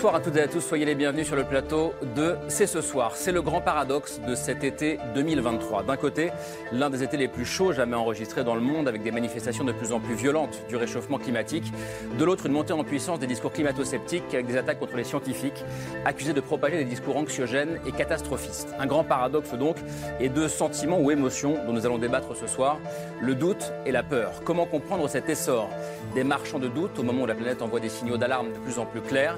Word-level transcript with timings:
Bonsoir 0.00 0.14
à 0.14 0.20
toutes 0.20 0.36
et 0.36 0.40
à 0.40 0.48
tous, 0.48 0.62
soyez 0.62 0.86
les 0.86 0.94
bienvenus 0.94 1.26
sur 1.26 1.36
le 1.36 1.44
plateau 1.44 1.92
de 2.16 2.34
C'est 2.48 2.66
ce 2.66 2.80
soir. 2.80 3.16
C'est 3.16 3.32
le 3.32 3.42
grand 3.42 3.60
paradoxe 3.60 4.18
de 4.26 4.34
cet 4.34 4.64
été 4.64 4.98
2023. 5.14 5.82
D'un 5.82 5.98
côté, 5.98 6.30
l'un 6.72 6.88
des 6.88 7.02
étés 7.02 7.18
les 7.18 7.28
plus 7.28 7.44
chauds 7.44 7.72
jamais 7.72 7.96
enregistrés 7.96 8.42
dans 8.42 8.54
le 8.54 8.62
monde 8.62 8.88
avec 8.88 9.02
des 9.02 9.10
manifestations 9.10 9.62
de 9.62 9.72
plus 9.72 9.92
en 9.92 10.00
plus 10.00 10.14
violentes 10.14 10.62
du 10.70 10.76
réchauffement 10.76 11.18
climatique. 11.18 11.70
De 12.18 12.24
l'autre, 12.24 12.46
une 12.46 12.52
montée 12.52 12.72
en 12.72 12.82
puissance 12.82 13.18
des 13.18 13.26
discours 13.26 13.52
climato-sceptiques 13.52 14.32
avec 14.32 14.46
des 14.46 14.56
attaques 14.56 14.78
contre 14.78 14.96
les 14.96 15.04
scientifiques 15.04 15.62
accusés 16.06 16.32
de 16.32 16.40
propager 16.40 16.78
des 16.78 16.86
discours 16.86 17.18
anxiogènes 17.18 17.78
et 17.86 17.92
catastrophistes. 17.92 18.68
Un 18.78 18.86
grand 18.86 19.04
paradoxe 19.04 19.52
donc 19.52 19.76
et 20.18 20.30
deux 20.30 20.48
sentiments 20.48 20.98
ou 20.98 21.10
émotions 21.10 21.58
dont 21.66 21.74
nous 21.74 21.84
allons 21.84 21.98
débattre 21.98 22.34
ce 22.34 22.46
soir, 22.46 22.78
le 23.20 23.34
doute 23.34 23.70
et 23.84 23.92
la 23.92 24.02
peur. 24.02 24.32
Comment 24.46 24.64
comprendre 24.64 25.06
cet 25.10 25.28
essor? 25.28 25.68
Des 26.14 26.24
marchands 26.24 26.58
de 26.58 26.68
doute 26.68 26.98
au 26.98 27.02
moment 27.02 27.24
où 27.24 27.26
la 27.26 27.34
planète 27.34 27.60
envoie 27.60 27.80
des 27.80 27.90
signaux 27.90 28.16
d'alarme 28.16 28.50
de 28.50 28.58
plus 28.60 28.78
en 28.78 28.86
plus 28.86 29.02
clairs 29.02 29.36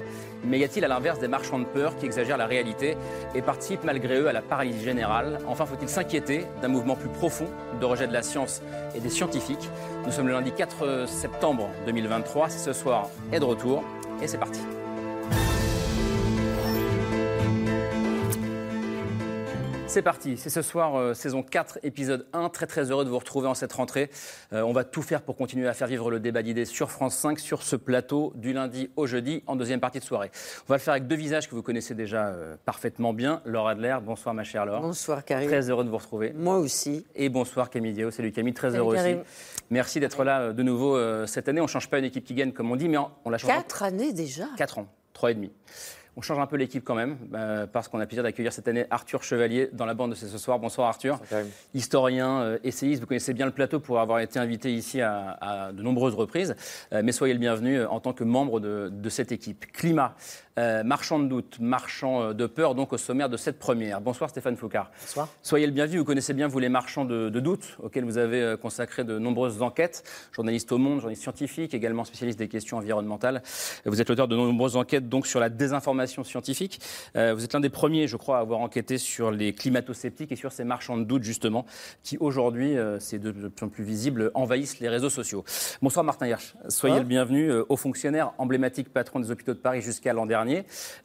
mais 0.53 0.59
y 0.59 0.63
a-t-il 0.63 0.85
à 0.85 0.87
l'inverse 0.87 1.17
des 1.17 1.27
marchands 1.27 1.57
de 1.57 1.65
peur 1.65 1.97
qui 1.97 2.05
exagèrent 2.05 2.37
la 2.37 2.45
réalité 2.45 2.95
et 3.33 3.41
participent 3.41 3.83
malgré 3.85 4.19
eux 4.19 4.27
à 4.27 4.33
la 4.33 4.43
paralysie 4.43 4.83
générale 4.83 5.39
Enfin, 5.47 5.65
faut-il 5.65 5.89
s'inquiéter 5.89 6.45
d'un 6.61 6.67
mouvement 6.67 6.95
plus 6.95 7.09
profond 7.09 7.47
de 7.81 7.85
rejet 7.85 8.05
de 8.07 8.13
la 8.13 8.21
science 8.21 8.61
et 8.93 8.99
des 8.99 9.09
scientifiques 9.09 9.67
Nous 10.05 10.11
sommes 10.11 10.27
le 10.27 10.33
lundi 10.33 10.51
4 10.51 11.07
septembre 11.07 11.69
2023, 11.87 12.49
c'est 12.49 12.59
ce 12.59 12.73
soir 12.73 13.09
est 13.31 13.39
de 13.39 13.45
retour 13.45 13.83
et 14.21 14.27
c'est 14.27 14.37
parti. 14.37 14.59
C'est 19.93 20.01
parti, 20.01 20.37
c'est 20.37 20.49
ce 20.49 20.63
soir, 20.63 20.95
euh, 20.95 21.13
saison 21.13 21.43
4, 21.43 21.77
épisode 21.83 22.25
1. 22.33 22.49
Très 22.49 22.65
très 22.65 22.89
heureux 22.89 23.05
de 23.05 23.11
vous 23.11 23.19
retrouver 23.19 23.47
en 23.47 23.53
cette 23.53 23.73
rentrée. 23.73 24.09
Euh, 24.51 24.63
on 24.63 24.73
va 24.73 24.85
tout 24.85 25.03
faire 25.03 25.21
pour 25.21 25.37
continuer 25.37 25.67
à 25.67 25.73
faire 25.75 25.85
vivre 25.85 26.09
le 26.09 26.19
débat 26.19 26.41
d'idées 26.41 26.65
sur 26.65 26.89
France 26.89 27.15
5, 27.15 27.37
sur 27.37 27.61
ce 27.61 27.75
plateau, 27.75 28.33
du 28.35 28.53
lundi 28.53 28.89
au 28.95 29.05
jeudi, 29.05 29.43
en 29.45 29.55
deuxième 29.55 29.79
partie 29.79 29.99
de 29.99 30.03
soirée. 30.03 30.31
On 30.61 30.73
va 30.73 30.77
le 30.77 30.81
faire 30.81 30.93
avec 30.93 31.05
deux 31.05 31.15
visages 31.15 31.47
que 31.47 31.53
vous 31.53 31.61
connaissez 31.61 31.93
déjà 31.93 32.29
euh, 32.29 32.55
parfaitement 32.65 33.13
bien. 33.13 33.43
Laure 33.45 33.67
Adler, 33.67 33.95
bonsoir 34.03 34.33
ma 34.33 34.43
chère 34.43 34.65
Laure. 34.65 34.81
Bonsoir 34.81 35.23
Karim. 35.23 35.47
Très 35.47 35.69
heureux 35.69 35.83
de 35.83 35.89
vous 35.89 35.97
retrouver. 35.97 36.33
Moi 36.33 36.57
aussi. 36.57 37.05
Et 37.13 37.29
bonsoir 37.29 37.69
Camille 37.69 37.93
Diao, 37.93 38.09
salut 38.09 38.31
Camille, 38.31 38.55
très 38.55 38.75
heureux 38.75 38.97
aussi. 38.97 39.17
Merci 39.69 39.99
d'être 39.99 40.23
là 40.23 40.53
de 40.53 40.63
nouveau 40.63 40.97
cette 41.27 41.47
année. 41.49 41.61
On 41.61 41.65
ne 41.65 41.69
change 41.69 41.91
pas 41.91 41.99
une 41.99 42.05
équipe 42.05 42.25
qui 42.25 42.33
gagne 42.33 42.51
comme 42.51 42.71
on 42.71 42.75
dit, 42.75 42.89
mais 42.89 42.97
on 42.97 43.29
la 43.29 43.37
change. 43.37 43.51
Quatre 43.51 43.83
années 43.83 44.11
déjà 44.11 44.45
Quatre 44.57 44.79
ans, 44.79 44.87
trois 45.13 45.29
et 45.29 45.35
demi. 45.35 45.51
On 46.15 46.21
change 46.21 46.37
un 46.37 46.45
peu 46.45 46.57
l'équipe 46.57 46.83
quand 46.83 46.93
même, 46.93 47.17
euh, 47.33 47.65
parce 47.65 47.87
qu'on 47.87 47.99
a 47.99 48.05
plaisir 48.05 48.21
d'accueillir 48.21 48.53
cette 48.53 48.67
année 48.67 48.85
Arthur 48.91 49.23
Chevalier 49.23 49.69
dans 49.73 49.87
la 49.87 49.95
bande 49.95 50.11
de 50.11 50.15
ce 50.15 50.37
soir. 50.37 50.59
Bonsoir 50.59 50.87
Arthur. 50.87 51.19
Historien, 51.73 52.41
euh, 52.41 52.59
essayiste, 52.63 53.01
vous 53.01 53.07
connaissez 53.07 53.33
bien 53.33 53.47
le 53.47 53.51
plateau 53.51 53.79
pour 53.79 53.99
avoir 53.99 54.19
été 54.19 54.37
invité 54.37 54.71
ici 54.71 55.01
à, 55.01 55.71
de 55.73 55.81
nombreuses 55.81 56.13
reprises. 56.13 56.55
Euh, 56.93 57.01
mais 57.03 57.11
soyez 57.13 57.33
le 57.33 57.39
bienvenu 57.39 57.83
en 57.83 57.99
tant 57.99 58.13
que 58.13 58.23
membre 58.23 58.59
de, 58.59 58.91
de 58.93 59.09
cette 59.09 59.31
équipe. 59.31 59.65
Climat, 59.71 60.13
euh, 60.59 60.83
marchand 60.83 61.17
de 61.17 61.27
doute, 61.27 61.57
marchand 61.59 62.21
euh, 62.21 62.33
de 62.33 62.45
peur, 62.45 62.75
donc 62.75 62.93
au 62.93 62.97
sommaire 62.97 63.27
de 63.27 63.37
cette 63.37 63.57
première. 63.57 64.01
Bonsoir 64.01 64.29
Stéphane 64.29 64.55
Foucard. 64.55 64.91
Bonsoir. 65.01 65.27
Soyez 65.41 65.65
le 65.65 65.71
bienvenu, 65.71 65.97
vous 65.97 66.05
connaissez 66.05 66.33
bien, 66.33 66.47
vous, 66.47 66.59
les 66.59 66.69
marchands 66.69 67.05
de, 67.05 67.29
doute, 67.39 67.75
auxquels 67.81 68.05
vous 68.05 68.19
avez 68.19 68.39
euh, 68.39 68.55
consacré 68.55 69.03
de 69.03 69.17
nombreuses 69.17 69.63
enquêtes. 69.63 70.03
Journaliste 70.31 70.71
au 70.71 70.77
Monde, 70.77 70.99
journaliste 70.99 71.23
scientifique, 71.23 71.73
également 71.73 72.03
spécialiste 72.03 72.37
des 72.37 72.49
questions 72.49 72.77
environnementales. 72.77 73.41
Vous 73.85 73.99
êtes 73.99 74.07
l'auteur 74.07 74.27
de 74.27 74.35
nombreuses 74.35 74.75
enquêtes 74.75 75.09
donc 75.09 75.25
sur 75.25 75.39
la 75.39 75.49
désinformation 75.49 76.23
scientifique. 76.23 76.79
vous 77.15 77.43
êtes 77.43 77.53
l'un 77.53 77.59
des 77.59 77.69
premiers, 77.69 78.07
je 78.07 78.17
crois, 78.17 78.37
à 78.37 78.41
avoir 78.41 78.59
enquêté 78.59 78.97
sur 78.97 79.31
les 79.31 79.53
climato-sceptiques 79.53 80.31
et 80.31 80.35
sur 80.35 80.51
ces 80.51 80.63
marchands 80.63 80.97
de 80.97 81.03
doute, 81.03 81.23
justement, 81.23 81.65
qui 82.03 82.17
aujourd'hui, 82.19 82.75
c'est 82.99 83.19
de 83.19 83.31
plus 83.31 83.65
en 83.65 83.69
plus 83.69 83.83
visible, 83.83 84.31
envahissent 84.33 84.79
les 84.79 84.89
réseaux 84.89 85.09
sociaux. 85.09 85.43
Bonsoir 85.81 86.03
Martin 86.03 86.27
Hirsch. 86.27 86.53
Soyez 86.69 86.99
le 86.99 87.05
bienvenu, 87.05 87.51
haut 87.51 87.77
fonctionnaire, 87.77 88.33
emblématique 88.37 88.91
patron 88.91 89.19
des 89.19 89.31
hôpitaux 89.31 89.53
de 89.53 89.59
Paris 89.59 89.81
jusqu'à 89.81 90.13
l'an 90.13 90.25
dernier 90.25 90.42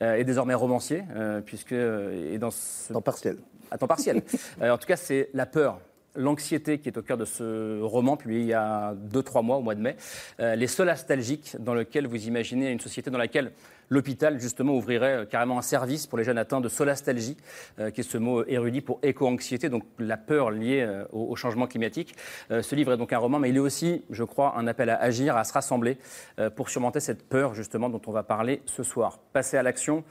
euh, 0.02 0.24
désormais 0.24 0.54
romancier, 0.54 1.04
euh, 1.14 1.40
puisque 1.40 1.72
euh, 1.72 2.38
dans 2.38 2.50
ce... 2.50 2.92
temps 2.92 3.00
partiel. 3.00 3.36
À 3.70 3.78
temps 3.78 3.86
partiel. 3.86 4.22
en 4.62 4.78
tout 4.78 4.86
cas, 4.86 4.96
c'est 4.96 5.30
la 5.34 5.46
peur 5.46 5.80
l'anxiété 6.16 6.78
qui 6.78 6.88
est 6.88 6.98
au 6.98 7.02
cœur 7.02 7.16
de 7.16 7.24
ce 7.24 7.80
roman, 7.80 8.16
publié 8.16 8.40
il 8.40 8.46
y 8.46 8.54
a 8.54 8.92
2-3 9.12 9.44
mois, 9.44 9.58
au 9.58 9.62
mois 9.62 9.76
de 9.76 9.80
mai, 9.80 9.94
les 10.40 10.66
solastalgiques, 10.66 11.54
dans 11.60 11.74
lequel 11.74 12.08
vous 12.08 12.26
imaginez 12.26 12.72
une 12.72 12.80
société 12.80 13.08
dans 13.08 13.18
laquelle 13.18 13.52
l'hôpital, 13.90 14.40
justement, 14.40 14.74
ouvrirait 14.74 15.18
euh, 15.18 15.24
carrément 15.24 15.58
un 15.58 15.62
service 15.62 16.06
pour 16.06 16.18
les 16.18 16.24
jeunes 16.24 16.38
atteints 16.38 16.60
de 16.60 16.68
solastalgie, 16.68 17.36
euh, 17.78 17.90
qui 17.90 18.00
est 18.00 18.04
ce 18.04 18.18
mot 18.18 18.44
érudit 18.46 18.80
pour 18.80 18.98
éco-anxiété, 19.02 19.68
donc 19.68 19.84
la 19.98 20.16
peur 20.16 20.50
liée 20.50 20.84
euh, 20.86 21.04
au, 21.12 21.36
changement 21.36 21.66
climatique. 21.66 22.14
ce 22.50 22.74
livre 22.74 22.92
est 22.92 22.96
donc 22.96 23.12
un 23.12 23.18
roman, 23.18 23.38
mais 23.38 23.50
il 23.50 23.56
est 23.56 23.60
aussi, 23.60 24.02
je 24.10 24.24
crois, 24.24 24.54
un 24.56 24.66
appel 24.66 24.90
à 24.90 25.00
agir, 25.00 25.36
à 25.36 25.44
se 25.44 25.52
rassembler 25.52 25.98
pour 26.56 26.68
surmonter 26.68 26.98
cette 26.98 27.22
peur, 27.22 27.54
justement, 27.54 27.88
dont 27.88 28.00
on 28.06 28.12
va 28.12 28.24
parler 28.24 28.60
ce 28.66 28.82
soir. 28.82 29.18
Passer 29.32 29.56
à 29.56 29.62
l'action 29.62 30.02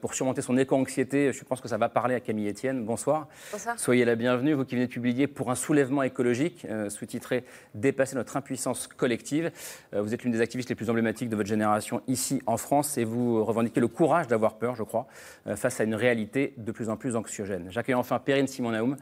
pour 0.00 0.14
surmonter 0.14 0.42
son 0.42 0.56
éco-anxiété, 0.56 1.32
je 1.32 1.44
pense 1.44 1.60
que 1.60 1.68
ça 1.68 1.76
va 1.76 1.88
parler 1.88 2.16
à 2.16 2.20
Camille 2.20 2.48
Etienne. 2.48 2.84
Bonsoir. 2.84 3.28
Bonsoir. 3.52 3.78
Soyez 3.78 4.04
la 4.04 4.16
bienvenue, 4.16 4.54
vous 4.54 4.64
qui 4.64 4.74
venez 4.74 4.88
de 4.88 4.92
publier 4.92 5.28
pour 5.28 5.50
un 5.50 5.54
soulèvement 5.54 6.02
écologique, 6.02 6.66
sous-titré 6.88 7.44
Dépasser 7.74 8.16
notre 8.16 8.36
impuissance 8.36 8.88
collective. 8.88 9.52
vous 9.92 10.12
êtes 10.12 10.24
l'une 10.24 10.32
des 10.32 10.40
activistes 10.40 10.68
les 10.68 10.74
plus 10.74 10.90
emblématiques 10.90 11.28
de 11.28 11.36
votre 11.36 11.48
génération 11.48 12.02
ici 12.08 12.42
en 12.46 12.56
France 12.56 12.98
et 12.98 13.05
vous 13.06 13.44
revendiquez 13.44 13.80
le 13.80 13.88
courage 13.88 14.26
d'avoir 14.26 14.56
peur, 14.56 14.74
je 14.74 14.82
crois, 14.82 15.06
euh, 15.46 15.56
face 15.56 15.80
à 15.80 15.84
une 15.84 15.94
réalité 15.94 16.54
de 16.56 16.72
plus 16.72 16.88
en 16.88 16.96
plus 16.96 17.16
anxiogène. 17.16 17.68
J'accueille 17.70 17.94
enfin 17.94 18.18
Perrine 18.18 18.46
Simon-Naoum. 18.46 18.96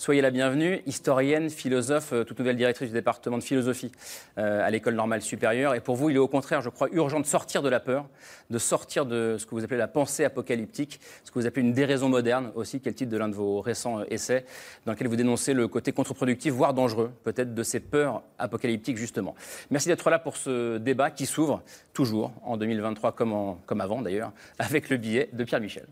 Soyez 0.00 0.22
la 0.22 0.30
bienvenue, 0.30 0.80
historienne, 0.86 1.50
philosophe, 1.50 2.12
euh, 2.12 2.22
toute 2.22 2.38
nouvelle 2.38 2.56
directrice 2.56 2.88
du 2.88 2.94
département 2.94 3.36
de 3.36 3.42
philosophie 3.42 3.90
euh, 4.38 4.64
à 4.64 4.70
l'école 4.70 4.94
normale 4.94 5.22
supérieure. 5.22 5.74
Et 5.74 5.80
pour 5.80 5.96
vous, 5.96 6.08
il 6.08 6.14
est 6.14 6.20
au 6.20 6.28
contraire, 6.28 6.62
je 6.62 6.68
crois, 6.68 6.88
urgent 6.92 7.18
de 7.18 7.26
sortir 7.26 7.62
de 7.62 7.68
la 7.68 7.80
peur, 7.80 8.06
de 8.48 8.58
sortir 8.58 9.06
de 9.06 9.36
ce 9.40 9.44
que 9.44 9.56
vous 9.56 9.64
appelez 9.64 9.76
la 9.76 9.88
pensée 9.88 10.24
apocalyptique, 10.24 11.00
ce 11.24 11.32
que 11.32 11.38
vous 11.40 11.46
appelez 11.46 11.66
une 11.66 11.72
déraison 11.72 12.08
moderne 12.08 12.52
aussi, 12.54 12.78
qui 12.78 12.88
est 12.88 12.92
le 12.92 12.94
titre 12.94 13.10
de 13.10 13.16
l'un 13.16 13.28
de 13.28 13.34
vos 13.34 13.60
récents 13.60 14.04
essais, 14.04 14.44
dans 14.86 14.92
lequel 14.92 15.08
vous 15.08 15.16
dénoncez 15.16 15.52
le 15.52 15.66
côté 15.66 15.90
contre-productif, 15.90 16.52
voire 16.52 16.74
dangereux, 16.74 17.10
peut-être, 17.24 17.52
de 17.52 17.62
ces 17.64 17.80
peurs 17.80 18.22
apocalyptiques, 18.38 18.98
justement. 18.98 19.34
Merci 19.70 19.88
d'être 19.88 20.10
là 20.10 20.20
pour 20.20 20.36
ce 20.36 20.78
débat 20.78 21.10
qui 21.10 21.26
s'ouvre 21.26 21.62
toujours 21.92 22.30
en 22.44 22.56
2023 22.56 23.10
comme, 23.10 23.47
comme 23.66 23.80
avant 23.80 24.02
d'ailleurs, 24.02 24.32
avec 24.58 24.90
le 24.90 24.96
billet 24.96 25.28
de 25.32 25.44
Pierre 25.44 25.60
Michel. 25.60 25.86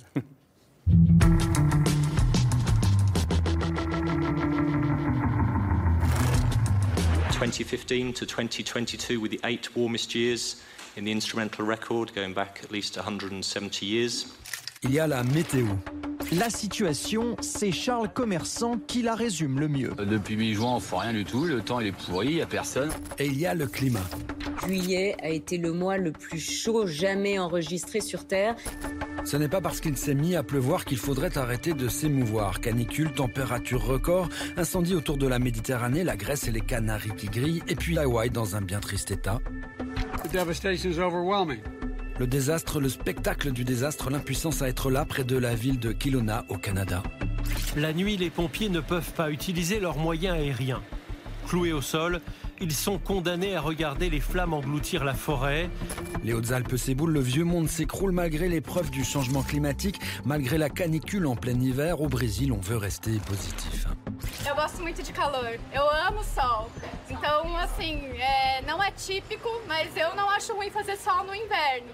2015 7.39 8.15
to 8.15 8.25
2022 8.25 9.21
with 9.21 9.31
the 9.31 9.41
eight 9.45 9.77
warmest 9.77 10.15
years 10.15 10.63
in 10.97 11.05
the 11.05 11.13
instrumental 11.13 11.67
record, 11.67 12.15
going 12.15 12.33
back 12.33 12.61
at 12.65 12.71
least 12.71 12.97
170 12.97 13.85
years. 13.85 14.27
Il 14.83 14.93
y 14.93 14.99
a 14.99 15.07
la 15.07 15.23
météo. 15.23 15.67
La 16.33 16.51
situation, 16.51 17.37
c'est 17.41 17.71
Charles 17.71 18.13
Commerçant 18.13 18.79
qui 18.87 19.03
la 19.03 19.15
résume 19.15 19.61
le 19.61 19.69
mieux. 19.69 19.93
Depuis 19.97 20.37
mi-juin, 20.37 20.73
on 20.73 20.75
ne 20.77 20.81
fait 20.81 20.97
rien 20.97 21.13
du 21.13 21.25
tout, 21.25 21.45
le 21.45 21.61
temps 21.61 21.79
il 21.79 21.89
est 21.89 21.93
pourri, 21.93 22.27
il 22.29 22.35
n'y 22.37 22.43
a 22.43 22.47
personne. 22.47 22.91
Et 23.19 23.27
il 23.27 23.39
y 23.39 23.47
a 23.47 23.55
le 23.55 23.67
climat. 23.67 24.03
Juillet 24.67 25.17
a 25.23 25.29
été 25.29 25.57
le 25.57 25.73
mois 25.73 25.99
le 25.99 26.11
plus 26.11 26.41
chaud 26.41 26.87
jamais 26.87 27.39
enregistré 27.39 28.01
sur 28.01 28.27
Terre. 28.27 28.57
Ce 29.25 29.37
n'est 29.37 29.49
pas 29.49 29.61
parce 29.61 29.81
qu'il 29.81 29.97
s'est 29.97 30.15
mis 30.15 30.35
à 30.35 30.43
pleuvoir 30.43 30.85
qu'il 30.85 30.99
faudrait 30.99 31.39
arrêter 31.39 31.75
de 31.75 31.89
s'émouvoir. 31.89 32.61
Canicule, 32.61 33.13
température 33.13 33.85
record, 33.85 34.29
incendie 34.57 34.95
autour 34.95 35.19
de 35.19 35.29
la 35.29 35.39
Méditerranée, 35.39 36.03
la 36.03 36.17
Grèce 36.17 36.49
et 36.49 36.53
les 36.53 36.61
Canaries 36.61 37.15
qui 37.17 37.29
grillent, 37.29 37.63
et 37.69 37.77
puis 37.77 37.99
Hawaï 37.99 38.31
dans 38.31 38.57
un 38.57 38.63
bien 38.63 38.81
triste 38.81 39.13
état. 39.13 39.41
Le 42.19 42.27
désastre, 42.27 42.81
le 42.81 42.89
spectacle 42.89 43.53
du 43.53 43.65
désastre, 43.65 44.09
l'impuissance 44.09 44.63
à 44.63 44.69
être 44.69 44.91
là 44.91 45.05
près 45.05 45.23
de 45.23 45.37
la 45.37 45.55
ville 45.55 45.79
de 45.79 45.93
Kelowna 45.93 46.47
au 46.49 46.57
Canada. 46.57 47.03
La 47.77 47.93
nuit, 47.93 48.17
les 48.17 48.31
pompiers 48.31 48.71
ne 48.71 48.81
peuvent 48.81 49.13
pas 49.13 49.31
utiliser 49.31 49.81
leurs 49.81 49.99
moyens 49.99 50.37
aériens. 50.37 50.83
Cloués 51.47 51.75
au 51.75 51.83
sol, 51.83 52.23
ils 52.59 52.73
sont 52.73 52.99
condamnés 52.99 53.55
à 53.55 53.61
regarder 53.61 54.09
les 54.09 54.21
flammes 54.21 54.55
engloutir 54.55 55.05
la 55.05 55.13
forêt. 55.13 55.69
Les 56.25 56.33
Hautes-Alpes 56.33 56.77
s'éboulent, 56.77 57.13
le 57.13 57.21
vieux 57.21 57.45
monde 57.45 57.69
s'écroule 57.69 58.13
malgré 58.13 58.49
l'épreuve 58.49 58.91
du 58.91 59.05
changement 59.05 59.43
climatique, 59.43 60.01
malgré 60.25 60.57
la 60.57 60.71
canicule 60.71 61.27
en 61.27 61.37
plein 61.37 61.61
hiver. 61.61 62.01
Au 62.01 62.09
Brésil, 62.09 62.51
on 62.51 62.61
veut 62.61 62.79
rester 62.79 63.13
positif. 63.27 63.87
Eu 64.49 64.55
gosto 64.55 64.81
muito 64.81 65.03
de 65.03 65.13
calor. 65.13 65.59
Eu 65.73 65.91
amo 66.07 66.23
sol. 66.23 66.71
Então, 67.11 67.57
assim, 67.59 67.97
é, 68.19 68.63
não 68.63 68.81
é 68.83 68.93
típico, 68.93 69.49
mas 69.67 69.97
eu 69.97 70.15
não 70.15 70.31
acho 70.31 70.55
ruim 70.55 70.71
fazer 70.71 70.97
sol 70.97 71.25
no 71.25 71.35
inverno. 71.35 71.89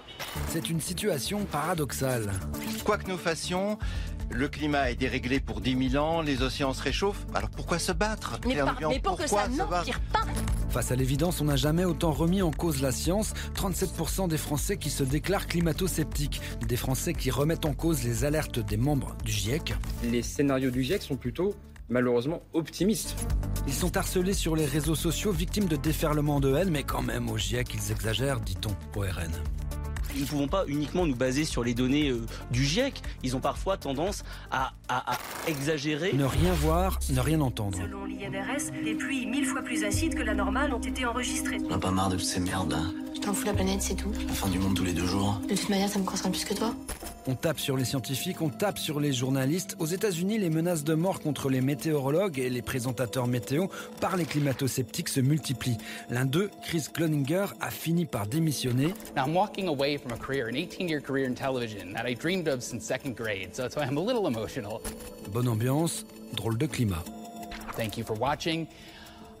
C'est 0.49 0.69
une 0.69 0.79
situation 0.79 1.45
paradoxale. 1.45 2.29
Quoi 2.83 2.99
que 2.99 3.09
nous 3.09 3.17
fassions, 3.17 3.79
Le 4.29 4.47
climat 4.47 4.89
est 4.89 4.95
déréglé 4.95 5.39
pour 5.39 5.61
10 5.61 5.91
000 5.91 6.03
ans, 6.03 6.21
les 6.21 6.41
océans 6.41 6.73
se 6.73 6.81
réchauffent. 6.81 7.25
Alors 7.35 7.49
pourquoi 7.49 7.77
se 7.77 7.91
battre 7.91 8.39
Mais, 8.45 8.55
mais 8.89 8.99
pour 8.99 9.17
que 9.17 9.27
ça 9.27 9.47
n'empire 9.47 9.99
pas 10.11 10.23
Face 10.69 10.91
à 10.91 10.95
l'évidence, 10.95 11.39
on 11.39 11.45
n'a 11.45 11.55
jamais 11.55 11.85
autant 11.85 12.11
remis 12.11 12.41
en 12.41 12.49
cause 12.49 12.81
la 12.81 12.91
science. 12.91 13.33
37% 13.55 14.27
des 14.27 14.37
Français 14.37 14.77
qui 14.77 14.89
se 14.89 15.03
déclarent 15.03 15.45
climato-sceptiques. 15.45 16.41
Des 16.67 16.77
Français 16.77 17.13
qui 17.13 17.29
remettent 17.29 17.65
en 17.65 17.73
cause 17.73 18.03
les 18.03 18.25
alertes 18.25 18.59
des 18.59 18.77
membres 18.77 19.15
du 19.23 19.31
GIEC. 19.31 19.75
Les 20.03 20.23
scénarios 20.23 20.71
du 20.71 20.81
GIEC 20.81 21.03
sont 21.03 21.15
plutôt 21.15 21.53
malheureusement 21.89 22.41
optimistes. 22.53 23.15
Ils 23.67 23.73
sont 23.73 23.95
harcelés 23.95 24.33
sur 24.33 24.55
les 24.55 24.65
réseaux 24.65 24.95
sociaux, 24.95 25.31
victimes 25.31 25.67
de 25.67 25.75
déferlements 25.75 26.39
de 26.39 26.53
haine, 26.53 26.69
mais 26.69 26.83
quand 26.83 27.01
même 27.01 27.29
au 27.29 27.37
GIEC, 27.37 27.73
ils 27.73 27.91
exagèrent, 27.91 28.39
dit-on 28.39 28.75
au 28.99 29.01
RN. 29.01 29.31
Nous 30.15 30.21
ne 30.21 30.25
pouvons 30.25 30.47
pas 30.47 30.65
uniquement 30.67 31.05
nous 31.05 31.15
baser 31.15 31.45
sur 31.45 31.63
les 31.63 31.73
données 31.73 32.09
euh, 32.09 32.21
du 32.51 32.63
GIEC. 32.63 33.01
Ils 33.23 33.35
ont 33.35 33.39
parfois 33.39 33.77
tendance 33.77 34.23
à, 34.51 34.73
à, 34.87 35.13
à, 35.13 35.17
exagérer. 35.47 36.13
Ne 36.13 36.25
rien 36.25 36.53
voir, 36.53 36.99
ne 37.11 37.19
rien 37.19 37.41
entendre. 37.41 37.77
Selon 37.77 38.05
l'INRS, 38.05 38.71
des 38.83 38.95
pluies 38.95 39.25
mille 39.25 39.45
fois 39.45 39.61
plus 39.61 39.83
acides 39.83 40.15
que 40.15 40.23
la 40.23 40.33
normale 40.33 40.73
ont 40.73 40.79
été 40.81 41.05
enregistrées. 41.05 41.57
On 41.65 41.69
n'a 41.69 41.79
pas 41.79 41.91
marre 41.91 42.09
de 42.09 42.15
toutes 42.15 42.25
ces 42.25 42.39
merdes 42.39 42.71
là. 42.71 42.81
Je 43.15 43.19
t'en 43.21 43.33
fous 43.33 43.45
la 43.45 43.53
planète, 43.53 43.81
c'est 43.81 43.95
tout. 43.95 44.11
La 44.27 44.33
fin 44.33 44.49
du 44.49 44.59
monde 44.59 44.75
tous 44.75 44.83
les 44.83 44.93
deux 44.93 45.05
jours. 45.05 45.39
De 45.47 45.55
toute 45.55 45.69
manière, 45.69 45.89
ça 45.89 45.99
me 45.99 46.03
concerne 46.03 46.31
plus 46.31 46.45
que 46.45 46.53
toi. 46.53 46.73
On 47.25 47.35
tape 47.35 47.59
sur 47.59 47.77
les 47.77 47.85
scientifiques, 47.85 48.41
on 48.41 48.49
tape 48.49 48.77
sur 48.77 48.99
les 48.99 49.13
journalistes. 49.13 49.77
Aux 49.79 49.85
États-Unis, 49.85 50.39
les 50.39 50.49
menaces 50.49 50.83
de 50.83 50.93
mort 50.93 51.21
contre 51.21 51.49
les 51.49 51.61
météorologues 51.61 52.37
et 52.37 52.49
les 52.49 52.61
présentateurs 52.61 53.27
météo 53.27 53.67
par 54.01 54.17
les 54.17 54.25
climato-sceptiques 54.25 55.07
se 55.07 55.21
multiplient. 55.21 55.77
L'un 56.09 56.25
d'eux, 56.25 56.49
Chris 56.63 56.87
Cloninger, 56.93 57.45
a 57.61 57.69
fini 57.71 58.05
par 58.05 58.27
démissionner. 58.27 58.93
Now, 59.15 59.25
I'm 59.25 59.35
walking 59.35 59.67
away 59.69 59.97
from 60.03 60.11
a 60.11 60.17
career, 60.17 60.49
an 60.49 60.55
18-year 60.55 60.99
career 60.99 61.25
in 61.25 61.33
television 61.33 61.93
that 61.93 62.05
I 62.05 62.13
dreamed 62.13 62.49
of 62.49 62.61
since 62.61 62.85
second 62.85 63.15
grade, 63.15 63.55
so 63.55 63.61
that's 63.61 63.77
why 63.77 63.83
I'm 63.83 63.97
a 63.97 64.01
little 64.01 64.27
emotional. 64.27 64.81
Bonne 65.31 65.47
ambiance, 65.47 66.03
drôle 66.35 66.57
de 66.57 66.67
climat. 66.67 67.03
Thank 67.77 67.97
you 67.97 68.03
for 68.03 68.13
watching. 68.13 68.67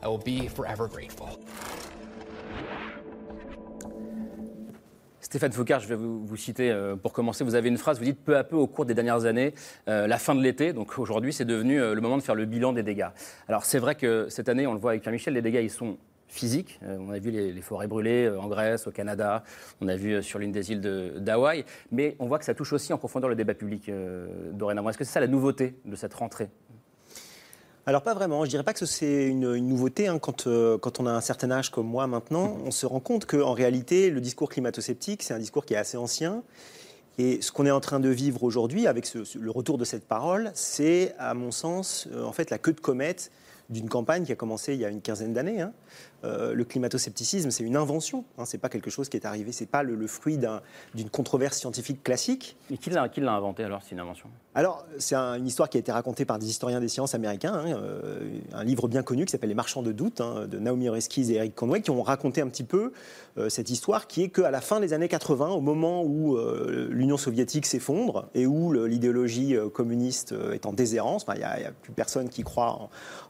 I 0.01 0.07
will 0.07 0.23
be 0.23 0.47
forever 0.47 0.87
grateful. 0.87 1.37
Stéphane 5.19 5.51
Foucard, 5.51 5.81
je 5.81 5.87
vais 5.87 5.95
vous, 5.95 6.25
vous, 6.25 6.37
citer 6.37 6.71
euh, 6.71 6.95
pour 6.95 7.11
commencer. 7.11 7.43
Vous 7.43 7.55
avez 7.55 7.67
une 7.67 7.77
phrase, 7.77 7.97
vous 7.97 8.05
dites 8.05 8.23
peu 8.23 8.37
à 8.37 8.43
peu 8.43 8.55
au 8.55 8.67
cours 8.67 8.85
des 8.85 8.93
dernières 8.93 9.25
années, 9.25 9.53
euh, 9.89 10.07
la 10.07 10.17
fin 10.17 10.35
de 10.35 10.41
l'été, 10.41 10.71
donc 10.71 10.97
aujourd'hui 10.97 11.33
c'est 11.33 11.43
devenu 11.43 11.81
euh, 11.81 11.95
le 11.95 12.01
moment 12.01 12.17
de 12.17 12.21
faire 12.21 12.35
le 12.35 12.45
bilan 12.45 12.71
des 12.71 12.83
dégâts. 12.83 13.09
Alors 13.49 13.65
c'est 13.65 13.79
vrai 13.79 13.95
que 13.95 14.27
cette 14.29 14.47
année, 14.47 14.65
on 14.67 14.73
le 14.73 14.79
voit 14.79 14.91
avec 14.91 15.01
Pierre-Michel, 15.01 15.33
les 15.33 15.41
dégâts 15.41 15.61
ils 15.63 15.71
sont 15.71 15.97
physiques. 16.33 16.79
on 16.81 17.11
a 17.11 17.19
vu 17.19 17.31
les, 17.31 17.51
les 17.51 17.61
forêts 17.61 17.87
brûlées 17.87 18.29
en 18.29 18.47
Grèce, 18.47 18.87
au 18.87 18.91
Canada, 18.91 19.43
on 19.81 19.87
a 19.87 19.95
vu 19.95 20.21
sur 20.23 20.39
l'une 20.39 20.51
des 20.51 20.71
îles 20.71 20.81
d'Hawaï, 21.17 21.65
mais 21.91 22.15
on 22.19 22.27
voit 22.27 22.39
que 22.39 22.45
ça 22.45 22.53
touche 22.53 22.73
aussi 22.73 22.91
en 22.93 22.97
profondeur 22.97 23.29
le 23.29 23.35
débat 23.35 23.53
public 23.53 23.89
dorénavant. 24.51 24.89
Est-ce 24.89 24.97
que 24.97 25.03
c'est 25.03 25.13
ça 25.13 25.19
la 25.19 25.27
nouveauté 25.27 25.75
de 25.85 25.95
cette 25.95 26.13
rentrée? 26.13 26.49
Alors 27.85 28.01
pas 28.01 28.13
vraiment, 28.13 28.45
je 28.45 28.49
dirais 28.49 28.63
pas 28.63 28.73
que 28.73 28.85
c'est 28.85 29.25
une, 29.25 29.55
une, 29.55 29.67
nouveauté. 29.67 30.07
Hein. 30.07 30.17
Quand, 30.17 30.47
euh, 30.47 30.77
quand, 30.77 31.01
on 31.01 31.05
a 31.05 31.11
un 31.11 31.19
certain 31.19 31.51
âge 31.51 31.69
comme 31.69 31.85
moi 31.85 32.07
maintenant, 32.07 32.57
on 32.63 32.71
se 32.71 32.85
rend 32.85 33.01
compte 33.01 33.25
qu'en 33.25 33.51
réalité, 33.51 34.09
le 34.09 34.21
discours 34.21 34.47
climato-sceptique, 34.47 35.21
c'est 35.21 35.33
un 35.33 35.39
discours 35.39 35.65
qui 35.65 35.73
est 35.73 35.77
assez 35.77 35.97
ancien. 35.97 36.43
Et 37.17 37.41
ce 37.41 37.51
qu'on 37.51 37.65
est 37.65 37.71
en 37.71 37.81
train 37.81 37.99
de 37.99 38.07
vivre 38.07 38.43
aujourd'hui, 38.43 38.87
avec 38.87 39.05
ce, 39.05 39.37
le 39.37 39.51
retour 39.51 39.77
de 39.77 39.83
cette 39.83 40.07
parole, 40.07 40.51
c'est, 40.53 41.13
à 41.19 41.33
mon 41.33 41.51
sens, 41.51 42.07
euh, 42.13 42.23
en 42.23 42.31
fait, 42.31 42.51
la 42.51 42.57
queue 42.57 42.71
de 42.71 42.79
comète 42.79 43.31
d'une 43.69 43.89
campagne 43.89 44.23
qui 44.23 44.31
a 44.31 44.35
commencé 44.35 44.73
il 44.73 44.79
y 44.79 44.85
a 44.85 44.89
une 44.89 45.01
quinzaine 45.01 45.33
d'années. 45.33 45.59
Hein. 45.59 45.73
Euh, 46.23 46.53
le 46.53 46.63
climato-scepticisme, 46.63 47.51
c'est 47.51 47.63
une 47.63 47.75
invention. 47.75 48.23
Hein, 48.37 48.45
c'est 48.45 48.57
pas 48.57 48.69
quelque 48.69 48.89
chose 48.89 49.09
qui 49.09 49.17
est 49.17 49.25
arrivé. 49.25 49.51
C'est 49.51 49.65
pas 49.65 49.83
le, 49.83 49.95
le 49.95 50.07
fruit 50.07 50.37
d'une 50.37 50.49
un, 50.49 51.09
controverse 51.11 51.57
scientifique 51.57 52.01
classique. 52.03 52.55
Et 52.71 52.77
qui 52.77 52.89
l'a 52.89 53.33
inventé 53.33 53.63
alors 53.63 53.81
C'est 53.83 53.91
une 53.91 53.99
invention? 53.99 54.29
Alors, 54.55 54.85
c'est 54.99 55.15
un, 55.15 55.35
une 55.35 55.47
histoire 55.47 55.69
qui 55.69 55.77
a 55.77 55.79
été 55.79 55.91
racontée 55.91 56.25
par 56.25 56.39
des 56.39 56.47
historiens 56.47 56.79
des 56.79 56.87
sciences 56.87 57.15
américains. 57.15 57.53
Hein, 57.53 57.73
euh, 57.75 58.39
un 58.53 58.63
livre 58.63 58.87
bien 58.87 59.03
connu 59.03 59.25
qui 59.25 59.31
s'appelle 59.31 59.49
Les 59.49 59.55
Marchands 59.55 59.81
de 59.81 59.91
doute 59.91 60.21
hein, 60.21 60.47
de 60.47 60.59
Naomi 60.59 60.87
Oreskes 60.87 61.17
et 61.17 61.33
Eric 61.33 61.55
Conway, 61.55 61.81
qui 61.81 61.91
ont 61.91 62.03
raconté 62.03 62.41
un 62.41 62.47
petit 62.47 62.63
peu 62.63 62.93
euh, 63.37 63.49
cette 63.49 63.69
histoire, 63.69 64.07
qui 64.07 64.23
est 64.23 64.29
qu'à 64.29 64.51
la 64.51 64.61
fin 64.61 64.79
des 64.79 64.93
années 64.93 65.09
80, 65.09 65.49
au 65.49 65.61
moment 65.61 66.03
où 66.03 66.37
l'Union 66.89 67.17
soviétique 67.17 67.65
s'effondre 67.65 68.27
et 68.33 68.45
où 68.45 68.73
l'idéologie 68.73 69.55
communiste 69.73 70.33
est 70.53 70.65
en 70.65 70.73
déshérence, 70.73 71.25
il 71.33 71.37
n'y 71.37 71.43
a, 71.43 71.51
a, 71.51 71.71
plus 71.71 71.91
personne 71.91 72.29
qui 72.29 72.43
croit 72.43 72.71
en, 72.71 72.89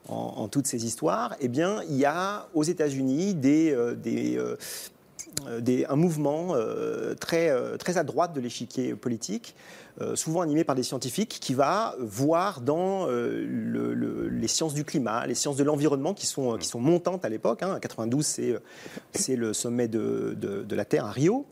en, 0.09 0.33
en 0.37 0.47
toutes 0.47 0.67
ces 0.67 0.85
histoires, 0.85 1.35
eh 1.39 1.47
bien, 1.47 1.81
il 1.89 1.95
y 1.95 2.05
a 2.05 2.47
aux 2.53 2.63
États 2.63 2.82
États-Unis 2.83 3.33
des, 3.33 3.71
euh, 3.71 3.95
des, 3.95 4.37
euh, 4.37 5.59
des, 5.59 5.85
un 5.85 5.95
mouvement 5.95 6.49
euh, 6.51 7.15
très, 7.15 7.51
très 7.77 7.97
à 7.97 8.03
droite 8.03 8.33
de 8.33 8.41
l'échiquier 8.41 8.93
politique, 8.95 9.55
souvent 10.15 10.41
animé 10.41 10.63
par 10.63 10.75
des 10.75 10.81
scientifiques, 10.81 11.37
qui 11.39 11.53
va 11.53 11.95
voir 11.99 12.61
dans 12.61 13.05
le, 13.05 13.93
le, 13.93 14.27
les 14.27 14.47
sciences 14.47 14.73
du 14.73 14.83
climat, 14.83 15.27
les 15.27 15.35
sciences 15.35 15.55
de 15.55 15.63
l'environnement 15.63 16.15
qui 16.15 16.25
sont, 16.25 16.57
qui 16.57 16.67
sont 16.67 16.79
montantes 16.79 17.25
à 17.25 17.29
l'époque. 17.29 17.61
Hein, 17.61 17.77
92, 17.79 18.25
c'est 19.13 19.35
le 19.35 19.53
sommet 19.53 19.87
de, 19.87 20.35
de, 20.35 20.63
de 20.63 20.75
la 20.75 20.85
Terre 20.85 21.05
à 21.05 21.11
Rio 21.11 21.45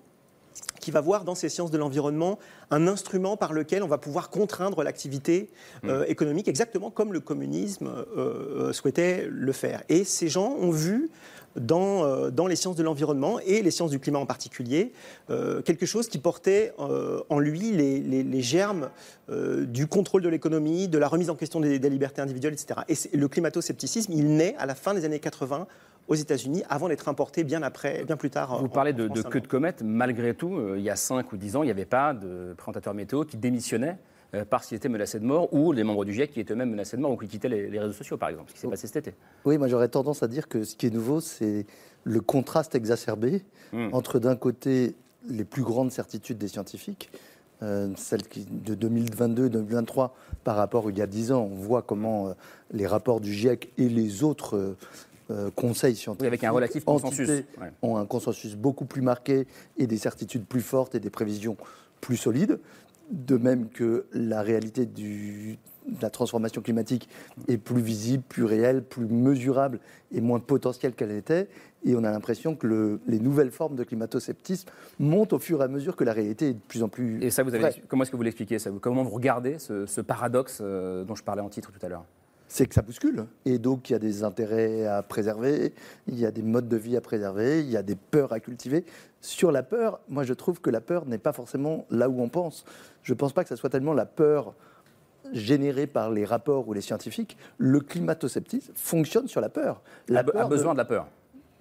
qui 0.79 0.91
va 0.91 1.01
voir 1.01 1.23
dans 1.23 1.35
ces 1.35 1.49
sciences 1.49 1.71
de 1.71 1.77
l'environnement 1.77 2.39
un 2.71 2.87
instrument 2.87 3.37
par 3.37 3.53
lequel 3.53 3.83
on 3.83 3.87
va 3.87 3.97
pouvoir 3.97 4.29
contraindre 4.29 4.83
l'activité 4.83 5.49
euh, 5.85 6.05
économique, 6.05 6.47
exactement 6.47 6.89
comme 6.89 7.13
le 7.13 7.19
communisme 7.19 7.91
euh, 8.17 8.73
souhaitait 8.73 9.27
le 9.29 9.51
faire. 9.51 9.83
Et 9.89 10.03
ces 10.03 10.27
gens 10.27 10.55
ont 10.59 10.71
vu 10.71 11.09
dans, 11.55 12.05
euh, 12.05 12.29
dans 12.29 12.47
les 12.47 12.55
sciences 12.55 12.75
de 12.75 12.83
l'environnement 12.83 13.39
et 13.39 13.61
les 13.61 13.71
sciences 13.71 13.91
du 13.91 13.99
climat 13.99 14.19
en 14.19 14.25
particulier, 14.25 14.93
euh, 15.29 15.61
quelque 15.61 15.85
chose 15.85 16.07
qui 16.07 16.17
portait 16.17 16.73
euh, 16.79 17.21
en 17.29 17.39
lui 17.39 17.71
les, 17.71 17.99
les, 17.99 18.23
les 18.23 18.41
germes 18.41 18.89
du 19.61 19.87
contrôle 19.87 20.21
de 20.21 20.27
l'économie, 20.27 20.89
de 20.89 20.97
la 20.97 21.07
remise 21.07 21.29
en 21.29 21.35
question 21.35 21.61
des, 21.61 21.79
des 21.79 21.89
libertés 21.89 22.21
individuelles, 22.21 22.51
etc. 22.51 22.81
Et 22.89 23.17
le 23.17 23.29
climato-scepticisme, 23.29 24.11
il 24.11 24.35
naît 24.35 24.55
à 24.57 24.65
la 24.65 24.75
fin 24.75 24.93
des 24.93 25.05
années 25.05 25.21
80 25.21 25.67
aux 26.11 26.15
États-Unis 26.15 26.63
avant 26.67 26.89
d'être 26.89 27.07
importé 27.07 27.45
bien 27.45 27.63
après, 27.63 28.03
bien 28.03 28.17
plus 28.17 28.29
tard. 28.29 28.59
Vous 28.59 28.65
en, 28.65 28.69
parlez 28.69 28.91
de, 28.91 29.07
queue 29.07 29.39
de 29.39 29.47
comète. 29.47 29.81
Malgré 29.81 30.33
tout, 30.33 30.57
euh, 30.57 30.75
il 30.77 30.83
y 30.83 30.89
a 30.89 30.97
5 30.97 31.31
ou 31.31 31.37
10 31.37 31.55
ans, 31.55 31.63
il 31.63 31.67
n'y 31.67 31.71
avait 31.71 31.85
pas 31.85 32.13
de 32.13 32.53
présentateur 32.57 32.93
météo 32.93 33.23
qui 33.23 33.37
démissionnait 33.37 33.97
euh, 34.33 34.43
parce 34.43 34.67
qu'il 34.67 34.75
était 34.75 34.89
menacé 34.89 35.21
de 35.21 35.25
mort, 35.25 35.53
ou 35.53 35.71
les 35.71 35.85
membres 35.85 36.03
du 36.03 36.11
GIEC 36.11 36.31
qui 36.33 36.41
étaient 36.41 36.51
eux-mêmes 36.51 36.71
menacés 36.71 36.97
de 36.97 37.01
mort 37.01 37.11
ou 37.11 37.17
qui 37.17 37.29
quittaient 37.29 37.47
les, 37.47 37.69
les, 37.69 37.79
réseaux 37.79 37.93
sociaux, 37.93 38.17
par 38.17 38.27
exemple, 38.27 38.49
ce 38.49 38.55
qui 38.55 38.59
s'est 38.59 38.67
passé 38.67 38.87
cet 38.87 39.07
été. 39.07 39.15
Oui, 39.45 39.57
moi 39.57 39.69
j'aurais 39.69 39.87
tendance 39.87 40.21
à 40.21 40.27
dire 40.27 40.49
que 40.49 40.65
ce 40.65 40.75
qui 40.75 40.87
est 40.87 40.93
nouveau, 40.93 41.21
c'est 41.21 41.65
le 42.03 42.19
contraste 42.19 42.75
exacerbé 42.75 43.45
mmh. 43.71 43.89
entre 43.93 44.19
d'un 44.19 44.35
côté 44.35 44.95
les 45.29 45.45
plus 45.45 45.63
grandes 45.63 45.93
certitudes 45.93 46.37
des 46.37 46.49
scientifiques, 46.49 47.09
euh, 47.63 47.87
celles 47.95 48.27
qui, 48.27 48.45
de 48.49 48.75
2022 48.75 49.47
2023 49.47 50.13
par 50.43 50.57
rapport 50.57 50.89
il 50.89 50.97
y 50.97 51.01
a 51.01 51.07
10 51.07 51.31
ans, 51.31 51.47
on 51.49 51.55
voit 51.55 51.83
comment 51.83 52.27
euh, 52.27 52.33
les 52.73 52.87
rapports 52.87 53.21
du 53.21 53.31
GIEC 53.31 53.71
et 53.77 53.87
les 53.87 54.23
autres 54.23 54.75
euh, 55.31 55.49
conseils 55.55 55.95
scientifiques 55.95 56.21
oui, 56.21 56.27
avec 56.27 56.43
un 56.43 56.51
relatif 56.51 56.83
consensus. 56.85 57.27
Ouais. 57.29 57.71
ont 57.81 57.97
un 57.97 58.05
consensus 58.05 58.55
beaucoup 58.55 58.85
plus 58.85 59.01
marqué 59.01 59.47
et 59.77 59.87
des 59.87 59.97
certitudes 59.97 60.45
plus 60.45 60.61
fortes 60.61 60.95
et 60.95 60.99
des 60.99 61.09
prévisions 61.09 61.57
plus 62.01 62.17
solides. 62.17 62.59
De 63.11 63.35
même 63.35 63.67
que 63.69 64.05
la 64.13 64.41
réalité 64.41 64.85
du, 64.85 65.57
de 65.87 66.01
la 66.01 66.09
transformation 66.09 66.61
climatique 66.61 67.09
est 67.47 67.57
plus 67.57 67.81
visible, 67.81 68.23
plus 68.27 68.45
réelle, 68.45 68.83
plus 68.83 69.05
mesurable 69.05 69.79
et 70.13 70.21
moins 70.21 70.39
potentielle 70.39 70.93
qu'elle 70.93 71.11
était. 71.11 71.49
Et 71.83 71.95
on 71.95 72.03
a 72.03 72.11
l'impression 72.11 72.55
que 72.55 72.67
le, 72.67 72.99
les 73.07 73.19
nouvelles 73.19 73.51
formes 73.51 73.75
de 73.75 73.83
climato-sceptisme 73.83 74.69
montent 74.99 75.33
au 75.33 75.39
fur 75.39 75.61
et 75.61 75.65
à 75.65 75.67
mesure 75.67 75.95
que 75.95 76.03
la 76.03 76.13
réalité 76.13 76.49
est 76.49 76.53
de 76.53 76.59
plus 76.67 76.83
en 76.83 76.87
plus. 76.89 77.21
Et 77.23 77.31
ça, 77.31 77.43
vous 77.43 77.53
avez, 77.53 77.69
comment 77.87 78.03
est-ce 78.03 78.11
que 78.11 78.17
vous 78.17 78.23
l'expliquez 78.23 78.57
Comment 78.79 79.03
vous 79.03 79.09
regardez 79.09 79.59
ce, 79.59 79.85
ce 79.85 79.99
paradoxe 80.01 80.59
euh, 80.61 81.03
dont 81.03 81.15
je 81.15 81.23
parlais 81.23 81.41
en 81.41 81.49
titre 81.49 81.71
tout 81.71 81.85
à 81.85 81.89
l'heure? 81.89 82.05
C'est 82.51 82.67
que 82.67 82.75
ça 82.75 82.81
bouscule. 82.81 83.27
Et 83.45 83.59
donc, 83.59 83.89
il 83.89 83.93
y 83.93 83.95
a 83.95 83.99
des 83.99 84.25
intérêts 84.25 84.85
à 84.85 85.01
préserver, 85.03 85.73
il 86.07 86.19
y 86.19 86.25
a 86.25 86.31
des 86.31 86.41
modes 86.41 86.67
de 86.67 86.75
vie 86.75 86.97
à 86.97 87.01
préserver, 87.01 87.61
il 87.61 87.69
y 87.69 87.77
a 87.77 87.81
des 87.81 87.95
peurs 87.95 88.33
à 88.33 88.41
cultiver. 88.41 88.83
Sur 89.21 89.53
la 89.53 89.63
peur, 89.63 90.01
moi, 90.09 90.25
je 90.25 90.33
trouve 90.33 90.59
que 90.59 90.69
la 90.69 90.81
peur 90.81 91.05
n'est 91.05 91.17
pas 91.17 91.31
forcément 91.31 91.85
là 91.89 92.09
où 92.09 92.21
on 92.21 92.27
pense. 92.27 92.65
Je 93.03 93.13
ne 93.13 93.17
pense 93.17 93.31
pas 93.31 93.43
que 93.43 93.49
ce 93.49 93.55
soit 93.55 93.69
tellement 93.69 93.93
la 93.93 94.05
peur 94.05 94.53
générée 95.31 95.87
par 95.87 96.11
les 96.11 96.25
rapports 96.25 96.67
ou 96.67 96.73
les 96.73 96.81
scientifiques. 96.81 97.37
Le 97.57 97.79
climato-sceptisme 97.79 98.73
fonctionne 98.75 99.29
sur 99.29 99.39
la 99.39 99.47
peur. 99.47 99.81
La 100.09 100.19
a, 100.19 100.23
peur 100.25 100.41
a 100.41 100.49
besoin 100.49 100.73
de... 100.73 100.75
de 100.75 100.79
la 100.79 100.85
peur 100.85 101.07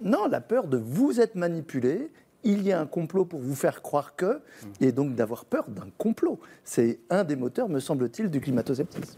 Non, 0.01 0.27
la 0.27 0.41
peur 0.41 0.67
de 0.67 0.75
vous 0.75 1.21
être 1.21 1.35
manipulé, 1.35 2.11
il 2.43 2.63
y 2.63 2.73
a 2.73 2.81
un 2.81 2.85
complot 2.85 3.23
pour 3.23 3.39
vous 3.39 3.55
faire 3.55 3.81
croire 3.81 4.17
que, 4.17 4.41
et 4.81 4.91
donc 4.91 5.15
d'avoir 5.15 5.45
peur 5.45 5.69
d'un 5.69 5.87
complot. 5.97 6.37
C'est 6.65 6.99
un 7.09 7.23
des 7.23 7.37
moteurs, 7.37 7.69
me 7.69 7.79
semble-t-il, 7.79 8.29
du 8.29 8.41
climato-sceptisme. 8.41 9.17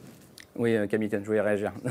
Oui, 0.55 0.77
Camille, 0.88 1.10
je 1.12 1.17
voulais 1.17 1.41
réagir. 1.41 1.74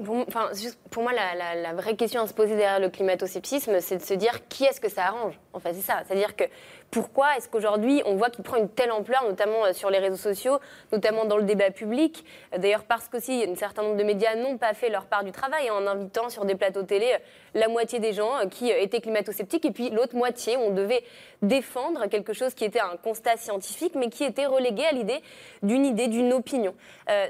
Enfin, 0.00 0.50
juste 0.54 0.78
pour 0.90 1.02
moi, 1.02 1.12
la, 1.12 1.72
vraie 1.74 1.96
question 1.96 2.22
à 2.22 2.26
se 2.26 2.34
poser 2.34 2.56
derrière 2.56 2.80
le 2.80 2.88
climato-sceptisme, 2.88 3.80
c'est 3.80 3.96
de 3.96 4.02
se 4.02 4.14
dire 4.14 4.46
qui 4.48 4.64
est-ce 4.64 4.80
que 4.80 4.88
ça 4.88 5.06
arrange. 5.06 5.38
En 5.52 5.58
fait, 5.58 5.72
c'est 5.74 5.80
ça. 5.80 6.02
C'est-à-dire 6.06 6.36
que 6.36 6.44
pourquoi 6.90 7.36
est-ce 7.36 7.48
qu'aujourd'hui 7.48 8.02
on 8.06 8.16
voit 8.16 8.30
qu'il 8.30 8.44
prend 8.44 8.56
une 8.56 8.68
telle 8.68 8.90
ampleur, 8.92 9.24
notamment 9.24 9.64
euh, 9.64 9.72
sur 9.72 9.90
les 9.90 9.98
réseaux 9.98 10.16
sociaux, 10.16 10.58
notamment 10.92 11.24
dans 11.24 11.36
le 11.36 11.42
débat 11.42 11.70
public. 11.70 12.24
Euh, 12.54 12.58
d'ailleurs, 12.58 12.84
parce 12.84 13.08
qu'aussi 13.08 13.44
un 13.48 13.54
certain 13.54 13.82
nombre 13.82 13.96
de 13.96 14.04
médias 14.04 14.34
n'ont 14.36 14.56
pas 14.56 14.74
fait 14.74 14.88
leur 14.88 15.06
part 15.06 15.24
du 15.24 15.32
travail 15.32 15.70
en 15.70 15.86
invitant 15.86 16.28
sur 16.28 16.44
des 16.44 16.54
plateaux 16.54 16.82
télé 16.82 17.16
la 17.54 17.68
moitié 17.68 17.98
des 17.98 18.12
gens 18.12 18.46
qui 18.50 18.70
étaient 18.70 19.00
climato-sceptiques 19.00 19.64
et 19.64 19.70
puis 19.70 19.90
l'autre 19.90 20.14
moitié, 20.14 20.56
on 20.56 20.70
devait 20.70 21.02
défendre 21.42 22.06
quelque 22.06 22.32
chose 22.32 22.54
qui 22.54 22.64
était 22.64 22.80
un 22.80 22.96
constat 23.02 23.36
scientifique, 23.36 23.94
mais 23.94 24.10
qui 24.10 24.24
était 24.24 24.46
relégué 24.46 24.84
à 24.84 24.92
l'idée 24.92 25.22
d'une 25.62 25.84
idée, 25.84 26.08
d'une 26.08 26.32
opinion. 26.32 26.74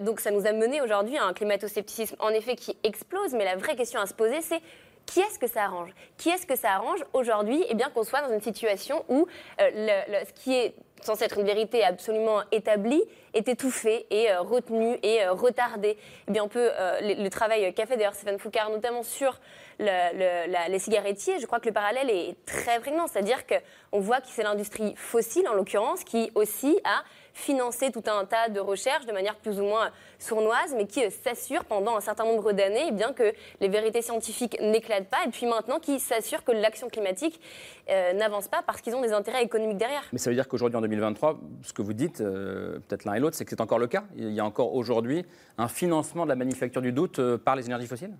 donc 0.00 0.20
ça 0.20 0.30
nous 0.30 0.46
a 0.46 0.52
mené 0.52 0.80
aujourd'hui 0.80 1.16
à 1.16 1.24
un 1.24 1.32
climato-scepticisme 1.32 2.16
en 2.18 2.30
effet 2.30 2.56
qui 2.56 2.76
explose, 2.82 3.32
mais 3.32 3.44
la 3.44 3.56
vraie 3.56 3.76
question 3.76 4.00
à 4.00 4.06
se 4.06 4.14
poser, 4.14 4.40
c'est 4.40 4.60
qui 5.08 5.20
est-ce 5.20 5.38
que 5.38 5.46
ça 5.46 5.64
arrange? 5.64 5.90
Qui 6.18 6.28
est-ce 6.28 6.46
que 6.46 6.54
ça 6.54 6.72
arrange 6.72 7.02
aujourd'hui 7.14 7.64
Eh 7.70 7.74
bien 7.74 7.88
qu'on 7.88 8.04
soit 8.04 8.20
dans 8.20 8.32
une 8.32 8.42
situation 8.42 9.04
où 9.08 9.26
euh, 9.58 9.94
ce 10.26 10.32
qui 10.34 10.54
est 10.54 10.74
censé 11.00 11.24
être 11.24 11.38
une 11.38 11.46
vérité 11.46 11.82
absolument 11.82 12.42
établie 12.52 13.02
est 13.32 13.48
étouffé 13.48 14.06
et 14.10 14.30
euh, 14.30 14.42
retenu 14.42 14.98
et 15.02 15.22
euh, 15.22 15.32
retardé? 15.32 15.96
Eh 16.28 16.30
bien, 16.30 16.44
on 16.44 16.48
peut, 16.48 16.70
le, 17.00 17.28
travail 17.30 17.72
qu'a 17.72 17.86
fait 17.86 17.96
d'ailleurs 17.96 18.14
Stéphane 18.14 18.38
Foucard, 18.38 18.68
notamment 18.68 19.02
sur 19.02 19.40
les 19.78 20.78
cigarettiers, 20.78 21.38
je 21.40 21.46
crois 21.46 21.60
que 21.60 21.68
le 21.68 21.72
parallèle 21.72 22.10
est 22.10 22.36
très 22.44 22.78
prégnant. 22.78 23.06
C'est-à-dire 23.06 23.44
qu'on 23.46 24.00
voit 24.00 24.20
que 24.20 24.28
c'est 24.28 24.42
l'industrie 24.42 24.94
fossile, 24.96 25.48
en 25.48 25.54
l'occurrence, 25.54 26.04
qui 26.04 26.30
aussi 26.34 26.78
a 26.84 27.02
financer 27.38 27.90
tout 27.92 28.02
un 28.06 28.24
tas 28.24 28.48
de 28.48 28.60
recherches 28.60 29.06
de 29.06 29.12
manière 29.12 29.36
plus 29.36 29.60
ou 29.60 29.64
moins 29.64 29.90
sournoise, 30.18 30.74
mais 30.76 30.86
qui 30.86 31.04
euh, 31.04 31.10
s'assure 31.22 31.64
pendant 31.64 31.96
un 31.96 32.00
certain 32.00 32.24
nombre 32.24 32.52
d'années 32.52 32.86
eh 32.88 32.92
bien 32.92 33.12
que 33.12 33.32
les 33.60 33.68
vérités 33.68 34.02
scientifiques 34.02 34.58
n'éclatent 34.60 35.08
pas, 35.08 35.18
et 35.24 35.30
puis 35.30 35.46
maintenant 35.46 35.78
qui 35.78 36.00
s'assure 36.00 36.42
que 36.42 36.50
l'action 36.50 36.88
climatique 36.88 37.40
euh, 37.88 38.12
n'avance 38.14 38.48
pas 38.48 38.62
parce 38.66 38.80
qu'ils 38.80 38.94
ont 38.96 39.00
des 39.00 39.12
intérêts 39.12 39.42
économiques 39.42 39.78
derrière. 39.78 40.02
Mais 40.12 40.18
ça 40.18 40.30
veut 40.30 40.36
dire 40.36 40.48
qu'aujourd'hui, 40.48 40.76
en 40.76 40.80
2023, 40.80 41.38
ce 41.62 41.72
que 41.72 41.82
vous 41.82 41.92
dites, 41.92 42.20
euh, 42.20 42.80
peut-être 42.88 43.04
l'un 43.04 43.14
et 43.14 43.20
l'autre, 43.20 43.36
c'est 43.36 43.44
que 43.44 43.50
c'est 43.50 43.60
encore 43.60 43.78
le 43.78 43.86
cas. 43.86 44.04
Il 44.16 44.32
y 44.32 44.40
a 44.40 44.44
encore 44.44 44.74
aujourd'hui 44.74 45.24
un 45.58 45.68
financement 45.68 46.24
de 46.24 46.30
la 46.30 46.36
manufacture 46.36 46.82
du 46.82 46.92
doute 46.92 47.20
par 47.38 47.54
les 47.54 47.66
énergies 47.66 47.86
fossiles? 47.86 48.14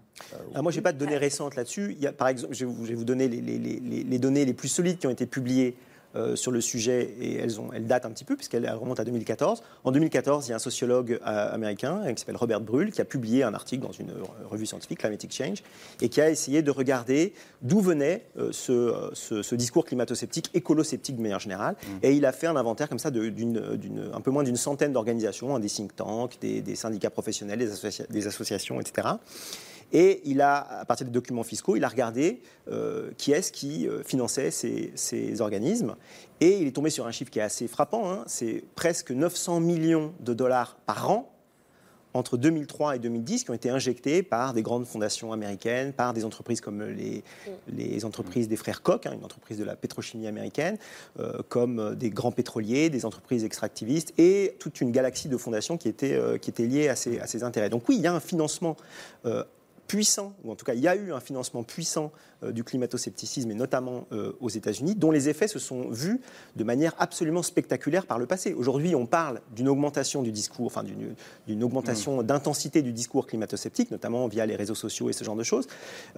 Ah, 0.54 0.62
Moi, 0.62 0.70
je 0.70 0.78
n'ai 0.78 0.82
pas 0.82 0.92
de 0.92 0.98
données 0.98 1.16
récentes 1.16 1.56
là-dessus. 1.56 1.94
Il 1.96 2.02
y 2.02 2.06
a, 2.06 2.12
par 2.12 2.28
exemple, 2.28 2.54
je 2.54 2.64
vais 2.66 2.94
vous, 2.94 3.04
donner 3.04 3.28
les, 3.28 3.40
les 3.40 4.18
données 4.18 4.44
les 4.44 4.54
plus 4.54 4.68
solides 4.68 4.98
qui 4.98 5.06
ont 5.06 5.10
été 5.10 5.26
publiées 5.26 5.76
euh, 6.16 6.36
sur 6.36 6.50
le 6.50 6.62
sujet 6.62 7.14
et 7.20 7.36
elles, 7.36 7.60
ont, 7.60 7.70
elles 7.74 7.86
datent 7.86 8.06
un 8.06 8.10
petit 8.10 8.24
peu 8.24 8.34
puisqu'elles 8.34 8.68
remontent 8.70 9.02
à 9.02 9.04
2014. 9.04 9.62
En 9.84 9.92
2014, 9.92 10.46
il 10.46 10.50
y 10.50 10.52
a 10.52 10.56
un 10.56 10.58
sociologue 10.58 11.18
euh, 11.20 11.54
américain 11.54 12.02
qui 12.14 12.20
s'appelle 12.20 12.36
Robert 12.36 12.62
Brull 12.62 12.92
qui 12.92 13.02
a 13.02 13.04
publié 13.04 13.42
un 13.42 13.52
article 13.52 13.82
dans 13.82 13.92
une 13.92 14.12
revue 14.50 14.64
scientifique, 14.64 15.00
Climatic 15.00 15.34
Change, 15.34 15.62
et 16.00 16.08
qui 16.08 16.22
a 16.22 16.30
essayé 16.30 16.62
de 16.62 16.70
regarder 16.70 17.34
d'où 17.60 17.80
venait 17.80 18.24
euh, 18.38 18.50
ce, 18.52 19.10
ce, 19.12 19.54
discours 19.54 19.84
climato-sceptique, 19.84 20.50
écolo-sceptique 20.54 21.16
de 21.16 21.22
manière 21.22 21.40
générale. 21.40 21.74
Mmh. 21.74 21.86
Et 22.02 22.14
il 22.14 22.24
a 22.24 22.32
fait 22.32 22.46
un 22.46 22.56
inventaire 22.56 22.88
comme 22.88 22.98
ça 22.98 23.10
d'une 23.10 23.60
un 24.14 24.20
peu 24.22 24.30
moins 24.30 24.44
d'une 24.44 24.56
centaine 24.56 24.94
d'organisations, 24.94 25.54
hein, 25.54 25.60
des 25.60 25.68
think 25.68 25.94
tanks, 25.94 26.38
des, 26.40 26.74
syndicats 26.74 27.10
professionnels, 27.10 27.58
des, 27.58 28.06
des 28.08 28.26
associations, 28.26 28.80
etc. 28.80 29.08
Et 29.92 30.21
il 30.25 30.40
a, 30.40 30.80
à 30.80 30.85
partir 30.85 31.07
des 31.07 31.12
documents 31.12 31.42
fiscaux, 31.42 31.76
il 31.76 31.85
a 31.85 31.88
regardé 31.88 32.40
euh, 32.71 33.11
qui 33.16 33.33
est-ce 33.33 33.52
qui 33.52 33.88
euh, 33.88 34.02
finançait 34.02 34.50
ces, 34.50 35.40
organismes. 35.40 35.97
Et 36.40 36.59
il 36.59 36.66
est 36.66 36.73
tombé 36.73 36.90
sur 36.90 37.07
un 37.07 37.11
chiffre 37.11 37.30
qui 37.30 37.38
est 37.38 37.42
assez 37.42 37.68
frappant. 37.68 38.11
Hein. 38.11 38.25
c'est 38.26 38.64
presque 38.75 39.11
900 39.11 39.61
millions 39.61 40.12
de 40.21 40.35
dollars 40.35 40.76
par 40.87 41.11
an 41.11 41.33
entre 42.14 42.37
2003 42.38 42.97
et 42.97 42.99
2010 42.99 43.45
qui 43.45 43.50
ont 43.50 43.54
été 43.54 43.71
injectés 43.71 44.23
par 44.23 44.54
des 44.54 44.62
grandes 44.62 44.87
fondations 44.87 45.33
américaines, 45.33 45.92
par 45.92 46.14
des 46.14 46.25
entreprises 46.25 46.61
comme 46.61 46.83
les, 46.83 48.04
entreprises 48.04 48.49
des 48.49 48.57
frères 48.57 48.83
Koch, 48.83 49.07
hein, 49.07 49.12
une 49.12 49.25
entreprise 49.25 49.59
de 49.59 49.64
la 49.64 49.76
pétrochimie 49.76 50.26
américaine, 50.26 50.78
euh, 51.21 51.42
comme 51.49 51.95
des 51.95 52.11
grands 52.11 52.33
pétroliers, 52.33 52.90
des 52.90 53.04
entreprises 53.04 53.45
extractivistes 53.45 54.14
et 54.18 54.57
toute 54.59 54.80
une 54.80 54.90
galaxie 54.90 55.28
de 55.28 55.37
fondations 55.37 55.76
qui 55.76 55.88
étaient, 55.88 56.18
qui 56.40 56.50
étaient 56.50 56.66
liées 56.66 56.88
à 56.88 56.97
ces, 56.97 57.21
à 57.21 57.26
ces 57.26 57.42
intérêts. 57.45 57.68
Donc 57.68 57.88
oui, 57.88 57.97
il 57.97 58.02
y 58.02 58.07
a 58.07 58.14
un 58.14 58.21
financement 58.21 58.76
puissant, 59.88 60.35
ou 60.45 60.52
en 60.52 60.54
tout 60.54 60.66
cas 60.66 60.75
il 60.75 60.80
y 60.80 60.87
a 60.87 60.95
eu 60.95 61.12
un 61.12 61.18
financement 61.18 61.64
puissant 61.64 62.12
euh, 62.45 62.52
du 62.52 62.62
climato-scepticisme, 62.62 63.50
et 63.50 63.54
notamment 63.54 64.07
euh, 64.12 64.33
aux 64.38 64.50
États-Unis, 64.50 64.95
dont 64.95 65.11
les 65.11 65.30
effets 65.30 65.49
se 65.49 65.59
sont 65.59 65.88
vus 65.88 66.21
de 66.57 66.62
manière 66.62 66.95
absolument 66.99 67.42
spectaculaire 67.42 68.07
par 68.07 68.18
le 68.18 68.26
passé. 68.26 68.52
Aujourd'hui, 68.52 68.95
on 68.95 69.07
parle 69.07 69.40
d'une 69.57 69.68
augmentation 69.68 70.23
du 70.23 70.30
discours, 70.30 70.66
enfin 70.66 70.85
d'une 70.85 71.64
augmentation 71.64 72.21
mmh. 72.21 72.26
d'intensité 72.26 72.83
du 72.83 72.92
discours 72.92 73.26
climato-sceptique, 73.26 73.90
notamment 73.90 74.28
via 74.28 74.45
les 74.45 74.57
réseaux 74.57 74.75
sociaux 74.75 75.09
et 75.09 75.14
ce 75.14 75.25
genre 75.25 75.37
de 75.37 75.42
choses. 75.42 75.66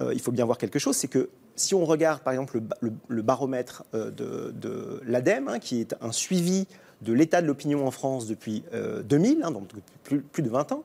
Euh, 0.01 0.13
il 0.13 0.19
faut 0.19 0.33
bien 0.33 0.45
voir 0.45 0.57
quelque 0.57 0.77
chose, 0.77 0.97
c'est 0.97 1.07
que 1.07 1.29
si 1.55 1.73
on 1.73 1.85
regarde 1.85 2.21
par 2.21 2.33
exemple 2.33 2.61
le, 2.81 3.21
baromètre 3.21 3.85
de, 3.93 5.01
l'ADEME, 5.05 5.47
hein, 5.47 5.59
qui 5.59 5.79
est 5.79 5.95
un 6.01 6.11
suivi 6.11 6.67
de 7.01 7.13
l'état 7.13 7.41
de 7.41 7.47
l'opinion 7.47 7.87
en 7.87 7.91
France 7.91 8.27
depuis 8.27 8.63
2000, 9.05 9.43
hein, 9.43 9.51
donc 9.51 9.69
plus, 10.03 10.21
plus 10.21 10.43
de 10.43 10.49
20 10.49 10.71
ans, 10.73 10.83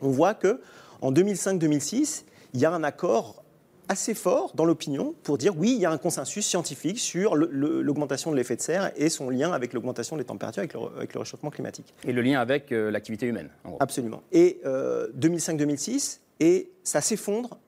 on 0.00 0.10
voit 0.10 0.34
que 0.34 0.60
en 1.02 1.12
2005-2006, 1.12 2.24
il 2.54 2.60
y 2.60 2.64
a 2.64 2.70
un 2.72 2.84
accord 2.84 3.42
assez 3.88 4.14
fort 4.14 4.52
dans 4.54 4.64
l'opinion 4.64 5.14
pour 5.24 5.36
dire 5.36 5.58
oui, 5.58 5.72
il 5.74 5.80
y 5.80 5.84
a 5.84 5.90
un 5.90 5.98
consensus 5.98 6.46
scientifique 6.46 6.98
sur 6.98 7.34
l'augmentation 7.34 8.30
de 8.30 8.36
l'effet 8.36 8.56
de 8.56 8.62
serre 8.62 8.92
et 8.96 9.10
son 9.10 9.28
lien 9.28 9.52
avec 9.52 9.72
l'augmentation 9.72 10.16
des 10.16 10.24
températures, 10.24 10.62
avec 10.96 11.12
le, 11.12 11.18
réchauffement 11.18 11.50
climatique. 11.50 11.92
Et 12.04 12.12
le 12.12 12.22
lien 12.22 12.40
avec 12.40 12.72
euh, 12.72 12.90
l'activité 12.90 13.26
humaine. 13.26 13.50
Absolument. 13.80 14.22
Et 14.30 14.60
2005-2006, 14.64 16.14
euh, 16.14 16.18
et 16.40 16.70
ça 16.84 17.00
s'effondre 17.00 17.58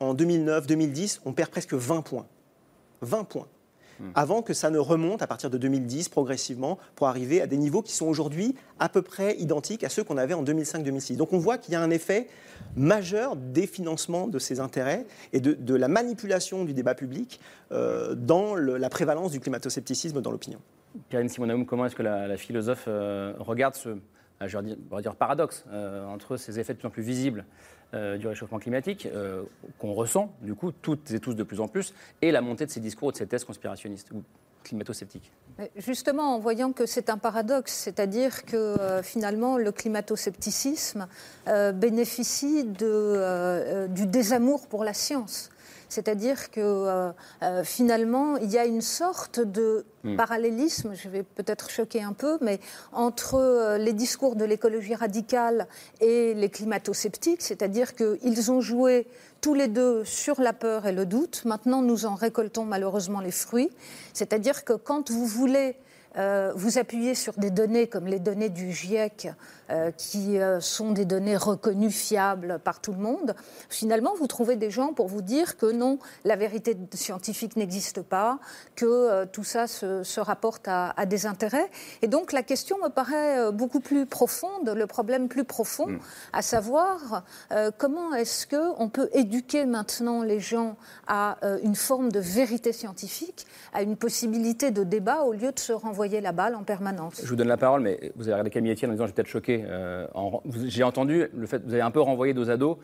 en 0.00 0.14
2009-2010, 0.14 1.20
on 1.24 1.32
perd 1.32 1.50
presque 1.50 1.74
20 1.74 2.02
points. 2.02 2.26
20 3.02 3.24
points. 3.24 3.48
Hmm. 4.00 4.10
avant 4.14 4.42
que 4.42 4.54
ça 4.54 4.70
ne 4.70 4.78
remonte 4.78 5.22
à 5.22 5.26
partir 5.26 5.50
de 5.50 5.58
2010 5.58 6.08
progressivement 6.08 6.78
pour 6.96 7.08
arriver 7.08 7.40
à 7.40 7.46
des 7.46 7.56
niveaux 7.56 7.82
qui 7.82 7.92
sont 7.92 8.06
aujourd'hui 8.06 8.54
à 8.78 8.88
peu 8.88 9.02
près 9.02 9.36
identiques 9.38 9.84
à 9.84 9.88
ceux 9.88 10.02
qu'on 10.02 10.16
avait 10.16 10.34
en 10.34 10.42
2005-2006. 10.42 11.16
Donc 11.16 11.32
on 11.32 11.38
voit 11.38 11.58
qu'il 11.58 11.74
y 11.74 11.76
a 11.76 11.80
un 11.80 11.90
effet 11.90 12.28
majeur 12.76 13.36
des 13.36 13.66
financements 13.66 14.28
de 14.28 14.38
ces 14.38 14.60
intérêts 14.60 15.06
et 15.32 15.40
de, 15.40 15.74
la 15.74 15.88
manipulation 15.88 16.64
du 16.64 16.74
débat 16.74 16.94
public 16.94 17.40
euh, 17.70 18.14
dans 18.14 18.54
la 18.54 18.88
prévalence 18.88 19.32
du 19.32 19.40
climato-scepticisme 19.40 20.20
dans 20.20 20.30
l'opinion. 20.30 20.60
Karine 21.08 21.28
Simonaoum, 21.28 21.66
comment 21.66 21.86
est-ce 21.86 21.96
que 21.96 22.02
la, 22.02 22.36
philosophe 22.36 22.84
euh, 22.88 23.34
regarde 23.38 23.74
ce 23.74 23.96
je 24.46 24.58
vais 24.58 25.02
dire, 25.02 25.14
paradoxe 25.14 25.64
euh, 25.70 26.04
entre 26.06 26.36
ces 26.36 26.58
effets 26.58 26.74
de 26.74 26.78
plus 26.78 26.88
en 26.88 26.90
plus 26.90 27.02
visibles 27.02 27.44
euh, 27.94 28.16
du 28.16 28.26
réchauffement 28.26 28.58
climatique, 28.58 29.06
euh, 29.14 29.42
qu'on 29.78 29.92
ressent, 29.92 30.32
du 30.40 30.54
coup, 30.54 30.72
toutes 30.72 31.10
et 31.10 31.20
tous 31.20 31.34
de 31.34 31.42
plus 31.42 31.60
en 31.60 31.68
plus, 31.68 31.92
et 32.22 32.30
la 32.30 32.40
montée 32.40 32.64
de 32.64 32.70
ces 32.70 32.80
discours 32.80 33.08
ou 33.08 33.12
de 33.12 33.18
ces 33.18 33.26
thèses 33.26 33.44
conspirationnistes 33.44 34.10
ou 34.12 34.22
climato-sceptiques 34.64 35.30
Justement, 35.76 36.34
en 36.34 36.38
voyant 36.38 36.72
que 36.72 36.86
c'est 36.86 37.10
un 37.10 37.18
paradoxe, 37.18 37.74
c'est-à-dire 37.74 38.44
que 38.46 38.56
euh, 38.56 39.02
finalement 39.02 39.58
le 39.58 39.72
climato-scepticisme 39.72 41.06
bénéficie 41.74 42.64
du 42.64 44.06
désamour 44.06 44.66
pour 44.68 44.84
la 44.84 44.94
science. 44.94 45.51
C'est-à-dire 45.92 46.50
que 46.50 46.60
euh, 46.60 47.12
euh, 47.42 47.64
finalement, 47.64 48.38
il 48.38 48.50
y 48.50 48.56
a 48.56 48.64
une 48.64 48.80
sorte 48.80 49.40
de 49.40 49.84
hmm. 50.04 50.16
parallélisme, 50.16 50.94
je 50.94 51.10
vais 51.10 51.22
peut-être 51.22 51.68
choquer 51.68 52.02
un 52.02 52.14
peu, 52.14 52.38
mais 52.40 52.60
entre 52.92 53.34
euh, 53.34 53.76
les 53.76 53.92
discours 53.92 54.34
de 54.34 54.46
l'écologie 54.46 54.94
radicale 54.94 55.68
et 56.00 56.32
les 56.32 56.48
climato-sceptiques, 56.48 57.42
c'est-à-dire 57.42 57.94
qu'ils 57.94 58.50
ont 58.50 58.62
joué 58.62 59.06
tous 59.42 59.52
les 59.52 59.68
deux 59.68 60.02
sur 60.04 60.40
la 60.40 60.54
peur 60.54 60.86
et 60.86 60.92
le 60.92 61.04
doute. 61.04 61.42
Maintenant, 61.44 61.82
nous 61.82 62.06
en 62.06 62.14
récoltons 62.14 62.64
malheureusement 62.64 63.20
les 63.20 63.30
fruits. 63.30 63.68
C'est-à-dire 64.14 64.64
que 64.64 64.72
quand 64.72 65.10
vous 65.10 65.26
voulez 65.26 65.76
vous 66.14 66.78
appuyer 66.78 67.14
sur 67.14 67.34
des 67.34 67.50
données 67.50 67.86
comme 67.86 68.06
les 68.06 68.18
données 68.18 68.50
du 68.50 68.72
GIEC 68.72 69.28
euh, 69.72 69.90
qui 69.90 70.38
euh, 70.38 70.60
sont 70.60 70.90
des 70.90 71.06
données 71.06 71.36
reconnues, 71.36 71.90
fiables 71.90 72.58
par 72.62 72.80
tout 72.80 72.92
le 72.92 72.98
monde, 72.98 73.34
finalement, 73.70 74.12
vous 74.18 74.26
trouvez 74.26 74.56
des 74.56 74.70
gens 74.70 74.92
pour 74.92 75.08
vous 75.08 75.22
dire 75.22 75.56
que 75.56 75.70
non, 75.70 75.98
la 76.24 76.36
vérité 76.36 76.76
scientifique 76.92 77.56
n'existe 77.56 78.02
pas, 78.02 78.38
que 78.76 78.84
euh, 78.84 79.24
tout 79.24 79.44
ça 79.44 79.66
se, 79.66 80.20
rapporte 80.20 80.68
à, 80.68 81.06
des 81.06 81.24
intérêts. 81.24 81.70
Et 82.02 82.06
donc, 82.06 82.32
la 82.32 82.42
question 82.42 82.76
me 82.82 82.88
paraît 82.88 83.50
beaucoup 83.50 83.80
plus 83.80 84.04
profonde, 84.04 84.68
le 84.68 84.86
problème 84.86 85.28
plus 85.28 85.44
profond, 85.44 85.86
mm. 85.86 86.00
à 86.32 86.42
savoir 86.42 87.24
comment 87.78 88.14
est-ce 88.14 88.46
qu'on 88.46 88.88
peut 88.88 89.08
éduquer 89.12 89.64
maintenant 89.64 90.22
les 90.22 90.38
gens 90.38 90.76
à 91.06 91.38
une 91.62 91.74
forme 91.74 92.12
de 92.12 92.20
vérité 92.20 92.72
scientifique, 92.72 93.46
à 93.72 93.82
une 93.82 93.96
possibilité 93.96 94.70
de 94.70 94.84
débat, 94.84 95.22
au 95.22 95.32
lieu 95.32 95.50
de 95.50 95.58
se 95.58 95.72
renvoyer 95.72 96.01
la 96.08 96.32
balle 96.32 96.54
en 96.54 96.62
permanence. 96.62 97.20
Je 97.22 97.28
vous 97.28 97.36
donne 97.36 97.48
la 97.48 97.56
parole, 97.56 97.82
mais 97.82 98.12
vous 98.16 98.24
avez 98.24 98.34
regardé 98.34 98.50
Camille 98.50 98.72
Etienne 98.72 98.90
en 98.90 98.94
disant, 98.94 99.06
j'ai 99.06 99.12
peut-être 99.12 99.28
choqué 99.28 99.64
euh, 99.66 100.06
j'ai 100.64 100.82
entendu 100.82 101.28
le 101.34 101.46
fait 101.46 101.62
vous 101.64 101.72
avez 101.72 101.82
un 101.82 101.90
peu 101.90 102.00
renvoyé 102.00 102.34
dos 102.34 102.50
à 102.50 102.56
dos 102.56 102.78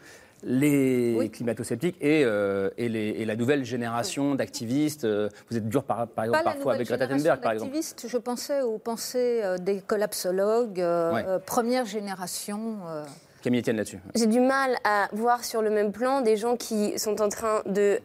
les 0.45 1.31
climato-sceptiques 1.33 1.97
et, 2.01 2.23
euh, 2.25 2.71
et, 2.77 3.25
la 3.25 3.35
nouvelle 3.35 3.65
génération 3.65 4.37
d'activistes. 4.37 5.05
Euh, 5.05 5.29
vous 5.51 5.57
êtes 5.57 5.69
dur 5.69 5.83
par, 5.83 6.07
par 6.07 6.27
exemple 6.27 6.45
parfois 6.45 6.75
avec 6.75 6.87
Greta 6.87 7.09
Thunberg, 7.09 7.41
par 7.41 7.53
exemple. 7.53 7.77
Je 8.07 8.17
pensais 8.19 8.63
aux 8.63 8.79
pensées 8.79 9.43
des 9.61 9.81
collapsologues, 9.81 10.81
première 11.45 11.87
génération. 11.87 12.77
Camille 13.43 13.61
Etienne 13.61 13.79
là-dessus. 13.79 13.99
J'ai 14.15 14.27
du 14.27 14.39
mal 14.39 14.77
à 14.85 15.09
voir 15.13 15.45
sur 15.45 15.61
le 15.61 15.71
même 15.71 15.91
plan 15.91 16.21
des 16.21 16.37
gens 16.37 16.57
qui 16.57 16.97
sont 17.01 17.21
en 17.21 17.29
train 17.29 17.63
de 17.67 17.99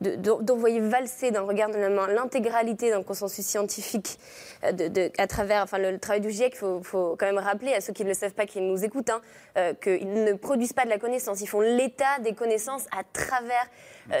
de- 0.00 0.16
de- 0.16 0.42
d'envoyer 0.42 0.80
valser 0.80 1.30
d'un 1.30 1.42
regard 1.42 1.68
de 1.70 1.76
la 1.76 1.88
main 1.90 2.06
l'intégralité 2.08 2.90
d'un 2.90 3.02
consensus 3.02 3.44
scientifique 3.46 4.18
euh, 4.64 5.08
à 5.18 5.26
travers 5.26 5.62
enfin, 5.62 5.78
le, 5.78 5.90
le 5.90 5.98
travail 5.98 6.20
du 6.20 6.30
GIEC. 6.30 6.54
Il 6.62 6.84
faut, 6.84 7.16
quand 7.18 7.26
même 7.26 7.38
rappeler 7.38 7.74
à 7.74 7.80
ceux 7.80 7.92
qui 7.92 8.02
ne 8.04 8.08
le 8.08 8.14
savent 8.14 8.32
pas, 8.32 8.46
qui 8.46 8.60
nous 8.60 8.84
écoutent, 8.84 9.10
hein, 9.10 9.20
euh, 9.58 9.74
qu'ils 9.74 10.12
ne 10.24 10.32
produisent 10.34 10.72
pas 10.72 10.84
de 10.84 10.90
la 10.90 10.98
connaissance. 10.98 11.40
Ils 11.40 11.46
font 11.48 11.60
l'état 11.60 12.18
des 12.22 12.32
connaissances 12.34 12.86
à 12.96 13.02
travers 13.12 13.66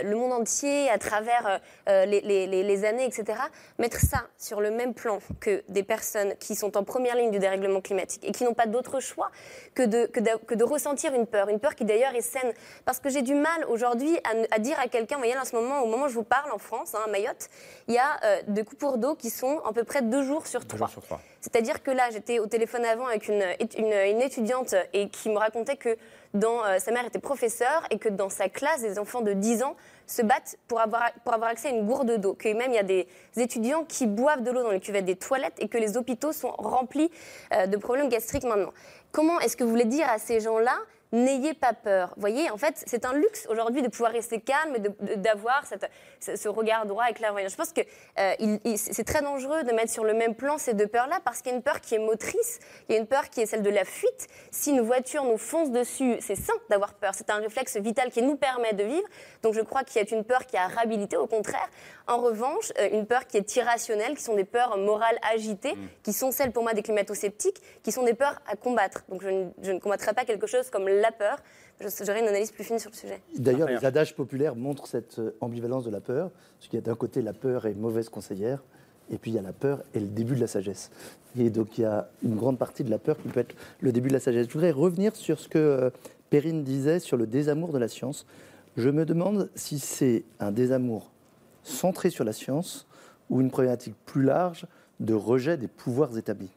le 0.04 0.14
monde 0.16 0.32
entier, 0.32 0.88
à 0.90 0.98
travers 0.98 1.46
euh, 1.46 1.58
euh, 1.88 2.04
les, 2.06 2.20
les- 2.20 2.46
les- 2.46 2.62
les 2.62 2.84
années, 2.84 3.04
etc. 3.04 3.38
Mettre 3.78 3.98
ça 4.00 4.26
sur 4.38 4.60
le 4.60 4.70
même 4.70 4.94
plan 4.94 5.18
que 5.40 5.62
des 5.68 5.82
personnes 5.82 6.34
qui 6.38 6.54
sont 6.54 6.76
en 6.76 6.84
première 6.84 7.16
ligne 7.16 7.30
du 7.30 7.38
dérèglement 7.38 7.80
climatique 7.80 8.24
et 8.26 8.32
qui 8.32 8.44
n'ont 8.44 8.54
pas 8.54 8.66
d'autre 8.66 9.00
choix 9.00 9.30
que 9.74 9.82
de, 9.82 10.06
que, 10.06 10.20
d'a- 10.20 10.38
que 10.38 10.54
de 10.54 10.64
ressentir 10.64 11.14
une 11.14 11.26
peur, 11.26 11.48
une 11.48 11.58
peur 11.60 11.74
qui 11.74 11.84
d'ailleurs 11.84 12.14
est 12.14 12.20
saine. 12.22 12.52
Parce 12.84 13.00
que 13.00 13.08
j'ai 13.10 13.22
du 13.22 13.34
mal 13.34 13.64
aujourd'hui 13.68 14.18
à, 14.50 14.58
dire 14.58 14.78
à 14.78 14.88
quelqu'un, 14.88 15.16
vous 15.16 15.20
voyez 15.22 15.34
là 15.34 15.42
en 15.42 15.44
ce 15.44 15.56
moment, 15.56 15.80
au 15.82 15.86
moment 15.86 16.04
où 16.06 16.08
je 16.08 16.14
vous 16.14 16.22
parle 16.24 16.52
en 16.52 16.58
France, 16.58 16.94
hein, 16.94 17.00
à 17.06 17.10
Mayotte, 17.10 17.48
il 17.88 17.94
y 17.94 17.98
a 17.98 18.20
euh, 18.24 18.42
de 18.48 18.62
coups 18.62 18.78
pour 18.80 18.98
d'eau 18.98 19.14
qui 19.14 19.30
sont 19.30 19.60
à 19.64 19.72
peu 19.72 19.84
près 19.84 20.02
deux 20.02 20.22
jours 20.22 20.46
sur 20.46 20.66
trois. 20.66 20.88
C'est-à-dire 21.40 21.82
que 21.82 21.90
là, 21.90 22.10
j'étais 22.12 22.38
au 22.38 22.46
téléphone 22.46 22.84
avant 22.84 23.06
avec 23.06 23.28
une, 23.28 23.42
une- 23.78 23.92
une 23.92 24.20
étudiante 24.20 24.74
et 24.92 25.08
qui 25.08 25.30
me 25.30 25.38
racontait 25.38 25.76
que 25.76 25.96
dans, 26.34 26.64
euh, 26.64 26.78
sa 26.78 26.92
mère 26.92 27.04
était 27.04 27.18
professeure 27.18 27.84
et 27.90 27.98
que 27.98 28.08
dans 28.08 28.28
sa 28.28 28.48
classe, 28.48 28.82
des 28.82 28.98
enfants 28.98 29.20
de 29.20 29.32
10 29.32 29.62
ans 29.62 29.76
se 30.06 30.22
battent 30.22 30.56
pour 30.68 30.80
avoir, 30.80 31.10
pour 31.24 31.34
avoir 31.34 31.50
accès 31.50 31.68
à 31.68 31.70
une 31.70 31.86
gourde 31.86 32.18
d'eau. 32.18 32.34
Que 32.34 32.52
même 32.52 32.70
il 32.70 32.76
y 32.76 32.78
a 32.78 32.82
des 32.82 33.06
étudiants 33.36 33.84
qui 33.84 34.06
boivent 34.06 34.42
de 34.42 34.50
l'eau 34.50 34.62
dans 34.62 34.70
les 34.70 34.80
cuvettes 34.80 35.04
des 35.04 35.16
toilettes 35.16 35.56
et 35.58 35.68
que 35.68 35.78
les 35.78 35.96
hôpitaux 35.96 36.32
sont 36.32 36.52
remplis 36.52 37.10
euh, 37.52 37.66
de 37.66 37.76
problèmes 37.76 38.08
gastriques 38.08 38.44
maintenant. 38.44 38.72
Comment 39.12 39.40
est-ce 39.40 39.56
que 39.56 39.64
vous 39.64 39.70
voulez 39.70 39.84
dire 39.84 40.08
à 40.08 40.18
ces 40.18 40.40
gens-là 40.40 40.78
N'ayez 41.12 41.54
pas 41.54 41.72
peur. 41.72 42.12
Vous 42.14 42.20
voyez, 42.20 42.50
en 42.50 42.56
fait, 42.56 42.84
c'est 42.86 43.04
un 43.04 43.12
luxe 43.12 43.48
aujourd'hui 43.50 43.82
de 43.82 43.88
pouvoir 43.88 44.12
rester 44.12 44.40
calme 44.40 44.76
et 44.76 45.16
d'avoir 45.16 45.64
ce, 46.20 46.48
regard 46.48 46.86
droit 46.86 47.10
et 47.10 47.14
clairvoyant. 47.14 47.48
Je 47.48 47.56
pense 47.56 47.72
que 47.72 47.80
euh, 48.18 48.76
c'est 48.76 49.02
très 49.02 49.20
dangereux 49.20 49.64
de 49.64 49.72
mettre 49.72 49.90
sur 49.90 50.04
le 50.04 50.14
même 50.14 50.36
plan 50.36 50.56
ces 50.56 50.72
deux 50.72 50.86
peurs-là 50.86 51.18
parce 51.24 51.42
qu'il 51.42 51.50
y 51.50 51.54
a 51.54 51.56
une 51.56 51.64
peur 51.64 51.80
qui 51.80 51.96
est 51.96 51.98
motrice, 51.98 52.60
il 52.88 52.94
y 52.94 52.96
a 52.96 53.00
une 53.00 53.08
peur 53.08 53.28
qui 53.28 53.40
est 53.40 53.46
celle 53.46 53.62
de 53.62 53.70
la 53.70 53.84
fuite. 53.84 54.28
Si 54.52 54.70
une 54.70 54.82
voiture 54.82 55.24
nous 55.24 55.36
fonce 55.38 55.72
dessus, 55.72 56.16
c'est 56.20 56.36
sain 56.36 56.52
d'avoir 56.68 56.94
peur. 56.94 57.12
C'est 57.16 57.30
un 57.30 57.38
réflexe 57.38 57.76
vital 57.76 58.10
qui 58.10 58.22
nous 58.22 58.36
permet 58.36 58.72
de 58.72 58.84
vivre. 58.84 59.08
Donc 59.42 59.54
je 59.54 59.62
crois 59.62 59.82
qu'il 59.82 60.00
y 60.00 60.04
a 60.04 60.16
une 60.16 60.24
peur 60.24 60.46
qui 60.46 60.56
a 60.56 60.68
réhabilité, 60.68 61.16
au 61.16 61.26
contraire. 61.26 61.68
En 62.10 62.20
revanche, 62.20 62.72
euh, 62.80 62.88
une 62.92 63.06
peur 63.06 63.26
qui 63.28 63.36
est 63.36 63.56
irrationnelle, 63.56 64.16
qui 64.16 64.22
sont 64.24 64.34
des 64.34 64.44
peurs 64.44 64.76
morales 64.76 65.16
agitées, 65.32 65.74
qui 66.02 66.12
sont 66.12 66.32
celles 66.32 66.50
pour 66.50 66.64
moi 66.64 66.74
des 66.74 66.82
climato-sceptiques, 66.82 67.60
qui 67.84 67.92
sont 67.92 68.04
des 68.04 68.14
peurs 68.14 68.40
à 68.46 68.56
combattre. 68.56 69.04
Donc 69.08 69.22
je 69.22 69.28
ne, 69.28 69.44
je 69.62 69.70
ne 69.70 69.78
combattrai 69.78 70.12
pas 70.12 70.24
quelque 70.24 70.46
chose 70.48 70.68
comme 70.70 70.88
la 70.88 71.12
peur. 71.12 71.38
Je- 71.80 71.86
J'aurai 72.04 72.18
une 72.20 72.26
analyse 72.28 72.50
plus 72.50 72.64
fine 72.64 72.78
sur 72.80 72.90
le 72.90 72.96
sujet. 72.96 73.20
D'ailleurs, 73.36 73.68
les 73.68 73.84
adages 73.86 74.14
populaires 74.16 74.56
montrent 74.56 74.86
cette 74.88 75.18
euh, 75.20 75.36
ambivalence 75.40 75.84
de 75.84 75.90
la 75.90 76.00
peur. 76.00 76.30
Parce 76.58 76.68
qu'il 76.68 76.78
y 76.78 76.82
a 76.82 76.84
d'un 76.84 76.96
côté 76.96 77.22
la 77.22 77.32
peur 77.32 77.64
est 77.66 77.74
mauvaise 77.74 78.08
conseillère, 78.08 78.62
et 79.10 79.16
puis 79.16 79.30
il 79.30 79.34
y 79.34 79.38
a 79.38 79.42
la 79.42 79.52
peur 79.52 79.82
et 79.94 80.00
le 80.00 80.06
début 80.08 80.34
de 80.34 80.40
la 80.40 80.46
sagesse. 80.48 80.90
Et 81.38 81.48
donc 81.48 81.78
il 81.78 81.82
y 81.82 81.84
a 81.84 82.08
une 82.24 82.34
grande 82.34 82.58
partie 82.58 82.82
de 82.82 82.90
la 82.90 82.98
peur 82.98 83.16
qui 83.22 83.28
peut 83.28 83.40
être 83.40 83.54
le 83.80 83.92
début 83.92 84.08
de 84.08 84.14
la 84.14 84.20
sagesse. 84.20 84.48
Je 84.48 84.52
voudrais 84.52 84.72
revenir 84.72 85.14
sur 85.14 85.38
ce 85.38 85.48
que 85.48 85.58
euh, 85.58 85.90
Perrine 86.28 86.64
disait 86.64 86.98
sur 86.98 87.16
le 87.16 87.26
désamour 87.28 87.72
de 87.72 87.78
la 87.78 87.86
science. 87.88 88.26
Je 88.76 88.90
me 88.90 89.04
demande 89.06 89.48
si 89.54 89.78
c'est 89.78 90.24
un 90.40 90.50
désamour 90.52 91.10
centré 91.62 92.10
sur 92.10 92.24
la 92.24 92.32
science 92.32 92.86
ou 93.28 93.40
une 93.40 93.50
problématique 93.50 93.94
plus 94.06 94.22
large 94.24 94.66
de 95.00 95.14
rejet 95.14 95.56
des 95.56 95.68
pouvoirs 95.68 96.16
établis. 96.18 96.50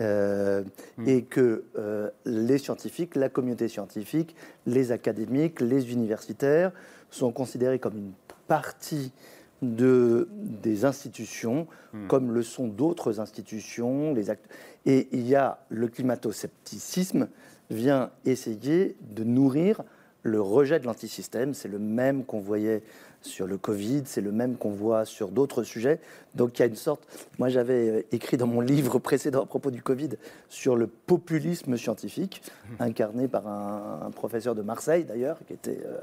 Euh, 0.00 0.62
Et 1.06 1.22
que 1.22 1.64
euh, 1.78 2.10
les 2.24 2.58
scientifiques, 2.58 3.14
la 3.14 3.28
communauté 3.28 3.68
scientifique, 3.68 4.34
les 4.66 4.90
académiques, 4.90 5.60
les 5.60 5.92
universitaires 5.92 6.72
sont 7.10 7.30
considérés 7.30 7.78
comme 7.78 7.96
une 7.98 8.12
partie 8.48 9.12
de, 9.60 10.28
des 10.32 10.84
institutions, 10.84 11.66
comme 12.08 12.32
le 12.32 12.42
sont 12.42 12.66
d'autres 12.66 13.20
institutions. 13.20 14.12
Les 14.14 14.30
act- 14.30 14.48
Et 14.86 15.08
il 15.12 15.28
y 15.28 15.36
a 15.36 15.58
le 15.68 15.86
climato-scepticisme 15.88 17.28
vient 17.70 18.10
essayer 18.24 18.96
de 19.14 19.22
nourrir 19.24 19.82
le 20.24 20.40
rejet 20.40 20.80
de 20.80 20.86
l'antisystème. 20.86 21.54
C'est 21.54 21.68
le 21.68 21.78
même 21.78 22.24
qu'on 22.24 22.40
voyait 22.40 22.82
sur 23.22 23.46
le 23.46 23.56
Covid, 23.56 24.02
c'est 24.06 24.20
le 24.20 24.32
même 24.32 24.56
qu'on 24.56 24.70
voit 24.70 25.04
sur 25.04 25.28
d'autres 25.28 25.62
sujets. 25.62 26.00
Donc 26.34 26.58
il 26.58 26.62
y 26.62 26.64
a 26.64 26.66
une 26.66 26.76
sorte. 26.76 27.06
Moi, 27.38 27.48
j'avais 27.48 27.88
euh, 27.88 28.02
écrit 28.12 28.36
dans 28.36 28.46
mon 28.46 28.60
livre 28.72 28.98
précédent 28.98 29.42
à 29.42 29.46
propos 29.46 29.70
du 29.70 29.82
Covid 29.82 30.10
sur 30.48 30.76
le 30.76 30.86
populisme 30.86 31.76
scientifique, 31.76 32.42
incarné 32.80 33.28
par 33.28 33.46
un, 33.46 34.06
un 34.06 34.10
professeur 34.10 34.54
de 34.54 34.62
Marseille 34.62 35.04
d'ailleurs, 35.04 35.38
qui 35.46 35.52
était 35.54 35.80
euh, 35.84 35.98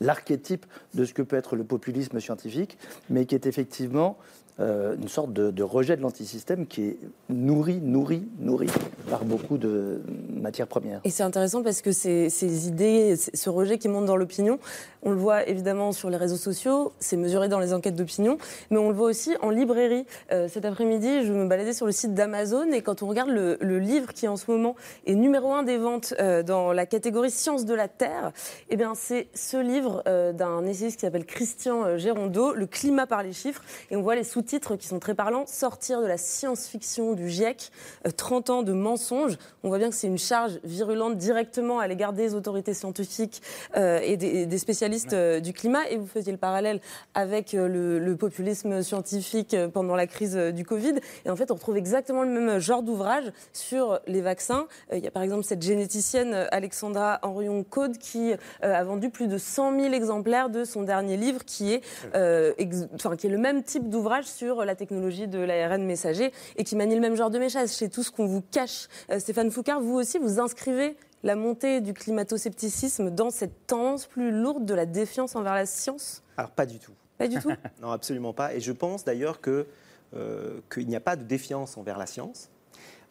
l'archétype 0.00 0.66
de 0.94 1.04
ce 1.04 1.14
que 1.14 1.22
peut 1.22 1.36
être 1.36 1.56
le 1.56 1.64
populisme 1.64 2.20
scientifique, 2.20 2.76
mais 3.08 3.26
qui 3.26 3.34
est 3.34 3.46
effectivement 3.46 4.18
euh, 4.60 4.96
une 5.00 5.08
sorte 5.08 5.32
de, 5.32 5.62
rejet 5.62 5.96
de 5.96 6.02
l'antisystème 6.02 6.66
qui 6.66 6.82
est 6.82 6.98
nourri, 7.30 7.80
nourri, 7.80 8.28
nourri 8.38 8.66
par 9.08 9.24
beaucoup 9.24 9.56
de 9.56 10.02
matières 10.30 10.66
premières. 10.66 11.00
Et 11.04 11.10
c'est 11.10 11.22
intéressant 11.22 11.62
parce 11.62 11.80
que 11.80 11.90
ces, 11.90 12.28
ces 12.28 12.68
idées, 12.68 13.16
ce 13.16 13.48
rejet 13.48 13.78
qui 13.78 13.88
monte 13.88 14.04
dans 14.04 14.16
l'opinion, 14.16 14.58
on 15.02 15.10
le 15.10 15.16
voit 15.16 15.48
évidemment 15.48 15.92
sur 15.92 16.10
les 16.10 16.18
réseaux 16.18 16.36
sociaux, 16.36 16.92
c'est 16.98 17.16
mesuré 17.16 17.48
dans 17.48 17.60
les 17.60 17.72
enquêtes 17.72 17.96
d'opinion, 17.96 18.36
mais 18.70 18.76
on 18.76 18.90
le 18.90 18.94
voit 18.94 19.08
aussi 19.08 19.34
en 19.40 19.48
librairie. 19.48 20.04
Euh, 20.32 20.48
cet 20.48 20.66
après-midi, 20.66 21.24
je 21.24 21.32
me 21.32 21.46
baladais 21.46 21.72
sur 21.72 21.86
le 21.86 21.92
site 21.92 22.12
d'Amazon 22.12 22.72
et 22.72 22.82
quand 22.82 23.02
on 23.02 23.06
regarde 23.06 23.30
le, 23.30 23.78
livre 23.78 24.12
qui 24.12 24.28
en 24.28 24.36
ce 24.36 24.50
moment 24.50 24.76
est 25.06 25.14
numéro 25.14 25.54
un 25.54 25.62
des 25.62 25.78
ventes 25.78 26.12
euh, 26.20 26.42
dans 26.42 26.72
la 26.72 26.84
catégorie 26.84 27.30
Sciences 27.30 27.64
de 27.64 27.74
la 27.74 27.88
Terre, 27.88 28.32
eh 28.68 28.76
bien 28.76 28.92
c'est 28.94 29.28
ce 29.34 29.56
livre 29.56 30.02
d'un 30.04 30.66
essayiste 30.66 30.96
qui 30.96 31.06
s'appelle 31.06 31.24
Christian 31.24 31.96
Gérondeau, 31.96 32.52
Le 32.52 32.66
climat 32.66 33.06
par 33.06 33.22
les 33.22 33.32
chiffres, 33.32 33.62
et 33.90 33.96
on 33.96 34.02
voit 34.02 34.14
les 34.14 34.24
sous-titres 34.42 34.74
qui 34.74 34.88
sont 34.88 34.98
très 34.98 35.14
parlants, 35.14 35.46
sortir 35.46 36.02
de 36.02 36.06
la 36.06 36.16
science-fiction 36.16 37.12
du 37.12 37.30
GIEC, 37.30 37.70
euh, 38.08 38.10
30 38.10 38.50
ans 38.50 38.62
de 38.64 38.72
mensonges. 38.72 39.38
On 39.62 39.68
voit 39.68 39.78
bien 39.78 39.88
que 39.88 39.94
c'est 39.94 40.08
une 40.08 40.18
charge 40.18 40.58
virulente 40.64 41.16
directement 41.16 41.78
à 41.78 41.86
l'égard 41.86 42.12
des 42.12 42.34
autorités 42.34 42.74
scientifiques 42.74 43.40
euh, 43.76 44.00
et 44.02 44.16
des, 44.16 44.58
spécialistes 44.58 45.12
euh, 45.12 45.38
du 45.38 45.52
climat. 45.52 45.88
Et 45.90 45.96
vous 45.96 46.08
faisiez 46.08 46.32
le 46.32 46.38
parallèle 46.38 46.80
avec 47.14 47.54
euh, 47.54 48.00
le, 48.00 48.16
populisme 48.16 48.82
scientifique 48.82 49.54
euh, 49.54 49.68
pendant 49.68 49.94
la 49.94 50.08
crise 50.08 50.36
euh, 50.36 50.50
du 50.50 50.64
Covid. 50.64 50.94
Et 51.24 51.30
en 51.30 51.36
fait, 51.36 51.52
on 51.52 51.54
retrouve 51.54 51.76
exactement 51.76 52.24
le 52.24 52.30
même 52.30 52.58
genre 52.58 52.82
d'ouvrage 52.82 53.32
sur 53.52 54.00
les 54.08 54.22
vaccins. 54.22 54.66
Euh, 54.92 54.98
Il 54.98 55.04
y 55.04 55.06
a 55.06 55.12
par 55.12 55.22
exemple 55.22 55.44
cette 55.44 55.62
généticienne 55.62 56.34
euh, 56.34 56.46
Alexandra 56.50 57.20
Henrion-Code 57.22 57.98
qui 57.98 58.32
euh, 58.32 58.36
a 58.60 58.84
vendu 58.84 59.10
plus 59.10 59.28
de 59.28 59.38
100 59.38 59.80
000 59.80 59.94
exemplaires 59.94 60.50
de 60.50 60.64
son 60.64 60.82
dernier 60.82 61.16
livre 61.16 61.44
qui 61.44 61.72
est, 61.72 61.82
euh, 62.14 62.52
qui 62.54 63.26
est 63.26 63.30
le 63.30 63.38
même 63.38 63.62
type 63.62 63.88
d'ouvrage 63.88 64.24
sur 64.32 64.64
la 64.64 64.74
technologie 64.74 65.28
de 65.28 65.38
l'ARN 65.38 65.84
messager 65.84 66.32
et 66.56 66.64
qui 66.64 66.76
manie 66.76 66.94
le 66.94 67.00
même 67.00 67.16
genre 67.16 67.30
de 67.30 67.38
message. 67.38 67.68
C'est 67.68 67.88
tout 67.88 68.02
ce 68.02 68.10
qu'on 68.10 68.26
vous 68.26 68.42
cache. 68.42 68.88
Euh, 69.10 69.18
Stéphane 69.18 69.50
Foucard, 69.50 69.80
vous 69.80 69.94
aussi, 69.94 70.18
vous 70.18 70.40
inscrivez 70.40 70.96
la 71.22 71.36
montée 71.36 71.80
du 71.80 71.94
climato-scepticisme 71.94 73.10
dans 73.10 73.30
cette 73.30 73.66
tendance 73.66 74.06
plus 74.06 74.30
lourde 74.30 74.64
de 74.64 74.74
la 74.74 74.86
défiance 74.86 75.36
envers 75.36 75.54
la 75.54 75.66
science? 75.66 76.22
Alors 76.36 76.50
pas 76.50 76.66
du 76.66 76.78
tout. 76.78 76.92
Pas 77.18 77.28
du 77.28 77.38
tout? 77.38 77.50
Non, 77.80 77.90
absolument 77.90 78.32
pas. 78.32 78.54
Et 78.54 78.60
je 78.60 78.72
pense 78.72 79.04
d'ailleurs 79.04 79.40
que, 79.40 79.66
euh, 80.14 80.60
qu'il 80.72 80.88
n'y 80.88 80.96
a 80.96 81.00
pas 81.00 81.16
de 81.16 81.22
défiance 81.22 81.76
envers 81.76 81.98
la 81.98 82.06
science. 82.06 82.50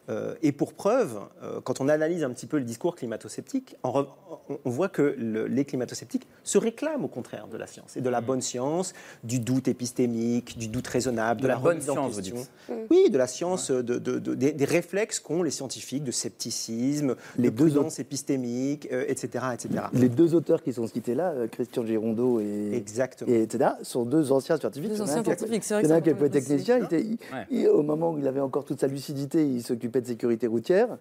Euh, 0.08 0.34
et 0.42 0.50
pour 0.52 0.72
preuve, 0.74 1.20
euh, 1.44 1.60
quand 1.62 1.80
on 1.80 1.88
analyse 1.88 2.24
un 2.24 2.30
petit 2.30 2.46
peu 2.46 2.58
le 2.58 2.64
discours 2.64 2.96
climato-sceptique, 2.96 3.76
on, 3.84 4.06
on 4.64 4.70
voit 4.70 4.88
que 4.88 5.14
le- 5.16 5.46
les 5.46 5.64
climato-sceptiques 5.64 6.26
se 6.42 6.58
réclament 6.58 7.04
au 7.04 7.08
contraire 7.08 7.46
de 7.46 7.56
la 7.56 7.68
science 7.68 7.96
et 7.96 8.00
de 8.00 8.08
la 8.08 8.20
bonne 8.20 8.40
science, 8.40 8.94
du 9.22 9.38
doute 9.38 9.68
épistémique, 9.68 10.58
du 10.58 10.66
doute 10.66 10.88
raisonnable, 10.88 11.40
De 11.40 11.44
de, 11.44 11.48
la 11.48 11.56
bonne 11.56 11.74
remise 11.74 11.88
en 11.90 11.94
science, 11.94 12.10
vous 12.14 12.20
question. 12.20 12.36
dites. 12.36 12.50
Oui, 12.90 13.10
de 13.10 13.16
la 13.18 13.28
science, 13.28 13.70
de, 13.70 13.80
de- 13.98 14.18
de- 14.18 14.34
des, 14.34 14.50
des 14.52 14.64
réflexes 14.64 15.20
qu'ont 15.20 15.44
les 15.44 15.50
scientifiques 15.52 16.02
de 16.04 16.10
scepticisme, 16.10 17.14
de 17.38 17.50
prudence 17.50 17.98
épistémique, 18.00 18.88
euh, 18.92 19.04
etc., 19.06 19.44
etc. 19.54 19.84
Les 19.92 20.08
deux 20.08 20.34
auteurs 20.34 20.62
qui 20.62 20.72
sont 20.72 20.86
cités 20.88 21.14
là, 21.14 21.30
euh, 21.30 21.46
Christian 21.46 21.86
Girondeau 21.86 22.40
et, 22.40 22.72
et 22.72 23.42
etc., 23.42 23.70
sont 23.82 24.04
deux 24.04 24.32
anciens 24.32 24.56
scientifiques. 24.56 24.90
Deux 24.90 25.00
anciens 25.02 25.22
scientifiques, 25.22 25.64
c'est 25.64 25.74
vrai 25.74 25.82
Il 25.84 25.88
y 25.88 25.92
en 25.92 25.96
a 25.96 26.00
que 26.00 26.10
un 26.10 26.14
qui 26.14 26.30
technicien. 26.30 26.78
Il 26.78 26.84
était- 26.84 27.00
il- 27.02 27.18
il- 27.50 27.68
au 27.68 27.82
moment 27.82 28.10
où 28.12 28.18
il 28.18 28.26
avait 28.26 28.40
encore 28.40 28.64
toute 28.64 28.80
sa 28.80 28.88
lucidité, 28.88 29.46
il 29.46 29.62
s'occupait 29.62 30.00
de 30.02 30.06
sécurité 30.06 30.46
routière. 30.46 30.98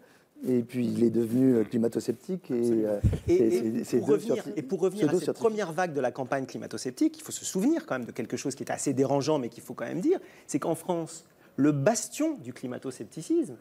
Et 0.48 0.64
puis 0.64 0.88
il 0.88 1.04
est 1.04 1.12
devenu 1.12 1.54
euh, 1.56 1.64
climato-sceptique. 1.64 2.50
Et, 2.50 2.86
euh, 2.86 3.00
Et, 3.28 3.34
et 3.36 3.84
pour 4.00 4.08
revenir, 4.08 4.34
scientifiques- 4.36 4.58
et 4.58 4.62
pour 4.64 4.80
revenir 4.80 5.08
à 5.10 5.20
cette 5.20 5.34
première 5.34 5.72
vague 5.72 5.94
de 5.94 6.00
la 6.02 6.12
campagne 6.12 6.46
climato-sceptique, 6.48 7.18
il 7.20 7.22
faut 7.24 7.32
se 7.32 7.46
souvenir 7.46 7.86
quand 7.86 7.96
même 8.00 8.06
de 8.08 8.12
quelque 8.12 8.38
chose 8.38 8.56
qui 8.56 8.64
est 8.64 8.72
assez 8.72 8.94
dérangeant, 8.94 9.38
mais 9.38 9.50
qu'il 9.50 9.62
faut 9.62 9.76
quand 9.76 9.86
même 9.86 10.02
dire, 10.02 10.20
c'est 10.48 10.58
qu'en 10.58 10.74
France, 10.74 11.26
le 11.58 11.72
bastion 11.72 12.38
du 12.40 12.54
climato-scepticisme, 12.54 13.56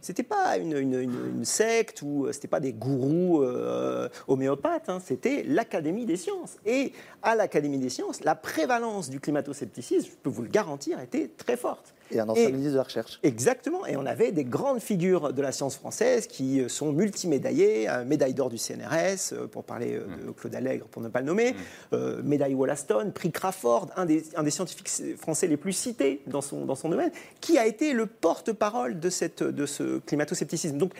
c'était 0.00 0.22
pas 0.22 0.56
une, 0.58 0.76
une- 0.76 0.94
une- 1.00 1.36
une 1.38 1.44
secte 1.44 2.00
ou 2.02 2.24
euh, 2.26 2.32
c'était 2.32 2.48
pas 2.48 2.60
des 2.60 2.72
gourous 2.72 3.42
euh, 3.42 4.08
homéopathes, 4.28 4.88
hein, 4.88 4.98
c'était 5.02 5.42
l'Académie 5.46 6.06
des 6.06 6.16
sciences. 6.16 6.56
Et 6.66 6.92
à 7.22 7.34
l'Académie 7.34 7.78
des 7.78 7.90
sciences, 7.90 8.24
la 8.24 8.34
prévalence 8.34 9.08
du 9.10 9.20
climato-scepticisme, 9.20 10.10
je 10.10 10.16
peux 10.22 10.30
vous 10.30 10.42
le 10.42 10.48
garantir, 10.48 11.00
était 11.00 11.28
très 11.36 11.56
forte. 11.58 11.94
Et 12.10 12.20
un 12.20 12.28
ancien 12.28 12.48
Et- 12.48 12.52
ministre 12.52 12.72
de 12.72 12.76
la 12.76 12.82
Recherche. 12.82 13.18
Exactement, 13.22 13.86
et 13.86 13.96
on 13.96 14.06
avait 14.06 14.32
des 14.32 14.44
grandes 14.44 14.80
figures 14.80 15.32
de 15.32 15.42
la 15.42 15.52
science 15.52 15.76
française 15.76 16.26
qui 16.26 16.60
euh, 16.60 16.68
sont 16.68 16.92
multimédaillées, 16.92 17.88
médaille 18.06 18.34
d'or 18.34 18.50
du 18.50 18.58
CNRS, 18.58 19.32
euh, 19.32 19.46
pour 19.46 19.64
parler 19.64 19.94
euh, 19.94 20.26
de 20.26 20.30
Claude 20.30 20.54
Allègre, 20.54 20.86
pour 20.86 21.02
ne 21.02 21.08
pas 21.08 21.20
le 21.20 21.26
nommer, 21.26 21.54
euh, 21.92 22.22
médaille 22.22 22.54
Wollaston, 22.54 23.10
prix 23.14 23.32
Crawford, 23.32 23.88
un 23.96 24.06
des, 24.06 24.24
un 24.36 24.42
des 24.42 24.50
scientifiques 24.50 24.90
français 25.16 25.46
les 25.46 25.56
plus 25.56 25.72
cités 25.72 26.20
dans 26.26 26.40
son, 26.42 26.64
dans 26.64 26.74
son 26.74 26.88
domaine, 26.88 27.10
qui 27.40 27.58
a 27.58 27.66
été 27.66 27.92
le 27.92 28.06
porte-parole 28.06 29.00
de, 29.00 29.10
cette, 29.10 29.42
de 29.42 29.66
ce 29.66 29.98
climato-scepticisme. 30.00 30.76
Donc, 30.78 30.92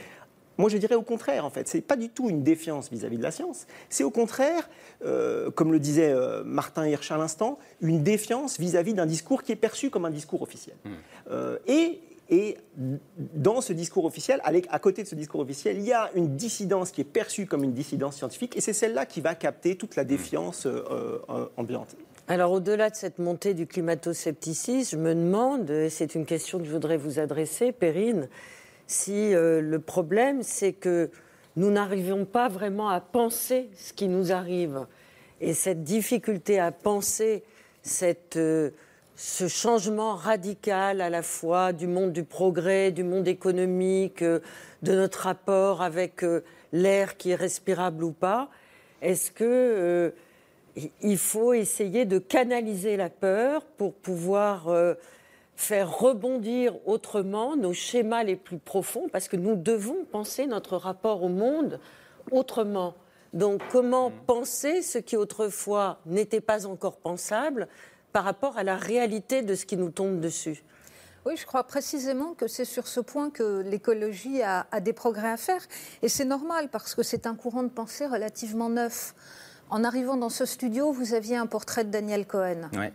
moi, 0.59 0.69
je 0.69 0.79
dirais 0.79 0.95
au 0.95 1.03
contraire, 1.03 1.45
en 1.45 1.51
fait. 1.51 1.69
C'est 1.69 1.81
pas 1.81 1.97
du 1.97 2.09
tout 2.09 2.29
une 2.31 2.43
défiance 2.43 2.91
vis-à-vis 2.91 3.19
de 3.19 3.23
la 3.23 3.31
science. 3.31 3.67
C'est 3.89 4.05
au 4.05 4.11
contraire, 4.11 4.69
euh, 5.05 5.51
comme 5.51 5.73
le 5.73 5.79
disait 5.79 6.13
euh, 6.13 6.43
Martin 6.45 6.87
Hirsch 6.87 7.11
à 7.11 7.17
l'instant, 7.17 7.59
une 7.81 8.03
défiance 8.03 8.59
vis-à-vis 8.59 8.95
d'un 8.95 9.07
discours 9.07 9.43
qui 9.43 9.53
est 9.53 9.57
perçu 9.57 9.91
comme 9.91 10.05
un 10.05 10.11
discours 10.11 10.43
officiel. 10.43 10.77
Euh, 11.31 11.59
et, 11.67 12.01
et 12.31 12.57
dans 13.35 13.61
ce 13.61 13.73
discours 13.73 14.05
officiel, 14.05 14.41
à 14.45 14.79
côté 14.79 15.03
de 15.03 15.09
ce 15.09 15.15
discours 15.15 15.41
officiel, 15.41 15.77
il 15.77 15.85
y 15.85 15.93
a 15.93 16.11
une 16.15 16.37
dissidence 16.37 16.91
qui 16.91 17.01
est 17.03 17.05
perçue 17.05 17.47
comme 17.47 17.65
une 17.65 17.75
dissidence 17.75 18.17
scientifique, 18.17 18.57
et 18.57 18.61
c'est 18.61 18.73
celle-là 18.73 19.07
qui 19.07 19.21
va 19.21 19.35
capter 19.35 19.77
toute 19.77 19.97
la 19.97 20.05
défiance 20.05 20.67
euh, 20.67 20.85
euh, 21.29 21.47
ambiante. 21.57 21.97
Alors, 22.27 22.53
au-delà 22.53 22.89
de 22.89 22.97
cette 22.97 23.19
montée 23.19 23.53
du 23.53 23.67
climato-scepticisme, 23.67 24.97
je 24.97 24.97
me 24.97 25.15
demande, 25.15 25.69
et 25.69 25.91
c'est 25.91 26.15
une 26.15 26.25
question 26.25 26.59
que 26.59 26.65
je 26.65 26.71
voudrais 26.71 26.97
vous 26.97 27.19
adresser, 27.19 27.71
Perrine, 27.71 28.29
si 28.87 29.35
euh, 29.35 29.61
le 29.61 29.79
problème, 29.79 30.43
c'est 30.43 30.73
que 30.73 31.11
nous 31.57 31.71
n'arrivons 31.71 32.25
pas 32.25 32.49
vraiment 32.49 32.89
à 32.89 33.01
penser 33.01 33.69
ce 33.77 33.93
qui 33.93 34.09
nous 34.09 34.33
arrive. 34.33 34.87
Et 35.41 35.55
cette 35.55 35.83
difficulté 35.85 36.59
à 36.59 36.73
penser 36.73 37.45
cette, 37.83 38.37
euh, 38.37 38.71
ce 39.17 39.47
changement 39.47 40.17
radical 40.17 41.01
à 41.01 41.11
la 41.11 41.23
fois 41.23 41.73
du 41.73 41.87
monde 41.87 42.13
du 42.13 42.25
progrès, 42.25 42.91
du 42.93 43.05
monde 43.05 43.29
économique, 43.29 44.23
euh, 44.23 44.41
de 44.83 44.93
notre 44.95 45.21
rapport 45.21 45.81
avec 45.83 46.25
l'air 46.73 47.17
qui 47.17 47.31
est 47.31 47.37
respirable 47.37 48.05
ou 48.05 48.11
pas, 48.13 48.49
est-ce 49.01 49.31
que 49.31 50.13
il- 51.03 51.19
faut 51.19 51.53
essayer 51.53 52.05
de 52.05 52.19
canaliser 52.19 52.97
la 52.97 53.09
peur 53.09 53.65
pour 53.65 53.95
pouvoir 53.95 54.67
faire 55.57 55.99
rebondir 55.99 56.77
autrement 56.87 57.57
nos 57.57 57.73
schémas 57.73 58.25
les 58.25 58.37
plus 58.37 58.59
profonds, 58.59 59.09
parce 59.11 59.29
que 59.29 59.37
nous 59.37 59.57
devons 59.57 60.05
penser 60.05 60.47
notre 60.47 60.77
rapport 60.77 61.23
au 61.23 61.29
monde 61.29 61.81
autrement. 62.31 62.95
Donc 63.33 63.63
comment 63.71 64.13
penser 64.27 64.83
ce 64.83 64.99
qui 64.99 65.17
autrefois 65.17 65.99
n'était 66.07 66.41
pas 66.41 66.67
encore 66.67 66.97
pensable 66.99 67.69
par 68.13 68.25
rapport 68.25 68.59
à 68.59 68.63
la 68.63 68.77
réalité 68.77 69.43
de 69.43 69.55
ce 69.55 69.67
qui 69.67 69.77
nous 69.77 69.91
tombe 69.91 70.21
dessus? 70.21 70.63
Oui, 71.27 71.37
je 71.37 71.47
crois 71.47 71.65
précisément 71.65 72.35
que 72.35 72.47
c'est 72.47 72.67
sur 72.67 72.87
ce 72.87 73.01
point 73.01 73.31
que 73.31 73.63
l'écologie 73.63 74.43
a, 74.43 74.67
a 74.71 74.81
des 74.81 74.93
progrès 74.93 75.31
à 75.31 75.37
faire. 75.37 75.63
Et 76.03 76.09
c'est 76.09 76.27
normal 76.27 76.69
parce 76.71 76.95
que 76.95 77.03
c'est 77.03 77.27
un 77.27 77.35
courant 77.35 77.63
de 77.63 77.69
pensée 77.69 78.07
relativement 78.07 78.69
neuf. 78.69 79.15
En 79.71 79.85
arrivant 79.85 80.17
dans 80.17 80.29
ce 80.29 80.45
studio, 80.45 80.93
vous 80.93 81.15
aviez 81.15 81.37
un 81.37 81.47
portrait 81.47 81.85
de 81.85 81.91
Daniel 81.91 82.27
Cohen. 82.27 82.69
Ouais. 82.75 82.93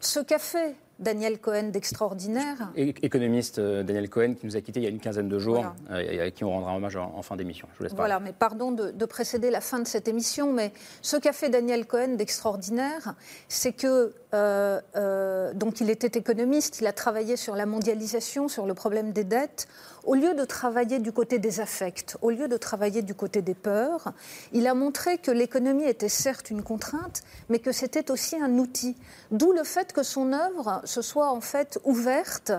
Ce 0.00 0.20
qu'a 0.20 0.38
fait 0.38 0.74
Daniel 1.00 1.38
Cohen 1.40 1.70
d'extraordinaire, 1.72 2.70
Économiste 2.76 3.58
euh, 3.58 3.82
Daniel 3.82 4.08
Cohen 4.10 4.34
qui 4.34 4.46
nous 4.46 4.56
a 4.56 4.60
quittés 4.60 4.80
il 4.80 4.84
y 4.84 4.86
a 4.86 4.90
une 4.90 5.00
quinzaine 5.00 5.28
de 5.28 5.38
jours 5.38 5.64
Voilà. 5.88 6.00
euh, 6.02 6.12
et 6.12 6.20
à 6.20 6.30
qui 6.30 6.44
on 6.44 6.50
rendra 6.50 6.76
hommage 6.76 6.96
en, 6.96 7.12
en 7.16 7.22
fin 7.22 7.36
d'émission. 7.36 7.66
Je 7.72 7.78
vous 7.78 7.84
laisse 7.84 7.94
parler. 7.94 8.10
Voilà, 8.12 8.20
mais 8.24 8.32
pardon 8.32 8.70
de, 8.70 8.90
de 8.90 9.04
précéder 9.06 9.50
la 9.50 9.60
fin 9.60 9.78
de 9.78 9.86
cette 9.86 10.08
émission, 10.08 10.52
mais 10.52 10.72
ce 11.02 11.16
qu'a 11.16 11.32
fait 11.32 11.48
Daniel 11.48 11.86
Cohen 11.86 12.14
d'extraordinaire, 12.16 13.14
c'est 13.48 13.72
que, 13.72 14.12
euh, 14.34 14.80
euh, 14.96 15.52
donc 15.54 15.80
il 15.80 15.88
était 15.90 16.18
économiste, 16.18 16.80
il 16.80 16.86
a 16.86 16.92
travaillé 16.92 17.36
sur 17.36 17.56
la 17.56 17.66
mondialisation, 17.66 18.48
sur 18.48 18.66
le 18.66 18.74
problème 18.74 19.12
des 19.12 19.24
dettes. 19.24 19.66
Au 20.04 20.14
lieu 20.14 20.34
de 20.34 20.44
travailler 20.46 20.98
du 20.98 21.12
côté 21.12 21.38
des 21.38 21.60
affects, 21.60 22.16
au 22.22 22.30
lieu 22.30 22.48
de 22.48 22.56
travailler 22.56 23.02
du 23.02 23.14
côté 23.14 23.42
des 23.42 23.54
peurs, 23.54 24.12
il 24.52 24.66
a 24.66 24.72
montré 24.72 25.18
que 25.18 25.30
l'économie 25.30 25.84
était 25.84 26.08
certes 26.08 26.50
une 26.50 26.62
contrainte, 26.62 27.22
mais 27.50 27.58
que 27.58 27.70
c'était 27.70 28.10
aussi 28.10 28.36
un 28.36 28.56
outil. 28.58 28.96
D'où 29.30 29.52
le 29.52 29.62
fait 29.62 29.92
que 29.92 30.02
son 30.02 30.32
œuvre 30.32 30.80
se 30.90 31.02
soit 31.02 31.30
en 31.30 31.40
fait 31.40 31.78
ouverte 31.84 32.52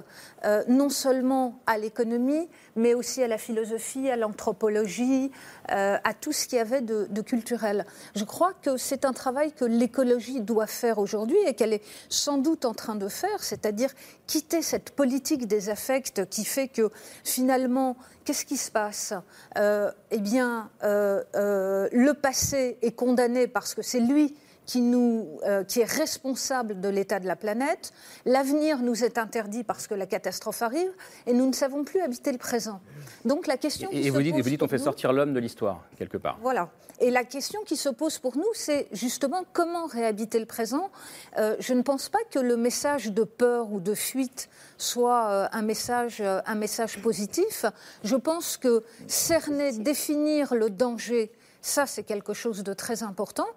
euh, 0.46 0.63
non 0.67 0.89
seulement 0.89 1.60
à 1.67 1.78
l'économie, 1.78 2.50
mais 2.76 2.94
aussi 2.94 3.22
à 3.22 3.28
la 3.28 3.38
philosophie, 3.38 4.10
à 4.10 4.15
l'anthropologie, 4.15 5.32
euh, 5.72 5.98
à 6.04 6.13
tout 6.13 6.32
ce 6.32 6.48
qu'il 6.48 6.58
y 6.58 6.62
avait 6.62 6.82
de, 6.82 7.22
culturel. 7.22 7.86
Je 8.15 8.24
crois 8.24 8.54
que 8.62 8.78
c'est 8.78 9.06
un 9.06 9.13
travail 9.13 9.52
que 9.52 9.65
l'écologie 9.65 10.41
doit 10.41 10.65
faire 10.65 10.98
aujourd'hui 10.98 11.38
et 11.46 11.54
qu'elle 11.54 11.74
est 11.74 11.84
sans 12.10 12.39
doute 12.39 12.65
en 12.65 12.74
train 12.74 12.96
de 12.96 13.08
faire, 13.08 13.44
c'est-à-dire 13.44 13.91
quitter 14.26 14.62
cette 14.63 14.91
politique 14.91 15.48
des 15.48 15.70
affects 15.70 16.26
qui 16.30 16.46
fait 16.46 16.67
que 16.67 16.89
finalement, 17.24 17.96
qu'est-ce 18.26 18.46
qui 18.46 18.58
se 18.58 18.72
passe? 18.72 19.13
Euh, 19.58 19.91
Eh 20.10 20.20
bien, 20.20 20.70
le 20.82 22.12
passé 22.13 22.78
est 22.82 22.94
condamné 22.94 23.48
parce 23.48 23.76
que 23.76 23.82
c'est 23.82 24.00
lui 24.00 24.36
qui, 24.71 24.79
nous, 24.79 25.38
euh, 25.43 25.65
qui 25.65 25.81
est 25.81 25.91
responsable 25.91 26.79
de 26.79 26.88
l'état 26.88 27.19
de 27.19 27.27
la 27.27 27.36
planète. 27.36 27.91
L'avenir 28.25 28.77
nous 28.81 29.03
est 29.03 29.17
interdit 29.17 29.65
parce 29.65 29.86
que 29.86 29.93
la 29.95 30.05
catastrophe 30.05 30.62
arrive 30.62 30.91
et 31.27 31.34
nous 31.34 31.45
ne 31.45 31.51
savons 31.51 31.84
plus 31.84 31.99
habiter 31.99 32.31
le 32.31 32.38
présent. 32.38 32.79
Donc 33.25 33.47
la 33.47 33.57
question 33.57 33.89
Et, 33.89 33.95
qui 33.95 33.99
et 33.99 34.03
se 34.05 34.10
vous 34.12 34.21
dites, 34.21 34.31
pose 34.36 34.43
vous 34.43 34.49
dites 34.49 34.63
on 34.63 34.69
fait 34.69 34.77
nous- 34.77 34.84
sortir 34.86 35.12
l'homme 35.12 35.34
de 35.34 35.39
l'histoire, 35.41 35.84
quelque 35.97 36.17
part. 36.17 36.38
voilà. 36.41 36.69
Et 37.01 37.10
la 37.12 37.23
question 37.25 37.60
qui 37.65 37.75
se 37.75 37.89
pose 37.89 38.19
pour 38.19 38.38
nous, 38.38 38.53
c'est 38.53 38.88
justement 38.93 39.43
comment 39.51 39.88
réhabiter 39.88 40.39
le 40.39 40.45
présent. 40.45 40.89
Euh, 41.38 41.55
je 41.60 41.73
ne 41.73 41.81
pense 41.81 42.07
pas 42.10 42.19
que 42.29 42.38
le 42.39 42.55
message 42.55 43.12
de 43.12 43.23
peur 43.23 43.73
ou 43.73 43.79
de 43.81 43.95
fuite 43.95 44.47
soit 44.77 45.27
euh, 45.31 45.47
un, 45.51 45.63
message, 45.63 46.21
un 46.21 46.55
message 46.55 47.01
positif. 47.01 47.65
Je 48.03 48.15
pense 48.15 48.55
que 48.55 48.84
cerner, 49.07 49.71
définir 49.79 50.53
le 50.53 50.69
danger, 50.69 51.31
ça 51.62 51.86
c'est 51.86 52.04
quelque 52.04 52.34
chose 52.34 52.63
de 52.63 52.74
très 52.74 53.04
important. 53.04 53.47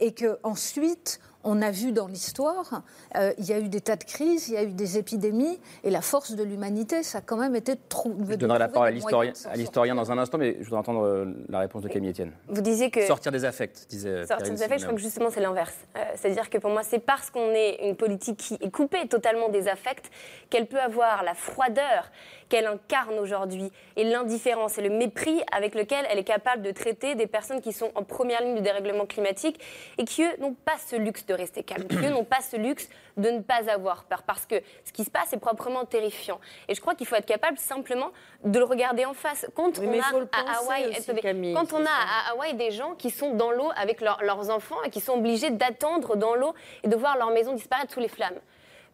Et 0.00 0.12
que 0.12 0.38
ensuite, 0.42 1.20
on 1.44 1.60
a 1.60 1.72
vu 1.72 1.90
dans 1.90 2.06
l'histoire, 2.06 2.82
euh, 3.16 3.32
il 3.38 3.44
y 3.46 3.52
a 3.52 3.58
eu 3.58 3.68
des 3.68 3.80
tas 3.80 3.96
de 3.96 4.04
crises, 4.04 4.48
il 4.48 4.54
y 4.54 4.56
a 4.56 4.62
eu 4.62 4.72
des 4.72 4.96
épidémies, 4.96 5.58
et 5.82 5.90
la 5.90 6.00
force 6.00 6.32
de 6.36 6.42
l'humanité, 6.44 7.02
ça 7.02 7.18
a 7.18 7.20
quand 7.20 7.36
même 7.36 7.56
été 7.56 7.74
de 7.74 7.80
trou- 7.88 8.14
de 8.14 8.30
Je 8.32 8.36
donnerai 8.36 8.60
la 8.60 8.66
trouver 8.68 8.72
parole 8.74 8.88
à 8.88 9.52
des 9.52 9.58
l'historien 9.58 9.94
dans 9.96 10.12
un 10.12 10.18
instant, 10.18 10.38
mais 10.38 10.56
je 10.60 10.64
voudrais 10.64 10.78
entendre 10.78 11.04
euh, 11.04 11.34
la 11.48 11.58
réponse 11.58 11.82
de 11.82 11.88
Camille 11.88 12.10
Etienne. 12.10 12.30
Vous 12.48 12.60
disiez 12.62 12.90
que- 12.92 13.04
Sortir 13.06 13.32
des 13.32 13.44
affects, 13.44 13.86
disait 13.88 14.18
Sortir 14.18 14.36
Perrine 14.38 14.54
des 14.54 14.62
affects, 14.62 14.78
je 14.78 14.84
crois 14.84 14.94
que 14.94 15.00
justement 15.02 15.30
c'est 15.30 15.40
l'inverse. 15.40 15.74
Euh, 15.96 16.04
C'est-à-dire 16.14 16.48
que 16.48 16.58
pour 16.58 16.70
moi, 16.70 16.82
c'est 16.84 17.00
parce 17.00 17.28
qu'on 17.30 17.50
est 17.50 17.88
une 17.88 17.96
politique 17.96 18.36
qui 18.36 18.54
est 18.60 18.70
coupée 18.70 19.08
totalement 19.08 19.48
des 19.48 19.66
affects 19.66 20.10
qu'elle 20.48 20.66
peut 20.66 20.80
avoir 20.80 21.24
la 21.24 21.34
froideur 21.34 22.10
qu'elle 22.52 22.66
incarne 22.66 23.18
aujourd'hui 23.18 23.72
et 23.96 24.04
l'indifférence 24.04 24.76
et 24.76 24.82
le 24.82 24.90
mépris 24.90 25.40
avec 25.52 25.74
lequel 25.74 26.04
elle 26.10 26.18
est 26.18 26.24
capable 26.24 26.60
de 26.60 26.70
traiter 26.70 27.14
des 27.14 27.26
personnes 27.26 27.62
qui 27.62 27.72
sont 27.72 27.90
en 27.94 28.04
première 28.04 28.42
ligne 28.42 28.56
du 28.56 28.60
dérèglement 28.60 29.06
climatique 29.06 29.58
et 29.96 30.04
qui, 30.04 30.22
eux, 30.22 30.36
n'ont 30.38 30.52
pas 30.52 30.76
ce 30.86 30.96
luxe 30.96 31.24
de 31.24 31.32
rester 31.32 31.62
calmes, 31.62 31.88
qui, 31.88 31.96
eux, 31.96 32.10
n'ont 32.10 32.24
pas 32.24 32.42
ce 32.42 32.58
luxe 32.58 32.90
de 33.16 33.30
ne 33.30 33.40
pas 33.40 33.70
avoir 33.70 34.04
peur 34.04 34.22
parce 34.24 34.44
que 34.44 34.56
ce 34.84 34.92
qui 34.92 35.04
se 35.04 35.10
passe 35.10 35.32
est 35.32 35.38
proprement 35.38 35.86
terrifiant. 35.86 36.40
Et 36.68 36.74
je 36.74 36.82
crois 36.82 36.94
qu'il 36.94 37.06
faut 37.06 37.16
être 37.16 37.24
capable 37.24 37.56
simplement 37.56 38.10
de 38.44 38.58
le 38.58 38.66
regarder 38.66 39.06
en 39.06 39.14
face. 39.14 39.46
Quand 39.54 39.78
Oui, 39.78 39.86
on 40.12 40.20
a 40.20 40.52
à 40.52 40.58
Hawaï, 40.58 40.88
aussi, 40.88 41.00
attendez, 41.00 41.22
Camille, 41.22 41.54
quand 41.54 41.72
on 41.72 41.80
a 41.80 41.86
ça. 41.86 41.90
à 42.28 42.32
Hawaï 42.32 42.52
des 42.52 42.70
gens 42.70 42.94
qui 42.96 43.08
sont 43.08 43.32
dans 43.32 43.50
l'eau 43.50 43.70
avec 43.76 44.02
leurs 44.02 44.50
enfants 44.50 44.82
et 44.84 44.90
qui 44.90 45.00
sont 45.00 45.14
obligés 45.14 45.48
d'attendre 45.48 46.16
dans 46.16 46.34
l'eau 46.34 46.52
et 46.82 46.88
de 46.88 46.96
voir 46.96 47.16
leur 47.16 47.30
maison 47.30 47.54
disparaître 47.54 47.94
sous 47.94 48.00
les 48.00 48.08
flammes. 48.08 48.38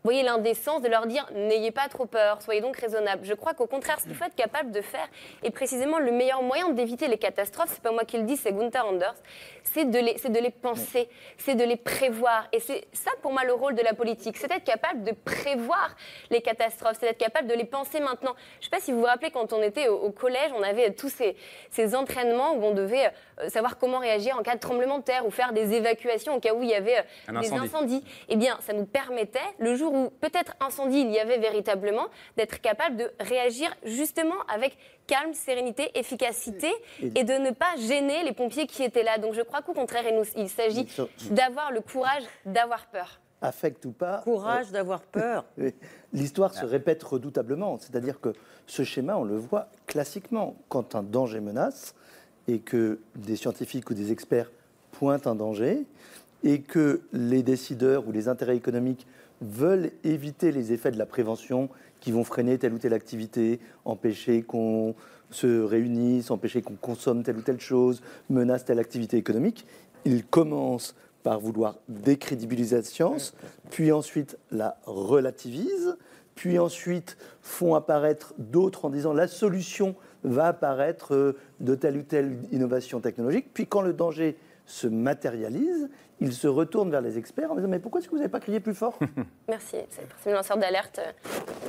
Vous 0.04 0.10
voyez 0.12 0.22
l'indécence 0.22 0.80
de 0.80 0.88
leur 0.88 1.06
dire 1.06 1.28
n'ayez 1.34 1.72
pas 1.72 1.88
trop 1.88 2.06
peur, 2.06 2.40
soyez 2.40 2.60
donc 2.60 2.76
raisonnables. 2.76 3.24
Je 3.24 3.34
crois 3.34 3.52
qu'au 3.52 3.66
contraire, 3.66 3.98
ce 3.98 4.04
qu'il 4.04 4.14
faut 4.14 4.24
être 4.24 4.34
capable 4.36 4.70
de 4.70 4.80
faire, 4.80 5.06
et 5.42 5.50
précisément 5.50 5.98
le 5.98 6.12
meilleur 6.12 6.42
moyen 6.42 6.68
d'éviter 6.70 7.08
les 7.08 7.18
catastrophes, 7.18 7.70
c'est 7.72 7.82
pas 7.82 7.90
moi 7.90 8.04
qui 8.04 8.16
le 8.16 8.22
dis, 8.22 8.36
c'est 8.36 8.52
Gunther 8.52 8.86
Anders, 8.86 9.16
c'est 9.64 9.84
de 9.90 9.98
les, 9.98 10.16
c'est 10.18 10.30
de 10.30 10.38
les 10.38 10.50
penser, 10.50 11.08
c'est 11.36 11.56
de 11.56 11.64
les 11.64 11.76
prévoir. 11.76 12.46
Et 12.52 12.60
c'est 12.60 12.86
ça 12.92 13.10
pour 13.22 13.32
moi 13.32 13.42
le 13.44 13.52
rôle 13.52 13.74
de 13.74 13.82
la 13.82 13.92
politique, 13.92 14.36
c'est 14.36 14.46
d'être 14.48 14.64
capable 14.64 15.02
de 15.02 15.12
prévoir 15.12 15.94
les 16.30 16.40
catastrophes, 16.40 16.96
c'est 17.00 17.06
d'être 17.06 17.18
capable 17.18 17.48
de 17.48 17.54
les 17.54 17.64
penser 17.64 17.98
maintenant. 18.00 18.34
Je 18.60 18.66
sais 18.66 18.70
pas 18.70 18.80
si 18.80 18.92
vous 18.92 19.00
vous 19.00 19.04
rappelez 19.06 19.30
quand 19.32 19.52
on 19.52 19.60
était 19.62 19.88
au, 19.88 19.96
au 19.96 20.10
collège, 20.12 20.52
on 20.56 20.62
avait 20.62 20.92
tous 20.94 21.08
ces, 21.10 21.36
ces 21.70 21.96
entraînements 21.96 22.52
où 22.54 22.62
on 22.64 22.72
devait 22.72 23.10
euh, 23.40 23.48
savoir 23.48 23.76
comment 23.78 23.98
réagir 23.98 24.38
en 24.38 24.42
cas 24.42 24.54
de 24.54 24.60
tremblement 24.60 24.98
de 24.98 25.04
terre 25.04 25.26
ou 25.26 25.30
faire 25.32 25.52
des 25.52 25.74
évacuations 25.74 26.36
au 26.36 26.40
cas 26.40 26.54
où 26.54 26.62
il 26.62 26.68
y 26.70 26.74
avait 26.74 26.98
euh, 26.98 27.02
Un 27.28 27.40
des 27.40 27.52
incendie. 27.52 27.64
incendies. 27.66 28.04
Eh 28.28 28.36
bien, 28.36 28.56
ça 28.60 28.72
nous 28.72 28.86
permettait, 28.86 29.40
le 29.58 29.74
jour 29.74 29.87
où 29.94 30.10
peut-être 30.20 30.54
incendie 30.60 31.00
il 31.00 31.10
y 31.10 31.18
avait 31.18 31.38
véritablement, 31.38 32.06
d'être 32.36 32.60
capable 32.60 32.96
de 32.96 33.10
réagir 33.20 33.74
justement 33.84 34.36
avec 34.52 34.76
calme, 35.06 35.34
sérénité, 35.34 35.90
efficacité 35.98 36.70
et 37.02 37.24
de 37.24 37.32
ne 37.34 37.50
pas 37.50 37.76
gêner 37.76 38.24
les 38.24 38.32
pompiers 38.32 38.66
qui 38.66 38.82
étaient 38.82 39.02
là. 39.02 39.18
Donc 39.18 39.34
je 39.34 39.42
crois 39.42 39.62
qu'au 39.62 39.72
contraire, 39.72 40.04
il, 40.36 40.48
s'agit 40.48 40.86
d'avoir 41.30 41.72
le 41.72 41.80
courage 41.80 42.22
d'avoir 42.44 42.86
peur. 42.86 43.20
affecte 43.40 43.84
ou 43.86 43.92
pas. 43.92 44.18
Courage 44.24 44.70
d'avoir 44.70 45.02
peur. 45.02 45.44
Oui. 45.58 45.74
L'histoire 46.12 46.54
se 46.54 46.64
répète 46.64 47.02
redoutablement. 47.02 47.78
C'est-à-dire 47.78 48.20
que 48.20 48.32
ce 48.66 48.82
schéma, 48.82 49.16
on 49.16 49.24
le 49.24 49.36
voit 49.36 49.68
classiquement. 49.86 50.56
Quand 50.68 50.94
un 50.94 51.02
danger 51.02 51.40
menace 51.40 51.94
et 52.46 52.60
que 52.60 53.00
des 53.14 53.36
scientifiques 53.36 53.90
ou 53.90 53.94
des 53.94 54.12
experts 54.12 54.50
pointent 54.92 55.26
un 55.26 55.34
danger 55.34 55.84
et 56.44 56.60
que 56.60 57.02
les 57.12 57.42
décideurs 57.42 58.06
ou 58.06 58.12
les 58.12 58.28
intérêts 58.28 58.56
économiques 58.56 59.06
veulent 59.40 59.90
éviter 60.04 60.52
les 60.52 60.72
effets 60.72 60.90
de 60.90 60.98
la 60.98 61.06
prévention 61.06 61.68
qui 62.00 62.12
vont 62.12 62.24
freiner 62.24 62.58
telle 62.58 62.72
ou 62.74 62.78
telle 62.78 62.94
activité, 62.94 63.60
empêcher 63.84 64.42
qu'on 64.42 64.94
se 65.30 65.62
réunisse, 65.62 66.30
empêcher 66.30 66.62
qu'on 66.62 66.76
consomme 66.76 67.22
telle 67.22 67.36
ou 67.36 67.42
telle 67.42 67.60
chose, 67.60 68.02
menace 68.30 68.64
telle 68.64 68.78
activité 68.78 69.16
économique. 69.16 69.66
Ils 70.04 70.24
commencent 70.24 70.94
par 71.22 71.40
vouloir 71.40 71.76
décrédibiliser 71.88 72.76
la 72.76 72.82
science, 72.82 73.34
puis 73.70 73.92
ensuite 73.92 74.38
la 74.50 74.78
relativisent, 74.86 75.96
puis 76.34 76.58
ensuite 76.58 77.16
font 77.42 77.74
apparaître 77.74 78.32
d'autres 78.38 78.84
en 78.84 78.90
disant 78.90 79.12
la 79.12 79.26
solution 79.26 79.96
va 80.22 80.46
apparaître 80.48 81.14
euh, 81.14 81.36
de 81.60 81.74
telle 81.74 81.96
ou 81.96 82.02
telle 82.02 82.38
innovation 82.52 83.00
technologique, 83.00 83.46
puis 83.52 83.66
quand 83.66 83.82
le 83.82 83.92
danger 83.92 84.36
se 84.68 84.86
matérialise, 84.86 85.88
ils 86.20 86.32
se 86.34 86.46
retournent 86.46 86.90
vers 86.90 87.00
les 87.00 87.16
experts 87.16 87.50
en 87.50 87.54
disant 87.56 87.68
mais 87.68 87.78
pourquoi 87.78 88.00
est-ce 88.00 88.08
que 88.08 88.12
vous 88.12 88.18
n'avez 88.18 88.28
pas 88.28 88.40
crié 88.40 88.60
plus 88.60 88.74
fort? 88.74 88.98
Merci. 89.48 89.76
C'est 90.20 90.28
le 90.30 90.36
lanceur 90.36 90.58
d'alerte. 90.58 91.00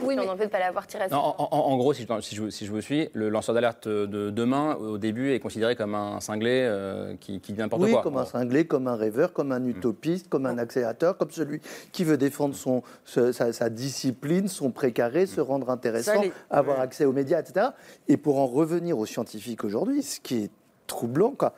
Oui, 0.04 0.16
mais 0.18 0.28
on 0.28 0.32
en 0.32 0.36
fait 0.36 0.48
de 0.48 0.52
pas 0.52 0.60
l'avoir 0.60 0.86
tiré 0.86 1.06
Non, 1.10 1.18
en, 1.18 1.36
en- 1.40 1.48
en 1.72 1.78
gros, 1.78 1.94
si 1.94 2.06
je, 2.06 2.22
si 2.22 2.36
je- 2.36 2.50
si 2.50 2.66
je 2.66 2.72
vous 2.72 2.82
suis, 2.82 3.10
le 3.14 3.30
lanceur 3.30 3.56
d'alerte 3.56 3.88
de 3.88 4.30
demain, 4.32 4.76
au 4.76 4.98
début, 4.98 5.32
est 5.32 5.40
considéré 5.40 5.76
comme 5.78 5.96
un 5.96 6.20
cinglé 6.20 6.66
euh, 6.68 7.16
qui, 7.22 7.40
qui 7.40 7.54
dit 7.54 7.60
n'importe 7.60 7.84
Oui, 7.84 7.92
quoi. 7.92 8.02
comme 8.02 8.18
un 8.18 8.26
cinglé, 8.26 8.66
comme 8.68 8.88
un 8.88 8.96
rêveur, 8.96 9.32
comme 9.32 9.52
un 9.54 9.64
utopiste, 9.66 10.28
comme 10.28 10.46
un 10.46 10.58
accélérateur, 10.58 11.18
comme 11.18 11.32
celui 11.32 11.62
qui 11.94 12.04
veut 12.04 12.18
défendre 12.18 12.56
son, 12.56 12.84
ce- 13.06 13.32
sa, 13.32 13.54
sa 13.54 13.70
discipline, 13.70 14.48
son 14.50 14.72
précaré, 14.72 15.26
se 15.26 15.40
rendre 15.40 15.70
intéressant, 15.70 16.22
les- 16.22 16.34
avoir 16.50 16.82
accès 16.82 17.06
aux 17.06 17.14
médias, 17.14 17.40
etc. 17.40 17.68
Et 18.10 18.18
pour 18.18 18.40
en 18.40 18.46
revenir 18.48 18.98
aux 18.98 19.06
scientifiques 19.06 19.64
aujourd'hui, 19.64 20.04
ce 20.04 20.20
qui 20.20 20.44
est 20.46 20.52
troublant, 20.88 21.32
quoi, 21.32 21.54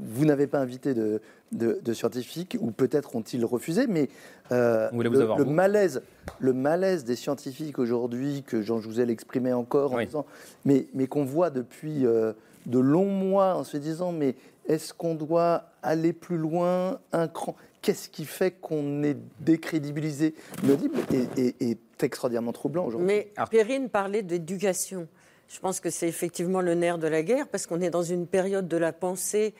vous 0.00 0.24
n'avez 0.24 0.46
pas 0.46 0.58
invité 0.60 0.94
de, 0.94 1.20
de- 1.52 1.78
de 1.82 1.92
scientifiques, 1.92 2.56
ou 2.60 2.70
peut-être 2.70 3.16
ont-ils 3.16 3.44
refusé, 3.44 3.86
mais 3.86 4.08
euh, 4.52 4.88
le, 5.10 5.18
le 5.38 5.44
malaise, 5.50 6.02
le 6.38 6.52
malaise 6.52 7.04
des 7.04 7.16
scientifiques 7.16 7.78
aujourd'hui, 7.78 8.42
que 8.46 8.62
Jean 8.62 8.80
Jouzel 8.80 9.10
exprimait 9.10 9.52
encore, 9.52 9.92
en 9.92 9.96
disant, 10.06 10.26
mais, 10.64 10.86
mais 10.94 11.06
qu'on 11.06 11.24
voit 11.24 11.50
depuis 11.50 12.06
euh, 12.06 12.32
de 12.66 12.78
longs 12.78 13.06
mois 13.10 13.54
en 13.56 13.64
se 13.64 13.76
disant, 13.76 14.12
mais 14.12 14.34
est-ce 14.68 14.92
qu'on 14.94 15.14
doit 15.14 15.64
aller 15.82 16.12
plus 16.12 16.36
loin, 16.36 16.98
un 17.12 17.28
cran 17.28 17.56
Qu'est-ce 17.80 18.08
qui 18.08 18.24
fait 18.24 18.50
qu'on 18.50 19.02
est 19.04 19.16
décrédibilisé? 19.40 20.34
L'audible 20.66 20.96
est, 21.12 21.38
est- 21.38 21.62
est 21.62 21.78
extraordinairement 22.02 22.52
troublant 22.52 22.84
aujourd'hui. 22.86 23.06
Mais 23.06 23.28
Perrine 23.50 23.88
parlait 23.88 24.22
d'éducation. 24.22 25.06
Je 25.48 25.58
pense 25.60 25.80
que 25.80 25.88
c'est 25.90 26.08
effectivement 26.08 26.60
le 26.60 26.74
nerf 26.74 26.98
de 26.98 27.06
la 27.06 27.22
guerre 27.22 27.48
parce 27.48 27.66
qu'on 27.66 27.80
est 27.80 27.90
dans 27.90 28.02
une 28.02 28.26
période 28.26 28.68
de 28.68 28.76
la 28.76 28.92
pensée 28.92 29.54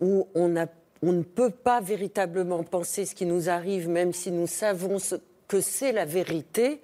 où 0.00 0.26
on, 0.34 0.56
a- 0.56 0.66
on 1.02 1.12
ne 1.12 1.22
peut 1.22 1.50
pas 1.50 1.80
véritablement 1.80 2.62
penser 2.62 3.04
ce 3.06 3.14
qui 3.14 3.26
nous 3.26 3.48
arrive, 3.48 3.88
même 3.88 4.12
si 4.12 4.30
nous 4.30 4.46
savons 4.46 4.98
ce 4.98 5.16
que 5.48 5.60
c'est 5.60 5.92
la 5.92 6.04
vérité. 6.04 6.80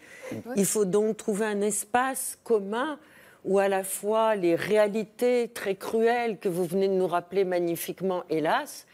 Il 0.56 0.64
faut 0.66 0.84
donc 0.84 1.16
trouver 1.16 1.46
un 1.46 1.60
espace 1.60 2.38
commun 2.44 2.98
où 3.44 3.58
à 3.60 3.68
la 3.68 3.84
fois 3.84 4.34
les 4.34 4.56
réalités 4.56 5.48
très 5.54 5.76
cruelles 5.76 6.38
que 6.38 6.48
vous 6.48 6.64
venez 6.64 6.88
de 6.88 6.94
nous 6.94 7.06
rappeler 7.06 7.44
magnifiquement, 7.44 8.24
hélas, 8.28 8.86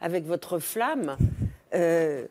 avec 0.00 0.24
votre 0.26 0.58
flamme, 0.58 1.16
euh, 1.74 2.26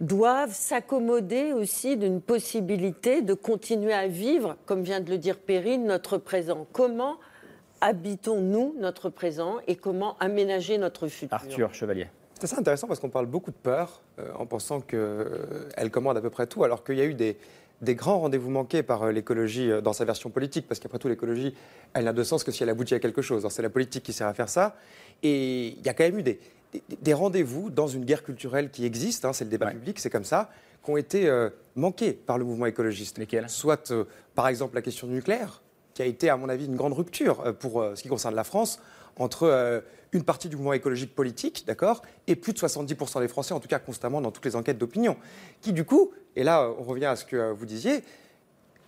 doivent 0.00 0.54
s'accommoder 0.54 1.52
aussi 1.52 1.96
d'une 1.96 2.20
possibilité 2.20 3.22
de 3.22 3.34
continuer 3.34 3.92
à 3.92 4.08
vivre, 4.08 4.56
comme 4.66 4.82
vient 4.82 5.00
de 5.00 5.10
le 5.10 5.18
dire 5.18 5.38
Perrine, 5.38 5.84
notre 5.84 6.16
présent. 6.18 6.66
Comment 6.72 7.18
habitons-nous 7.80 8.74
notre 8.78 9.08
présent 9.10 9.56
et 9.66 9.76
comment 9.76 10.16
aménager 10.18 10.78
notre 10.78 11.08
futur 11.08 11.34
Arthur 11.34 11.74
Chevalier. 11.74 12.08
C'est 12.34 12.44
assez 12.44 12.58
intéressant 12.58 12.86
parce 12.86 13.00
qu'on 13.00 13.10
parle 13.10 13.26
beaucoup 13.26 13.50
de 13.50 13.56
peur 13.56 14.00
euh, 14.18 14.30
en 14.38 14.46
pensant 14.46 14.80
qu'elle 14.80 15.90
commande 15.90 16.16
à 16.16 16.20
peu 16.20 16.30
près 16.30 16.46
tout, 16.46 16.64
alors 16.64 16.84
qu'il 16.84 16.96
y 16.96 17.00
a 17.02 17.04
eu 17.04 17.14
des, 17.14 17.36
des 17.82 17.94
grands 17.94 18.18
rendez-vous 18.20 18.50
manqués 18.50 18.82
par 18.82 19.02
euh, 19.02 19.12
l'écologie 19.12 19.70
euh, 19.70 19.80
dans 19.82 19.92
sa 19.92 20.04
version 20.06 20.30
politique, 20.30 20.66
parce 20.66 20.80
qu'après 20.80 20.98
tout, 20.98 21.08
l'écologie, 21.08 21.54
elle 21.92 22.04
n'a 22.04 22.12
de 22.14 22.22
sens 22.22 22.42
que 22.44 22.50
si 22.50 22.62
elle 22.62 22.70
aboutit 22.70 22.94
à 22.94 22.98
quelque 22.98 23.20
chose. 23.22 23.46
C'est 23.50 23.62
la 23.62 23.68
politique 23.70 24.02
qui 24.04 24.12
sert 24.14 24.26
à 24.26 24.32
faire 24.34 24.48
ça. 24.48 24.74
Et 25.22 25.68
il 25.68 25.82
y 25.84 25.88
a 25.90 25.94
quand 25.94 26.04
même 26.04 26.18
eu 26.18 26.22
des, 26.22 26.40
des- 26.72 26.82
des 27.00 27.12
rendez-vous 27.14 27.68
dans 27.68 27.88
une 27.88 28.04
guerre 28.06 28.22
culturelle 28.22 28.70
qui 28.70 28.86
existe, 28.86 29.24
hein, 29.26 29.34
c'est 29.34 29.44
le 29.44 29.50
débat 29.50 29.70
public, 29.70 29.98
c'est 29.98 30.10
comme 30.10 30.24
ça, 30.24 30.50
qui 30.82 30.90
ont 30.90 30.96
été 30.96 31.28
euh, 31.28 31.50
manqués 31.76 32.12
par 32.14 32.38
le 32.38 32.44
mouvement 32.46 32.64
écologiste. 32.66 33.18
Lesquels? 33.18 33.50
Soit, 33.50 33.90
euh, 33.90 34.04
par 34.34 34.48
exemple, 34.48 34.76
la 34.76 34.82
question 34.82 35.06
nucléaire, 35.08 35.60
qui 36.00 36.04
a 36.04 36.06
été, 36.06 36.30
à 36.30 36.38
mon 36.38 36.48
avis, 36.48 36.64
une 36.64 36.76
grande 36.76 36.94
rupture 36.94 37.42
euh, 37.44 37.52
pour 37.52 37.82
euh, 37.82 37.94
ce 37.94 38.02
qui 38.02 38.08
concerne 38.08 38.34
la 38.34 38.44
France 38.44 38.80
entre 39.18 39.42
euh, 39.42 39.82
une 40.12 40.22
partie 40.22 40.48
du 40.48 40.56
mouvement 40.56 40.72
écologique 40.72 41.14
politique, 41.14 41.64
d'accord, 41.66 42.00
et 42.26 42.36
plus 42.36 42.54
de 42.54 42.58
70% 42.58 43.20
des 43.20 43.28
Français, 43.28 43.52
en 43.52 43.60
tout 43.60 43.68
cas 43.68 43.78
constamment 43.78 44.22
dans 44.22 44.30
toutes 44.30 44.46
les 44.46 44.56
enquêtes 44.56 44.78
d'opinion, 44.78 45.18
qui 45.60 45.74
du 45.74 45.84
coup, 45.84 46.10
et 46.36 46.42
là 46.42 46.72
on 46.78 46.84
revient 46.84 47.04
à 47.04 47.16
ce 47.16 47.26
que 47.26 47.52
vous 47.52 47.66
disiez, 47.66 48.02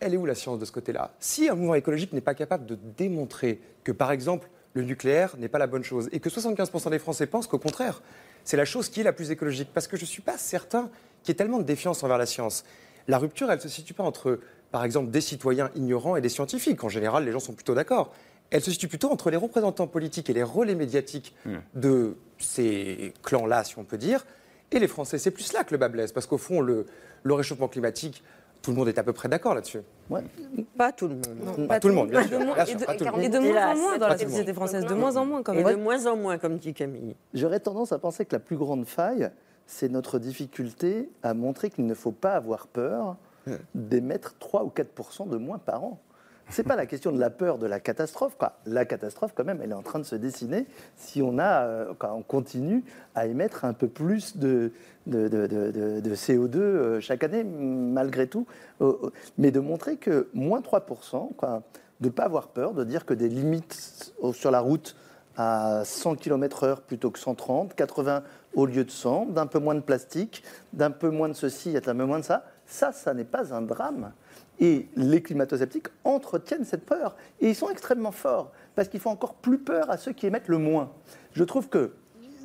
elle 0.01 0.15
est 0.15 0.17
où 0.17 0.25
la 0.25 0.35
science 0.35 0.59
de 0.59 0.65
ce 0.65 0.73
côté-là? 0.73 1.13
Si 1.21 1.51
un 1.51 1.55
mouvement 1.55 1.75
écologique 1.75 2.15
n'est 2.15 2.23
pas 2.23 2.35
capable 2.35 2.65
de 2.65 2.79
démontrer 2.97 3.61
que, 3.85 3.93
par 3.93 4.11
exemple, 4.11 4.49
le 4.73 4.83
nucléaire 4.83 5.37
n'est 5.37 5.49
pas 5.49 5.59
la 5.59 5.67
bonne 5.67 5.85
chose, 5.85 6.09
et 6.13 6.19
que 6.19 6.31
75% 6.31 6.89
des 6.89 6.99
Français 6.99 7.27
pensent 7.27 7.47
qu'au 7.47 7.59
contraire, 7.59 8.03
c'est 8.43 8.57
la 8.57 8.65
chose 8.65 8.89
qui 8.89 9.01
est 9.01 9.05
la 9.05 9.13
plus 9.13 9.31
écologique, 9.31 9.69
parce 9.75 9.87
que 9.87 9.99
je 9.99 10.05
ne 10.05 10.09
suis 10.09 10.23
pas 10.23 10.39
certain 10.39 10.89
qu'il 11.23 11.29
y 11.29 11.33
ait 11.33 11.37
tellement 11.37 11.59
de 11.59 11.65
défiance 11.65 12.03
envers 12.03 12.19
la 12.19 12.27
science. 12.27 12.65
La 13.09 13.19
rupture, 13.19 13.51
elle 13.51 13.57
ne 13.57 13.63
se 13.63 13.69
situe 13.69 13.95
pas 13.95 14.05
entre, 14.05 14.41
par 14.71 14.85
exemple, 14.85 15.11
des 15.11 15.21
citoyens 15.21 15.71
ignorants 15.75 16.17
et 16.17 16.21
des 16.21 16.29
scientifiques. 16.29 16.83
En 16.85 16.89
général, 16.89 17.25
les 17.25 17.33
gens 17.33 17.41
sont 17.41 17.53
plutôt 17.55 17.75
d'accord. 17.75 18.13
Elle 18.51 18.63
se 18.63 18.71
situe 18.71 18.89
plutôt 18.89 19.11
entre 19.11 19.31
les 19.31 19.37
représentants 19.37 19.87
politiques 19.87 20.29
et 20.31 20.35
les 20.35 20.43
relais 20.43 20.75
médiatiques 20.75 21.35
de 21.75 22.17
ces 22.39 23.15
clans-là, 23.23 23.65
si 23.65 23.79
on 23.79 23.85
peut 23.85 23.99
dire, 23.99 24.27
et 24.71 24.79
les 24.79 24.89
Français. 24.89 25.19
C'est 25.19 25.31
plus 25.31 25.53
là 25.53 25.65
que 25.65 25.73
le 25.73 25.79
bas 25.79 25.89
blesse, 25.89 26.13
parce 26.13 26.27
qu'au 26.27 26.39
fond, 26.39 26.61
le, 26.61 26.87
le 27.23 27.35
réchauffement 27.35 27.69
climatique, 27.69 28.23
tout 28.61 28.71
le 28.71 28.77
monde 28.77 28.89
est 28.89 28.99
à 28.99 29.03
peu 29.03 29.13
près 29.13 29.29
d'accord 29.29 29.55
là-dessus. 29.55 29.81
Pas 30.77 30.93
tout 30.93 31.09
le 31.09 31.15
monde. 31.17 31.67
Pas 31.69 31.81
tout 31.81 31.89
le 31.89 31.95
monde, 31.95 32.11
bien 32.11 32.23
sûr. 32.23 32.41
Et 32.41 32.45
de- 32.45 32.55
Bien 32.55 32.67
sûr, 32.67 32.79
pas 32.87 32.95
tout 32.95 33.05
le 33.05 33.11
monde. 33.11 33.21
et 33.23 33.29
de 33.29 33.39
moins 33.39 33.73
en 33.73 33.77
moins 33.77 33.99
dans 33.99 34.09
la 34.09 34.19
société 34.19 34.53
française, 34.55 34.85
de 34.85 34.95
moins 34.95 35.17
en 35.17 35.25
moins 35.27 35.43
quand 35.43 35.53
Et 35.55 35.57
même. 35.57 35.67
de 35.67 35.71
de 35.73 35.77
moins 35.83 36.07
en 36.07 36.17
moins, 36.17 36.39
comme 36.39 36.59
dit 36.59 36.73
Camille. 36.75 37.17
J'aurais 37.35 37.59
tendance 37.61 37.91
à 37.93 37.99
penser 37.99 38.25
que 38.25 38.35
la 38.35 38.39
plus 38.41 38.57
grande 38.57 38.87
faille, 38.87 39.31
c'est 39.73 39.89
notre 39.89 40.19
difficulté 40.19 41.09
à 41.23 41.33
montrer 41.33 41.71
qu'il 41.71 41.87
ne 41.87 41.95
faut 41.95 42.13
pas 42.13 42.35
avoir 42.35 42.67
peur 42.67 43.17
d'émettre 43.75 44.35
3 44.39 44.65
ou 44.65 44.69
4% 44.75 45.29
de 45.31 45.37
moins 45.39 45.59
par 45.59 45.83
an. 45.83 45.99
C'est 46.51 46.63
pas 46.63 46.77
la 46.77 46.85
question 46.85 47.11
de 47.11 47.19
la 47.19 47.31
peur 47.31 47.57
de 47.57 47.67
la 47.67 47.81
catastrophe. 47.81 48.37
Quoi. 48.39 48.53
La 48.67 48.85
catastrophe, 48.85 49.33
quand 49.35 49.45
même, 49.45 49.61
elle 49.63 49.71
est 49.71 49.75
en 49.75 49.83
train 49.83 49.99
de 49.99 50.05
se 50.05 50.15
dessiner 50.17 50.67
si 50.97 51.23
on, 51.23 51.39
a, 51.39 51.63
euh, 51.65 51.95
quand 51.99 52.13
on 52.15 52.23
continue 52.23 52.85
à 53.15 53.27
émettre 53.27 53.65
un 53.65 53.73
peu 53.73 53.89
plus 53.89 54.37
de, 54.37 54.73
de, 55.07 55.29
de- 55.29 55.47
de- 55.47 55.71
de- 55.71 56.01
de 56.01 56.15
CO2 56.15 56.57
euh, 56.59 57.01
chaque 57.01 57.25
année, 57.25 57.43
malgré 57.43 58.27
tout. 58.27 58.47
Euh, 58.83 58.93
Mais 59.39 59.51
de 59.51 59.61
montrer 59.61 59.97
que 59.97 60.29
moins 60.35 60.61
3 60.61 60.85
quoi, 61.39 61.63
de 62.01 62.07
ne 62.09 62.13
pas 62.13 62.25
avoir 62.25 62.49
peur, 62.49 62.75
de 62.75 62.85
dire 62.85 63.07
que 63.07 63.15
des 63.15 63.29
limites 63.31 64.13
sur 64.35 64.51
la 64.51 64.61
route 64.61 64.95
à 65.37 65.83
100 65.85 66.17
km/h 66.17 66.81
plutôt 66.87 67.11
que 67.11 67.19
130, 67.19 67.75
80 67.75 68.23
au 68.55 68.67
lieu 68.67 68.85
de 68.85 68.91
100, 68.91 69.27
d'un 69.27 69.47
peu 69.47 69.59
moins 69.59 69.75
de 69.75 69.81
plastique, 69.81 70.43
d'un 70.73 70.91
peu 70.91 71.11
moins 71.11 71.29
de 71.29 71.35
ceci, 71.35 71.73
d'un 71.73 71.81
peu 71.81 72.05
moins 72.05 72.19
de 72.19 72.25
ça. 72.25 72.45
Ça, 72.67 72.93
ça 72.93 73.15
n'est 73.15 73.25
pas 73.25 73.55
un 73.55 73.63
drame. 73.63 74.13
Et 74.61 74.89
les 74.97 75.23
climato-sceptiques 75.23 75.89
entretiennent 76.05 76.65
cette 76.65 76.85
peur. 76.85 77.17
Et 77.41 77.49
ils 77.49 77.55
sont 77.55 77.71
extrêmement 77.71 78.13
forts, 78.13 78.53
parce 78.75 78.89
qu'ils 78.89 79.01
font 79.01 79.11
encore 79.11 79.35
plus 79.35 79.59
peur 79.59 79.91
à 79.91 79.97
ceux 79.97 80.13
qui 80.13 80.27
émettent 80.27 80.49
le 80.49 80.59
moins. 80.59 80.93
Je 81.33 81.45
trouve 81.45 81.69
que 81.69 81.93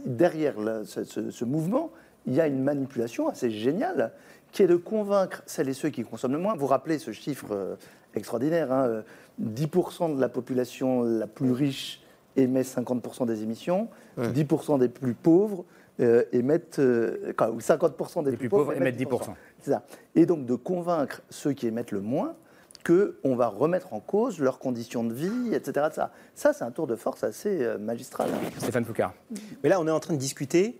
derrière 0.05 0.55
ce, 0.85 1.45
mouvement, 1.45 1.91
il 2.25 2.33
y 2.33 2.41
a 2.41 2.47
une 2.47 2.63
manipulation 2.63 3.27
assez 3.27 3.51
géniale, 3.51 4.13
qui 4.51 4.63
est 4.63 4.67
de 4.67 4.77
convaincre 4.77 5.43
celles 5.45 5.69
et 5.69 5.73
ceux 5.73 5.89
qui 5.89 6.03
consomment 6.03 6.33
le 6.33 6.39
moins. 6.39 6.55
Vous 6.55 6.67
rappelez 6.67 6.99
ce 6.99 7.11
chiffre 7.11 7.47
euh, 7.51 7.75
extraordinaire, 8.15 8.71
hein, 8.71 8.87
euh, 8.87 9.01
10% 9.41 10.15
de 10.15 10.21
la 10.21 10.29
population 10.29 11.03
la 11.03 11.27
plus 11.27 11.51
riche 11.51 12.01
émet 12.37 12.61
50% 12.61 13.25
des 13.25 13.43
émissions, 13.43 13.89
10% 14.17 14.79
des 14.79 14.89
plus 14.89 15.13
pauvres 15.13 15.65
euh, 15.99 16.23
émettent, 16.31 16.79
euh, 16.79 17.33
quoi, 17.35 17.49
ou 17.49 17.59
50% 17.59 18.23
des 18.23 18.37
plus, 18.37 18.49
pauvres 18.49 18.73
émettent 18.73 18.99
10%. 18.99 19.31
C'est 19.61 19.71
ça. 19.71 19.83
Et 20.15 20.25
donc 20.27 20.45
de 20.45 20.55
convaincre 20.55 21.21
ceux 21.29 21.53
qui 21.53 21.67
émettent 21.67 21.91
le 21.91 22.01
moins 22.01 22.35
qu'on 22.85 23.35
va 23.35 23.47
remettre 23.47 23.93
en 23.93 23.99
cause 23.99 24.39
leurs 24.39 24.59
conditions 24.59 25.03
de 25.03 25.13
vie, 25.13 25.53
etc. 25.53 25.87
Ça, 25.91 26.11
ça 26.35 26.53
c'est 26.53 26.63
un 26.63 26.71
tour 26.71 26.87
de 26.87 26.95
force 26.95 27.23
assez 27.23 27.63
euh, 27.63 27.77
magistral. 27.77 28.29
Stéphane 28.57 28.85
Foucard. 28.85 29.13
Mais 29.63 29.69
là, 29.69 29.81
on 29.81 29.87
est 29.87 29.91
en 29.91 29.99
train 29.99 30.13
de 30.13 30.19
discuter 30.19 30.79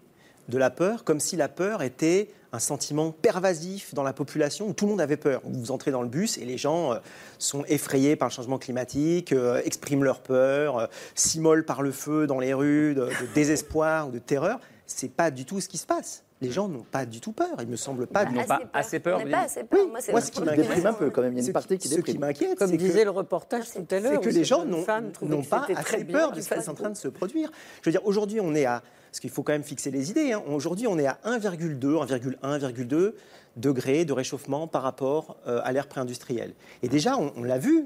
de 0.50 0.58
la 0.58 0.70
peur 0.70 1.04
comme 1.04 1.20
si 1.20 1.36
la 1.36 1.50
peur 1.50 1.82
était 1.84 2.30
un 2.54 2.60
sentiment 2.60 3.12
pervasif 3.12 3.94
dans 3.94 4.04
la 4.04 4.14
population 4.14 4.68
où 4.70 4.74
tout 4.74 4.86
le 4.86 4.92
monde 4.92 5.02
avait 5.02 5.18
peur. 5.18 5.42
Vous 5.44 5.72
entrez 5.72 5.92
dans 5.92 6.02
le 6.02 6.08
bus 6.08 6.38
et 6.38 6.46
les 6.46 6.58
gens 6.58 6.94
euh, 6.94 6.98
sont 7.40 7.66
effrayés 7.68 8.16
par 8.16 8.30
le 8.30 8.34
changement 8.34 8.58
climatique, 8.58 9.34
euh, 9.34 9.62
expriment 9.66 10.04
leur 10.06 10.22
peur, 10.22 10.78
euh, 10.78 10.86
s'immolent 11.14 11.66
par 11.66 11.82
le 11.82 11.92
feu 11.92 12.26
dans 12.26 12.40
les 12.40 12.54
rues 12.54 12.96
de, 12.96 13.06
de 13.06 13.34
désespoir 13.36 14.08
ou 14.08 14.12
de 14.12 14.20
terreur. 14.20 14.60
C'est 14.86 15.12
pas 15.12 15.30
du 15.32 15.44
tout 15.44 15.60
ce 15.60 15.68
qui 15.68 15.78
se 15.78 15.86
passe. 15.86 16.24
les 16.40 16.50
gens 16.52 16.70
n'ont 16.70 16.86
pas 16.90 17.06
du 17.06 17.20
tout 17.20 17.34
peur. 17.34 17.50
Il 17.60 17.68
me 17.68 17.76
semble 17.76 18.08
pas. 18.08 18.24
Ils 18.24 18.34
n'ont 18.34 18.46
pas 18.46 18.62
assez 18.74 19.00
peur. 19.02 19.20
On 19.22 19.26
n'est 19.26 19.32
pas 19.32 19.42
assez 19.42 19.66
peur. 19.66 19.80
Oui, 19.84 19.90
Moi, 19.90 20.00
c'est 20.00 20.22
ce 20.22 20.32
qui 20.32 20.42
m'inquiète 20.42 20.86
un 20.86 20.94
peu 20.94 21.10
quand 21.10 21.22
même. 21.24 21.34
Il 21.34 21.40
y 21.42 21.44
a 21.44 21.48
une 21.48 21.52
partie 21.52 21.78
qui 21.78 21.90
ce 21.90 22.00
qui 22.00 22.18
m'inquiète, 22.18 22.58
Comme 22.58 22.70
c'est 22.70 22.78
disait 22.78 23.00
que- 23.00 23.06
le 23.06 23.10
reportage 23.10 23.66
tout 23.72 23.80
à 23.80 23.84
c'est 23.90 24.00
l'heure. 24.00 24.22
que 24.22 24.30
où 24.30 24.32
les 24.32 24.46
gens 24.46 24.64
n'ont 24.64 24.84
que 24.86 25.50
pas 25.50 25.66
assez 25.76 26.06
peur 26.06 26.32
de 26.32 26.40
ce 26.40 26.48
qui 26.48 26.54
est 26.54 26.70
en 26.70 26.74
train 26.76 26.90
de 26.92 26.96
se 26.96 27.10
produire. 27.10 27.52
Je 27.82 27.90
veux 27.90 27.92
dire, 27.92 28.06
aujourd'hui, 28.06 28.40
on 28.40 28.56
est 28.56 28.66
à, 28.66 28.82
parce 29.18 29.22
qu'il 29.22 29.32
faut 29.32 29.42
quand 29.42 29.54
même 29.54 29.64
fixer 29.64 29.90
les 29.90 30.12
idées, 30.12 30.34
hein. 30.34 30.44
aujourd'hui, 30.48 30.86
on 30.86 31.00
est 31.00 31.08
à 31.08 31.18
1,2, 31.26 31.80
1,1, 31.80 32.36
1,2 32.40 33.14
degrés 33.56 34.06
de 34.06 34.14
réchauffement 34.14 34.68
par 34.68 34.84
rapport 34.84 35.38
euh, 35.48 35.60
à 35.64 35.72
l'ère 35.72 35.88
pré-industrielle. 35.88 36.54
Et 36.84 36.88
déjà, 36.88 37.18
on, 37.18 37.42
l'a 37.42 37.58
vu, 37.58 37.86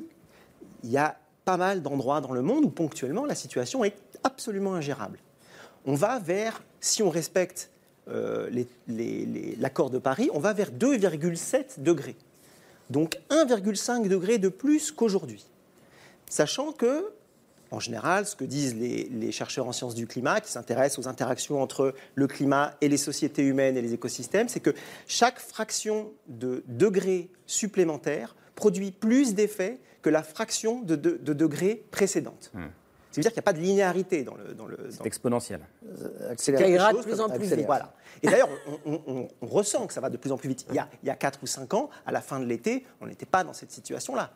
il 0.84 0.92
y 0.92 0.98
a 0.98 1.18
pas 1.46 1.56
mal 1.56 1.84
d'endroits 1.84 2.20
dans 2.20 2.34
le 2.34 2.42
monde 2.42 2.66
où 2.66 2.70
ponctuellement 2.70 3.24
la 3.24 3.36
situation 3.36 3.86
est 3.86 3.96
absolument 4.26 4.74
ingérable. 4.74 5.20
On 5.86 5.96
va 5.96 6.20
vers, 6.20 6.64
si 6.82 7.02
on 7.02 7.10
respecte 7.10 7.72
euh, 8.10 8.50
l'accord 9.58 9.90
de 9.90 10.00
Paris, 10.00 10.30
on 10.34 10.40
va 10.40 10.52
vers 10.52 10.70
2,7 10.70 11.82
degrés. 11.82 12.18
Donc 12.90 13.18
1,5 13.30 14.10
degré 14.10 14.38
de 14.38 14.50
plus 14.50 14.92
qu'aujourd'hui. 14.92 15.46
Sachant 16.28 16.74
que, 16.74 17.14
en 17.72 17.80
général, 17.80 18.26
ce 18.26 18.36
que 18.36 18.44
disent 18.44 18.76
les, 18.76 19.06
les 19.10 19.32
chercheurs 19.32 19.68
en 19.68 19.72
sciences 19.72 19.96
du 19.96 20.06
climat, 20.08 20.42
qui 20.42 20.52
s'intéressent 20.52 21.00
aux 21.06 21.08
interactions 21.10 21.62
entre 21.62 21.94
le 22.16 22.28
climat 22.28 22.76
et 22.82 22.90
les 22.90 22.98
sociétés 22.98 23.44
humaines 23.44 23.78
et 23.78 23.82
les 23.82 23.94
écosystèmes, 23.94 24.50
c'est 24.50 24.60
que 24.60 24.74
chaque 25.08 25.40
fraction 25.40 26.12
de 26.28 26.64
degré 26.68 27.30
supplémentaire 27.66 28.36
produit 28.56 28.92
plus 28.92 29.34
d'effets 29.34 29.80
que 30.02 30.10
la 30.10 30.24
fraction 30.24 30.82
de, 30.82 30.96
de- 30.96 31.18
de 31.22 31.34
degrés 31.34 31.84
précédente. 31.92 32.52
Ça 33.12 33.18
veut 33.18 33.22
dire 33.24 33.32
qu'il 33.32 33.38
n'y 33.38 33.44
a 33.44 33.44
pas 33.44 33.54
de 33.54 33.60
linéarité 33.60 34.24
dans 34.24 34.36
le. 34.36 34.54
Dans 34.54 34.66
le 34.68 34.78
C'est 34.90 35.06
exponentiel. 35.06 35.60
les 36.62 36.72
ira 36.76 36.92
de 36.94 36.98
plus 37.04 37.20
en 37.20 37.28
plus 37.30 37.46
vite. 37.58 37.66
Voilà. 37.66 37.94
Et 38.24 38.28
d'ailleurs, 38.28 38.50
on, 38.86 38.94
on- 38.94 39.02
on- 39.08 39.28
on 39.42 39.48
ressent 39.48 39.86
que 39.88 39.94
ça 39.94 40.00
va 40.02 40.10
de 40.10 40.16
plus 40.18 40.32
en 40.32 40.38
plus 40.38 40.48
vite. 40.50 40.66
Il 40.70 40.76
y 40.76 40.80
a, 40.80 40.88
il 41.04 41.08
y 41.08 41.10
a 41.10 41.16
4 41.16 41.40
ou 41.44 41.46
5 41.48 41.74
ans, 41.74 41.90
à 42.06 42.12
la 42.14 42.22
fin 42.22 42.40
de 42.40 42.46
l'été, 42.46 42.86
on 43.02 43.08
n'était 43.08 43.26
pas 43.26 43.44
dans 43.44 43.54
cette 43.54 43.72
situation-là. 43.72 44.32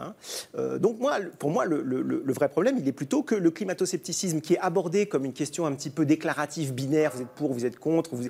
Hein. 0.00 0.14
Euh, 0.56 0.78
donc 0.78 0.98
moi, 1.00 1.18
pour 1.38 1.50
moi, 1.50 1.64
le, 1.66 1.82
le- 1.82 2.02
le- 2.02 2.22
le 2.24 2.32
vrai 2.32 2.48
problème, 2.48 2.76
il 2.78 2.86
est 2.88 2.92
plutôt 2.92 3.22
que 3.22 3.34
le 3.34 3.50
climato-scepticisme 3.50 4.40
qui 4.40 4.54
est 4.54 4.58
abordé 4.58 5.06
comme 5.06 5.24
une 5.24 5.32
question 5.32 5.66
un 5.66 5.72
petit 5.74 5.90
peu 5.90 6.04
déclarative, 6.06 6.72
binaire, 6.74 7.12
vous 7.14 7.22
êtes 7.22 7.28
pour, 7.28 7.52
vous 7.52 7.64
êtes 7.66 7.78
contre. 7.78 8.14
vous 8.14 8.24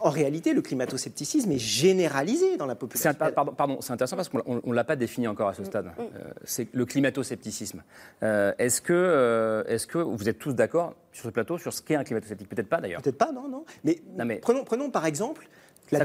En 0.00 0.10
réalité, 0.10 0.52
le 0.52 0.62
climato-scepticisme 0.62 1.52
est 1.52 1.58
généralisé 1.58 2.56
dans 2.56 2.66
la 2.66 2.74
population. 2.74 3.10
un- 3.10 3.30
pardon, 3.30 3.52
pardon, 3.52 3.78
c'est 3.80 3.92
intéressant 3.92 4.16
parce 4.16 4.28
qu'on 4.28 4.60
ne 4.64 4.74
l'a 4.74 4.84
pas 4.84 4.96
défini 4.96 5.28
encore 5.28 5.48
à 5.48 5.54
ce 5.54 5.64
stade. 5.64 5.86
Euh, 5.98 6.04
c'est 6.44 6.68
le 6.72 6.84
climato-scepticisme. 6.86 7.82
Euh, 8.22 8.52
est-ce, 8.58 8.80
que, 8.80 8.92
euh, 8.92 9.64
est-ce 9.66 9.86
que 9.86 9.98
vous 9.98 10.28
êtes 10.28 10.38
tous 10.38 10.52
d'accord 10.54 10.94
sur 11.12 11.24
ce 11.26 11.30
plateau 11.30 11.58
sur 11.58 11.72
ce 11.72 11.82
qu'est 11.82 11.94
un 11.96 12.04
climato-sceptique? 12.04 12.48
Peut-être 12.48 12.68
pas 12.68 12.80
d'ailleurs. 12.80 13.02
Peut-être 13.02 13.18
pas, 13.18 13.32
non, 13.32 13.48
non. 13.48 13.64
Mais, 13.84 14.00
Non, 14.16 14.24
mais- 14.24 14.36
Prenons, 14.36 14.64
prenons 14.64 14.90
par 14.90 15.06
exemple 15.06 15.48
la 15.90 15.98
Ça 15.98 16.04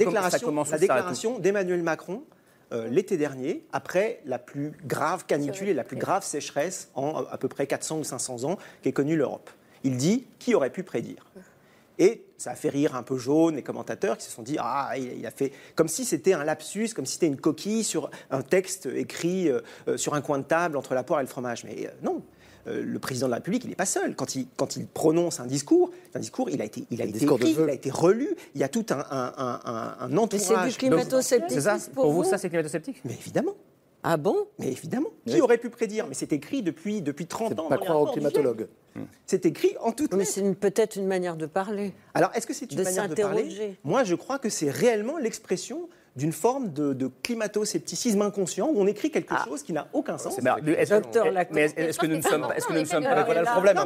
déclaration 0.79 1.39
d'Emmanuel 1.39 1.81
Macron 1.81 2.23
euh, 2.71 2.87
l'été 2.89 3.17
dernier, 3.17 3.65
après 3.71 4.21
la 4.25 4.39
plus 4.39 4.73
grave 4.85 5.25
canicule 5.25 5.69
et 5.69 5.73
la 5.73 5.83
plus 5.83 5.97
grave 5.97 6.23
sécheresse 6.23 6.89
en 6.95 7.23
à 7.23 7.37
peu 7.37 7.47
près 7.47 7.67
400 7.67 7.99
ou 7.99 8.03
500 8.03 8.43
ans 8.43 8.57
qu'ait 8.81 8.91
connue 8.91 9.15
l'Europe. 9.15 9.49
Il 9.83 9.97
dit 9.97 10.27
qui 10.39 10.55
aurait 10.55 10.71
pu 10.71 10.83
prédire? 10.83 11.25
Et 11.99 12.23
ça 12.37 12.51
a 12.51 12.55
fait 12.55 12.69
rire 12.69 12.95
un 12.95 13.03
peu 13.03 13.17
jaune 13.17 13.55
les 13.55 13.63
commentateurs 13.63 14.17
qui 14.17 14.25
se 14.25 14.31
sont 14.31 14.43
dit 14.43 14.57
ah 14.59 14.91
il, 14.97 15.25
a 15.25 15.31
fait 15.31 15.51
comme 15.75 15.87
si 15.87 16.05
c'était 16.05 16.33
un 16.33 16.43
lapsus, 16.43 16.89
comme 16.95 17.05
si 17.05 17.13
c'était 17.13 17.27
une 17.27 17.41
coquille 17.41 17.83
sur 17.83 18.11
un 18.29 18.41
texte 18.41 18.85
écrit 18.85 19.49
euh, 19.49 19.61
euh, 19.87 19.97
sur 19.97 20.13
un 20.13 20.21
coin 20.21 20.37
de 20.37 20.43
table 20.43 20.77
entre 20.77 20.93
la 20.93 21.03
poire 21.03 21.19
et 21.19 21.23
le 21.23 21.29
fromage. 21.29 21.63
Mais 21.63 21.87
euh, 21.87 21.91
non. 22.03 22.21
Euh, 22.67 22.83
le 22.83 22.99
président 22.99 23.27
de 23.27 23.31
la 23.31 23.37
République, 23.37 23.63
il 23.63 23.69
n'est 23.69 23.75
pas 23.75 23.85
seul. 23.85 24.15
Quand 24.15 24.35
il, 24.35 24.47
quand 24.55 24.75
il 24.75 24.87
prononce 24.87 25.39
un 25.39 25.45
discours, 25.45 25.91
un 26.13 26.19
discours, 26.19 26.49
il 26.49 26.61
a 26.61 26.65
été, 26.65 26.85
il 26.91 27.01
a 27.01 27.05
été 27.05 27.23
écrit, 27.23 27.55
il 27.57 27.69
a 27.69 27.73
été 27.73 27.89
relu. 27.89 28.29
Il 28.55 28.61
y 28.61 28.63
a 28.63 28.69
tout 28.69 28.85
un, 28.89 29.05
un, 29.09 29.97
un, 29.99 30.17
entourage. 30.17 30.45
c'est 30.45 30.69
du 30.69 30.75
climato-scepticisme 30.75 31.91
pour 31.93 32.03
Pour 32.03 32.11
vous, 32.13 32.23
vous 32.23 32.29
ça, 32.29 32.37
c'est 32.37 32.49
climato-sceptique? 32.49 33.01
Mais 33.05 33.13
évidemment. 33.13 33.55
Ah 34.03 34.17
bon? 34.17 34.47
Mais 34.59 34.71
évidemment. 34.71 35.09
Qui 35.25 35.41
aurait 35.41 35.57
pu 35.57 35.69
prédire? 35.69 36.07
Mais 36.07 36.13
c'est 36.13 36.31
écrit 36.31 36.61
depuis, 36.61 37.01
depuis 37.01 37.25
30 37.25 37.59
ans. 37.59 37.67
Pas 37.67 37.77
dans 37.77 37.83
croire 37.83 38.01
aux 38.01 38.05
du 38.07 38.13
climatologues. 38.13 38.67
C'est 39.25 39.45
écrit 39.45 39.75
en 39.79 39.91
toutes 39.91 40.13
Mais 40.13 40.25
c'est 40.25 40.55
peut-être 40.55 40.95
une 40.95 41.07
manière 41.07 41.35
de 41.35 41.45
parler. 41.45 41.93
Alors, 42.13 42.31
est-ce 42.33 42.47
que 42.47 42.53
c'est 42.53 42.71
une 42.71 42.77
de 42.77 42.83
manière 42.83 43.07
de 43.07 43.15
parler? 43.15 43.77
Moi, 43.83 44.03
je 44.03 44.15
crois 44.15 44.39
que 44.39 44.49
c'est 44.49 44.71
réellement 44.71 45.17
l'expression 45.17 45.87
d'une 46.17 46.33
forme 46.33 46.73
de, 46.73 46.93
de 46.93 47.09
climato-scepticisme 47.23 48.21
inconscient 48.23 48.67
où 48.67 48.81
on 48.81 48.87
écrit 48.87 49.11
quelque 49.11 49.33
chose 49.45 49.61
qui 49.63 49.71
n'a 49.71 49.87
aucun 49.93 50.17
sens. 50.17 50.35
Alors, 50.39 50.57
est-ce- 51.61 51.75
est-ce 51.77 51.99
que 51.99 52.05
nous 52.07 52.17
ne 52.17 52.21
sommes 52.23 52.41
pas, 52.41 52.55
est-ce 52.57 52.65
que 52.67 52.73
nous 52.73 52.79
ne 52.79 52.85
sommes 52.85 53.05
Ah, 53.07 53.15
pas 53.15 53.23
voilà 53.23 53.41
le 53.41 53.47
problème. 53.51 53.77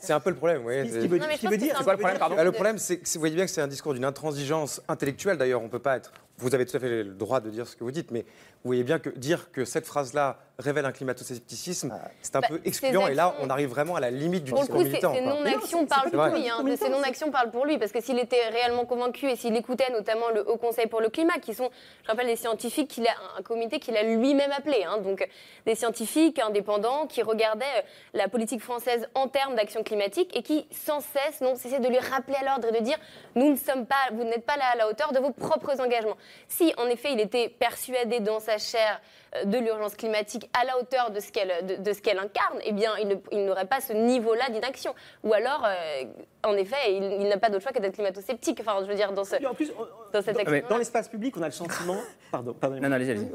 C'est 0.00 0.12
un 0.12 0.20
peu 0.20 0.30
le 0.30 0.36
problème, 0.36 0.62
oui. 0.64 0.88
Ce 0.88 0.98
qui 1.00 1.08
veut, 1.08 1.18
dire, 1.58 1.74
C'est 1.76 1.82
quoi 1.84 1.92
le 1.94 1.98
problème, 1.98 2.18
pardon 2.18 2.36
Ah, 2.38 2.44
le 2.44 2.52
problème, 2.52 2.78
c'est 2.78 2.98
que 2.98 3.08
vous 3.12 3.18
voyez 3.18 3.34
bien 3.34 3.44
que 3.44 3.50
c'est 3.50 3.60
un 3.60 3.66
discours 3.68 3.92
d'une 3.92 4.04
intransigeance 4.04 4.80
intellectuelle. 4.88 5.36
D'ailleurs, 5.36 5.62
on 5.62 5.68
peut 5.68 5.78
pas 5.80 5.96
être. 5.96 6.12
Vous 6.38 6.54
avez 6.54 6.66
tout 6.66 6.76
à 6.76 6.80
fait 6.80 6.88
le 7.04 7.14
droit 7.14 7.40
de 7.40 7.48
dire 7.48 7.66
ce 7.68 7.76
que 7.76 7.84
vous 7.84 7.92
dites, 7.92 8.10
mais 8.10 8.22
vous 8.22 8.68
voyez 8.70 8.82
bien 8.82 8.98
que 8.98 9.10
dire 9.10 9.52
que 9.52 9.64
cette 9.64 9.86
phrase-là 9.86 10.38
révèle 10.58 10.84
un 10.84 10.90
climato-scepticisme, 10.92 11.94
c'est 12.22 12.36
un 12.36 12.40
Bah, 12.40 12.48
peu 12.48 12.60
excluant. 12.64 13.06
Et 13.08 13.14
là, 13.14 13.34
on 13.40 13.50
arrive 13.50 13.68
vraiment 13.68 13.94
à 13.96 14.00
la 14.00 14.10
limite 14.10 14.44
du 14.44 14.50
Pour 14.50 14.60
le 14.60 14.66
discours 14.66 14.80
coup, 14.82 14.88
militant. 14.88 15.14
ses 15.14 15.20
non-actions 15.20 15.86
parlent 15.86 16.10
pour 16.10 16.24
lui. 16.26 16.48
Hein, 16.48 16.76
ses 16.76 16.88
non-actions 16.88 17.30
parlent 17.30 17.50
pour 17.50 17.66
lui. 17.66 17.78
Parce 17.78 17.92
que 17.92 18.00
s'il 18.00 18.18
était 18.18 18.48
réellement 18.48 18.84
convaincu 18.84 19.26
et 19.28 19.36
s'il 19.36 19.54
écoutait 19.56 19.90
notamment 19.92 20.30
le 20.30 20.48
Haut 20.48 20.56
Conseil 20.56 20.86
pour 20.86 21.00
le 21.00 21.08
climat, 21.08 21.34
qui 21.40 21.54
sont, 21.54 21.70
je 22.04 22.08
rappelle, 22.10 22.26
des 22.26 22.36
scientifiques, 22.36 22.88
qu'il 22.88 23.06
a, 23.06 23.12
un 23.38 23.42
comité 23.42 23.78
qu'il 23.78 23.96
a 23.96 24.02
lui-même 24.02 24.50
appelé. 24.52 24.84
hein, 24.84 24.98
donc, 24.98 25.28
des 25.66 25.74
scientifiques 25.74 26.38
indépendants 26.40 27.06
qui 27.06 27.22
regardaient 27.22 27.64
euh, 27.78 27.82
la 28.14 28.28
politique 28.28 28.60
française 28.60 29.08
en 29.14 29.28
termes 29.28 29.54
d'action 29.56 29.82
climatique 29.82 30.36
et 30.36 30.42
qui, 30.42 30.66
sans 30.72 31.00
cesse, 31.00 31.40
n'ont 31.40 31.56
cessé 31.56 31.78
de 31.80 31.88
lui 31.88 31.98
rappeler 31.98 32.36
à 32.40 32.44
l'ordre 32.44 32.68
et 32.74 32.80
de 32.80 32.84
dire 32.84 32.98
nous 33.36 33.50
ne 33.50 33.56
sommes 33.56 33.86
pas, 33.86 33.94
vous 34.12 34.24
n'êtes 34.24 34.44
pas 34.46 34.56
là 34.56 34.64
à 34.72 34.76
la 34.76 34.88
hauteur 34.88 35.12
de 35.12 35.18
vos 35.18 35.30
propres 35.32 35.80
engagements. 35.80 36.16
Si, 36.48 36.72
en 36.78 36.86
effet, 36.86 37.12
il 37.12 37.20
était 37.20 37.48
persuadé 37.48 38.20
dans 38.20 38.40
sa 38.40 38.58
chair 38.58 39.00
euh, 39.36 39.44
de 39.44 39.58
l'urgence 39.58 39.94
climatique 39.94 40.48
à 40.58 40.64
la 40.64 40.78
hauteur 40.78 41.10
de 41.10 41.20
ce 41.20 41.32
qu'elle 41.32 41.66
de, 41.66 41.82
de 41.82 41.92
ce 41.92 42.00
qu'elle 42.00 42.18
incarne, 42.18 42.58
eh 42.64 42.72
bien, 42.72 42.92
il 43.32 43.44
n'aurait 43.44 43.66
pas 43.66 43.80
ce 43.80 43.92
niveau-là 43.92 44.50
d'inaction. 44.50 44.94
Ou 45.22 45.32
alors, 45.32 45.64
euh, 45.64 46.04
en 46.44 46.54
effet, 46.56 46.76
il, 46.88 47.02
il 47.22 47.28
n'a 47.28 47.38
pas 47.38 47.50
d'autre 47.50 47.62
choix 47.62 47.72
que 47.72 47.80
d'être 47.80 47.94
climato-sceptique. 47.94 48.58
Enfin, 48.60 48.78
je 48.82 48.86
veux 48.86 48.94
dire, 48.94 49.12
dans, 49.12 49.24
ce, 49.24 49.36
Et 49.36 49.46
en 49.46 49.54
plus, 49.54 49.72
dans 50.12 50.22
cette 50.22 50.38
action. 50.38 50.62
dans 50.68 50.78
l'espace 50.78 51.08
public, 51.08 51.36
on 51.36 51.42
a 51.42 51.46
le 51.46 51.52
sentiment 51.52 51.98
pardon, 52.30 52.54
Non, 52.62 52.80
non, 52.80 52.92
allez-y, 52.92 53.10
allez-y. 53.10 53.28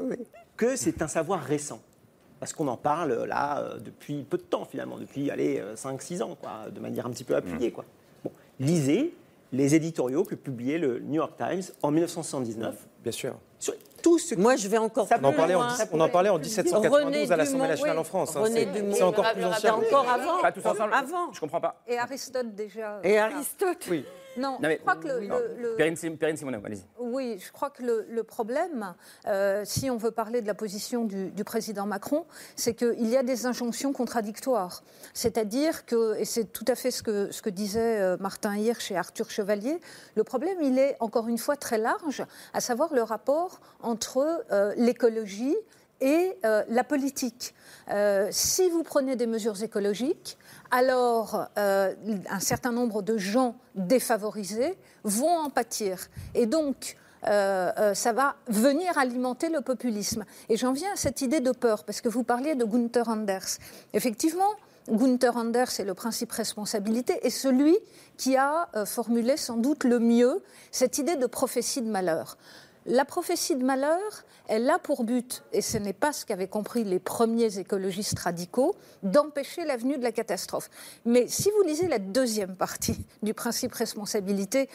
que 0.56 0.76
c'est 0.76 1.02
un 1.02 1.08
savoir 1.08 1.40
récent. 1.40 1.80
Parce 2.38 2.54
qu'on 2.54 2.68
en 2.68 2.78
parle 2.78 3.12
euh, 3.12 3.26
là 3.26 3.74
depuis 3.80 4.22
peu 4.22 4.38
de 4.38 4.42
temps 4.42 4.64
finalement, 4.64 4.96
depuis 4.96 5.30
allez, 5.30 5.62
5-6 5.74 6.22
ans, 6.22 6.36
quoi, 6.40 6.70
de 6.70 6.80
manière 6.80 7.06
un 7.06 7.10
petit 7.10 7.24
peu 7.24 7.36
appuyée. 7.36 7.70
Quoi. 7.70 7.84
Bon, 8.24 8.32
lisez 8.58 9.14
les 9.52 9.74
éditoriaux 9.74 10.24
que 10.24 10.34
publiait 10.34 10.78
le 10.78 11.00
New 11.00 11.14
York 11.14 11.32
Times 11.36 11.62
en 11.82 11.90
1979 11.90 12.74
Bien 13.02 13.12
sûr. 13.12 13.34
sur 13.58 13.74
tout 14.02 14.18
ce 14.18 14.34
Moi, 14.34 14.56
je 14.56 14.66
vais 14.68 14.78
encore 14.78 15.06
Ça 15.08 15.18
On 15.20 15.24
en 15.24 15.28
plus 15.30 15.36
parlait 15.36 15.54
loin. 15.54 15.68
on 15.92 16.00
en 16.00 16.08
parlait 16.08 16.28
en 16.30 16.34
René 16.34 16.44
1792 16.46 17.32
à 17.32 17.36
l'Assemblée 17.36 17.68
nationale 17.68 17.96
oui. 17.96 18.00
en 18.00 18.04
France. 18.04 18.34
hein. 18.36 18.44
C'est- 18.46 19.02
encore 19.02 19.32
plus 19.32 19.44
ancien. 19.44 19.58
C'est 19.60 19.70
encore 19.94 20.08
avant. 20.08 20.40
Pas 20.40 20.52
tous 20.52 20.64
ensemble 20.66 20.94
Avant. 20.94 21.32
Je 21.32 21.40
comprends 21.40 21.60
pas. 21.60 21.82
Et 21.86 21.98
Aristote 21.98 22.54
déjà. 22.54 23.00
Et 23.04 23.18
Aristote. 23.18 23.86
Oui. 23.90 24.04
Non, 24.36 24.52
Non, 24.52 24.58
mais- 24.68 24.76
je 24.76 24.80
crois 24.82 24.96
que 24.96 25.08
le, 25.08 25.20
le- 25.20 25.56
le- 25.60 25.74
Perrine, 25.76 25.96
Sim- 25.96 26.16
Perrine 26.16 26.36
Simoneau, 26.36 26.60
allez-y. 26.64 26.84
Oui, 26.98 27.38
je 27.44 27.50
crois 27.50 27.70
que 27.70 27.82
le, 27.82 28.06
le 28.08 28.22
problème, 28.22 28.94
euh, 29.26 29.62
si 29.64 29.90
on 29.90 29.96
veut 29.96 30.12
parler 30.12 30.40
de 30.40 30.46
la 30.46 30.54
position 30.54 31.04
du, 31.04 31.30
du 31.30 31.42
président 31.44 31.84
Macron, 31.84 32.24
c'est 32.54 32.74
qu'il 32.74 33.08
y 33.08 33.16
a 33.16 33.22
des 33.24 33.46
injonctions 33.46 33.92
contradictoires. 33.92 34.82
C'est-à-dire 35.14 35.84
que, 35.84 36.16
et 36.16 36.24
c'est 36.24 36.44
tout 36.44 36.64
à 36.68 36.76
fait 36.76 36.90
ce 36.92 37.02
que, 37.02 37.32
ce 37.32 37.42
que 37.42 37.50
disait 37.50 38.00
euh, 38.00 38.16
Martin 38.20 38.56
Hirsch 38.56 38.90
et 38.92 38.96
Arthur 38.96 39.30
Chevalier, 39.30 39.80
le 40.14 40.22
problème, 40.24 40.58
il 40.62 40.78
est 40.78 40.96
encore 41.00 41.26
une 41.28 41.38
fois 41.38 41.56
très 41.56 41.78
large, 41.78 42.24
à 42.54 42.60
savoir 42.60 42.94
le 42.94 43.02
rapport 43.02 43.60
entre 43.82 44.44
euh, 44.52 44.72
l'écologie 44.76 45.56
et 46.00 46.36
euh, 46.44 46.62
la 46.68 46.84
politique. 46.84 47.54
Euh, 47.90 48.28
si 48.30 48.68
vous 48.70 48.82
prenez 48.82 49.16
des 49.16 49.26
mesures 49.26 49.62
écologiques, 49.62 50.38
alors 50.70 51.46
euh, 51.58 51.94
un 52.28 52.40
certain 52.40 52.72
nombre 52.72 53.02
de 53.02 53.18
gens 53.18 53.56
défavorisés 53.74 54.76
vont 55.04 55.36
en 55.38 55.50
pâtir. 55.50 56.08
Et 56.34 56.46
donc, 56.46 56.96
ça 57.22 58.12
va 58.14 58.36
venir 58.48 58.96
alimenter 58.96 59.50
le 59.50 59.60
populisme. 59.60 60.24
Et 60.48 60.56
j'en 60.56 60.72
viens 60.72 60.90
à 60.94 60.96
cette 60.96 61.20
idée 61.20 61.40
de 61.40 61.50
peur, 61.50 61.84
parce 61.84 62.00
que 62.00 62.08
vous 62.08 62.24
parliez 62.24 62.54
de 62.54 62.64
Gunther 62.64 63.10
Anders. 63.10 63.58
Effectivement, 63.92 64.48
Gunther 64.88 65.36
Anders 65.36 65.78
est 65.78 65.84
le 65.84 65.92
principe 65.92 66.32
responsabilité 66.32 67.20
et 67.22 67.28
celui 67.28 67.76
qui 68.16 68.38
a 68.38 68.70
formulé 68.86 69.36
sans 69.36 69.58
doute 69.58 69.84
le 69.84 69.98
mieux 69.98 70.42
cette 70.70 70.96
idée 70.96 71.16
de 71.16 71.26
prophétie 71.26 71.82
de 71.82 71.90
malheur. 71.90 72.38
La 72.86 73.04
prophétie 73.04 73.56
de 73.56 73.64
malheur, 73.64 74.24
elle 74.50 74.68
a 74.68 74.80
pour 74.80 75.04
but, 75.04 75.44
et 75.52 75.62
ce 75.62 75.78
n'est 75.78 75.92
pas 75.92 76.12
ce 76.12 76.26
qu'avaient 76.26 76.48
compris 76.48 76.82
les 76.82 76.98
premiers 76.98 77.60
écologistes 77.60 78.18
radicaux, 78.18 78.74
d'empêcher 79.04 79.64
la 79.64 79.76
venue 79.76 79.96
de 79.96 80.02
la 80.02 80.10
catastrophe. 80.10 80.68
Mais 81.04 81.28
si 81.28 81.50
vous 81.52 81.62
lisez 81.62 81.86
la 81.86 82.00
deuxième 82.00 82.56
partie 82.56 82.98
du 83.22 83.32
principe 83.32 83.72
responsabilité, 83.72 84.68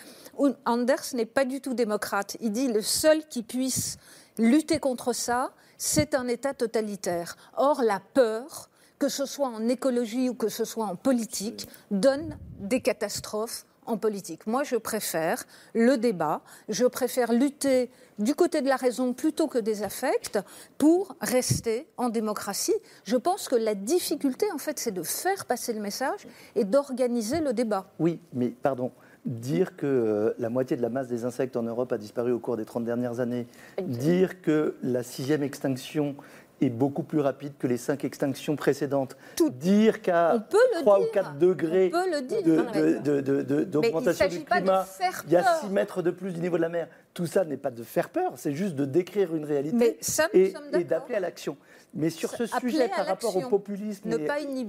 Anders 0.65 1.13
n'est 1.13 1.25
pas 1.25 1.43
du 1.43 1.59
tout 1.59 1.73
démocrate. 1.73 2.37
Il 2.39 2.53
dit 2.53 2.69
le 2.69 2.81
seul 2.81 3.27
qui 3.27 3.43
puisse 3.43 3.97
lutter 4.37 4.79
contre 4.79 5.11
ça, 5.11 5.51
c'est 5.77 6.15
un 6.15 6.29
État 6.29 6.53
totalitaire. 6.53 7.35
Or, 7.57 7.81
la 7.83 7.99
peur, 8.13 8.69
que 8.97 9.09
ce 9.09 9.25
soit 9.25 9.49
en 9.49 9.67
écologie 9.67 10.29
ou 10.29 10.35
que 10.35 10.47
ce 10.47 10.63
soit 10.63 10.85
en 10.85 10.95
politique, 10.95 11.67
donne 11.91 12.37
des 12.59 12.79
catastrophes 12.79 13.65
en 13.85 13.97
politique. 13.97 14.47
Moi, 14.47 14.63
je 14.63 14.75
préfère 14.75 15.45
le 15.73 15.97
débat, 15.97 16.41
je 16.69 16.85
préfère 16.85 17.33
lutter 17.33 17.89
du 18.19 18.35
côté 18.35 18.61
de 18.61 18.67
la 18.67 18.75
raison 18.75 19.13
plutôt 19.13 19.47
que 19.47 19.57
des 19.57 19.83
affects 19.83 20.39
pour 20.77 21.15
rester 21.21 21.87
en 21.97 22.09
démocratie. 22.09 22.75
Je 23.03 23.17
pense 23.17 23.47
que 23.49 23.55
la 23.55 23.75
difficulté, 23.75 24.45
en 24.53 24.57
fait, 24.57 24.79
c'est 24.79 24.91
de 24.91 25.03
faire 25.03 25.45
passer 25.45 25.73
le 25.73 25.81
message 25.81 26.27
et 26.55 26.63
d'organiser 26.63 27.41
le 27.41 27.53
débat. 27.53 27.85
Oui, 27.99 28.19
mais 28.33 28.49
pardon. 28.49 28.91
Dire 29.25 29.75
que 29.75 29.87
euh, 29.87 30.33
la 30.37 30.49
moitié 30.49 30.77
de 30.77 30.83
la 30.83 30.89
masse 30.89 31.07
des 31.07 31.25
insectes 31.25 31.57
en 31.57 31.63
Europe 31.63 31.91
a 31.91 31.97
disparu 31.97 32.31
au 32.31 32.37
cours 32.37 32.57
des 32.57 32.65
30 32.65 32.85
dernières 32.85 33.19
années, 33.19 33.47
dire 33.81 34.39
que 34.43 34.75
la 34.83 35.01
sixième 35.01 35.41
extinction 35.41 36.15
est 36.61 36.69
beaucoup 36.69 37.03
plus 37.03 37.19
rapide 37.19 37.53
que 37.59 37.67
les 37.67 37.77
cinq 37.77 38.03
extinctions 38.05 38.55
précédentes. 38.55 39.17
Dire 39.59 40.01
qu'à 40.01 40.45
3 40.81 40.99
ou 41.01 41.05
4 41.13 41.37
degrés 41.37 41.89
de- 41.89 43.21
de- 43.21 43.41
de- 43.41 43.63
d'augmentation 43.63 44.27
du 44.27 44.43
climat, 44.43 44.85
il 45.27 45.31
y 45.33 45.35
a 45.35 45.43
peur. 45.43 45.59
6 45.61 45.67
mètres 45.69 46.01
de 46.01 46.11
plus 46.11 46.33
du 46.33 46.39
niveau 46.39 46.57
de 46.57 46.61
la 46.61 46.69
mer. 46.69 46.87
Tout 47.13 47.25
ça 47.27 47.43
n'est 47.45 47.57
pas 47.57 47.71
de 47.71 47.83
faire 47.83 48.09
peur, 48.09 48.33
c'est 48.35 48.53
juste 48.53 48.75
de 48.75 48.85
décrire 48.85 49.35
une 49.35 49.45
réalité 49.45 49.75
Mais 49.77 49.97
ça, 50.01 50.27
nous 50.33 50.39
et, 50.79 50.83
d'appeler 50.83 51.15
à 51.15 51.19
l'action. 51.21 51.57
Mais 51.93 52.09
sur 52.09 52.29
ce 52.31 52.43
Appeler 52.53 52.71
sujet, 52.73 52.89
par 52.89 53.05
rapport 53.05 53.35
au 53.37 53.41
populisme 53.49 54.09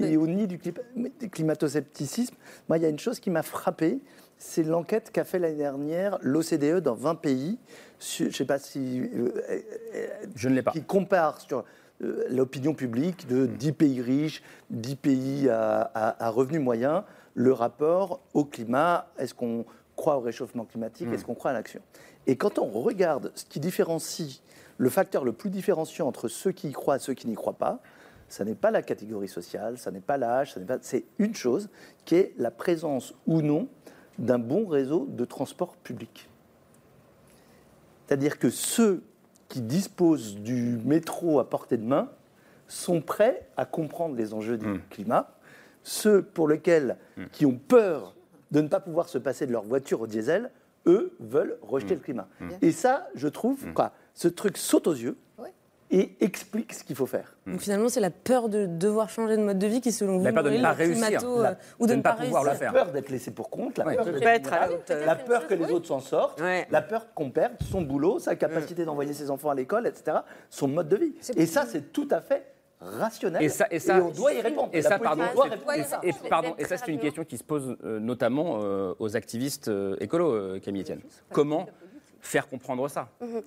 et, 0.05 0.17
au 0.17 0.27
nid 0.29 0.47
du 0.47 0.59
climato-scepticisme, 1.31 2.35
moi, 2.69 2.79
il 2.79 2.83
y 2.83 2.87
a 2.87 2.89
une 2.89 2.99
chose 2.99 3.19
qui 3.21 3.31
m'a 3.31 3.43
frappé, 3.43 3.99
c'est 4.39 4.63
l'enquête 4.63 5.11
qu'a 5.13 5.25
fait 5.25 5.39
l'année 5.39 5.57
dernière 5.57 6.19
l'OCDE 6.23 6.81
dans 6.81 6.95
20 6.95 7.15
pays. 7.17 7.59
sur- 7.99 8.25
je 8.27 8.31
ne 8.31 8.35
sais 8.35 8.45
pas 8.45 8.59
si. 8.59 9.01
euh, 9.01 9.31
euh, 9.51 10.09
Je 10.35 10.49
ne 10.49 10.55
l'ai 10.55 10.63
pas. 10.63 10.73
Qui 10.73 10.83
compare 10.83 11.41
sur 11.41 11.65
euh, 12.03 12.25
l'opinion 12.29 12.75
publique 12.75 13.27
de 13.27 13.47
10 13.47 13.73
pays 13.73 14.03
riches, 14.03 14.43
10 14.71 14.97
pays 14.97 15.49
à, 15.49 15.81
à- 15.95 16.25
à 16.27 16.31
revenus 16.31 16.61
moyens, 16.61 17.03
le 17.35 17.53
rapport 17.53 18.21
au 18.35 18.45
climat. 18.45 19.07
Est-ce 19.19 19.33
qu'on 19.35 19.65
croit 19.97 20.17
au 20.19 20.21
réchauffement 20.21 20.67
climatique 20.67 21.09
Est-ce 21.15 21.25
qu'on 21.25 21.35
croit 21.35 21.53
à 21.53 21.55
l'action? 21.55 21.81
Et 22.27 22.37
quand 22.37 22.59
on 22.59 22.67
regarde 22.67 23.33
ce 23.35 23.45
qui 23.47 23.61
différencie, 23.61 24.43
le 24.77 24.91
facteur 24.91 25.25
le 25.25 25.33
plus 25.33 25.49
différenciant 25.49 26.07
entre 26.07 26.29
ceux 26.29 26.53
qui 26.53 26.69
y 26.69 26.73
croient 26.73 26.97
et 26.97 26.99
ceux 26.99 27.15
qui 27.15 27.27
n'y 27.29 27.35
croient 27.35 27.55
pas, 27.57 27.81
ça 28.29 28.45
n'est 28.45 28.55
pas 28.57 28.71
la 28.71 28.83
catégorie 28.83 29.29
sociale, 29.29 29.79
ça 29.79 29.91
n'est 29.91 30.01
pas 30.01 30.19
l'âge, 30.19 30.53
ça 30.53 30.61
n'est 30.61 30.67
pas- 30.67 30.79
c'est 30.83 31.05
une 31.19 31.35
chose 31.35 31.71
qui 32.05 32.17
est 32.17 32.35
la 32.37 32.51
présence 32.51 33.15
ou 33.27 33.41
non 33.41 33.69
d'un 34.19 34.39
bon 34.39 34.67
réseau 34.67 35.07
de 35.11 35.25
transport 35.25 35.77
public. 35.77 36.29
C'est-à-dire 38.07 38.39
que 38.39 38.51
ceux 38.51 39.03
qui 39.49 39.61
disposent 39.61 40.37
du 40.37 40.79
métro 40.85 41.39
à 41.39 41.49
portée 41.49 41.77
de 41.77 41.85
main 41.85 42.09
sont 42.69 43.01
prêts 43.01 43.49
à 43.57 43.65
comprendre 43.65 44.17
les 44.17 44.35
enjeux 44.35 44.59
du 44.59 44.81
climat. 44.91 45.31
Ceux 45.83 46.23
pour 46.23 46.49
lesquels 46.49 46.97
qui 47.33 47.47
ont 47.47 47.57
peur 47.57 48.15
de 48.51 48.61
ne 48.61 48.69
pas 48.69 48.81
pouvoir 48.81 49.09
se 49.09 49.19
passer 49.19 49.47
de 49.47 49.53
leur 49.53 49.63
voiture 49.63 50.01
au 50.01 50.07
diesel, 50.07 50.51
eux 50.87 51.15
veulent 51.21 51.59
rejeter 51.63 51.95
le 51.95 52.01
climat. 52.01 52.29
Et 52.63 52.73
ça, 52.73 53.09
je 53.15 53.29
trouve, 53.29 53.73
quoi, 53.73 53.93
ce 54.15 54.29
truc 54.29 54.57
saute 54.57 54.87
aux 54.87 54.95
yeux 54.95 55.17
et 55.91 56.17
explique 56.21 56.73
ce 56.73 56.83
qu'il 56.83 56.97
faut 56.97 57.07
faire. 57.07 57.37
Donc 57.47 57.61
finalement, 57.61 57.89
c'est 57.89 58.01
la 58.01 58.11
peur 58.11 58.49
de 58.49 58.67
devoir 58.67 59.09
changer 59.09 59.37
de 59.37 59.43
mode 59.43 59.59
de 59.59 59.67
vie 59.67 59.81
qui, 59.81 59.93
selon 59.93 60.19
vous, 60.19 60.25
La 60.25 60.33
peur 60.33 60.43
de 60.43 60.51
ne 60.51 60.61
pas 60.61 60.73
le 60.73 60.77
réussir. 60.77 61.07
climato, 61.07 61.43
La- 61.43 61.51
euh, 61.51 61.55
ou 61.79 61.87
de, 61.87 61.95
ne 61.95 62.03
pas, 62.03 62.13
réussir. 62.15 62.43
La 62.43 62.73
peur 62.73 62.91
d'être 62.93 63.09
laissé 63.09 63.31
pour 63.31 63.51
compte, 63.51 63.79
la 63.79 63.87
Ouais. 63.87 63.97
peur 63.97 64.07
la 65.07 65.15
peur 65.17 65.47
que 65.47 65.55
les 65.55 65.71
autres 65.71 65.87
s'en 65.87 66.01
sortent, 66.01 66.41
la 66.71 66.83
peur 66.83 67.07
qu'on 67.15 67.31
perde 67.31 67.55
son 67.71 67.83
boulot, 67.83 68.19
sa 68.19 68.35
capacité 68.37 68.85
d'envoyer 68.85 69.13
ses 69.13 69.31
enfants 69.31 69.51
à 69.51 69.55
l'école, 69.55 69.87
etc., 69.87 70.19
son 70.51 70.69
mode 70.69 70.89
de 70.89 70.97
vie. 70.97 71.15
Et 71.37 71.47
ça, 71.47 71.65
c'est 71.67 71.93
tout 71.93 72.09
à 72.11 72.21
fait 72.21 72.45
rationnel. 72.81 73.43
Et 73.43 73.49
ça, 73.49 73.67
et 73.71 73.79
ça, 73.79 74.03
on 74.05 74.11
doit 74.11 74.33
y 74.35 74.41
répondre. 74.41 74.69
Et 74.73 74.83
ça, 74.83 74.99
pardon, 74.99 75.23
et, 75.77 75.83
ça. 75.85 76.01
et 76.03 76.13
pardon, 76.29 76.55
et 76.59 76.65
ça, 76.65 76.77
c'est 76.77 76.91
une 76.93 76.99
question 77.01 77.25
qui 77.25 77.39
se 77.39 77.45
pose 77.45 77.77
euh, 77.85 77.99
notamment 78.01 78.59
euh, 78.63 78.93
aux 78.99 79.17
activistes 79.17 79.69
euh, 79.69 79.97
écolos, 80.01 80.33
euh, 80.33 80.61
Camille 80.61 80.83
Etienne. 80.83 81.01
Comment 81.33 81.67
faire 82.27 82.49
comprendre 82.49 82.89
ça. 82.89 83.09
Mhm. 83.21 83.43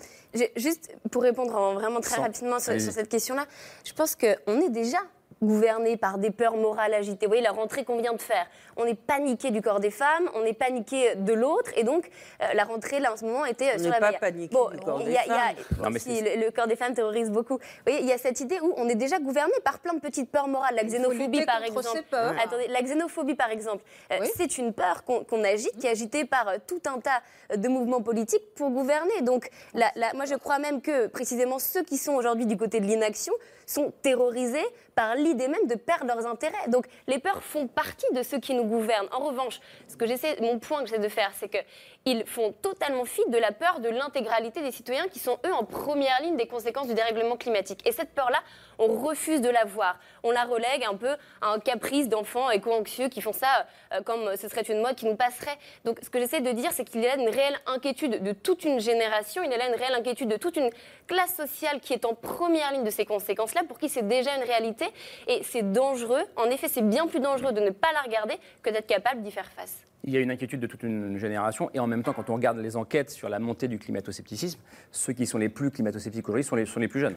Juste 0.56 0.96
pour 1.12 1.22
répondre 1.24 1.56
en 1.56 1.74
vraiment 1.74 2.00
très 2.02 2.16
Sans- 2.16 2.22
rapidement 2.22 2.60
sur, 2.60 2.80
sur 2.80 2.92
cette 2.92 3.10
question-là, 3.10 3.46
je 3.86 3.94
pense 3.94 4.16
qu'on 4.16 4.62
est 4.62 4.70
déjà 4.70 5.00
gouverné 5.42 5.98
par 5.98 6.18
des 6.18 6.32
peurs 6.32 6.56
morales 6.58 6.94
agitées. 6.94 7.26
Vous 7.26 7.30
voyez 7.32 7.44
la 7.44 7.52
rentrée 7.52 7.84
qu'on 7.86 7.98
vient 8.02 8.14
de 8.14 8.22
faire. 8.22 8.46
On 8.78 8.86
est 8.86 8.96
paniqué 8.96 9.52
du 9.52 9.62
corps 9.62 9.80
des 9.80 9.92
femmes, 9.92 10.30
on 10.36 10.44
est 10.46 10.54
paniqué 10.54 11.16
de 11.16 11.34
l'autre, 11.34 11.72
et 11.76 11.84
donc 11.84 12.10
euh, 12.42 12.46
la 12.54 12.64
rentrée 12.64 13.00
là 13.00 13.14
en 13.14 13.18
ce 13.18 13.26
moment 13.26 13.46
était 13.46 13.72
On 13.76 13.80
sur 13.80 13.86
n'est 13.86 13.90
la 13.92 14.00
pas 14.00 14.06
meilleure. 14.08 14.20
paniqué 14.20 14.54
Bon, 14.54 14.70
du 14.70 14.78
corps 14.80 15.02
il 15.02 15.06
des 15.08 15.12
y 15.14 15.18
a- 15.18 15.26
il 15.26 15.30
y 15.30 15.32
a- 15.32 15.38
femmes. 15.40 15.56
Non, 15.84 15.90
mais 15.90 16.00
si, 16.00 16.22
le, 16.22 16.46
le 16.46 16.52
corps 16.52 16.68
des 16.68 16.76
femmes 16.76 16.94
terrorise 16.94 17.30
beaucoup. 17.30 17.56
Vous 17.58 17.64
voyez, 17.86 18.00
il 18.02 18.08
y 18.08 18.12
a 18.14 18.18
cette 18.18 18.40
idée 18.40 18.60
où 18.62 18.74
on 18.78 18.88
est 18.90 18.96
déjà 18.96 19.20
gouverné 19.20 19.54
par 19.64 19.80
plein 19.80 19.94
de 19.94 20.00
petites 20.00 20.30
peurs 20.32 20.48
morales. 20.48 20.76
La 20.76 20.84
xénophobie 20.84 21.46
par 21.46 21.64
exemple. 21.64 22.04
peurs. 22.10 22.34
Attendez, 22.44 22.68
la 22.68 22.82
xénophobie 22.82 23.36
par 23.36 23.50
exemple, 23.50 23.84
euh, 24.12 24.18
c'est 24.36 24.58
une 24.58 24.74
peur 24.74 25.04
qu'on 25.04 25.44
agite, 25.44 25.78
qui 25.80 25.88
est 25.88 25.92
agitée 25.92 26.26
par 26.26 26.48
euh, 26.48 26.58
tout 26.68 26.82
un 26.86 27.00
tas 27.00 27.22
de 27.56 27.68
mouvements 27.68 28.02
politiques 28.02 28.54
pour 28.56 28.70
gouverner. 28.70 29.22
Donc 29.22 29.50
la- 29.74 29.92
la- 29.96 30.14
moi 30.14 30.26
je 30.26 30.36
crois 30.36 30.60
même 30.60 30.82
que 30.82 31.08
précisément 31.08 31.60
ceux 31.60 31.84
qui 31.84 31.98
sont 31.98 32.14
aujourd'hui 32.14 32.46
du 32.46 32.58
côté 32.58 32.80
de 32.80 32.86
l'inaction 32.86 33.34
sont 33.66 33.92
terrorisés 34.02 34.66
par 34.96 35.16
l'idée 35.16 35.48
même 35.48 35.68
de 35.68 35.76
perdre 35.76 36.08
leurs 36.08 36.26
intérêts. 36.26 36.68
Donc 36.68 36.86
les 37.08 37.20
peurs 37.20 37.44
font 37.44 37.68
partie 37.68 38.12
de 38.14 38.24
ceux 38.24 38.40
qui 38.40 38.54
nous 38.54 38.66
gouvernent. 38.66 39.08
En 39.12 39.20
revanche, 39.20 39.60
ce 39.88 39.96
que 39.96 40.06
j'essaie, 40.06 40.38
mon 40.42 40.60
point 40.60 40.84
que 40.84 40.90
j'essaie 40.90 41.02
de 41.02 41.10
faire, 41.10 41.32
c'est 41.36 41.50
que 41.50 41.58
ils 42.06 42.26
font 42.26 42.54
totalement 42.62 43.06
fi 43.06 43.22
de 43.28 43.38
la 43.38 43.52
peur 43.52 43.80
de 43.80 43.90
l'intégralité 43.90 44.62
des 44.62 44.72
citoyens 44.72 45.08
qui 45.08 45.20
sont 45.20 45.38
eux 45.46 45.54
en 45.54 45.66
première 45.66 46.22
ligne 46.22 46.38
des 46.38 46.48
conséquences 46.48 46.88
du 46.88 46.94
dérèglement 46.94 47.36
climatique. 47.36 47.86
Et 47.86 47.92
cette 47.92 48.14
peur-là, 48.14 48.40
on 48.78 48.88
refuse 48.88 49.42
de 49.42 49.50
la 49.50 49.66
voir. 49.66 50.00
On 50.24 50.32
la 50.32 50.46
relègue 50.46 50.86
un 50.90 50.96
peu 50.96 51.16
à 51.42 51.50
un 51.50 51.60
caprice 51.60 52.08
d'enfants 52.08 52.50
éco-anxieux 52.50 53.10
qui 53.10 53.22
font 53.22 53.34
ça 53.34 53.68
euh, 53.94 54.02
comme 54.02 54.36
ce 54.38 54.48
serait 54.48 54.62
une 54.62 54.82
mode 54.82 54.96
qui 54.96 55.06
nous 55.06 55.16
passerait. 55.16 55.58
Donc 55.84 56.00
ce 56.02 56.10
que 56.10 56.20
j'essaie 56.20 56.42
de 56.42 56.52
dire, 56.52 56.72
c'est 56.72 56.86
qu'il 56.86 57.02
y 57.02 57.08
a 57.08 57.16
là 57.16 57.22
une 57.22 57.30
réelle 57.30 57.60
inquiétude 57.66 58.24
de 58.24 58.32
toute 58.32 58.64
une 58.64 58.80
génération, 58.80 59.44
il 59.44 59.52
y 59.52 59.54
a 59.54 59.58
là 59.58 59.68
une 59.68 59.76
réelle 59.76 59.96
inquiétude 59.96 60.30
de 60.30 60.38
toute 60.38 60.56
une 60.56 60.70
classe 61.08 61.36
sociale 61.36 61.80
qui 61.82 61.94
est 61.94 62.06
en 62.06 62.16
première 62.16 62.72
ligne 62.72 62.84
de 62.84 62.90
ces 62.90 63.06
conséquences-là, 63.06 63.64
pour 63.68 63.78
qui 63.78 63.90
c'est 63.90 64.08
déjà 64.08 64.36
une 64.36 64.44
réalité. 64.44 64.86
Et 65.28 65.42
c'est 65.44 65.72
dangereux, 65.72 66.24
en 66.38 66.46
effet 66.46 66.70
c'est 66.70 66.88
bien 66.88 67.08
plus 67.08 67.20
dangereux 67.20 67.52
de 67.52 67.62
ne 67.62 67.72
pas 67.72 67.92
la 67.94 68.02
regarder 68.02 68.38
que 68.64 68.70
d'être 68.70 68.88
capable 68.88 69.22
d'y 69.22 69.32
faire 69.32 69.50
face. 69.52 69.89
Il 70.06 70.14
y 70.14 70.18
a 70.18 70.22
une 70.22 70.32
inquiétude 70.32 70.62
de 70.62 70.68
toute 70.68 70.84
une 70.84 71.18
génération, 71.18 71.70
et 71.74 71.80
en 71.80 71.88
même 71.88 72.04
temps, 72.04 72.14
quand 72.14 72.30
on 72.30 72.36
regarde 72.36 72.58
les 72.58 72.78
enquêtes 72.78 73.10
sur 73.10 73.28
la 73.28 73.40
montée 73.40 73.68
du 73.68 73.78
climato-scepticisme, 73.78 74.60
ceux 74.92 75.14
qui 75.14 75.26
sont 75.26 75.38
les 75.38 75.50
plus 75.50 75.72
climato-sceptiques 75.72 76.28
aujourd'hui 76.30 76.66
sont 76.66 76.80
les, 76.80 76.88
plus 76.88 77.02
jeunes. 77.02 77.16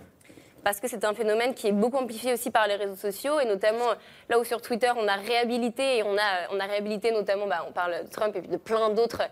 parce 0.65 0.81
que 0.81 0.89
c'est 0.89 1.05
un 1.05 1.15
phénomène 1.15 1.55
qui 1.55 1.69
est 1.69 1.73
beaucoup 1.73 1.97
amplifié 1.97 2.33
aussi 2.33 2.51
par 2.51 2.67
les 2.67 2.75
réseaux 2.75 2.97
sociaux 2.97 3.41
et 3.41 3.47
notamment 3.47 3.87
là 4.29 4.39
où 4.39 4.45
sur 4.45 4.61
Twitter 4.61 4.91
on 4.97 5.09
a 5.09 5.15
réhabilité 5.15 5.99
et 5.99 6.03
on 6.03 6.17
a 6.17 6.67
réhabilité 6.67 7.11
notamment 7.11 7.47
bah, 7.47 7.65
on 7.69 7.73
parle 7.73 8.05
de 8.05 8.09
Trump 8.09 8.37
et 8.37 8.43
de 8.43 8.57
plein 8.57 8.91
d'autres 8.91 9.23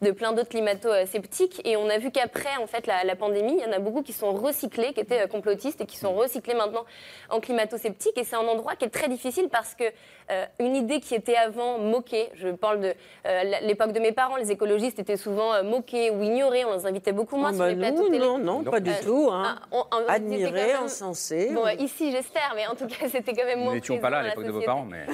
de 0.00 0.10
plein 0.10 0.32
d'autres 0.32 0.48
climato-sceptiques. 0.48 1.60
Et 1.66 1.76
on 1.76 1.88
a 1.90 1.98
vu 1.98 2.10
qu'après 2.10 2.56
en 2.62 2.66
fait 2.66 2.86
la, 2.86 3.04
la 3.04 3.16
pandémie 3.16 3.56
il 3.58 3.62
y 3.62 3.66
en 3.66 3.72
a 3.72 3.80
beaucoup 3.80 4.02
qui 4.02 4.14
sont 4.14 4.32
recyclés 4.32 4.94
qui 4.94 5.00
étaient 5.00 5.24
euh, 5.24 5.26
complotistes 5.26 5.80
et 5.82 5.86
qui 5.86 5.98
sont 5.98 6.14
recyclés 6.14 6.54
maintenant 6.54 6.84
en 7.28 7.40
climato-sceptiques. 7.40 8.16
Et 8.16 8.24
c'est 8.24 8.36
un 8.36 8.48
endroit 8.48 8.74
qui 8.76 8.86
est 8.86 8.90
très 8.90 9.08
difficile 9.08 9.48
parce 9.50 9.74
que 9.74 9.84
euh, 10.30 10.44
une 10.58 10.76
idée 10.76 11.00
qui 11.00 11.14
était 11.14 11.36
avant 11.36 11.78
moquée 11.78 12.28
je 12.34 12.48
parle 12.48 12.80
de 12.80 12.94
euh, 13.26 13.42
l'époque 13.62 13.92
de 13.92 14.00
mes 14.00 14.12
parents 14.12 14.36
les 14.36 14.50
écologistes 14.50 14.98
étaient 14.98 15.16
souvent 15.16 15.54
euh, 15.54 15.62
moqués 15.62 16.10
ou 16.10 16.22
ignorés 16.22 16.64
on 16.64 16.76
les 16.76 16.86
invitait 16.86 17.12
beaucoup 17.12 17.36
moins 17.36 17.50
Ah 17.50 17.54
sur 17.54 17.60
bah 17.64 17.68
les 17.68 17.74
nous, 17.76 17.80
plateaux 17.80 18.06
télé 18.08 18.18
non, 18.18 18.38
non, 18.38 18.62
pas 18.64 18.80
du 18.80 18.92
tout, 19.02 19.28
hein. 19.32 19.56
ah, 19.60 19.66
on- 19.72 19.84
on- 19.96 20.08
Admirés, 20.08 20.50
même- 20.52 20.84
encensés. 20.84 21.50
Bon, 21.52 21.66
ici, 21.78 22.10
j'espère, 22.12 22.52
mais 22.56 22.66
en 22.66 22.74
tout 22.74 22.86
cas, 22.86 23.08
c'était 23.10 23.32
quand 23.32 23.44
même 23.46 23.58
Nous 23.58 23.64
moins. 23.64 23.74
n'étions 23.74 23.98
pas 23.98 24.10
là 24.10 24.18
à 24.18 24.22
l'époque 24.24 24.44
de 24.44 24.50
vos 24.50 24.60
parents, 24.62 24.84
mais. 24.88 25.04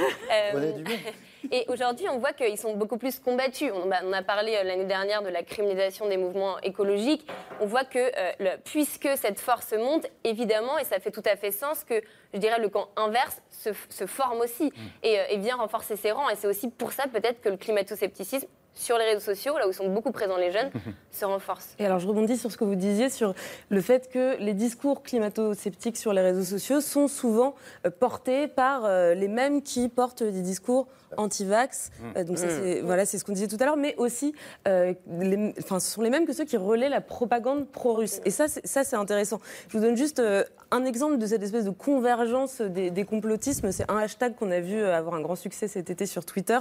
Et 1.52 1.64
aujourd'hui, 1.68 2.08
on 2.08 2.18
voit 2.18 2.32
qu'ils 2.32 2.58
sont 2.58 2.74
beaucoup 2.76 2.96
plus 2.98 3.18
combattus. 3.18 3.70
On, 3.72 3.88
on 3.88 4.12
a 4.12 4.22
parlé 4.22 4.56
euh, 4.56 4.62
l'année 4.64 4.84
dernière 4.84 5.22
de 5.22 5.28
la 5.28 5.42
criminalisation 5.42 6.08
des 6.08 6.16
mouvements 6.16 6.58
écologiques. 6.60 7.26
On 7.60 7.66
voit 7.66 7.84
que, 7.84 7.98
euh, 7.98 8.32
le- 8.40 8.56
puisque 8.64 9.08
cette 9.16 9.38
force 9.40 9.72
monte, 9.72 10.06
évidemment, 10.24 10.78
et 10.78 10.84
ça 10.84 10.98
fait 11.00 11.10
tout 11.10 11.22
à 11.24 11.36
fait 11.36 11.50
sens, 11.52 11.84
que 11.84 12.00
je 12.32 12.38
dirais 12.38 12.58
le 12.60 12.68
camp 12.68 12.88
inverse 12.96 13.40
se, 13.50 13.70
se 13.90 14.06
forme 14.06 14.40
aussi 14.40 14.72
et, 15.02 15.18
euh, 15.18 15.24
et 15.30 15.36
vient 15.38 15.56
renforcer 15.56 15.96
ses 15.96 16.10
rangs. 16.12 16.28
Et 16.30 16.36
c'est 16.36 16.46
aussi 16.46 16.68
pour 16.70 16.92
ça, 16.92 17.04
peut-être, 17.12 17.40
que 17.40 17.48
le 17.48 17.56
climato-scepticisme 17.56 18.46
sur 18.76 18.98
les 18.98 19.04
réseaux 19.04 19.20
sociaux, 19.20 19.56
là 19.56 19.68
où 19.68 19.72
sont 19.72 19.88
beaucoup 19.88 20.10
présents 20.10 20.36
les 20.36 20.50
jeunes, 20.50 20.72
se 21.12 21.24
renforce. 21.24 21.76
Et 21.78 21.86
alors, 21.86 22.00
je 22.00 22.08
rebondis 22.08 22.36
sur 22.36 22.50
ce 22.50 22.56
que 22.56 22.64
vous 22.64 22.74
disiez 22.74 23.08
sur 23.08 23.32
le 23.68 23.80
fait 23.80 24.10
que 24.10 24.36
les 24.40 24.52
discours 24.52 25.04
climato-sceptiques 25.04 25.96
sur 25.96 26.12
les 26.12 26.22
réseaux 26.22 26.42
sociaux 26.42 26.80
sont 26.80 27.06
souvent 27.06 27.54
portés 28.00 28.48
par 28.48 28.88
les 29.14 29.28
mêmes 29.28 29.62
qui 29.62 29.88
portent 29.88 30.24
des 30.24 30.42
discours 30.42 30.88
anti-vax. 31.16 31.90
Mm. 31.98 32.04
Euh, 32.18 32.24
donc, 32.24 32.38
ça, 32.38 32.46
Mm. 32.46 32.50
c'est 32.50 32.80
voilà, 32.82 33.06
c'est 33.06 33.18
ce 33.18 33.24
qu'on 33.24 33.32
disait 33.32 33.48
tout 33.48 33.56
à 33.60 33.64
l'heure, 33.64 33.76
mais 33.76 33.94
aussi, 33.96 34.34
euh, 34.68 34.94
les- 35.20 35.54
enfin, 35.60 35.80
ce 35.80 35.90
sont 35.90 36.02
les 36.02 36.10
mêmes 36.10 36.26
que 36.26 36.32
ceux 36.32 36.44
qui 36.44 36.56
relaient 36.56 36.88
la 36.88 37.00
propagande 37.00 37.68
pro-russe. 37.68 38.20
Et 38.24 38.30
ça, 38.30 38.48
c'est- 38.48 38.66
ça, 38.66 38.84
c'est 38.84 38.96
intéressant. 38.96 39.40
Je 39.68 39.78
vous 39.78 39.84
donne 39.84 39.96
juste 39.96 40.18
euh, 40.20 40.44
un 40.70 40.84
exemple 40.84 41.18
de 41.18 41.26
cette 41.26 41.42
espèce 41.42 41.64
de 41.64 41.70
convergence 41.70 42.60
des, 42.60 42.90
des 42.90 43.04
complotismes. 43.04 43.70
C'est 43.72 43.90
un 43.90 43.98
hashtag 43.98 44.34
qu'on 44.34 44.50
a 44.50 44.60
vu 44.60 44.82
avoir 44.82 45.14
un 45.14 45.20
grand 45.20 45.36
succès 45.36 45.68
cet 45.68 45.90
été 45.90 46.06
sur 46.06 46.24
Twitter, 46.24 46.58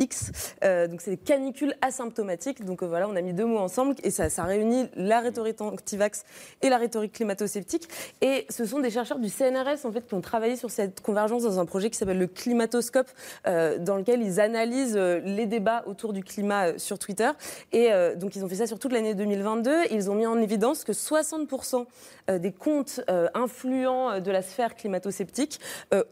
X. 0.00 0.30
Euh, 0.64 0.86
donc, 0.86 1.00
c'est 1.00 1.12
des 1.12 1.16
canicules 1.16 1.74
asymptomatiques. 1.80 2.64
Donc, 2.64 2.82
voilà, 2.82 3.08
on 3.08 3.16
a 3.16 3.22
mis 3.22 3.32
deux 3.32 3.46
mots 3.46 3.58
ensemble 3.58 3.94
et 4.02 4.10
ça, 4.10 4.28
ça 4.28 4.44
réunit 4.44 4.88
la 4.96 5.20
rhétorique 5.20 5.60
anti-vax 5.60 6.24
et 6.62 6.68
la 6.68 6.76
rhétorique 6.78 7.12
climato-sceptique. 7.12 7.88
Et 8.20 8.46
ce 8.50 8.64
sont 8.66 8.80
des 8.80 8.90
chercheurs 8.90 9.18
du 9.18 9.28
CNRS, 9.28 9.84
en 9.84 9.92
fait, 9.92 10.06
qui 10.06 10.14
ont 10.14 10.20
travaillé 10.20 10.56
sur 10.56 10.70
cette 10.70 11.00
convergence 11.00 11.42
dans 11.44 11.58
un 11.58 11.64
projet 11.66 11.90
qui 11.90 11.96
s'appelle 11.96 12.18
le 12.18 12.26
Climatoscope, 12.26 13.08
dans 13.44 13.93
dans 13.94 14.00
lequel 14.00 14.22
ils 14.22 14.40
analysent 14.40 14.96
euh, 14.96 15.20
les 15.24 15.46
débats 15.46 15.84
autour 15.86 16.12
du 16.12 16.24
climat 16.24 16.70
euh, 16.70 16.78
sur 16.78 16.98
Twitter. 16.98 17.30
Et 17.70 17.92
euh, 17.92 18.16
donc, 18.16 18.34
ils 18.34 18.44
ont 18.44 18.48
fait 18.48 18.56
ça 18.56 18.66
sur 18.66 18.80
toute 18.80 18.92
l'année 18.92 19.14
2022. 19.14 19.92
Ils 19.92 20.10
ont 20.10 20.16
mis 20.16 20.26
en 20.26 20.40
évidence 20.40 20.82
que 20.82 20.90
60% 20.90 21.86
euh, 22.30 22.38
des 22.38 22.50
comptes 22.50 23.00
influents 23.34 24.18
de 24.18 24.30
la 24.30 24.42
sphère 24.42 24.74
climato-sceptique 24.74 25.60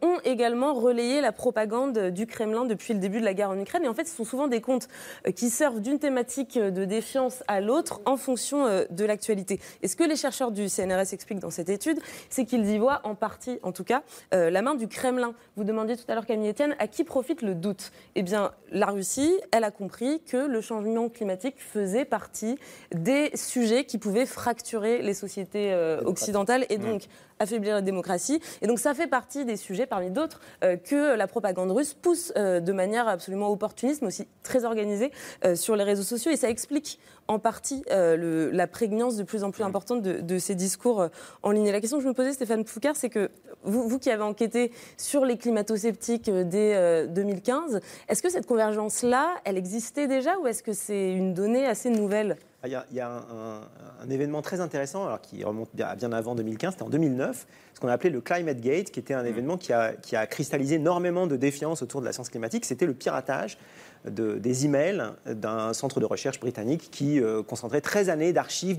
ont 0.03 0.19
également 0.25 0.75
relayé 0.75 1.21
la 1.21 1.33
propagande 1.33 2.11
du 2.11 2.27
Kremlin 2.27 2.65
depuis 2.65 2.95
le 2.95 3.01
début 3.01 3.21
de 3.21 3.25
la 3.25 3.35
guerre 3.35 3.51
en 3.51 3.59
Ukraine. 3.59 3.85
Et 3.85 3.89
en 3.89 3.95
fait, 3.95 4.05
ce 4.05 4.15
sont 4.15 4.25
souvent 4.25 4.47
des 4.47 4.61
comptes 4.61 4.89
qui 5.35 5.51
servent 5.51 5.81
d'une 5.81 5.99
thématique 5.99 6.59
de 6.59 6.85
défiance 6.85 7.43
à 7.49 7.61
l'autre 7.61 8.01
en 8.05 8.17
fonction 8.17 8.67
de 8.89 9.05
l'actualité. 9.05 9.59
Et 9.83 9.89
ce 9.89 9.97
que 9.97 10.05
les 10.05 10.17
chercheurs 10.17 10.53
du 10.53 10.69
CNRS 10.69 11.13
expliquent 11.13 11.41
dans 11.41 11.51
cette 11.51 11.71
étude, 11.71 11.99
c'est 12.29 12.45
qu'ils 12.45 12.69
y 12.69 12.79
voient 12.79 13.01
en 13.05 13.15
partie, 13.15 13.59
en 13.63 13.73
tout 13.73 13.85
cas, 13.85 14.03
la 14.33 14.63
main 14.63 14.75
du 14.75 14.89
Kremlin. 14.89 15.35
Vous 15.57 15.65
demandiez 15.65 15.97
tout 15.97 16.05
à 16.09 16.15
l'heure, 16.15 16.27
Camille 16.27 16.51
Etienne, 16.51 16.77
à 16.79 16.87
qui 16.87 17.05
profite 17.05 17.43
le 17.43 17.55
doute? 17.55 17.72
Eh 18.15 18.23
bien, 18.23 18.53
la 18.71 18.87
Russie, 18.87 19.33
elle 19.51 19.65
a 19.65 19.71
compris 19.71 20.21
que 20.27 20.37
le 20.37 20.61
changement 20.61 21.09
climatique 21.09 21.57
faisait 21.59 22.05
partie 22.05 22.59
des 22.95 23.31
sujets 23.35 23.85
qui 23.85 23.99
pouvaient 23.99 24.27
fracturer 24.27 25.03
les 25.03 25.15
sociétés 25.15 25.73
euh, 25.73 26.01
occidentales 26.05 26.67
et 26.69 26.79
donc 26.79 27.03
affaiblir 27.43 27.75
la 27.75 27.83
démocratie. 27.83 28.41
Et 28.63 28.67
donc 28.67 28.79
ça 28.79 28.95
fait 28.95 29.07
partie 29.07 29.45
des 29.45 29.57
sujets 29.57 29.87
parmi 29.87 30.11
d'autres 30.11 30.41
euh, 30.65 30.77
que 30.77 31.15
la 31.15 31.27
propagande 31.27 31.71
russe 31.71 31.95
pousse 31.95 32.33
euh, 32.37 32.61
de 32.61 32.73
manière 32.73 33.07
absolument 33.09 33.51
opportuniste, 33.51 34.03
mais 34.03 34.09
aussi 34.09 34.27
très 34.43 34.65
organisée 34.65 35.11
euh, 35.45 35.55
sur 35.55 35.77
les 35.77 35.85
réseaux 35.85 36.03
sociaux. 36.03 36.31
Et 36.33 36.37
ça 36.37 36.49
explique 36.49 36.99
en 37.29 37.39
partie 37.39 37.85
le- 37.89 38.51
la 38.51 38.67
prégnance 38.67 39.17
de 39.17 39.23
plus 39.23 39.45
en 39.45 39.53
plus 39.53 39.63
importante 39.63 40.03
de, 40.03 40.21
de 40.21 40.39
ces 40.39 40.55
discours 40.57 41.07
en 41.43 41.51
ligne. 41.53 41.67
Et 41.67 41.73
la 41.73 41.81
question 41.81 41.99
que 41.99 42.03
je 42.03 42.09
me 42.09 42.15
posais, 42.15 42.33
Stéphane 42.33 42.65
Foucard, 42.67 42.97
c'est 42.97 43.11
que 43.11 43.31
vous, 43.63 43.89
vous 43.89 43.99
qui 44.01 44.11
avez 44.11 44.25
enquêté 44.25 44.73
sur 44.97 45.25
les 45.25 45.37
climato-sceptiques 45.39 46.29
dès 46.31 46.75
euh, 46.75 47.07
2015, 47.07 47.81
est-ce 48.09 48.23
que 48.23 48.29
cette 48.29 48.47
convergence-là, 48.47 49.35
elle 49.45 49.57
existait 49.57 50.09
déjà 50.09 50.37
ou 50.39 50.47
est-ce 50.49 50.63
que 50.65 50.73
c'est 50.73 51.13
une 51.13 51.33
donnée 51.33 51.65
assez 51.65 51.91
nouvelle? 51.91 52.37
Il 52.65 52.71
y 52.71 52.75
a, 52.77 52.87
il 52.91 52.97
y 52.97 53.01
a 53.01 53.09
un, 53.09 53.17
un- 53.19 53.61
un 54.05 54.11
événement 54.11 54.41
très 54.41 54.61
intéressant, 54.61 55.05
alors 55.07 55.21
qui 55.21 55.43
remonte 55.43 55.71
bien, 55.75 55.87
à 55.89 55.97
bien 55.97 56.13
avant 56.13 56.35
2015, 56.37 56.73
c'était 56.75 56.85
en 56.85 56.89
2009, 56.91 57.47
ce 57.75 57.81
qu'on 57.81 57.89
a 57.89 57.93
appelé 57.93 58.11
le 58.11 58.21
Climate 58.21 58.61
Gate, 58.61 58.91
qui 58.91 59.01
était 59.01 59.15
un 59.15 59.25
événement 59.25 59.57
qui 59.57 59.73
a, 59.73 59.93
qui 59.95 60.15
a 60.15 60.27
cristallisé 60.27 60.77
énormément 60.77 61.27
de 61.27 61.35
défiance 61.37 61.83
autour 61.83 62.01
de 62.01 62.07
la 62.07 62.13
science 62.13 62.29
climatique. 62.29 62.65
C'était 62.65 62.87
le 62.87 62.95
piratage 62.95 63.59
de- 64.05 64.39
des 64.39 64.65
emails 64.65 65.03
d'un 65.27 65.73
centre 65.73 66.01
de 66.01 66.05
recherche 66.07 66.41
britannique 66.41 66.89
qui 66.91 67.21
euh, 67.21 67.43
concentrait 67.43 67.81
13 67.81 68.09
années 68.09 68.33
d'archives 68.33 68.79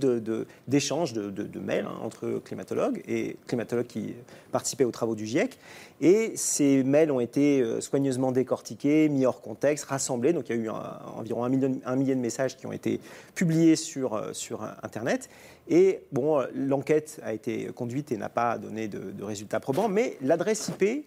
d'échanges 0.67 1.13
de, 1.13 1.59
mails 1.59 1.85
hein, 1.85 1.97
entre 2.01 2.41
climatologues 2.43 3.01
et 3.07 3.37
climatologues 3.47 3.87
qui 3.87 4.15
participaient 4.51 4.83
aux 4.83 4.91
travaux 4.91 5.15
du 5.15 5.25
GIEC. 5.25 5.57
Et 6.01 6.33
ces 6.35 6.83
mails 6.83 7.11
ont 7.11 7.21
été 7.21 7.61
euh, 7.61 7.79
soigneusement 7.79 8.31
décortiqués, 8.31 9.07
mis 9.07 9.25
hors 9.25 9.41
contexte, 9.41 9.85
rassemblés. 9.85 10.33
Donc 10.33 10.49
il 10.49 10.55
y 10.57 10.59
a 10.59 10.61
eu 10.61 10.69
environ 10.69 11.45
un 11.45 11.49
million, 11.49 11.79
un 11.85 11.95
millier 11.95 12.15
de 12.15 12.19
messages 12.21 12.57
qui 12.57 12.65
ont 12.67 12.73
été 12.73 12.99
publiés 13.35 13.75
sur, 13.75 14.15
euh, 14.15 14.33
sur 14.33 14.63
Internet. 14.83 15.29
Et 15.69 16.01
bon, 16.11 16.43
l'enquête 16.53 17.21
a 17.23 17.33
été 17.33 17.67
conduite 17.67 18.11
et 18.11 18.17
n'a 18.17 18.27
pas 18.27 18.57
donné 18.57 18.89
de, 18.89 19.23
résultats 19.23 19.61
probants, 19.61 19.87
mais 19.87 20.17
l'adresse 20.21 20.67
IP 20.67 21.05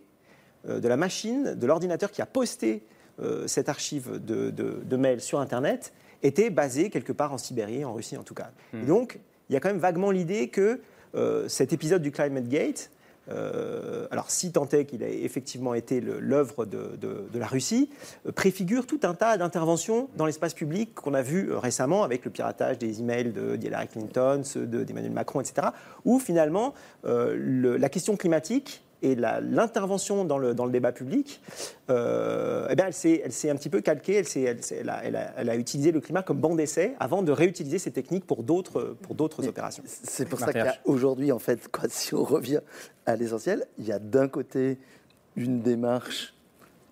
de 0.66 0.88
la 0.88 0.96
machine, 0.96 1.54
de 1.54 1.66
l'ordinateur 1.66 2.10
qui 2.10 2.22
a 2.22 2.26
posté 2.26 2.82
euh, 3.20 3.46
cette 3.46 3.68
archive 3.68 4.20
de, 4.24 4.50
de- 4.50 4.80
de 4.84 4.96
mails 4.96 5.20
sur 5.20 5.40
Internet 5.40 5.92
était 6.22 6.50
basée 6.50 6.90
quelque 6.90 7.12
part 7.12 7.32
en 7.32 7.38
Sibérie, 7.38 7.84
en 7.84 7.92
Russie 7.94 8.16
en 8.16 8.22
tout 8.22 8.34
cas. 8.34 8.50
Et 8.74 8.86
donc, 8.86 9.18
il 9.48 9.52
y 9.52 9.56
a 9.56 9.60
quand 9.60 9.68
même 9.68 9.78
vaguement 9.78 10.10
l'idée 10.10 10.48
que 10.48 10.80
euh, 11.14 11.48
cet 11.48 11.72
épisode 11.72 12.02
du 12.02 12.10
Climate 12.10 12.48
Gate, 12.48 12.90
euh, 13.28 14.06
alors 14.12 14.30
si 14.30 14.52
tant 14.52 14.68
est 14.68 14.84
qu'il 14.84 15.02
ait 15.02 15.24
effectivement 15.24 15.74
été 15.74 16.00
l'œuvre 16.00 16.64
de, 16.64 16.96
de- 17.00 17.24
de 17.32 17.38
la 17.38 17.46
Russie, 17.46 17.90
euh, 18.26 18.32
préfigure 18.32 18.86
tout 18.86 19.00
un 19.02 19.14
tas 19.14 19.36
d'interventions 19.36 20.08
dans 20.16 20.26
l'espace 20.26 20.54
public 20.54 20.94
qu'on 20.94 21.12
a 21.14 21.22
vu 21.22 21.50
euh, 21.50 21.58
récemment 21.58 22.02
avec 22.04 22.24
le 22.24 22.30
piratage 22.30 22.78
des 22.78 23.00
emails 23.00 23.32
de 23.32 23.56
Hillary 23.60 23.88
Clinton, 23.88 24.42
ceux 24.44 24.66
de- 24.66 24.84
d'Emmanuel 24.84 25.12
Macron, 25.12 25.40
etc., 25.40 25.68
où 26.04 26.18
finalement 26.20 26.72
le- 27.04 27.76
la 27.76 27.88
question 27.88 28.16
climatique 28.16 28.82
et 29.02 29.14
la- 29.14 29.40
l'intervention 29.40 30.24
dans 30.24 30.38
le, 30.38 30.54
dans 30.54 30.64
le 30.64 30.72
débat 30.72 30.92
public, 30.92 31.40
euh, 31.90 32.66
eh 32.70 32.74
bien, 32.74 32.86
elle 32.86 33.32
s'est 33.32 33.50
un 33.50 33.56
petit 33.56 33.68
peu 33.68 33.80
calquée, 33.80 34.14
elle, 34.14 34.26
elle, 34.34 34.58
elle 34.70 34.88
a, 34.88 35.04
elle 35.04 35.16
a- 35.16 35.32
elle 35.36 35.50
a 35.50 35.56
utilisé 35.56 35.92
le 35.92 36.00
climat 36.00 36.22
comme 36.22 36.38
banc 36.40 36.54
d'essai 36.54 36.94
avant 36.98 37.22
de 37.22 37.30
réutiliser 37.32 37.78
ces 37.78 37.90
techniques 37.90 38.26
pour 38.26 38.42
d'autres 38.42 38.96
pour 39.02 39.14
d'autres 39.14 39.42
opérations. 39.48 39.82
C'est 39.86 40.28
pour 40.28 40.38
ça 40.40 40.46
qu'aujourd'hui, 40.84 41.32
en 41.32 41.38
fait, 41.38 41.68
quoi, 41.68 41.84
si 41.88 42.14
on 42.14 42.24
revient 42.24 42.60
à 43.04 43.16
l'essentiel, 43.16 43.66
il 43.78 43.84
y 43.86 43.92
a 43.92 43.98
d'un 43.98 44.28
côté 44.28 44.78
une 45.36 45.60
démarche 45.60 46.34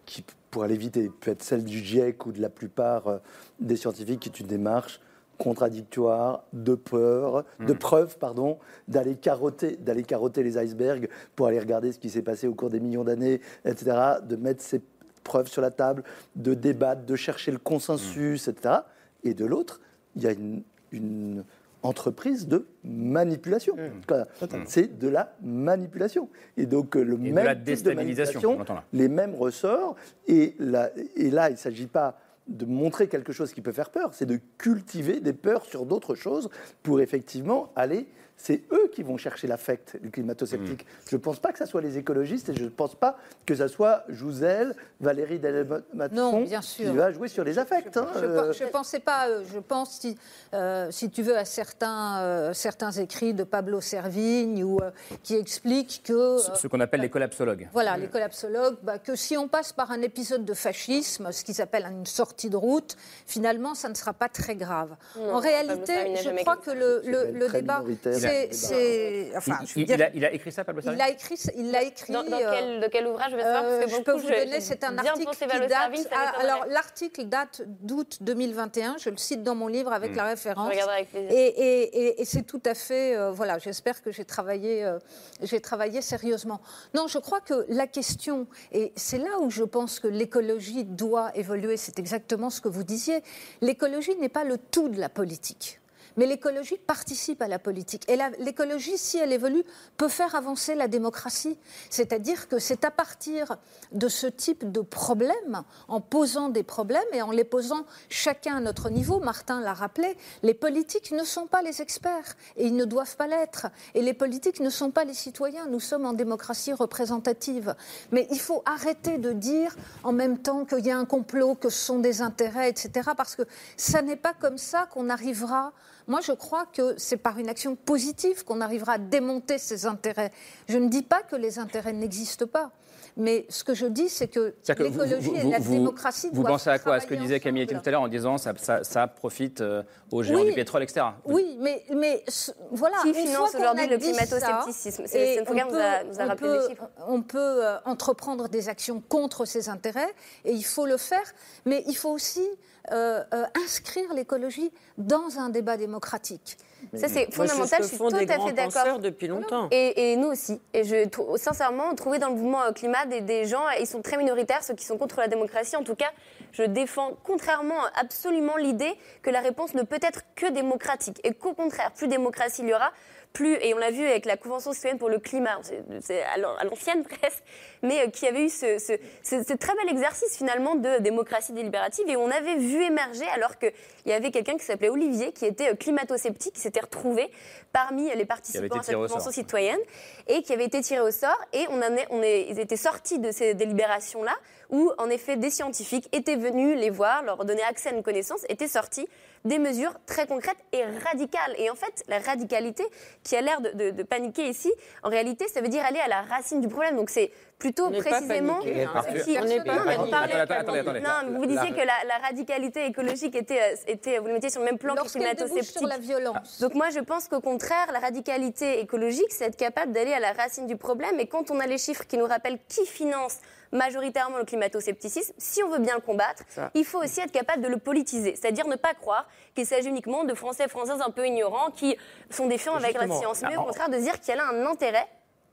qui, 0.06 0.24
pour 0.50 0.62
aller 0.64 0.76
vite, 0.76 0.96
et 0.98 1.08
peut 1.08 1.30
être 1.32 1.42
celle 1.42 1.64
du 1.64 1.78
GIEC 1.82 2.26
ou 2.26 2.32
de 2.32 2.40
la 2.42 2.50
plupart 2.50 3.08
euh, 3.08 3.18
des 3.60 3.76
scientifiques, 3.76 4.20
qui 4.20 4.28
est 4.28 4.40
une 4.40 4.46
démarche 4.46 5.00
contradictoire, 5.38 6.44
de 6.52 6.74
peur, 6.74 7.44
de 7.60 7.72
preuve, 7.72 8.18
pardon, 8.18 8.58
d'aller 8.88 9.16
carotter, 9.16 9.76
d'aller 9.76 10.02
carotter 10.02 10.42
les 10.42 10.58
icebergs 10.58 11.08
pour 11.36 11.46
aller 11.46 11.58
regarder 11.58 11.92
ce 11.92 11.98
qui 11.98 12.10
s'est 12.10 12.22
passé 12.22 12.46
au 12.46 12.54
cours 12.54 12.70
des 12.70 12.80
millions 12.80 13.04
d'années, 13.04 13.40
etc., 13.64 13.96
de 14.22 14.36
mettre 14.36 14.62
ces 14.62 14.80
preuves 15.22 15.48
sur 15.48 15.62
la 15.62 15.70
table, 15.70 16.04
de 16.36 16.54
débattre, 16.54 17.04
de 17.04 17.16
chercher 17.16 17.50
le 17.50 17.58
consensus, 17.58 18.48
etc. 18.48 18.76
Et 19.22 19.34
de 19.34 19.46
l'autre, 19.46 19.80
il 20.16 20.22
y 20.22 20.26
a 20.26 20.32
une, 20.32 20.62
une 20.92 21.44
entreprise 21.84 22.48
de 22.48 22.66
manipulation. 22.82 23.76
Quoi. 24.08 24.26
C'est 24.66 24.98
de 24.98 25.08
la 25.08 25.34
manipulation. 25.42 26.28
Et 26.56 26.66
donc, 26.66 26.96
euh, 26.96 27.04
le 27.04 27.14
Et 27.14 27.28
de 27.28 27.32
même 27.32 27.44
la 27.44 27.54
type 27.54 27.64
de 27.64 27.70
déstabilisation, 27.70 28.52
manipulation, 28.52 28.84
les 28.92 29.08
mêmes 29.08 29.34
ressorts. 29.34 29.94
Et 30.26 30.54
là, 30.58 30.90
et 31.16 31.30
là 31.30 31.50
il 31.50 31.52
ne 31.52 31.58
s'agit 31.58 31.86
pas 31.86 32.18
de 32.48 32.66
montrer 32.66 33.08
quelque 33.08 33.32
chose 33.32 33.52
qui 33.52 33.60
peut 33.60 33.72
faire 33.72 33.90
peur, 33.90 34.12
c'est 34.12 34.26
de 34.26 34.38
cultiver 34.58 35.20
des 35.20 35.32
peurs 35.32 35.64
sur 35.64 35.86
d'autres 35.86 36.14
choses 36.14 36.50
pour 36.82 37.00
effectivement 37.00 37.72
aller. 37.76 38.06
C'est 38.36 38.62
eux 38.72 38.90
qui 38.92 39.02
vont 39.02 39.16
chercher 39.16 39.46
l'affect, 39.46 39.96
les 40.02 40.10
climato-sceptiques. 40.10 40.84
Mm. 40.84 41.08
Je 41.10 41.16
ne 41.16 41.20
pense 41.20 41.38
pas 41.38 41.52
que 41.52 41.58
ce 41.58 41.64
soit 41.66 41.80
les 41.80 41.96
écologistes 41.96 42.50
et 42.50 42.54
je 42.54 42.64
ne 42.64 42.68
pense 42.68 42.94
pas 42.94 43.16
que 43.46 43.54
ce 43.54 43.68
soit 43.68 44.04
Jouzel, 44.08 44.74
Valérie 45.00 45.40
Non, 45.40 45.80
Delmatson 45.94 46.40
bien 46.42 46.60
sûr. 46.60 46.90
qui 46.90 46.96
va 46.96 47.10
jouer 47.12 47.28
sur 47.28 47.42
les 47.44 47.58
affects. 47.58 47.96
hein, 47.96 48.06
Je 48.14 48.24
euh. 48.24 48.52
ne 48.60 48.66
pensais 48.70 49.00
pas 49.00 49.14
à 49.20 49.28
eux. 49.30 49.44
Je 49.50 49.58
pense, 49.60 49.98
si, 50.00 50.18
euh, 50.52 50.90
si 50.90 51.08
tu 51.10 51.22
veux, 51.22 51.38
à 51.38 51.44
certains, 51.46 52.18
euh, 52.20 52.52
certains 52.52 52.90
écrits 52.92 53.32
de 53.32 53.44
Pablo 53.44 53.80
Servigne 53.80 54.62
ou, 54.62 54.78
euh, 54.82 54.90
qui 55.22 55.36
expliquent 55.36 56.02
que. 56.04 56.12
euh, 56.12 56.38
Ce, 56.38 56.54
ce 56.56 56.66
qu'on 56.66 56.80
appelle 56.80 57.00
les 57.00 57.10
collapsologues. 57.10 57.68
Voilà, 57.72 57.96
les 57.96 58.08
collapsologues, 58.08 58.76
bah, 58.82 58.98
que 58.98 59.16
si 59.16 59.38
on 59.38 59.48
passe 59.48 59.72
par 59.72 59.90
un 59.90 60.02
épisode 60.02 60.44
de 60.44 60.54
fascisme, 60.54 61.32
ce 61.32 61.44
qu'ils 61.44 61.62
appellent 61.62 61.86
une 61.90 62.04
sortie 62.06 62.50
de 62.50 62.56
route, 62.56 62.96
finalement, 63.26 63.74
ça 63.74 63.88
ne 63.88 63.94
sera 63.94 64.12
pas 64.12 64.28
très 64.28 64.54
grave. 64.56 64.90
Non, 65.16 65.22
en 65.22 65.40
Pablo 65.40 65.42
Servigne 65.42 65.64
réalité, 65.76 66.22
je 66.22 66.40
crois 66.42 66.56
que 66.56 66.70
le, 66.72 67.00
C'est 67.04 67.10
le, 67.32 67.38
le 67.38 67.48
débat. 67.48 67.82
C'est, 68.28 68.52
c'est- 68.54 69.32
enfin, 69.36 69.58
il, 69.62 69.66
je 69.66 69.74
veux 69.74 69.80
il- 69.80 69.86
dire, 69.86 69.96
il 69.96 70.02
a, 70.02 70.10
il 70.14 70.24
a 70.24 70.32
écrit 70.32 70.52
ça, 70.52 70.64
Pablo 70.64 70.80
il 70.80 70.84
Servigne 70.84 70.98
l'a 70.98 71.10
écrit, 71.10 71.36
il 71.56 71.70
l'a 71.70 71.82
écrit. 71.82 72.12
Dans, 72.12 72.22
dans 72.24 72.36
euh, 72.38 72.50
quel, 72.52 72.80
de 72.80 72.86
quel 72.88 73.06
ouvrage 73.06 73.30
je 73.32 73.36
vais 73.36 73.42
savoir 73.42 73.62
parce 73.62 73.72
euh, 73.74 73.84
que 73.84 73.90
je 73.90 74.00
peux 74.02 74.12
vous 74.12 74.28
donner, 74.28 74.60
c'est 74.60 74.84
un 74.84 74.98
article 74.98 75.30
qui 75.36 75.46
date. 75.46 75.68
Servigne, 75.70 76.04
alors 76.40 76.66
l'article 76.68 77.24
date 77.24 77.62
d'août 77.66 78.18
2021. 78.20 78.96
Je 78.98 79.10
le 79.10 79.16
cite 79.16 79.42
dans 79.42 79.54
mon 79.54 79.68
livre 79.68 79.92
avec 79.92 80.12
Hmm. 80.12 80.16
la 80.16 80.24
référence. 80.24 80.72
Je 80.74 80.88
avec 80.88 81.10
plaisir. 81.10 81.30
Et, 81.30 81.46
et- 81.46 81.98
et- 82.08 82.20
et 82.20 82.24
c'est 82.24 82.42
tout 82.42 82.62
à 82.66 82.74
fait. 82.74 83.16
euh, 83.16 83.30
voilà, 83.30 83.58
j'espère 83.58 84.02
que 84.02 84.10
j'ai 84.12 84.24
travaillé, 84.24 84.84
euh, 84.84 84.98
j'ai 85.42 85.60
travaillé 85.60 86.00
sérieusement. 86.02 86.60
Non, 86.94 87.06
je 87.06 87.18
crois 87.18 87.40
que 87.40 87.64
la 87.68 87.86
question, 87.86 88.46
et 88.72 88.92
c'est 88.96 89.18
là 89.18 89.38
où 89.40 89.50
je 89.50 89.64
pense 89.64 90.00
que 90.00 90.06
l'écologie 90.08 90.84
doit 90.84 91.30
évoluer. 91.34 91.76
C'est 91.76 91.98
exactement 91.98 92.50
ce 92.50 92.60
que 92.60 92.68
vous 92.68 92.84
disiez. 92.84 93.22
L'écologie 93.60 94.14
n'est 94.16 94.28
pas 94.28 94.44
le 94.44 94.58
tout 94.58 94.88
de 94.88 94.98
la 95.00 95.08
politique. 95.08 95.80
Mais 96.16 96.26
l'écologie 96.26 96.76
participe 96.76 97.42
à 97.42 97.48
la 97.48 97.58
politique. 97.58 98.08
Et 98.08 98.18
l'écologie, 98.38 98.98
si 98.98 99.18
elle 99.18 99.32
évolue, 99.32 99.64
peut 99.96 100.08
faire 100.08 100.34
avancer 100.34 100.74
la 100.74 100.88
démocratie. 100.88 101.58
C'est-à-dire 101.90 102.48
que 102.48 102.58
c'est 102.58 102.84
à 102.84 102.90
partir 102.90 103.56
de 103.92 104.08
ce 104.08 104.26
type 104.26 104.70
de 104.70 104.80
problème, 104.80 105.62
en 105.88 106.00
posant 106.00 106.48
des 106.48 106.62
problèmes 106.62 107.02
et 107.12 107.22
en 107.22 107.30
les 107.30 107.44
posant 107.44 107.84
chacun 108.08 108.56
à 108.56 108.60
notre 108.60 108.90
niveau, 108.90 109.20
Martin 109.20 109.60
l'a 109.60 109.74
rappelé, 109.74 110.16
les 110.42 110.54
politiques 110.54 111.12
ne 111.12 111.24
sont 111.24 111.46
pas 111.46 111.62
les 111.62 111.82
experts 111.82 112.36
et 112.56 112.66
ils 112.66 112.76
ne 112.76 112.84
doivent 112.84 113.16
pas 113.16 113.26
l'être. 113.26 113.66
Et 113.94 114.02
les 114.02 114.14
politiques 114.14 114.60
ne 114.60 114.70
sont 114.70 114.90
pas 114.90 115.04
les 115.04 115.14
citoyens. 115.14 115.66
Nous 115.66 115.80
sommes 115.80 116.06
en 116.06 116.12
démocratie 116.12 116.72
représentative. 116.72 117.74
Mais 118.12 118.26
il 118.30 118.40
faut 118.40 118.62
arrêter 118.66 119.18
de 119.18 119.32
dire 119.32 119.74
en 120.02 120.12
même 120.12 120.38
temps 120.38 120.64
qu'il 120.64 120.84
y 120.86 120.90
a 120.90 120.98
un 120.98 121.04
complot, 121.04 121.54
que 121.54 121.68
ce 121.68 121.84
sont 121.84 121.98
des 121.98 122.22
intérêts, 122.22 122.68
etc. 122.68 123.10
Parce 123.16 123.36
que 123.36 123.42
ça 123.76 124.02
n'est 124.02 124.16
pas 124.16 124.34
comme 124.34 124.58
ça 124.58 124.86
qu'on 124.86 125.10
arrivera. 125.10 125.72
Moi, 126.06 126.20
je 126.22 126.32
crois 126.32 126.66
que 126.72 126.94
c'est 126.98 127.16
par 127.16 127.38
une 127.38 127.48
action 127.48 127.76
positive 127.76 128.44
qu'on 128.44 128.60
arrivera 128.60 128.92
à 128.94 128.98
démonter 128.98 129.58
ces 129.58 129.86
intérêts. 129.86 130.32
Je 130.68 130.78
ne 130.78 130.88
dis 130.88 131.02
pas 131.02 131.22
que 131.22 131.36
les 131.36 131.58
intérêts 131.58 131.92
n'existent 131.92 132.46
pas. 132.46 132.70
Mais 133.16 133.46
ce 133.48 133.62
que 133.62 133.74
je 133.74 133.86
dis, 133.86 134.08
c'est 134.08 134.26
que 134.26 134.54
l'écologie 134.76 135.30
et 135.36 135.48
la 135.48 135.60
vous- 135.60 135.72
démocratie 135.74 136.30
Vous 136.32 136.42
pensez 136.42 136.68
à 136.68 136.80
quoi 136.80 136.94
À 136.96 137.00
ce 137.00 137.06
que 137.06 137.14
disait 137.14 137.38
Camille 137.38 137.62
Etienne 137.62 137.80
tout 137.80 137.88
à 137.88 137.92
l'heure 137.92 138.00
en 138.02 138.08
disant 138.08 138.38
ça, 138.38 138.52
ça, 138.56 138.82
ça 138.82 139.06
profite 139.06 139.60
euh, 139.60 139.84
aux 140.10 140.24
géants 140.24 140.40
Oui. 140.40 140.46
du 140.46 140.52
pétrole, 140.52 140.82
etc. 140.82 141.06
Oui, 141.24 141.56
mais, 141.60 141.84
mais 141.94 142.24
ce- 142.26 142.50
voilà. 142.72 142.96
Qui 143.02 143.10
une 143.10 143.14
finance 143.14 143.36
fois 143.36 143.50
qu'on 143.52 143.56
aujourd'hui 143.58 143.84
a 143.84 143.86
le 143.86 143.98
dit 143.98 144.12
ça, 144.14 144.26
climato-scepticisme 144.26 145.02
nous 145.04 145.60
a- 145.60 145.64
peut- 146.00 146.08
nous 146.08 146.20
a 146.20 146.24
rappelé 146.24 146.48
peut- 146.48 146.60
les 146.62 146.68
chiffres. 146.70 146.88
On 147.06 147.22
peut 147.22 147.38
euh, 147.64 147.76
entreprendre 147.84 148.48
des 148.48 148.68
actions 148.68 149.00
contre 149.08 149.44
ces 149.44 149.68
intérêts, 149.68 150.12
et 150.44 150.50
il 150.52 150.64
faut 150.64 150.86
le 150.86 150.96
faire, 150.96 151.32
mais 151.66 151.84
il 151.86 151.94
faut 151.96 152.10
aussi 152.10 152.44
euh, 152.92 153.22
euh, 153.32 153.44
inscrire 153.64 154.12
l'écologie 154.14 154.72
dans 154.98 155.38
un 155.38 155.48
débat 155.48 155.76
démocratique. 155.76 156.56
Ça, 156.94 157.08
c'est 157.08 157.32
fondamental, 157.32 157.82
je 157.82 157.88
suis 157.88 157.96
tout 157.96 158.06
à 158.14 158.18
fait 158.18 158.52
d'accord. 158.52 158.98
depuis 158.98 159.26
longtemps. 159.26 159.68
Et, 159.70 160.12
et 160.12 160.16
nous 160.16 160.28
aussi. 160.28 160.60
Et 160.74 160.84
je 160.84 161.08
sincèrement, 161.38 161.94
trouver 161.94 162.18
dans 162.18 162.28
le 162.28 162.34
mouvement 162.34 162.72
climat 162.74 163.06
des, 163.06 163.22
des 163.22 163.46
gens, 163.46 163.64
ils 163.80 163.86
sont 163.86 164.02
très 164.02 164.18
minoritaires, 164.18 164.62
ceux 164.62 164.74
qui 164.74 164.84
sont 164.84 164.98
contre 164.98 165.20
la 165.20 165.28
démocratie. 165.28 165.76
En 165.76 165.82
tout 165.82 165.94
cas, 165.94 166.10
je 166.52 166.62
défends 166.62 167.12
contrairement 167.24 167.80
absolument 167.98 168.56
l'idée 168.56 168.92
que 169.22 169.30
la 169.30 169.40
réponse 169.40 169.74
ne 169.74 169.82
peut 169.82 169.98
être 170.02 170.22
que 170.36 170.50
démocratique. 170.50 171.20
Et 171.24 171.32
qu'au 171.32 171.54
contraire, 171.54 171.90
plus 171.92 172.06
démocratie 172.06 172.60
il 172.62 172.68
y 172.68 172.74
aura, 172.74 172.92
plus, 173.34 173.56
et 173.60 173.74
on 173.74 173.78
l'a 173.78 173.90
vu 173.90 174.06
avec 174.06 174.24
la 174.24 174.36
Convention 174.38 174.72
citoyenne 174.72 174.96
pour 174.98 175.10
le 175.10 175.18
climat, 175.18 175.58
c'est- 176.00 176.22
à 176.22 176.38
l'an- 176.38 176.54
à 176.56 176.64
l'ancienne 176.64 177.02
presque, 177.20 177.42
mais 177.82 178.00
euh, 178.06 178.08
qui 178.08 178.26
avait 178.26 178.44
eu 178.44 178.48
ce, 178.48 178.78
ce- 178.78 178.96
ce- 179.22 179.42
ce 179.42 179.52
très 179.52 179.74
bel 179.74 179.90
exercice 179.90 180.36
finalement 180.38 180.76
de 180.76 181.00
démocratie 181.00 181.52
délibérative. 181.52 182.08
Et 182.08 182.16
on 182.16 182.30
avait 182.30 182.54
vu 182.56 182.82
émerger, 182.82 183.26
alors 183.34 183.58
qu'il 183.58 183.72
y 184.06 184.12
avait 184.12 184.30
quelqu'un 184.30 184.56
qui 184.56 184.64
s'appelait 184.64 184.88
Olivier, 184.88 185.32
qui 185.32 185.44
était 185.46 185.70
euh, 185.72 185.74
climato-sceptique, 185.74 186.54
qui 186.54 186.60
s'était 186.60 186.80
retrouvé 186.80 187.28
parmi 187.72 188.04
les 188.14 188.24
participants 188.24 188.62
à 188.78 188.82
cette 188.84 188.94
Convention 189.08 189.30
citoyenne 189.32 189.80
et 190.28 190.42
qui 190.42 190.52
avait 190.52 190.64
été 190.66 190.80
tiré 190.80 191.00
au 191.00 191.10
sort. 191.10 191.38
Et 191.52 191.66
on, 191.70 191.78
en 191.82 191.96
est, 191.96 192.06
on 192.10 192.22
est, 192.22 192.46
ils 192.48 192.60
étaient 192.60 192.76
sortis 192.76 193.18
de 193.18 193.32
ces 193.32 193.54
délibérations-là 193.54 194.34
où, 194.70 194.92
en 194.98 195.08
effet, 195.10 195.36
des 195.36 195.50
scientifiques 195.50 196.08
étaient 196.12 196.36
venus 196.36 196.78
les 196.78 196.90
voir, 196.90 197.22
leur 197.22 197.44
donner 197.44 197.62
accès 197.62 197.90
à 197.90 197.92
une 197.92 198.02
connaissance, 198.02 198.44
étaient 198.48 198.68
sortis 198.68 199.06
des 199.44 199.58
mesures 199.58 199.92
très 200.06 200.26
concrètes 200.26 200.56
et 200.72 200.82
radicales. 201.04 201.54
Et 201.58 201.68
en 201.68 201.74
fait, 201.74 202.02
la 202.08 202.18
radicalité 202.18 202.82
qui 203.22 203.36
a 203.36 203.42
l'air 203.42 203.60
de, 203.60 203.70
de- 203.70 203.90
de 203.90 204.02
paniquer 204.02 204.48
ici, 204.48 204.72
en 205.02 205.10
réalité, 205.10 205.46
ça 205.48 205.60
veut 205.60 205.68
dire 205.68 205.84
aller 205.84 206.00
à 206.00 206.08
la 206.08 206.22
racine 206.22 206.62
du 206.62 206.68
problème. 206.68 206.96
Donc 206.96 207.10
c'est 207.10 207.30
plutôt 207.58 207.90
précisément... 207.90 208.60
paniqué, 208.60 208.84
hein. 208.84 209.02
ce 209.18 209.24
qui- 209.24 209.36
On 209.38 209.44
n'est 209.44 209.62
pas 209.62 209.74
Non, 209.76 209.84
paniqué. 209.84 210.14
Attendez, 210.34 210.78
attendez, 210.78 211.36
vous 211.36 211.44
disiez 211.46 211.70
que 211.72 211.76
la, 211.76 211.92
la 212.08 212.18
radicalité 212.22 212.86
écologique 212.86 213.34
était, 213.34 213.60
euh, 213.60 213.76
était, 213.86 214.18
vous 214.18 214.28
le 214.28 214.32
mettiez 214.32 214.48
sur 214.48 214.60
le 214.60 214.66
même 214.66 214.78
plan 214.78 214.94
que 214.94 215.06
climato-sceptique. 215.10 215.76
sur 215.78 215.86
la 215.86 215.98
violence. 215.98 216.60
Donc 216.60 216.74
moi, 216.74 216.88
je 216.88 217.00
pense 217.00 217.28
qu'au 217.28 217.40
contraire, 217.42 217.92
la 217.92 217.98
radicalité 217.98 218.80
écologique, 218.80 219.30
c'est 219.30 219.44
être 219.44 219.56
capable 219.56 219.92
d'aller 219.92 220.14
à 220.14 220.20
la 220.20 220.32
racine 220.32 220.66
du 220.66 220.76
problème. 220.76 221.20
Et 221.20 221.26
quand 221.26 221.50
on 221.50 221.60
a 221.60 221.66
les 221.66 221.76
chiffres 221.78 222.06
qui 222.06 222.16
nous 222.16 222.26
rappellent 222.26 222.58
qui 222.66 222.86
finance 222.86 223.36
majoritairement 223.74 224.38
le 224.38 224.44
climato-scepticisme, 224.44 225.34
si 225.36 225.62
on 225.62 225.68
veut 225.68 225.80
bien 225.80 225.96
le 225.96 226.00
combattre, 226.00 226.44
Ça. 226.48 226.70
il 226.74 226.84
faut 226.84 227.02
aussi 227.02 227.20
être 227.20 227.32
capable 227.32 227.62
de 227.62 227.68
le 227.68 227.76
politiser. 227.76 228.36
C'est-à-dire 228.36 228.66
ne 228.66 228.76
pas 228.76 228.94
croire 228.94 229.28
qu'il 229.54 229.66
s'agit 229.66 229.88
uniquement 229.88 230.24
de 230.24 230.32
Français 230.32 230.64
et 230.64 230.68
Françaises 230.68 231.00
un 231.04 231.10
peu 231.10 231.26
ignorants 231.26 231.70
qui 231.70 231.96
sont 232.30 232.46
défiants 232.46 232.76
avec 232.76 232.94
la 232.94 233.08
science, 233.08 233.42
mais 233.42 233.56
au 233.56 233.64
contraire 233.64 233.90
de 233.90 233.98
dire 233.98 234.18
qu'il 234.20 234.30
y 234.30 234.32
a 234.32 234.36
là 234.36 234.48
un 234.52 234.66
intérêt 234.66 235.06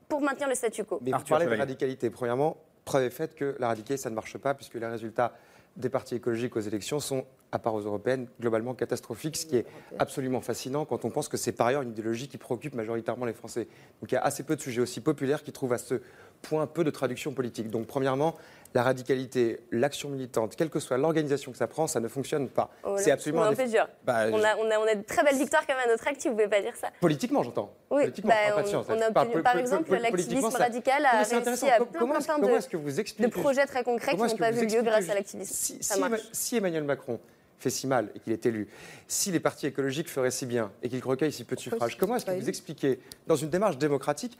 pour 0.08 0.20
maintenir 0.22 0.48
le 0.48 0.54
statu 0.54 0.84
quo. 0.84 0.98
Mais 1.02 1.10
vous 1.10 1.24
parlez 1.24 1.46
de 1.46 1.56
radicalité. 1.56 2.10
Premièrement, 2.10 2.56
preuve 2.84 3.04
est 3.04 3.10
faite 3.10 3.34
que 3.34 3.56
la 3.58 3.68
radicalité, 3.68 4.00
ça 4.02 4.10
ne 4.10 4.14
marche 4.14 4.38
pas, 4.38 4.54
puisque 4.54 4.74
les 4.74 4.86
résultats 4.86 5.32
des 5.76 5.88
partis 5.88 6.16
écologiques 6.16 6.54
aux 6.56 6.60
élections 6.60 7.00
sont, 7.00 7.24
à 7.50 7.58
part 7.58 7.74
aux 7.74 7.80
européennes, 7.80 8.28
globalement 8.40 8.74
catastrophiques, 8.74 9.36
ce 9.36 9.46
qui 9.46 9.56
est 9.56 9.66
absolument 9.98 10.40
fascinant 10.40 10.84
quand 10.84 11.04
on 11.04 11.10
pense 11.10 11.28
que 11.28 11.36
c'est 11.36 11.52
par 11.52 11.68
ailleurs 11.68 11.82
une 11.82 11.90
idéologie 11.90 12.28
qui 12.28 12.38
préoccupe 12.38 12.74
majoritairement 12.74 13.24
les 13.24 13.32
Français. 13.32 13.68
Donc 14.00 14.12
il 14.12 14.14
y 14.14 14.18
a 14.18 14.22
assez 14.22 14.42
peu 14.42 14.54
de 14.54 14.60
sujets 14.60 14.82
aussi 14.82 15.00
populaires 15.00 15.42
qui 15.42 15.52
trouvent 15.52 15.72
à 15.72 15.78
ce 15.78 16.02
point 16.42 16.66
peu 16.66 16.84
de 16.84 16.90
traduction 16.90 17.32
politique. 17.32 17.70
Donc 17.70 17.86
premièrement, 17.86 18.34
la 18.74 18.82
radicalité, 18.82 19.60
l'action 19.70 20.08
militante, 20.08 20.56
quelle 20.56 20.70
que 20.70 20.80
soit 20.80 20.96
l'organisation 20.96 21.52
que 21.52 21.58
ça 21.58 21.66
prend, 21.66 21.86
ça 21.86 22.00
ne 22.00 22.08
fonctionne 22.08 22.48
pas. 22.48 22.70
Oh, 22.84 22.96
c'est 22.98 23.10
absolument 23.10 23.44
c'est 23.54 23.60
un 23.60 23.64
peu 23.64 23.70
dur. 23.70 23.88
Bah, 24.04 24.24
on, 24.32 24.42
a, 24.42 24.56
on, 24.56 24.70
a, 24.70 24.78
on 24.78 24.86
a 24.86 24.94
de 24.94 25.02
très 25.02 25.22
belles 25.22 25.36
victoires 25.36 25.66
quand 25.66 25.74
même 25.74 25.84
à 25.88 25.90
notre 25.90 26.08
actif, 26.08 26.30
vous 26.30 26.36
pouvez 26.36 26.48
pas 26.48 26.60
dire 26.62 26.74
ça. 26.76 26.88
Politiquement, 27.00 27.42
j'entends. 27.42 27.72
Oui, 27.90 28.02
Politiquement, 28.04 28.32
bah, 28.32 28.62
de 28.62 28.66
on- 28.66 28.66
science, 28.68 28.86
on 28.88 29.00
a 29.00 29.10
obtenu- 29.10 29.42
par 29.42 29.58
exemple, 29.58 29.94
l'activisme 29.94 30.46
radical 30.46 31.04
a 31.04 31.22
réussi 31.22 31.68
à 31.68 31.76
plein, 31.76 31.86
comment 31.98 32.18
plein, 32.18 32.38
de- 32.38 32.66
que 32.66 32.76
vous 32.78 32.90
de 32.92 33.00
expliquez 33.00 33.28
projets 33.30 33.66
très 33.66 33.84
concrets 33.84 34.12
qui 34.12 34.22
n'ont 34.22 34.36
pas 34.36 34.50
vu 34.50 34.66
lieu 34.66 34.82
grâce 34.82 35.08
à 35.10 35.14
l'activisme. 35.14 35.52
Si, 35.54 35.82
Ça 35.82 35.94
si 35.94 36.00
marche. 36.00 36.12
Emma- 36.12 36.22
si 36.32 36.56
Emmanuel 36.56 36.84
Macron 36.84 37.20
fait 37.58 37.70
si 37.70 37.86
mal 37.86 38.08
et 38.14 38.20
qu'il 38.20 38.32
est 38.32 38.44
élu, 38.46 38.68
si 39.06 39.30
les 39.30 39.38
partis 39.38 39.66
écologiques 39.66 40.08
feraient 40.08 40.30
si 40.32 40.46
bien 40.46 40.72
et 40.82 40.88
qu'ils 40.88 41.04
recueillent 41.04 41.30
si 41.30 41.44
peu 41.44 41.54
de 41.56 41.60
suffrages, 41.60 41.96
comment 41.98 42.16
est-ce 42.16 42.26
que 42.26 42.32
vous 42.32 42.48
expliquez, 42.48 42.98
dans 43.26 43.36
une 43.36 43.50
démarche 43.50 43.76
démocratique, 43.78 44.36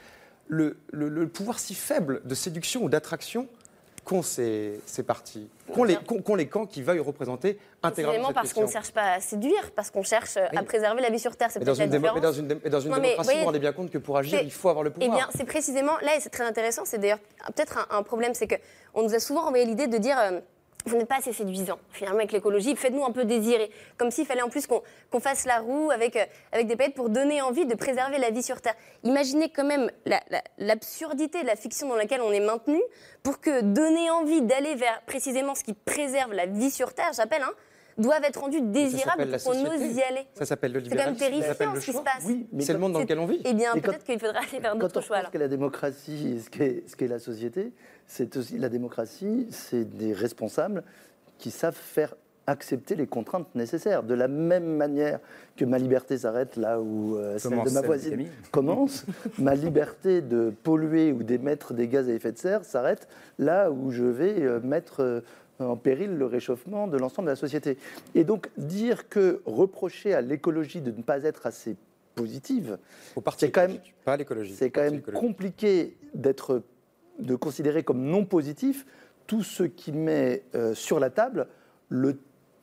le, 0.48 0.76
le- 0.92 1.08
le 1.08 1.28
pouvoir 1.28 1.58
si 1.58 1.74
faible 1.74 2.20
de 2.24 2.34
séduction 2.34 2.82
ou 2.82 2.88
d'attraction 2.88 3.48
qu'ont 4.04 4.22
ces, 4.22 4.80
ces 4.84 5.04
partis, 5.04 5.48
qu'ont 5.72 5.84
les, 5.84 5.96
les 6.36 6.48
camps 6.48 6.66
qui 6.66 6.82
veuillent 6.82 6.98
représenter 6.98 7.56
intégralement 7.84 8.26
cette 8.28 8.34
parce 8.34 8.52
qu'on 8.52 8.62
ne 8.62 8.66
cherche 8.66 8.90
pas 8.90 9.12
à 9.12 9.20
séduire, 9.20 9.70
parce 9.76 9.90
qu'on 9.92 10.02
cherche 10.02 10.36
à 10.36 10.62
préserver 10.64 11.00
la 11.00 11.08
vie 11.10 11.20
sur 11.20 11.36
Terre. 11.36 11.50
C'est 11.52 11.60
peut-être 11.60 11.78
la 11.78 11.86
démo- 11.86 12.10
mais 12.14 12.20
dans 12.20 12.32
différence. 12.32 12.36
une, 12.64 12.70
dans 12.70 12.80
une 12.80 12.90
Non, 12.90 12.96
démocratie, 12.98 13.30
vous 13.34 13.38
vous 13.38 13.44
rendez 13.44 13.58
bien 13.60 13.72
compte 13.72 13.90
que 13.92 13.98
pour 13.98 14.18
agir, 14.18 14.40
il 14.42 14.50
faut 14.50 14.68
avoir 14.70 14.82
le 14.82 14.90
Eh 14.96 14.98
pouvoir. 15.00 15.16
bien, 15.18 15.28
c'est 15.36 15.44
précisément, 15.44 15.96
là, 16.02 16.16
et 16.16 16.20
c'est 16.20 16.30
très 16.30 16.44
intéressant, 16.44 16.82
c'est 16.84 16.98
d'ailleurs 16.98 17.20
peut-être 17.54 17.86
un, 17.92 17.98
un 17.98 18.02
problème, 18.02 18.34
c'est 18.34 18.48
qu'on 18.48 19.02
nous 19.04 19.14
a 19.14 19.20
souvent 19.20 19.46
envoyé 19.46 19.64
l'idée 19.66 19.86
de 19.86 19.98
dire. 19.98 20.18
euh, 20.18 20.40
vous 20.86 20.96
n'êtes 20.96 21.08
pas 21.08 21.18
assez 21.18 21.32
séduisant, 21.32 21.78
finalement, 21.90 22.18
avec 22.18 22.32
l'écologie. 22.32 22.74
Faites-nous 22.76 23.04
un 23.04 23.12
peu 23.12 23.24
désirer. 23.24 23.70
Comme 23.96 24.10
s'il 24.10 24.26
fallait 24.26 24.42
en 24.42 24.48
plus 24.48 24.66
qu'on 24.66 24.82
qu'on 25.10 25.20
fasse 25.20 25.44
la 25.44 25.58
roue 25.60 25.90
avec, 25.90 26.16
euh, 26.16 26.24
avec 26.52 26.66
des 26.66 26.76
paillettes 26.76 26.94
pour 26.94 27.08
donner 27.10 27.40
envie 27.42 27.66
de 27.66 27.74
préserver 27.74 28.18
la 28.18 28.30
vie 28.30 28.42
sur 28.42 28.60
Terre. 28.60 28.74
Imaginez 29.04 29.50
quand 29.50 29.64
même 29.64 29.90
la- 30.06 30.22
la- 30.30 30.42
l'absurdité 30.58 31.42
de 31.42 31.46
la 31.46 31.56
fiction 31.56 31.88
dans 31.88 31.96
laquelle 31.96 32.20
on 32.22 32.32
est 32.32 32.40
maintenu 32.40 32.80
pour 33.22 33.40
que 33.40 33.60
donner 33.62 34.10
envie 34.10 34.42
d'aller 34.42 34.74
vers 34.74 35.02
précisément 35.06 35.54
ce 35.54 35.62
qui 35.64 35.74
préserve 35.74 36.32
la 36.32 36.46
vie 36.46 36.70
sur 36.70 36.94
Terre, 36.94 37.10
j'appelle, 37.14 37.42
hein, 37.42 37.52
doivent 37.98 38.24
être 38.24 38.40
rendus 38.40 38.62
désirables 38.62 39.24
la 39.24 39.38
pour 39.38 39.52
qu'on 39.52 39.66
ose 39.66 39.80
y 39.96 40.02
aller. 40.02 40.22
Ça 40.34 40.46
s'appelle 40.46 40.72
le 40.72 40.82
C'est 40.82 40.88
quand 40.88 40.96
même 40.96 41.12
libéralisme, 41.12 41.42
ça 41.42 41.48
s'appelle 41.48 41.68
terrifiant 41.68 41.74
le 41.74 41.80
ce 41.80 41.84
qui 41.84 41.92
se 41.92 42.02
passe. 42.02 42.24
Oui, 42.26 42.46
mais 42.50 42.64
C'est 42.64 42.72
le 42.72 42.78
monde 42.78 42.94
dans 42.94 43.00
lequel 43.00 43.18
on 43.18 43.26
vit. 43.26 43.42
Eh 43.44 43.52
bien, 43.52 43.72
quand- 43.74 43.80
peut-être 43.82 44.04
qu'il 44.04 44.18
faudra 44.18 44.38
aller 44.38 44.60
vers 44.60 44.72
Quand 44.72 44.78
d'autres 44.78 45.00
on 45.00 45.02
choix. 45.02 45.16
pense 45.16 45.20
alors. 45.20 45.30
que 45.30 45.36
la 45.38 45.48
démocratie, 45.48 46.40
ce 46.42 46.48
qu'est 46.48 46.84
ce 46.88 46.96
qu'est 46.96 47.06
la 47.06 47.18
société, 47.18 47.72
c'est 48.06 48.36
aussi 48.36 48.58
la 48.58 48.68
démocratie, 48.68 49.46
c'est 49.50 49.84
des 49.84 50.12
responsables 50.12 50.82
qui 51.38 51.50
savent 51.50 51.74
faire 51.74 52.14
accepter 52.46 52.94
les 52.94 53.06
contraintes 53.06 53.54
nécessaires. 53.54 54.02
De 54.02 54.14
la 54.14 54.28
même 54.28 54.76
manière 54.76 55.20
que 55.56 55.64
ma 55.64 55.78
liberté 55.78 56.18
s'arrête 56.18 56.56
là 56.56 56.80
où 56.80 57.16
euh, 57.16 57.38
celle 57.38 57.52
Commence 57.52 57.68
de 57.68 57.74
ma 57.74 57.80
voisine 57.82 58.28
commence, 58.50 59.06
ma 59.38 59.54
liberté 59.54 60.20
de 60.20 60.52
polluer 60.62 61.12
ou 61.12 61.22
d'émettre 61.22 61.74
des 61.74 61.88
gaz 61.88 62.08
à 62.08 62.12
effet 62.12 62.32
de 62.32 62.38
serre 62.38 62.64
s'arrête 62.64 63.08
là 63.38 63.70
où 63.70 63.90
je 63.90 64.04
vais 64.04 64.42
euh, 64.42 64.60
mettre 64.60 65.00
euh, 65.00 65.20
en 65.58 65.76
péril 65.76 66.16
le 66.16 66.26
réchauffement 66.26 66.88
de 66.88 66.98
l'ensemble 66.98 67.26
de 67.26 67.32
la 67.32 67.36
société. 67.36 67.78
Et 68.14 68.24
donc 68.24 68.50
dire 68.56 69.08
que 69.08 69.40
reprocher 69.46 70.14
à 70.14 70.20
l'écologie 70.20 70.80
de 70.80 70.90
ne 70.90 71.02
pas 71.02 71.22
être 71.22 71.46
assez 71.46 71.76
positive, 72.14 72.78
c'est 73.36 73.50
quand 73.50 73.68
même 73.68 73.78
pas 74.04 74.16
l'écologie. 74.16 74.54
C'est 74.54 74.70
quand 74.70 74.82
même 74.82 75.00
compliqué 75.00 75.96
d'être, 76.14 76.62
de 77.18 77.34
considérer 77.34 77.82
comme 77.82 78.02
non 78.02 78.24
positif 78.24 78.86
tout 79.26 79.42
ce 79.42 79.62
qui 79.62 79.92
met 79.92 80.42
euh, 80.54 80.74
sur 80.74 80.98
la 81.00 81.10
table 81.10 81.46
le 81.88 82.18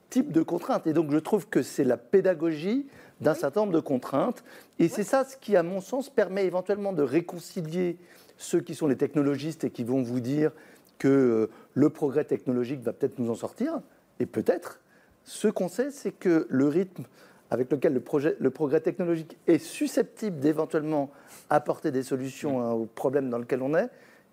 type 0.10 0.32
de 0.32 0.42
contrainte. 0.42 0.88
Et 0.88 0.94
donc 0.94 1.12
je 1.12 1.18
trouve 1.18 1.48
que 1.48 1.62
c'est 1.62 1.84
la 1.84 1.98
pédagogie 1.98 2.88
d'un 3.22 3.34
certain 3.34 3.62
nombre 3.62 3.74
de 3.74 3.80
contraintes. 3.80 4.44
Et 4.80 4.88
c'est 4.88 5.04
ça 5.04 5.26
ce 5.26 5.38
qui, 5.38 5.56
à 5.56 5.64
mon 5.64 5.82
sens, 5.82 6.10
permet 6.10 6.46
éventuellement 6.46 6.94
de 6.94 7.04
réconcilier 7.04 7.98
ceux 8.38 8.62
qui 8.62 8.76
sont 8.76 8.88
les 8.88 8.96
technologistes 8.96 9.66
et 9.66 9.70
qui 9.70 9.84
vont 9.84 10.02
vous 10.02 10.22
dire 10.22 10.52
que 10.98 11.08
euh, 11.08 11.50
le 11.74 11.90
progrès 11.90 12.24
technologique 12.24 12.82
va 12.82 12.94
peut-être 12.94 13.20
nous 13.20 13.30
en 13.30 13.36
sortir, 13.36 13.82
et 14.20 14.26
peut-être. 14.26 14.80
Ce 15.24 15.48
qu'on 15.48 15.68
sait, 15.68 15.92
c'est 15.92 16.12
que 16.12 16.48
le 16.50 16.68
rythme 16.68 17.04
avec 17.52 17.72
lequel 17.72 17.94
le, 17.94 18.00
projet- 18.00 18.36
le 18.40 18.50
progrès 18.50 18.80
technologique 18.80 19.38
est 19.48 19.60
susceptible 19.60 20.40
d'éventuellement 20.40 21.10
apporter 21.50 21.92
des 21.92 22.04
solutions 22.04 22.62
hein, 22.62 22.72
au 22.72 22.86
problème 22.86 23.30
dans 23.30 23.38
lequel 23.38 23.62
on 23.62 23.76
est, 23.76 23.90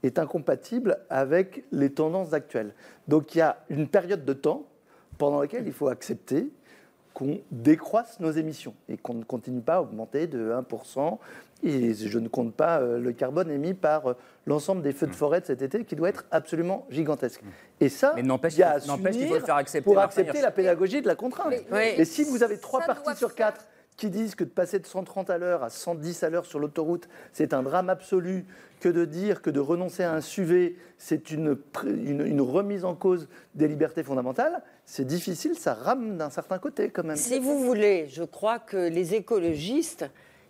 est 0.06 0.18
incompatible 0.18 0.98
avec 1.10 1.64
les 1.72 1.90
tendances 1.90 2.32
actuelles. 2.32 2.72
Donc 3.08 3.34
il 3.34 3.38
y 3.38 3.42
a 3.42 3.58
une 3.68 3.88
période 3.88 4.24
de 4.24 4.32
temps 4.32 4.64
pendant 5.18 5.40
laquelle 5.40 5.66
il 5.66 5.72
faut 5.72 5.88
accepter 5.88 6.48
qu'on 7.14 7.40
décroisse 7.50 8.20
nos 8.20 8.30
émissions 8.30 8.74
et 8.90 8.98
qu'on 8.98 9.14
ne 9.14 9.24
continue 9.24 9.62
pas 9.62 9.76
à 9.76 9.80
augmenter 9.80 10.26
de 10.26 10.52
1%. 10.52 11.18
Et 11.62 11.94
je 11.94 12.18
ne 12.18 12.28
compte 12.28 12.52
pas 12.52 12.80
euh, 12.80 12.98
le 12.98 13.12
carbone 13.12 13.50
émis 13.50 13.72
par 13.72 14.10
euh, 14.10 14.14
l'ensemble 14.46 14.82
des 14.82 14.92
feux 14.92 15.06
de 15.06 15.14
forêt 15.14 15.40
de 15.40 15.46
cet 15.46 15.62
été 15.62 15.84
qui 15.84 15.96
doit 15.96 16.10
être 16.10 16.26
absolument 16.30 16.86
gigantesque. 16.90 17.40
Et 17.80 17.88
ça, 17.88 18.12
Mais 18.14 18.22
n'empêche 18.22 18.56
il 18.56 18.58
y 18.58 18.62
a 18.62 18.72
à 18.72 18.80
qu'il- 18.80 18.90
faut 18.90 18.98
le 19.02 19.12
s'unir 19.12 19.46
faire 19.46 19.54
accepter, 19.56 19.82
pour 19.84 19.98
accepter 19.98 20.42
la 20.42 20.50
pédagogie 20.50 21.00
de 21.00 21.06
la 21.06 21.14
contrainte. 21.14 21.54
Oui. 21.72 21.78
Et 21.96 22.04
si 22.04 22.24
vous 22.24 22.42
avez 22.42 22.58
trois 22.58 22.82
parties 22.82 23.16
sur 23.16 23.34
quatre 23.34 23.66
qui 23.96 24.10
disent 24.10 24.34
que 24.34 24.44
de 24.44 24.50
passer 24.50 24.78
de 24.78 24.86
130 24.86 25.30
à 25.30 25.38
l'heure 25.38 25.62
à 25.62 25.70
110 25.70 26.22
à 26.22 26.30
l'heure 26.30 26.44
sur 26.46 26.58
l'autoroute, 26.58 27.08
c'est 27.32 27.54
un 27.54 27.62
drame 27.62 27.88
absolu, 27.88 28.44
que 28.80 28.88
de 28.90 29.04
dire 29.06 29.40
que 29.40 29.48
de 29.50 29.58
renoncer 29.60 30.02
à 30.02 30.12
un 30.12 30.20
SUV, 30.20 30.76
c'est 30.98 31.30
une, 31.30 31.54
pr- 31.54 31.86
une, 31.88 32.20
une 32.26 32.40
remise 32.42 32.84
en 32.84 32.94
cause 32.94 33.26
des 33.54 33.68
libertés 33.68 34.02
fondamentales, 34.02 34.62
c'est 34.84 35.06
difficile, 35.06 35.56
ça 35.56 35.72
rame 35.74 36.18
d'un 36.18 36.28
certain 36.30 36.58
côté 36.58 36.90
quand 36.90 37.04
même. 37.04 37.16
Si 37.16 37.38
vous 37.38 37.58
voulez, 37.60 38.06
je 38.10 38.22
crois 38.22 38.58
que 38.58 38.76
les 38.88 39.14
écologistes, 39.14 40.04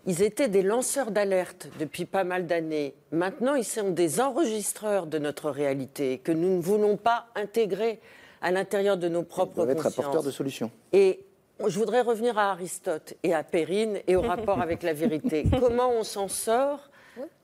ils 0.07 0.23
étaient 0.23 0.49
des 0.49 0.63
lanceurs 0.63 1.11
d'alerte 1.11 1.69
depuis 1.79 2.05
pas 2.05 2.25
mal 2.25 2.47
d'années. 2.47 2.95
Maintenant, 3.13 3.55
ils 3.55 3.65
sont 3.65 3.91
des 3.91 4.21
enregistreurs 4.21 5.07
de 5.07 5.19
notre 5.19 5.51
réalité 5.51 6.19
que 6.19 6.33
nous 6.33 6.57
ne 6.57 6.61
voulons 6.61 6.97
pas 6.97 7.27
intégrer 7.37 8.01
à 8.43 8.51
l'intérieur 8.51 8.97
de 8.97 9.09
nos 9.09 9.23
propres 9.23 9.53
Ils 9.55 9.57
doivent 9.57 9.71
être 9.71 9.87
apporteurs 9.87 10.23
de 10.23 10.31
solutions. 10.31 10.71
Et 10.93 11.26
je 11.65 11.79
voudrais 11.79 12.03
revenir 12.03 12.39
à 12.39 12.51
Aristote 12.53 13.15
et 13.23 13.35
à 13.35 13.43
Perrine 13.43 14.01
et 14.07 14.17
au 14.17 14.21
rapport 14.21 14.61
avec 14.61 14.83
la 14.83 14.93
vérité. 14.93 15.45
Comment 15.61 15.91
on 15.91 16.05
s'en 16.05 16.29
sort 16.29 16.91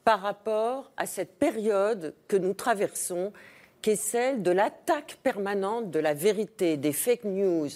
par 0.04 0.20
rapport 0.20 0.90
à 0.96 1.06
cette 1.06 1.38
période 1.38 2.14
que 2.28 2.36
nous 2.36 2.54
traversons, 2.54 3.32
qui 3.80 3.90
est 3.90 3.96
celle 3.96 4.42
de 4.42 4.50
l'attaque 4.50 5.18
permanente 5.22 5.90
de 5.90 5.98
la 5.98 6.14
vérité, 6.14 6.76
des 6.76 6.92
fake 6.92 7.24
news, 7.24 7.68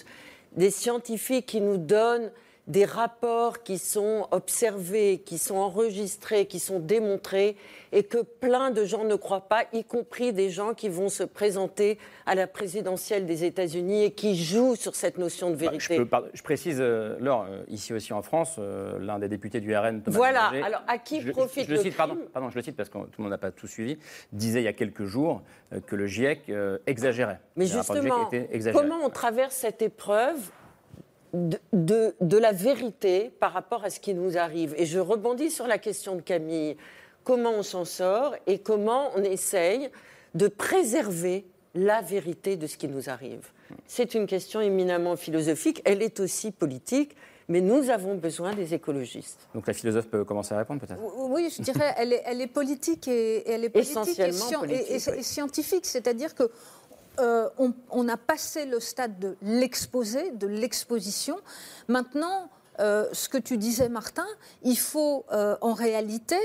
des 0.53 0.69
scientifiques 0.69 1.47
qui 1.47 1.61
nous 1.61 1.77
donnent 1.77 2.31
des 2.67 2.83
rapports 2.83 3.63
qui 3.63 3.77
sont 3.77 4.27
observés, 4.31 5.19
qui 5.25 5.37
sont 5.37 5.55
enregistrés, 5.55 6.45
qui 6.45 6.59
sont 6.59 6.79
démontrés, 6.79 7.55
et 7.93 8.03
que 8.03 8.17
plein 8.17 8.71
de 8.71 8.83
gens 8.83 9.05
ne 9.05 9.15
croient 9.15 9.47
pas, 9.47 9.63
y 9.71 9.85
compris 9.85 10.33
des 10.33 10.49
gens 10.49 10.73
qui 10.73 10.89
vont 10.89 11.07
se 11.07 11.23
présenter 11.23 11.97
à 12.25 12.35
la 12.35 12.45
présidentielle 12.45 13.25
des 13.25 13.45
États-Unis 13.45 14.03
et 14.03 14.11
qui 14.11 14.35
jouent 14.35 14.75
sur 14.75 14.95
cette 14.95 15.17
notion 15.17 15.49
de 15.49 15.55
Bah, 15.55 15.71
vérité. 15.71 15.95
je, 15.95 16.03
peux 16.03 16.17
je 16.33 16.43
précise, 16.43 16.77
euh, 16.81 17.17
Laure, 17.19 17.45
euh, 17.49 17.63
ici 17.69 17.93
aussi 17.93 18.11
en 18.11 18.21
France, 18.21 18.57
euh, 18.59 18.99
l'un 18.99 19.17
des 19.17 19.29
députés 19.29 19.61
du 19.61 19.75
RN, 19.75 20.01
Thomas 20.01 20.17
Voilà, 20.17 20.47
alors 20.63 20.83
à 20.87 20.97
qui 20.97 21.21
je, 21.21 21.31
profite 21.31 21.65
je 21.65 21.69
le 21.71 21.77
le 21.77 21.81
cite, 21.83 21.93
crime 21.93 22.07
pardon, 22.07 22.17
pardon, 22.33 22.49
je 22.49 22.55
le 22.55 22.61
cite 22.61 22.75
parce 22.75 22.89
que 22.89 22.97
tout 22.97 23.07
le 23.19 23.23
monde 23.23 23.31
n'a 23.31 23.37
pas 23.37 23.51
tout 23.51 23.67
suivi, 23.67 23.97
disait 24.33 24.59
il 24.59 24.65
y 24.65 24.69
a 24.69 24.73
quelques 24.73 25.05
jours 25.05 25.41
euh, 25.71 25.79
que 25.79 25.95
le 25.95 26.07
GIEC 26.07 26.51
exagérait. 26.85 27.39
Mais 27.55 27.65
justement, 27.65 28.29
exagéré. 28.31 28.73
comment 28.73 29.05
on 29.05 29.09
traverse 29.09 29.55
cette 29.55 29.81
épreuve 29.81 30.37
de, 31.37 31.59
de- 31.73 32.15
de 32.21 32.37
la 32.37 32.51
vérité 32.51 33.31
par 33.39 33.53
rapport 33.53 33.83
à 33.83 33.89
ce 33.89 33.99
qui 33.99 34.13
nous 34.13 34.37
arrive 34.37 34.73
Et 34.77 34.85
je 34.85 34.99
rebondis 34.99 35.51
sur 35.51 35.67
la 35.67 35.77
question 35.77 36.15
de 36.15 36.21
Camille. 36.21 36.75
Comment 37.23 37.51
on 37.51 37.63
s'en 37.63 37.85
sort 37.85 38.35
et 38.47 38.59
comment 38.59 39.11
on 39.15 39.23
essaye 39.23 39.89
de 40.33 40.47
préserver 40.47 41.45
la 41.75 42.01
vérité 42.01 42.55
de 42.57 42.67
ce 42.67 42.77
qui 42.77 42.87
nous 42.87 43.09
arrive? 43.09 43.47
C'est 43.85 44.13
une 44.15 44.25
question 44.27 44.61
éminemment 44.61 45.15
philosophique, 45.17 45.81
elle 45.85 46.01
est 46.01 46.19
aussi 46.21 46.51
politique, 46.51 47.15
mais 47.49 47.61
nous 47.61 47.89
avons 47.89 48.15
besoin 48.15 48.53
des 48.53 48.73
écologistes. 48.73 49.39
Donc 49.53 49.67
la 49.67 49.73
philosophe 49.73 50.07
peut 50.07 50.23
commencer 50.25 50.53
à 50.53 50.57
répondre 50.57 50.81
peut-être? 50.81 50.99
Oui, 51.29 51.49
je 51.55 51.61
dirais, 51.61 51.93
elle 51.97 52.13
est, 52.13 52.21
elle 52.25 52.41
est 52.41 52.47
politique 52.47 53.07
et, 53.07 53.37
et 53.37 53.51
elle 53.51 53.63
est 53.65 53.69
politique 53.69 53.95
et, 53.97 54.01
Essentiellement 54.01 54.45
scien- 54.45 54.63
et- 54.63 54.67
politique, 54.67 55.07
et- 55.07 55.11
oui. 55.11 55.17
et 55.19 55.23
scientifique, 55.23 55.85
c'est-à-dire 55.85 56.33
que 56.35 56.49
euh, 57.19 57.49
on, 57.57 57.73
on 57.91 58.07
a 58.09 58.17
passé 58.17 58.65
le 58.65 58.79
stade 58.79 59.19
de 59.19 59.35
l'exposé, 59.41 60.31
de 60.31 60.47
l'exposition. 60.47 61.37
Maintenant, 61.87 62.49
euh, 62.79 63.07
ce 63.13 63.27
que 63.29 63.37
tu 63.37 63.57
disais, 63.57 63.89
Martin, 63.89 64.27
il 64.63 64.77
faut 64.77 65.25
euh, 65.31 65.55
en 65.61 65.73
réalité. 65.73 66.37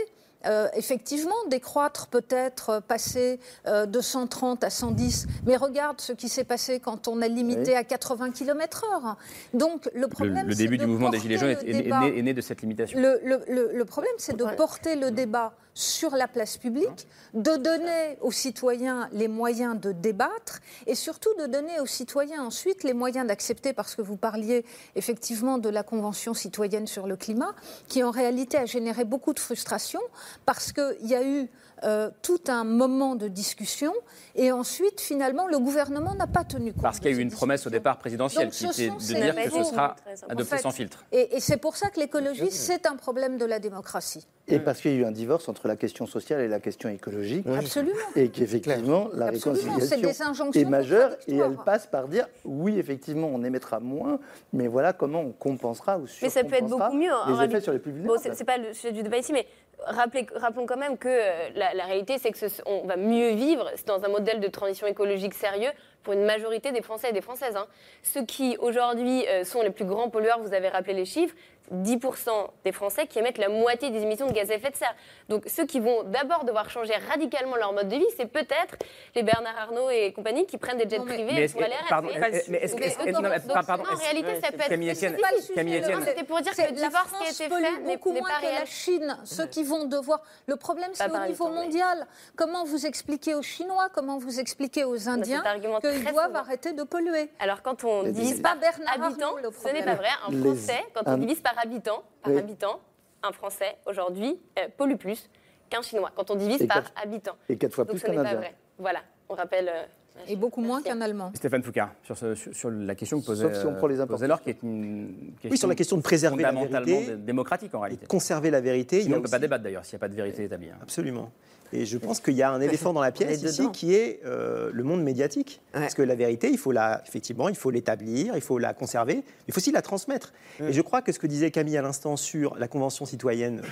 euh, 0.45 0.67
effectivement, 0.75 1.37
décroître 1.49 2.09
peut-être, 2.09 2.81
passer 2.89 3.39
euh, 3.69 3.87
de 3.87 4.01
130 4.01 4.65
à 4.65 4.71
110. 4.71 5.27
Mais 5.47 5.57
regarde 5.57 6.01
ce 6.01 6.13
qui 6.13 6.29
s'est 6.29 6.43
passé 6.43 6.81
quand 6.81 7.07
on 7.07 7.23
a 7.23 7.29
limité 7.29 7.71
Oui. 7.71 7.75
à 7.77 7.85
80 7.85 8.33
km/h. 8.33 9.15
Donc 9.55 9.89
le 9.95 10.09
problème, 10.09 10.49
le 10.49 10.55
début 10.57 10.79
de 10.79 10.83
du 10.83 10.89
mouvement 10.91 11.11
des 11.11 11.21
Gilets 11.21 11.39
jaunes 11.39 11.51
est, 11.51 11.89
né, 11.89 12.19
est 12.19 12.23
né 12.23 12.35
de 12.35 12.41
cette 12.41 12.61
limitation. 12.63 12.99
Le, 12.99 13.21
le- 13.25 13.45
le- 13.47 13.71
le 13.73 13.85
problème, 13.85 14.11
c'est 14.19 14.37
de 14.37 14.45
porter 14.57 14.97
le 14.97 15.13
débat 15.13 15.53
sur 15.75 16.15
la 16.17 16.29
place 16.29 16.59
publique, 16.59 17.09
de 17.35 17.57
donner 17.57 18.19
aux 18.21 18.33
citoyens 18.33 19.09
les 19.13 19.29
moyens 19.29 19.81
de 19.81 19.93
débattre 19.93 20.61
et 20.87 20.95
surtout 20.95 21.35
de 21.39 21.47
donner 21.47 21.81
aux 21.81 21.87
citoyens 21.87 22.45
ensuite 22.45 22.85
les 22.85 22.93
moyens 22.93 23.27
d'accepter, 23.27 23.73
parce 23.73 23.95
que 23.95 24.03
vous 24.03 24.17
parliez 24.17 24.65
effectivement 24.97 25.59
de 25.59 25.69
la 25.69 25.83
Convention 25.83 26.35
citoyenne 26.35 26.87
sur 26.87 27.07
le 27.07 27.17
climat, 27.17 27.55
qui 27.89 28.03
en 28.03 28.11
réalité 28.11 28.59
a 28.59 28.67
généré 28.67 29.05
beaucoup 29.05 29.33
de 29.33 29.41
frustration, 29.41 30.01
parce 30.45 30.73
qu'il 30.73 31.07
y 31.07 31.15
a 31.15 31.25
eu 31.27 31.49
euh, 31.85 32.11
tout 32.23 32.41
un 32.49 32.65
moment 32.65 33.15
de 33.17 33.29
discussion 33.29 33.93
et 34.35 34.51
ensuite, 34.53 35.01
finalement, 35.01 35.47
le 35.47 35.59
gouvernement 35.59 36.15
n'a 36.15 36.27
pas 36.27 36.45
tenu 36.45 36.73
compte. 36.73 36.83
Parce 36.83 37.01
qu'il 37.01 37.11
y 37.11 37.15
a 37.15 37.19
eu 37.19 37.21
une 37.21 37.31
promesse 37.31 37.67
au 37.67 37.71
départ 37.71 37.99
présidentielle 37.99 38.47
Donc, 38.47 38.53
qui 38.55 38.65
était 38.67 38.89
de 38.89 38.97
dire 38.97 39.35
que 39.35 39.51
ce 39.51 39.65
sera 39.65 39.97
adopté 40.29 40.55
En 40.55 40.57
fait, 40.57 40.63
sans 40.63 40.71
filtre. 40.71 41.05
Et, 41.13 41.37
et 41.37 41.41
c'est 41.41 41.59
pour 41.59 41.77
ça 41.77 41.91
que 41.91 42.01
l'écologie, 42.01 42.51
c'est 42.51 42.87
un 42.87 42.97
problème 42.97 43.37
de 43.37 43.45
la 43.45 43.59
démocratie. 43.59 44.27
Et 44.49 44.59
parce 44.59 44.81
qu'il 44.81 44.93
y 44.93 44.95
a 44.95 44.99
eu 44.99 45.05
un 45.05 45.13
divorce 45.13 45.49
entre 45.49 45.69
la 45.69 45.77
question 45.77 46.07
sociale 46.07 46.41
et 46.41 46.49
la 46.49 46.61
question 46.61 46.89
écologique. 46.89 47.47
Absolument. 47.47 47.95
Et 48.17 48.29
qu'effectivement, 48.31 49.09
la 49.13 49.27
Absolument, 49.27 49.61
c'est 49.79 49.97
des 50.01 50.07
réconciliation 50.07 50.27
injonctions 50.27 50.61
est 50.61 50.65
majeure 50.65 51.17
et 51.29 51.37
elle 51.37 51.57
passe 51.65 51.87
par 51.87 52.09
dire 52.09 52.27
oui, 52.45 52.79
effectivement, 52.79 53.29
on 53.33 53.45
émettra 53.45 53.81
moins, 53.81 54.19
mais 54.53 54.67
voilà 54.67 54.93
comment 54.93 55.21
on 55.21 55.33
compensera 55.33 55.99
ou 55.99 56.07
Mais 56.23 56.29
ça 56.31 56.43
peut 56.43 56.55
être 56.55 56.67
beaucoup 56.67 56.97
mieux. 56.97 57.13
en 57.13 57.27
Les 57.27 57.33
effets 57.33 57.39
réalité. 57.39 57.61
sur 57.61 57.73
les 57.73 57.79
plus 57.79 57.93
Bon, 57.93 57.99
vulnérables. 57.99 58.21
c'est 58.23 58.35
c'est 58.35 58.45
pas 58.45 58.59
le 58.59 58.73
sujet 58.73 58.93
du 58.93 59.03
débat 59.03 59.19
ici, 59.19 59.33
mais 59.33 59.47
rappelons 59.87 60.67
quand 60.67 60.77
même 60.77 60.99
que 60.99 61.09
euh, 61.09 61.49
la, 61.55 61.85
réalité, 61.85 62.19
c'est 62.19 62.31
que 62.31 62.39
ce- 62.39 62.63
va 62.87 62.97
mieux 62.97 63.31
vivre 63.31 63.71
dans 63.87 64.05
un 64.05 64.09
modèle 64.09 64.41
de 64.41 64.49
transition 64.49 64.87
écologique 64.87 65.35
sérieux 65.35 65.71
pour 66.03 66.15
une 66.15 66.25
majorité 66.25 66.73
des 66.73 66.83
Français 66.83 67.11
et 67.11 67.13
des 67.13 67.21
Françaises. 67.21 67.57
hein. 67.57 67.67
Ceux 68.03 68.25
qui 68.25 68.57
aujourd'hui 68.59 69.25
euh, 69.29 69.45
sont 69.45 69.63
les 69.63 69.71
plus 69.71 69.85
grands 69.85 70.11
pollueurs, 70.11 70.41
vous 70.41 70.53
avez 70.55 70.69
rappelé 70.69 70.95
les 70.95 71.05
chiffres, 71.05 71.35
10% 71.71 72.31
des 72.65 72.73
Français 72.73 73.07
qui 73.07 73.19
émettent 73.19 73.39
la 73.39 73.49
moitié 73.49 73.91
des 73.91 74.03
émissions 74.03 74.27
de 74.27 74.33
gaz 74.33 74.51
à 74.51 74.55
effet 74.55 74.71
de 74.71 74.77
serre. 74.77 74.95
Donc 75.29 75.45
ceux 75.47 75.65
qui 75.67 75.81
vont 75.81 76.03
d'abord 76.05 76.45
devoir 76.45 76.69
changer 76.71 76.95
radicalement 77.11 77.57
leur 77.57 77.73
mode 77.73 77.89
de 77.89 77.97
vie, 77.97 78.07
c'est 78.17 78.27
peut-être 78.27 78.77
les 79.15 79.23
Bernard 79.23 79.57
Arnault 79.59 79.91
et 79.91 80.13
compagnie 80.13 80.47
qui 80.47 80.59
prennent 80.59 80.79
des 80.79 80.89
jets 80.89 80.99
privés 81.01 81.33
Mais 81.33 81.43
est-ce 81.45 81.53
pour 81.55 81.63
aller 81.63 81.75
à 81.75 81.89
pardon, 81.89 82.09
mais 82.49 82.59
est-ce 82.59 82.75
que- 82.75 83.11
donc, 83.13 83.23
non, 83.23 83.55
pardon, 83.67 83.85
non, 83.85 83.93
en 83.93 83.97
réalité, 83.97 84.41
ça 84.41 84.51
peut 84.53 84.61
être... 84.61 84.69
Camille 84.69 84.91
Etienne- 84.91 85.17
le 85.17 85.99
le- 86.01 86.05
C'était 86.07 86.25
pour 86.25 86.41
dire 86.41 86.53
que 86.53 86.61
la 86.63 86.71
d'abord, 86.73 87.07
ce 87.07 87.19
qui 87.19 87.43
a 87.43 87.47
été 87.47 87.55
fait 87.55 87.81
n'est 87.81 87.97
beaucoup 87.97 88.13
n'est 88.13 88.21
moins 88.21 88.29
pas 88.31 88.41
que 88.41 88.47
la. 88.61 88.65
Chine. 88.67 89.17
Ceux 89.25 89.47
qui 89.47 89.63
vont 89.65 89.85
devoir. 89.85 90.23
Le 90.47 90.57
problème, 90.57 90.91
c'est 90.95 91.11
au 91.11 91.27
niveau 91.27 91.49
mondial. 91.49 92.07
Comment 92.37 92.65
vous 92.65 92.87
expliquez 92.87 93.35
aux 93.35 93.43
Chinois, 93.43 93.89
comment 93.95 94.19
vous 94.19 94.41
expliquez 94.41 94.85
aux 94.85 95.09
Indiens 95.09 95.43
argument 95.45 95.81
qu'ils 95.81 96.05
doivent 96.05 96.37
arrêter 96.37 96.73
de 96.73 96.83
polluer? 96.83 97.31
Alors 97.39 97.63
quand 97.63 97.85
on 97.85 98.03
divise 98.05 98.41
par 98.41 98.55
pas 98.55 98.61
Bernard 98.71 98.95
habitant, 99.07 99.27
Arnault, 99.37 99.39
le 99.43 99.51
ce 99.53 99.69
n'est 99.73 99.85
pas 99.85 99.95
vrai. 99.95 100.09
Un 100.29 100.41
Français, 100.43 100.85
quand 100.95 101.03
on 101.07 101.17
divise 101.19 101.41
par 101.41 101.52
habitant, 101.59 102.03
par 102.23 102.33
Oui. 102.33 102.39
habitant, 102.39 102.81
un 103.23 103.33
Français 103.33 103.77
aujourd'hui 103.87 104.39
euh, 104.59 104.69
pollue 104.77 104.97
plus 104.97 105.29
qu'un 105.71 105.83
Chinois. 105.83 106.11
Quand 106.17 106.31
on 106.31 106.35
divise 106.37 106.61
Et 106.63 106.67
par 106.67 106.79
quatre- 106.85 106.93
habitant. 107.03 107.37
et 107.49 107.57
quatre 107.57 107.75
fois 107.75 107.85
Donc 107.85 107.97
plus 107.97 108.03
qu'un 108.03 108.19
Indien. 108.19 108.35
vrai. 108.37 108.55
Voilà, 108.79 109.01
on 109.29 109.35
rappelle. 109.35 109.69
euh, 109.69 109.85
Et 110.29 110.37
beaucoup 110.37 110.61
moins 110.61 110.83
qu'un 110.83 111.01
Allemand. 111.01 111.31
Stéphane 111.35 111.63
Foucault, 111.63 111.81
sur, 112.03 112.19
ce- 112.19 112.35
sur- 112.35 112.55
sur 112.55 112.71
la 112.71 112.95
question 112.95 113.21
que 113.21 113.25
posait, 113.27 113.45
Sauf 113.49 113.59
si 113.61 113.67
on 113.67 113.75
prend 113.75 113.87
les 113.87 113.99
euh, 114.01 114.05
posait 114.07 114.27
Laure, 114.29 114.43
qui 114.43 114.51
est 114.51 114.63
une 114.63 115.33
question 115.41 115.51
Oui, 115.51 115.57
sur 115.57 115.69
la 115.69 115.75
question 115.75 115.97
de 115.97 116.03
préserver 116.03 116.43
la 116.43 116.51
fondamentalement 116.51 116.85
vérité. 116.87 117.13
dé- 117.13 117.17
démocratique 117.23 117.75
en 117.75 117.81
réalité. 117.81 118.07
Conserver 118.07 118.51
la 118.51 118.61
vérité. 118.61 118.97
il 118.97 119.01
y 119.01 119.03
Sinon, 119.05 119.15
a 119.15 119.19
on 119.19 119.21
ne 119.23 119.25
peut 119.25 119.31
pas 119.31 119.39
débattre 119.39 119.65
d'ailleurs 119.65 119.85
s'il 119.87 119.95
n'y 119.95 120.01
a 120.01 120.01
pas 120.01 120.09
de 120.09 120.15
vérité 120.15 120.45
établie. 120.45 120.69
hein. 120.69 120.77
Absolument. 120.83 121.31
Et 121.73 121.87
je 121.87 121.97
pense 121.99 122.21
qu'il 122.21 122.35
y 122.35 122.43
a 122.43 122.51
un 122.53 122.61
éléphant 122.61 122.93
dans 122.93 123.01
la 123.01 123.13
pièce 123.13 123.41
ici 123.49 123.63
qui 123.73 123.95
est 123.95 124.21
euh, 124.27 124.71
le 124.73 124.83
monde 124.85 125.03
médiatique. 125.03 125.61
Parce 125.73 125.95
que 125.95 126.03
la 126.03 126.15
vérité, 126.15 126.51
il 126.51 126.59
faut 126.59 126.73
la, 126.73 127.03
effectivement, 127.07 127.49
il 127.49 127.55
faut 127.55 127.71
l'établir, 127.71 128.35
il 128.37 128.43
faut 128.43 128.59
la 128.59 128.75
conserver, 128.75 129.15
mais 129.17 129.23
il 129.49 129.55
faut 129.55 129.59
aussi 129.59 129.73
la 129.73 129.83
transmettre. 129.83 130.33
Et 130.61 130.73
je 130.73 130.81
crois 130.83 131.01
que 131.03 131.13
ce 131.13 131.19
que 131.19 131.27
disait 131.27 131.51
Camille 131.51 131.77
à 131.79 131.83
l'instant 131.83 132.17
sur 132.17 132.57
la 132.57 132.69
Convention 132.69 133.07
citoyenne 133.07 133.63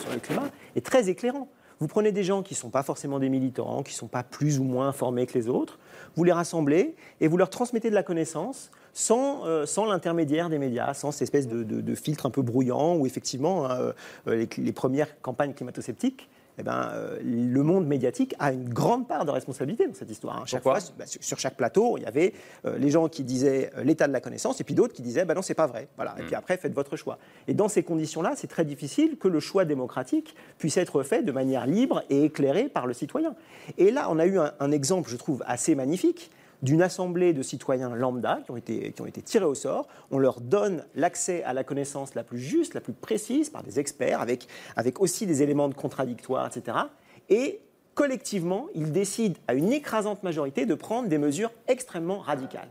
sur 0.00 0.12
le 0.12 0.18
climat 0.20 0.48
est 0.76 0.84
très 0.86 1.08
éclairant. 1.08 1.48
Vous 1.80 1.86
prenez 1.86 2.10
des 2.10 2.24
gens 2.24 2.42
qui 2.42 2.54
ne 2.54 2.58
sont 2.58 2.70
pas 2.70 2.82
forcément 2.82 3.18
des 3.20 3.28
militants, 3.28 3.82
qui 3.84 3.92
ne 3.92 3.98
sont 3.98 4.08
pas 4.08 4.24
plus 4.24 4.58
ou 4.58 4.64
moins 4.64 4.88
informés 4.88 5.26
que 5.26 5.34
les 5.38 5.48
autres, 5.48 5.78
vous 6.16 6.24
les 6.24 6.32
rassemblez 6.32 6.96
et 7.20 7.28
vous 7.28 7.36
leur 7.36 7.50
transmettez 7.50 7.88
de 7.90 7.94
la 7.94 8.02
connaissance 8.02 8.72
sans, 8.92 9.46
euh, 9.46 9.64
sans 9.64 9.84
l'intermédiaire 9.84 10.48
des 10.48 10.58
médias, 10.58 10.92
sans 10.94 11.12
cette 11.12 11.22
espèce 11.22 11.46
de, 11.46 11.62
de- 11.62 11.80
de 11.80 11.94
filtre 11.94 12.26
un 12.26 12.30
peu 12.30 12.42
brouillant 12.42 12.96
où 12.96 13.06
effectivement 13.06 13.66
hein, 13.70 13.92
euh, 14.26 14.34
les, 14.34 14.48
les 14.58 14.72
premières 14.72 15.20
campagnes 15.20 15.52
climato-sceptiques 15.52 16.28
eh 16.58 16.62
ben, 16.62 16.90
euh, 16.92 17.18
le 17.22 17.62
monde 17.62 17.86
médiatique 17.86 18.34
a 18.38 18.52
une 18.52 18.68
grande 18.68 19.06
part 19.06 19.24
de 19.24 19.30
responsabilité 19.30 19.86
dans 19.86 19.94
cette 19.94 20.10
histoire. 20.10 20.38
hein. 20.38 20.42
Chaque 20.46 20.62
fois, 20.62 20.78
bah, 20.98 21.06
sur, 21.06 21.22
sur 21.22 21.38
chaque 21.38 21.56
plateau, 21.56 21.96
il 21.98 22.02
y 22.02 22.06
avait 22.06 22.32
euh, 22.64 22.76
les 22.78 22.90
gens 22.90 23.08
qui 23.08 23.22
disaient 23.24 23.70
euh, 23.76 23.84
l'état 23.84 24.08
de 24.08 24.12
la 24.12 24.20
connaissance 24.20 24.60
et 24.60 24.64
puis 24.64 24.74
d'autres 24.74 24.92
qui 24.92 25.02
disaient 25.02 25.24
bah 25.24 25.34
non, 25.34 25.42
c'est 25.42 25.54
pas 25.54 25.66
vrai. 25.66 25.88
Voilà. 25.96 26.14
Et 26.18 26.22
puis 26.22 26.34
après, 26.34 26.56
faites 26.56 26.74
votre 26.74 26.96
choix. 26.96 27.18
Et 27.46 27.54
dans 27.54 27.68
ces 27.68 27.82
conditions-là, 27.82 28.32
c'est 28.36 28.48
très 28.48 28.64
difficile 28.64 29.16
que 29.18 29.28
le 29.28 29.40
choix 29.40 29.64
démocratique 29.64 30.34
puisse 30.58 30.76
être 30.76 31.02
fait 31.02 31.22
de 31.22 31.32
manière 31.32 31.66
libre 31.66 32.02
et 32.10 32.24
éclairée 32.24 32.68
par 32.68 32.86
le 32.86 32.94
citoyen. 32.94 33.34
Et 33.76 33.90
là, 33.90 34.08
on 34.10 34.18
a 34.18 34.26
eu 34.26 34.38
un, 34.38 34.52
un 34.58 34.70
exemple, 34.72 35.08
je 35.10 35.16
trouve, 35.16 35.44
assez 35.46 35.74
magnifique 35.74 36.30
d'une 36.62 36.82
assemblée 36.82 37.32
de 37.32 37.42
citoyens 37.42 37.94
lambda 37.94 38.40
qui 38.44 38.50
ont, 38.50 38.56
été, 38.56 39.22
tirés 39.22 39.44
au 39.44 39.54
sort. 39.54 39.88
On 40.10 40.18
leur 40.18 40.40
donne 40.40 40.84
l'accès 40.94 41.42
à 41.44 41.52
la 41.52 41.64
connaissance 41.64 42.14
la 42.14 42.24
plus 42.24 42.38
juste, 42.38 42.74
la 42.74 42.80
plus 42.80 42.92
précise, 42.92 43.50
par 43.50 43.62
des 43.62 43.78
experts, 43.78 44.20
avec, 44.20 44.48
avec 44.76 45.00
aussi 45.00 45.26
des 45.26 45.42
éléments 45.42 45.68
de 45.68 45.74
contradictoire, 45.74 46.46
etc. 46.46 46.78
Et 47.28 47.60
collectivement, 47.94 48.66
ils 48.74 48.92
décident 48.92 49.38
à 49.46 49.54
une 49.54 49.72
écrasante 49.72 50.22
majorité 50.22 50.66
de 50.66 50.74
prendre 50.74 51.08
des 51.08 51.18
mesures 51.18 51.52
extrêmement 51.66 52.18
radicales. 52.18 52.68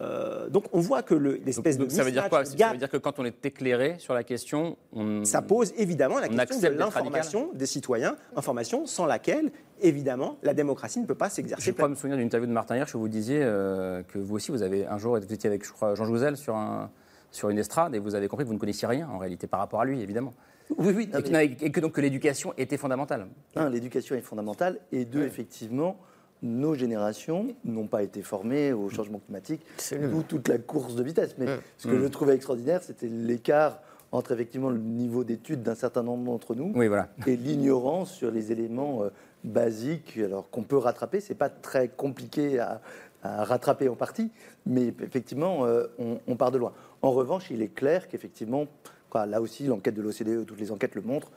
Euh, 0.00 0.48
donc 0.48 0.64
on 0.72 0.80
voit 0.80 1.02
que 1.02 1.14
le- 1.14 1.40
l'espèce 1.46 1.78
de 1.78 1.88
ça 1.88 2.02
veut 2.02 2.10
dire 2.10 2.28
quoi? 2.28 2.44
Ça 2.44 2.72
veut 2.72 2.78
dire 2.78 2.90
que 2.90 2.96
quand 2.96 3.18
on 3.20 3.24
est 3.24 3.46
éclairé 3.46 3.94
sur 3.98 4.12
la 4.12 4.24
question, 4.24 4.76
on... 4.92 5.24
ça 5.24 5.40
pose 5.40 5.72
évidemment 5.76 6.18
la 6.18 6.26
on 6.26 6.36
question 6.36 6.58
de 6.58 6.74
l'information 6.74 7.50
des 7.54 7.66
citoyens, 7.66 8.16
information 8.34 8.86
sans 8.86 9.06
laquelle, 9.06 9.52
évidemment, 9.80 10.36
la 10.42 10.52
démocratie 10.52 10.98
ne 11.00 11.06
peut 11.06 11.14
pas 11.14 11.28
s'exercer. 11.30 11.64
Je 11.64 11.70
crois 11.70 11.88
me 11.88 11.94
souvenir 11.94 12.16
d'une 12.16 12.26
interview 12.26 12.48
de 12.48 12.52
Martin 12.52 12.76
Hirsch 12.76 12.94
où 12.96 12.98
vous 12.98 13.08
disiez 13.08 13.40
euh, 13.42 14.02
que 14.02 14.18
vous 14.18 14.34
aussi, 14.34 14.50
vous 14.50 14.62
avez 14.62 14.84
un 14.86 14.98
jour, 14.98 15.16
vous 15.16 15.32
étiez 15.32 15.48
avec, 15.48 15.64
je 15.64 15.70
crois, 15.72 15.94
Jean 15.94 16.06
Jouzel 16.06 16.36
sur, 16.36 16.56
un, 16.56 16.90
sur 17.30 17.48
une 17.50 17.58
estrade 17.58 17.94
et 17.94 18.00
vous 18.00 18.16
avez 18.16 18.26
compris 18.26 18.44
que 18.44 18.48
vous 18.48 18.54
ne 18.54 18.58
connaissiez 18.60 18.88
rien 18.88 19.08
en 19.08 19.18
réalité 19.18 19.46
par 19.46 19.60
rapport 19.60 19.80
à 19.80 19.84
lui, 19.84 20.00
évidemment. 20.02 20.34
Oui, 20.76 20.92
oui. 20.96 21.10
Et 21.16 21.22
que, 21.22 21.28
non, 21.30 21.38
et 21.38 21.70
que 21.70 21.78
donc 21.80 21.92
que 21.92 22.00
l'éducation 22.00 22.52
était 22.56 22.78
fondamentale. 22.78 23.26
Un, 23.54 23.68
l'éducation 23.68 24.16
est 24.16 24.22
fondamentale. 24.22 24.80
Et 24.92 25.04
deux, 25.04 25.22
effectivement, 25.22 25.98
nos 26.44 26.74
générations 26.74 27.48
n'ont 27.64 27.86
pas 27.88 28.02
été 28.02 28.22
formées 28.22 28.72
au 28.72 28.88
changement 28.90 29.18
climatique, 29.18 29.62
d'où 30.10 30.22
toute 30.22 30.46
la 30.48 30.58
course 30.58 30.94
de 30.94 31.02
vitesse. 31.02 31.34
Mais 31.38 31.46
ce 31.78 31.88
que 31.88 31.94
Mm. 31.94 32.02
je 32.02 32.06
trouvais 32.08 32.34
extraordinaire, 32.34 32.82
c'était 32.82 33.08
l'écart 33.08 33.80
entre 34.12 34.30
effectivement 34.32 34.70
le 34.70 34.78
niveau 34.78 35.24
d'études 35.24 35.62
d'un 35.62 35.74
certain 35.74 36.02
nombre 36.04 36.24
d'entre 36.30 36.54
nous 36.54 36.70
Oui, 36.76 36.86
voilà. 36.86 37.08
et 37.26 37.36
l'ignorance 37.36 38.12
sur 38.12 38.30
les 38.30 38.52
éléments 38.52 39.02
euh, 39.02 39.08
basiques, 39.42 40.18
alors 40.18 40.48
qu'on 40.50 40.62
peut 40.62 40.76
rattraper. 40.76 41.20
C'est 41.20 41.34
pas 41.34 41.48
très 41.48 41.88
compliqué 41.88 42.58
à, 42.60 42.80
à 43.22 43.42
rattraper 43.44 43.88
en 43.88 43.96
partie, 43.96 44.30
mais 44.66 44.94
effectivement, 45.02 45.64
euh, 45.66 45.86
on, 45.98 46.18
on 46.28 46.36
part 46.36 46.50
de 46.52 46.58
loin. 46.58 46.72
En 47.02 47.10
revanche, 47.10 47.50
il 47.50 47.60
est 47.62 47.74
clair 47.74 48.06
qu'effectivement, 48.08 48.66
là 49.14 49.40
aussi, 49.40 49.66
l'enquête 49.66 49.94
de 49.94 50.02
l'OCDE, 50.02 50.44
toutes 50.46 50.60
les 50.60 50.72
enquêtes 50.72 50.94
le 50.94 51.02
montrent, 51.02 51.30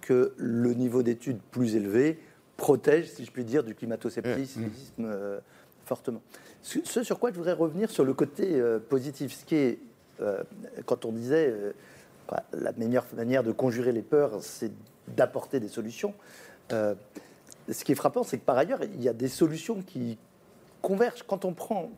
que 0.00 0.32
le 0.36 0.72
niveau 0.74 1.02
d'études 1.02 1.38
plus 1.50 1.76
élevé 1.76 2.18
protège, 2.56 3.08
si 3.10 3.24
je 3.24 3.30
puis 3.30 3.44
dire, 3.44 3.64
du 3.64 3.74
climato-scepticisme 3.74 4.70
euh, 5.00 5.40
fortement. 5.86 6.22
Ce, 6.62 6.78
ce 6.84 7.02
sur 7.02 7.18
quoi 7.18 7.30
je 7.30 7.36
voudrais 7.36 7.52
revenir 7.52 7.90
sur 7.90 8.04
le 8.04 8.14
côté 8.14 8.54
euh, 8.54 8.78
positif, 8.78 9.34
ce 9.34 9.44
qui 9.44 9.56
est, 9.56 9.78
euh, 10.20 10.42
quand 10.86 11.04
on 11.04 11.12
disait 11.12 11.52
quoi, 12.26 12.42
la 12.52 12.72
meilleure 12.72 13.06
manière 13.16 13.42
de 13.42 13.52
conjurer 13.52 13.92
les 13.92 14.02
peurs, 14.02 14.42
c'est 14.42 14.70
d'apporter 15.08 15.60
des 15.60 15.68
solutions. 15.68 16.14
Ce 16.70 17.84
qui 17.84 17.92
est 17.92 17.96
frappant, 17.96 18.22
c'est 18.22 18.38
que 18.38 18.44
par 18.44 18.56
ailleurs, 18.58 18.80
il 18.82 19.02
y 19.02 19.08
a 19.08 19.12
des 19.12 19.28
solutions 19.28 19.82
qui 19.82 20.18
convergent. 20.82 21.22
Quand 21.26 21.44
on 21.44 21.52
prend, 21.54 21.90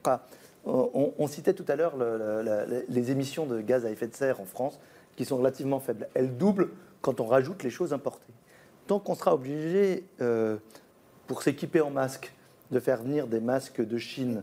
on, 0.65 1.13
on 1.19 1.27
citait 1.27 1.55
tout 1.55 1.65
à 1.69 1.77
l'heure 1.77 1.97
le- 1.97 2.19
le- 2.19 2.43
le- 2.43 2.85
les 2.89 3.11
émissions 3.11 3.47
de 3.47 3.61
gaz 3.61 3.85
à 3.85 3.91
effet 3.91 4.07
de 4.09 4.15
serre 4.15 4.41
en 4.41 4.45
France, 4.45 4.79
qui 5.17 5.25
sont 5.25 5.37
relativement 5.39 5.81
faibles. 5.81 6.09
Elles 6.15 6.37
doublent 6.37 6.71
quand 7.03 7.21
on 7.21 7.27
rajoute 7.27 7.63
les 7.63 7.71
choses 7.71 7.93
importées. 7.93 8.33
Tant 8.87 8.99
qu'on 8.99 9.15
sera 9.15 9.35
obligé, 9.35 10.05
euh, 10.21 10.57
pour 11.27 11.43
s'équiper 11.43 11.81
en 11.81 11.91
masque, 11.91 12.33
de 12.71 12.81
faire 12.81 13.03
venir 13.03 13.27
des 13.27 13.41
masques 13.41 13.81
de 13.81 13.99
Chine 13.99 14.43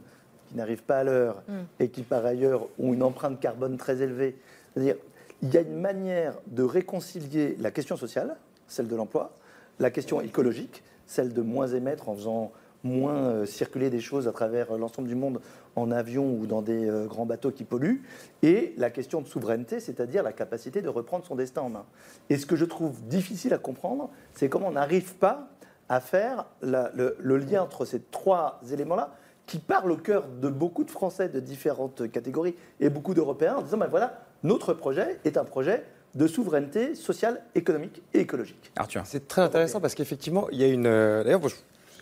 qui 0.50 0.56
n'arrivent 0.56 0.84
pas 0.84 1.00
à 1.00 1.04
l'heure 1.04 1.44
Mm. 1.48 1.54
et 1.80 1.90
qui 1.90 2.04
par 2.04 2.26
ailleurs 2.26 2.68
ont 2.80 2.94
une 2.94 3.04
empreinte 3.04 3.40
carbone 3.40 3.78
très 3.78 4.02
élevée, 4.02 4.36
c'est-à-dire 4.74 4.96
il 5.42 5.54
y 5.54 5.58
a 5.58 5.62
une 5.62 5.80
manière 5.80 6.36
de 6.48 6.64
réconcilier 6.64 7.58
la 7.60 7.72
question 7.72 7.98
sociale, 7.98 8.36
celle 8.68 8.88
de 8.88 8.96
l'emploi, 8.96 9.32
la 9.80 9.92
question 9.92 10.22
écologique, 10.22 10.84
celle 11.06 11.34
de 11.34 11.42
moins 11.42 11.68
émettre 11.68 12.08
en 12.08 12.16
faisant 12.16 12.52
moins 12.84 13.16
euh, 13.16 13.46
circuler 13.46 13.90
des 13.90 14.00
choses 14.00 14.28
à 14.28 14.32
travers 14.32 14.72
euh, 14.72 14.78
l'ensemble 14.78 15.08
du 15.08 15.16
monde 15.16 15.40
en 15.76 15.92
avion 15.92 16.32
ou 16.32 16.46
dans 16.46 16.62
des 16.62 16.88
euh, 16.90 17.06
grands 17.06 17.26
bateaux 17.26 17.52
qui 17.52 17.64
polluent, 17.64 18.04
et 18.42 18.74
la 18.78 18.90
question 18.90 19.22
de 19.22 19.28
souveraineté, 19.28 19.80
c'est-à-dire 19.80 20.24
la 20.24 20.34
capacité 20.34 20.82
de 20.82 20.90
reprendre 20.90 21.26
son 21.26 21.36
destin 21.36 21.62
en 21.62 21.70
main. 21.70 21.86
Et 22.30 22.38
ce 22.38 22.46
que 22.46 22.56
je 22.56 22.66
trouve 22.66 23.02
difficile 23.08 23.54
à 23.54 23.58
comprendre, 23.58 24.10
c'est 24.34 24.50
comment 24.50 24.68
on 24.68 24.72
n'arrive 24.74 25.16
pas 25.16 25.50
à 25.90 26.00
faire 26.00 26.46
la- 26.62 26.92
le, 26.96 27.16
le 27.20 27.38
lien 27.38 27.62
entre 27.64 27.86
ces 27.86 28.00
trois 28.00 28.60
éléments-là 28.72 29.12
qui 29.46 29.60
parlent 29.60 29.92
au 29.92 29.98
cœur 29.98 30.28
de 30.28 30.48
beaucoup 30.48 30.84
de 30.86 30.92
Français 30.92 31.28
de 31.28 31.40
différentes 31.40 32.10
catégories 32.12 32.56
et 32.80 32.90
beaucoup 32.90 33.14
d'Européens 33.14 33.56
en 33.58 33.62
disant, 33.62 33.78
ben 33.78 33.88
voilà, 33.88 34.22
notre 34.44 34.74
projet 34.74 35.20
est 35.26 35.38
un 35.38 35.44
projet 35.44 35.84
de 36.16 36.28
souveraineté 36.28 36.96
sociale, 36.96 37.42
économique 37.56 38.02
et 38.14 38.20
écologique. 38.20 38.72
Arthur. 38.76 39.02
C'est 39.06 39.28
très 39.28 39.42
intéressant 39.42 39.82
parce 39.82 39.96
qu'effectivement, 39.96 40.48
il 40.52 40.62
y 40.62 40.64
a 40.64 40.68
une. 40.68 40.86
euh, 40.86 41.24
D'ailleurs, 41.24 41.42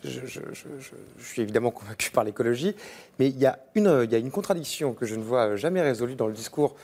je, 0.04 0.10
je- 0.10 0.26
je- 0.26 0.40
je- 0.54 0.80
je- 0.80 0.92
je 1.20 1.26
suis 1.26 1.42
évidemment 1.42 1.72
convaincu 1.80 2.12
par 2.12 2.24
l'écologie, 2.24 2.76
mais 3.20 3.28
il 3.30 3.38
y, 3.40 3.46
a 3.46 3.60
une, 3.76 3.88
euh, 3.88 4.06
il 4.06 4.12
y 4.12 4.16
a 4.16 4.18
une 4.20 4.32
contradiction 4.32 4.94
que 4.94 5.06
je 5.06 5.16
ne 5.16 5.24
vois 5.24 5.56
jamais 5.56 5.82
résolue 5.82 6.16
dans 6.16 6.28
le 6.28 6.34
discours, 6.34 6.76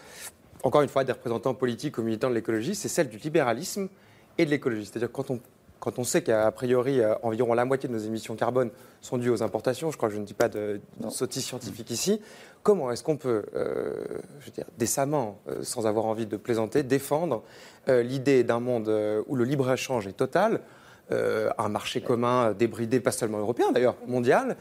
encore 0.63 0.81
une 0.81 0.89
fois, 0.89 1.03
des 1.03 1.11
représentants 1.11 1.53
politiques 1.53 1.97
ou 1.97 2.03
militants 2.03 2.29
de 2.29 2.35
l'écologie, 2.35 2.75
c'est 2.75 2.89
celle 2.89 3.09
du 3.09 3.17
libéralisme 3.17 3.89
et 4.37 4.45
de 4.45 4.49
l'écologie. 4.49 4.85
C'est-à-dire 4.85 5.11
quand 5.11 5.29
on, 5.31 5.39
quand 5.79 5.99
on 5.99 6.03
sait 6.03 6.23
qu'a 6.23 6.51
priori, 6.51 6.99
euh, 6.99 7.13
environ 7.21 7.53
la 7.53 7.63
moitié 7.65 7.87
de 7.87 7.93
nos 7.93 7.99
émissions 7.99 8.35
carbone 8.35 8.71
sont 9.01 9.17
dues 9.17 9.29
aux 9.29 9.43
importations, 9.43 9.91
je 9.91 9.97
crois 9.97 10.09
que 10.09 10.15
je 10.15 10.19
ne 10.19 10.25
dis 10.25 10.33
pas 10.33 10.49
de, 10.49 10.81
de 10.99 11.09
sottise 11.09 11.45
scientifique 11.45 11.91
ici, 11.91 12.19
comment 12.63 12.91
est-ce 12.91 13.03
qu'on 13.03 13.15
peut, 13.17 13.45
euh, 13.55 13.93
je 14.41 14.45
veux 14.47 14.51
dire, 14.51 14.65
décemment, 14.77 15.39
euh, 15.47 15.63
sans 15.63 15.85
avoir 15.85 16.05
envie 16.05 16.25
de 16.25 16.35
plaisanter, 16.35 16.81
défendre 16.83 17.43
euh, 17.87 18.01
l'idée 18.01 18.43
d'un 18.43 18.59
monde 18.59 18.89
où 19.27 19.35
le 19.35 19.43
libre-échange 19.45 20.07
est 20.07 20.17
total, 20.17 20.61
euh, 21.11 21.49
un 21.57 21.69
marché 21.69 22.01
commun 22.01 22.53
débridé, 22.53 22.99
pas 22.99 23.11
seulement 23.11 23.39
européen 23.39 23.71
d'ailleurs, 23.71 23.95
mondial 24.07 24.55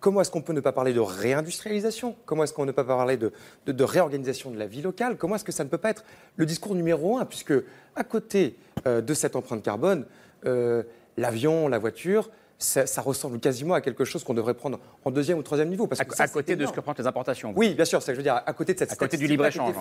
Comment 0.00 0.20
est-ce 0.20 0.30
qu'on 0.30 0.42
peut 0.42 0.52
ne 0.52 0.60
pas 0.60 0.70
parler 0.70 0.92
de 0.92 1.00
réindustrialisation? 1.00 2.14
Comment 2.24 2.44
est-ce 2.44 2.52
qu'on 2.52 2.64
ne 2.64 2.70
peut 2.70 2.84
pas 2.84 2.96
parler 2.96 3.16
de, 3.16 3.32
de- 3.66 3.72
de 3.72 3.82
réorganisation 3.84 4.52
de 4.52 4.56
la 4.56 4.66
vie 4.68 4.80
locale? 4.80 5.16
Comment 5.16 5.34
est-ce 5.34 5.42
que 5.44 5.50
ça 5.50 5.64
ne 5.64 5.68
peut 5.68 5.76
pas 5.78 5.90
être 5.90 6.04
le 6.36 6.46
discours 6.46 6.76
numéro 6.76 7.18
un 7.18 7.24
Puisque 7.24 7.52
à 7.96 8.04
côté 8.04 8.56
euh, 8.86 9.00
de 9.00 9.12
cette 9.12 9.34
empreinte 9.34 9.60
carbone, 9.64 10.04
euh, 10.46 10.84
l'avion, 11.16 11.66
la 11.66 11.78
voiture, 11.80 12.30
ça, 12.60 12.86
ça 12.86 13.02
ressemble 13.02 13.40
quasiment 13.40 13.74
à 13.74 13.80
quelque 13.80 14.04
chose 14.04 14.22
qu'on 14.22 14.34
devrait 14.34 14.54
prendre 14.54 14.78
en 15.04 15.10
deuxième 15.10 15.36
ou 15.38 15.42
troisième 15.42 15.68
niveau. 15.68 15.88
Parce 15.88 16.00
À, 16.00 16.04
que 16.04 16.14
ça, 16.14 16.24
à 16.24 16.28
côté 16.28 16.54
de 16.54 16.64
ce 16.64 16.70
que 16.70 16.76
représentent 16.76 16.98
les 17.00 17.06
importations. 17.08 17.52
Oui, 17.56 17.74
bien 17.74 17.84
sûr, 17.84 18.00
c'est 18.00 18.06
ce 18.06 18.10
que 18.12 18.14
je 18.14 18.18
veux 18.18 18.22
dire, 18.24 18.40
à 18.46 18.52
côté 18.52 18.74
de 18.74 18.78
cette 18.78 18.92
À 18.92 18.96
côté 18.96 19.16
du 19.16 19.26
libre-échange. 19.26 19.74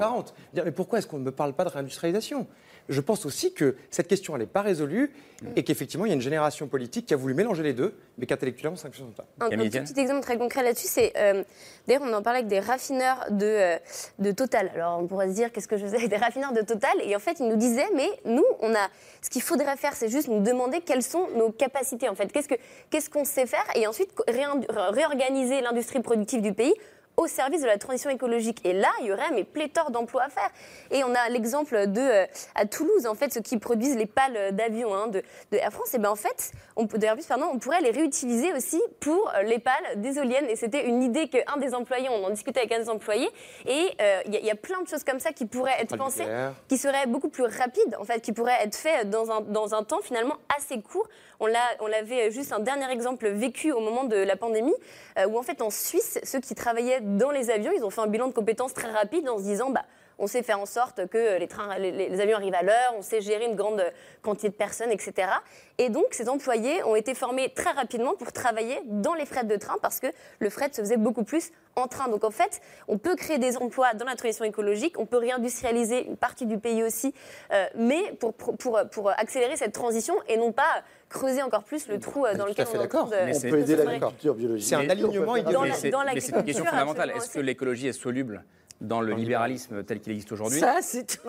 Dire, 0.52 0.64
mais 0.66 0.72
pourquoi 0.72 0.98
est-ce 0.98 1.06
qu'on 1.08 1.20
ne 1.20 1.24
me 1.26 1.32
parle 1.32 1.54
pas 1.54 1.64
de 1.64 1.70
réindustrialisation? 1.70 2.48
Je 2.90 3.02
pense 3.02 3.26
aussi 3.26 3.54
que 3.54 3.76
cette 3.90 4.08
question, 4.08 4.36
elle 4.36 4.42
n'est 4.42 4.48
pas 4.48 4.62
résolue 4.62 5.12
et 5.56 5.64
qu'effectivement, 5.64 6.06
il 6.06 6.10
y 6.10 6.12
a 6.12 6.16
une 6.16 6.22
génération 6.22 6.68
politique 6.68 7.06
qui 7.06 7.14
a 7.14 7.18
voulu 7.18 7.34
mélanger 7.34 7.62
les 7.62 7.74
deux, 7.74 7.94
mais 8.18 8.26
qu'intellectuellement, 8.26 8.78
ça 8.78 8.88
ne 8.88 8.94
fonctionne 8.94 9.14
pas. 9.14 9.28
Un, 9.40 9.50
petit 9.50 10.00
exemple 10.00 10.22
très 10.22 10.38
concret 10.38 10.64
là-dessus, 10.64 10.88
c'est 10.90 11.14
euh, 11.18 11.44
d'ailleurs 11.88 12.04
on 12.04 12.14
en 12.14 12.22
parlait 12.22 12.40
avec 12.40 12.50
des 12.50 12.60
raffineurs 12.60 13.26
de, 13.30 13.46
euh, 13.46 13.78
de 14.20 14.32
Total. 14.32 14.72
Alors 14.74 15.00
on 15.00 15.08
pourrait 15.08 15.30
se 15.30 15.34
dire 15.34 15.52
qu'est-ce 15.52 15.68
que 15.68 15.78
je 15.78 15.84
faisais 15.84 15.98
avec 15.98 16.10
des 16.10 16.18
raffineurs 16.18 16.54
de 16.54 16.62
Total? 16.62 16.92
Et 17.04 17.16
en 17.16 17.20
fait 17.20 17.40
ils 17.40 17.48
nous 17.48 17.56
disaient 17.56 17.90
mais 17.96 18.10
nous 18.26 18.46
on 18.62 18.74
a 18.74 18.90
ce 19.22 19.30
qu'il 19.30 19.42
faudrait 19.42 19.78
faire 19.78 19.94
c'est 19.94 20.10
juste 20.10 20.28
nous 20.28 20.42
demander 20.42 20.82
quelles 20.82 21.04
sont 21.04 21.28
nos 21.36 21.52
capacités 21.52 22.10
en 22.10 22.16
fait 22.16 22.32
qu'est-ce 22.32 22.48
que 22.48 22.56
qu'est-ce 22.90 23.10
qu'on 23.10 23.26
sait 23.26 23.46
faire? 23.46 23.66
Et 23.76 23.88
ensuite 23.88 24.12
réorganiser 24.28 25.62
l'industrie 25.62 26.02
productive 26.02 26.42
du 26.42 26.54
pays 26.54 26.74
au 27.18 27.26
service 27.26 27.62
de 27.62 27.66
la 27.68 27.80
transition 27.80 28.12
écologique. 28.12 28.60
Et 28.64 28.74
là, 28.74 28.90
il 29.02 29.08
y 29.08 29.12
aurait 29.12 29.32
mais 29.34 29.44
pléthore 29.44 29.90
d'emplois 29.90 30.24
à 30.26 30.30
faire. 30.30 30.50
Et 30.92 31.04
on 31.04 31.16
a 31.16 31.30
l'exemple 31.30 31.88
de 31.88 32.00
euh, 32.00 32.26
à 32.54 32.68
Toulouse, 32.68 33.08
en 33.08 33.16
fait, 33.16 33.34
ceux 33.34 33.42
qui 33.42 33.58
produisent 33.58 33.98
les 33.98 34.06
pales 34.06 34.56
d'avion 34.56 34.94
hein, 34.94 35.08
de, 35.08 35.24
de 35.52 35.58
Air 35.58 35.72
France. 35.74 35.96
Et 35.96 35.98
ben 35.98 36.12
en 36.12 36.16
fait, 36.16 36.52
on 36.76 36.86
d'Airbus, 36.86 37.24
pardon, 37.28 37.50
on 37.52 37.58
pourrait 37.58 37.82
les 37.82 37.90
réutiliser 37.90 38.54
aussi 38.54 38.80
pour 39.00 39.32
euh, 39.36 39.42
les 39.42 39.58
pales 39.58 39.74
des 39.96 40.18
éoliennes. 40.20 40.46
Et 40.48 40.56
c'était 40.56 40.86
une 40.86 41.02
idée 41.02 41.28
qu'un 41.28 41.58
des 41.58 41.74
employés, 41.74 42.08
on 42.10 42.24
en 42.24 42.30
discutait 42.30 42.60
avec 42.60 42.72
un 42.74 42.80
des 42.82 42.90
employés. 42.90 43.30
Et 43.66 43.90
euh, 44.00 44.22
il 44.28 44.34
y, 44.36 44.38
a- 44.38 44.40
il 44.40 44.46
y 44.46 44.52
a 44.52 44.56
plein 44.56 44.80
de 44.84 44.88
choses 44.88 45.04
comme 45.04 45.20
ça 45.20 45.32
qui 45.34 45.48
pourraient 45.48 45.82
être 45.82 45.98
pensées, 45.98 46.24
qui 46.68 46.78
seraient 46.78 47.08
beaucoup 47.08 47.30
plus 47.30 47.46
rapides, 47.46 47.98
en 48.00 48.04
fait, 48.04 48.22
qui 48.22 48.32
pourraient 48.32 48.62
être 48.64 48.76
faits 48.76 49.10
dans 49.10 49.32
un, 49.32 49.42
dans 49.42 49.74
un 49.74 49.84
temps 49.84 50.02
finalement 50.04 50.36
assez 50.56 50.80
court. 50.82 51.08
On 51.40 51.46
l'a- 51.46 51.76
on 51.80 51.88
l'avait 51.88 52.32
juste 52.32 52.52
un 52.52 52.60
dernier 52.60 52.90
exemple 52.92 53.28
vécu 53.28 53.72
au 53.72 53.80
moment 53.80 54.06
de 54.06 54.16
la 54.16 54.36
pandémie, 54.36 54.74
euh, 55.20 55.28
où 55.28 55.38
en 55.38 55.44
fait 55.44 55.62
en 55.62 55.70
Suisse, 55.70 56.20
ceux 56.24 56.40
qui 56.40 56.56
travaillaient 56.56 57.02
dans 57.02 57.32
les 57.32 57.50
avions, 57.50 57.72
ils 57.76 57.84
ont 57.84 57.90
fait 57.90 58.02
un 58.02 58.08
bilan 58.08 58.28
de 58.28 58.34
compétences 58.34 58.74
très 58.74 58.90
rapide 58.90 59.28
en 59.30 59.38
se 59.38 59.44
disant, 59.44 59.70
bah, 59.70 59.86
on 60.20 60.28
sait 60.28 60.44
faire 60.44 60.60
en 60.60 60.66
sorte 60.66 61.08
que 61.08 61.38
les, 61.38 62.22
avions 62.22 62.38
arrivent 62.38 62.56
à 62.56 62.64
l'heure, 62.64 62.94
on 62.98 63.02
sait 63.02 63.22
gérer 63.22 63.46
une 63.46 63.56
grande 63.56 63.84
quantité 64.22 64.50
de 64.50 64.56
personnes, 64.56 64.92
etc. 64.92 65.30
Et 65.78 65.90
donc, 65.90 66.06
ces 66.12 66.28
employés 66.30 66.84
ont 66.84 66.96
été 66.96 67.14
formés 67.14 67.50
très 67.54 67.72
rapidement 67.72 68.16
pour 68.16 68.32
travailler 68.32 68.82
dans 68.86 69.14
les 69.14 69.26
frettes 69.26 69.48
de 69.48 69.58
train 69.58 69.76
parce 69.82 70.00
que 70.00 70.08
le 70.40 70.50
fret 70.50 70.70
se 70.74 70.82
faisait 70.82 70.98
beaucoup 70.98 71.24
plus 71.24 71.52
en 71.76 71.88
train. 71.88 72.08
Donc, 72.08 72.24
en 72.24 72.32
fait, 72.32 72.62
on 72.88 72.98
peut 72.98 73.16
créer 73.16 73.38
des 73.38 73.58
emplois 73.58 73.94
dans 73.94 74.06
la 74.06 74.16
transition 74.16 74.46
écologique, 74.46 75.00
on 75.00 75.06
peut 75.06 75.18
réindustrialiser 75.18 76.08
une 76.08 76.18
partie 76.18 76.46
du 76.46 76.58
pays 76.58 76.84
aussi, 76.84 77.14
euh, 77.54 77.66
mais 77.76 78.14
pour 78.14 79.10
accélérer 79.18 79.56
cette 79.56 79.74
transition 79.74 80.16
et 80.28 80.38
non 80.38 80.52
pas 80.52 80.84
creuser 81.10 81.42
encore 81.42 81.64
plus 81.64 81.88
le 81.88 82.00
trou 82.00 82.26
euh, 82.26 82.36
dans 82.36 82.46
lequel 82.46 82.66
on 82.70 82.74
est 82.74 82.74
en 82.74 82.74
train 82.74 82.82
d'accord. 82.84 83.10
de- 83.10 83.16
On 83.16 83.50
peut 83.52 83.60
aider 83.60 83.76
l'agriculture 83.76 84.36
biologique. 84.36 84.68
C'est 84.68 84.76
un 84.76 84.90
alignement 84.90 85.36
idéologique. 85.36 85.94
Mais 86.14 86.20
c'est- 86.20 86.36
une 86.36 86.44
question 86.44 86.66
fondamentale. 86.66 87.12
Est-ce 87.16 87.30
que 87.30 87.40
l'écologie 87.40 87.88
est 87.88 87.94
soluble 87.94 88.44
dans 88.82 89.02
le 89.02 89.14
libéralisme 89.14 89.84
tel 89.84 90.00
qu'il 90.00 90.12
existe 90.12 90.32
aujourd'hui 90.32 90.60
Ça, 90.60 90.78
c'est 90.82 91.20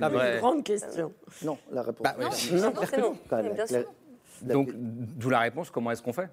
une 0.00 0.08
vraie- 0.08 0.38
grande 0.38 0.64
question. 0.64 1.12
Non, 1.42 1.58
la 1.70 1.82
réponse. 1.82 2.02
Bah. 2.02 2.14
Non, 2.18 2.30
bien 3.54 3.66
sûr. 3.66 3.84
Donc, 4.42 4.70
d'où 4.74 5.30
la 5.30 5.38
réponse, 5.40 5.70
comment 5.70 5.90
est-ce 5.90 6.02
qu'on 6.02 6.12
fait? 6.12 6.28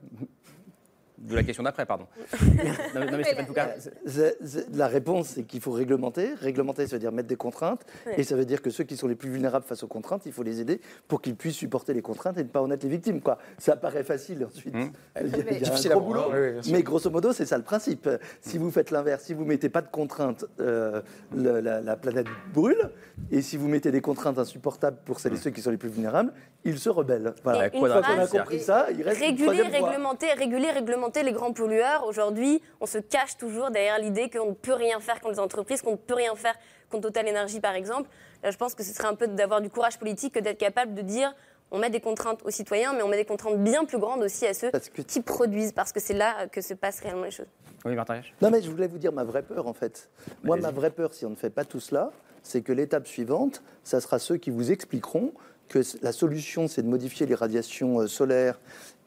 D'où 1.21 1.35
la 1.35 1.43
question 1.43 1.63
d'après, 1.63 1.85
pardon. 1.85 2.05
non, 2.41 2.47
mais- 2.95 3.05
non, 3.11 3.17
mais 3.17 3.23
Stéphane 3.23 3.45
Foucault, 3.45 3.61
c'est- 3.79 3.93
C'est- 4.05 4.37
c'est- 4.45 4.75
La 4.75 4.87
réponse, 4.87 5.27
c'est 5.35 5.43
qu'il 5.43 5.61
faut 5.61 5.71
réglementer. 5.71 6.33
Réglementer, 6.39 6.87
ça 6.87 6.95
veut 6.95 6.99
dire 6.99 7.11
mettre 7.11 7.27
des 7.27 7.35
contraintes. 7.35 7.85
Ouais. 8.07 8.15
Et 8.17 8.23
ça 8.23 8.35
veut 8.35 8.45
dire 8.45 8.61
que 8.61 8.69
ceux 8.69 8.83
qui 8.83 8.97
sont 8.97 9.07
les 9.07 9.15
plus 9.15 9.29
vulnérables 9.29 9.65
face 9.65 9.83
aux 9.83 9.87
contraintes, 9.87 10.23
il 10.25 10.31
faut 10.31 10.43
les 10.43 10.59
aider 10.61 10.81
pour 11.07 11.21
qu'ils 11.21 11.35
puissent 11.35 11.55
supporter 11.55 11.93
les 11.93 12.01
contraintes 12.01 12.37
et 12.37 12.43
ne 12.43 12.49
pas 12.49 12.61
en 12.61 12.71
être 12.71 12.83
les 12.83 12.89
victimes. 12.89 13.21
Quoi. 13.21 13.37
Ça 13.57 13.75
paraît 13.75 14.03
facile 14.03 14.45
ensuite. 14.45 14.73
Hum. 14.75 14.91
Il 15.21 15.27
y 15.29 15.33
a, 15.35 15.37
il 15.37 15.53
y 15.53 15.55
a 15.57 15.59
Difficile 15.59 15.91
un 15.91 15.95
gros 15.95 16.05
boulot. 16.05 16.23
Oui, 16.31 16.39
oui, 16.63 16.71
mais 16.71 16.81
grosso 16.83 17.09
modo, 17.09 17.33
c'est 17.33 17.45
ça 17.45 17.57
le 17.57 17.63
principe. 17.63 18.09
Si 18.41 18.57
vous 18.57 18.71
faites 18.71 18.89
l'inverse, 18.91 19.23
si 19.23 19.33
vous 19.33 19.45
mettez 19.45 19.69
pas 19.69 19.81
de 19.81 19.87
contraintes, 19.89 20.45
euh, 20.59 21.01
la, 21.35 21.81
la 21.81 21.95
planète 21.95 22.27
brûle. 22.53 22.89
Et 23.31 23.41
si 23.41 23.57
vous 23.57 23.67
mettez 23.67 23.91
des 23.91 24.01
contraintes 24.01 24.39
insupportables 24.39 24.97
pour 25.05 25.19
celles 25.19 25.33
et 25.33 25.37
ceux 25.37 25.51
qui 25.51 25.61
sont 25.61 25.69
les 25.69 25.77
plus 25.77 25.89
vulnérables, 25.89 26.33
ils 26.63 26.79
se 26.79 26.89
rebellent. 26.89 27.33
Voilà. 27.43 27.67
Et 27.67 27.69
une 27.77 27.79
fois 27.85 28.01
qu'on 28.01 28.19
a 28.19 28.27
compris 28.27 28.59
ça, 28.61 28.87
il 28.91 29.03
reste 29.03 29.19
réguler, 29.19 29.61
réglementer, 29.61 30.33
réguler, 30.33 30.71
réglementer. 30.71 31.10
Augmenter 31.11 31.23
les 31.23 31.33
grands 31.33 31.51
pollueurs. 31.51 32.05
Aujourd'hui, 32.05 32.61
on 32.79 32.85
se 32.85 32.97
cache 32.97 33.37
toujours 33.37 33.69
derrière 33.69 33.99
l'idée 33.99 34.29
qu'on 34.29 34.49
ne 34.49 34.53
peut 34.53 34.73
rien 34.73 34.99
faire 34.99 35.19
contre 35.19 35.33
les 35.33 35.39
entreprises, 35.39 35.81
qu'on 35.81 35.91
ne 35.91 35.97
peut 35.97 36.13
rien 36.13 36.35
faire 36.35 36.55
contre 36.89 37.07
Total 37.07 37.27
Energy, 37.27 37.59
par 37.59 37.75
exemple. 37.75 38.09
Là, 38.43 38.51
je 38.51 38.57
pense 38.57 38.75
que 38.75 38.83
ce 38.83 38.93
serait 38.93 39.07
un 39.07 39.15
peu 39.15 39.27
d'avoir 39.27 39.61
du 39.61 39.69
courage 39.69 39.99
politique 39.99 40.33
que 40.33 40.39
d'être 40.39 40.57
capable 40.57 40.93
de 40.93 41.01
dire 41.01 41.33
on 41.69 41.79
met 41.79 41.89
des 41.89 42.01
contraintes 42.01 42.41
aux 42.43 42.49
citoyens, 42.49 42.93
mais 42.93 43.01
on 43.01 43.07
met 43.07 43.17
des 43.17 43.25
contraintes 43.25 43.61
bien 43.61 43.85
plus 43.85 43.97
grandes 43.97 44.23
aussi 44.23 44.45
à 44.45 44.53
ceux 44.53 44.71
qui 45.07 45.21
produisent, 45.21 45.71
parce 45.71 45.93
que 45.93 46.01
c'est 46.01 46.13
là 46.13 46.47
que 46.47 46.61
se 46.61 46.73
passent 46.73 46.99
réellement 46.99 47.23
les 47.23 47.31
choses. 47.31 47.47
Oui, 47.85 47.95
Martin 47.95 48.21
Non, 48.41 48.49
mais 48.49 48.61
je 48.61 48.69
voulais 48.69 48.87
vous 48.87 48.97
dire 48.97 49.13
ma 49.13 49.23
vraie 49.23 49.43
peur, 49.43 49.67
en 49.67 49.73
fait. 49.73 50.09
Moi, 50.43 50.57
ma 50.57 50.71
vraie 50.71 50.91
peur, 50.91 51.13
si 51.13 51.25
on 51.25 51.29
ne 51.29 51.35
fait 51.35 51.49
pas 51.49 51.63
tout 51.63 51.79
cela, 51.79 52.11
c'est 52.43 52.61
que 52.61 52.73
l'étape 52.73 53.07
suivante, 53.07 53.63
ça 53.83 54.01
sera 54.01 54.19
ceux 54.19 54.37
qui 54.37 54.49
vous 54.49 54.71
expliqueront 54.71 55.31
que 55.69 55.79
la 56.01 56.11
solution, 56.11 56.67
c'est 56.67 56.81
de 56.81 56.89
modifier 56.89 57.25
les 57.25 57.35
radiations 57.35 58.01
euh, 58.01 58.07
solaires 58.07 58.59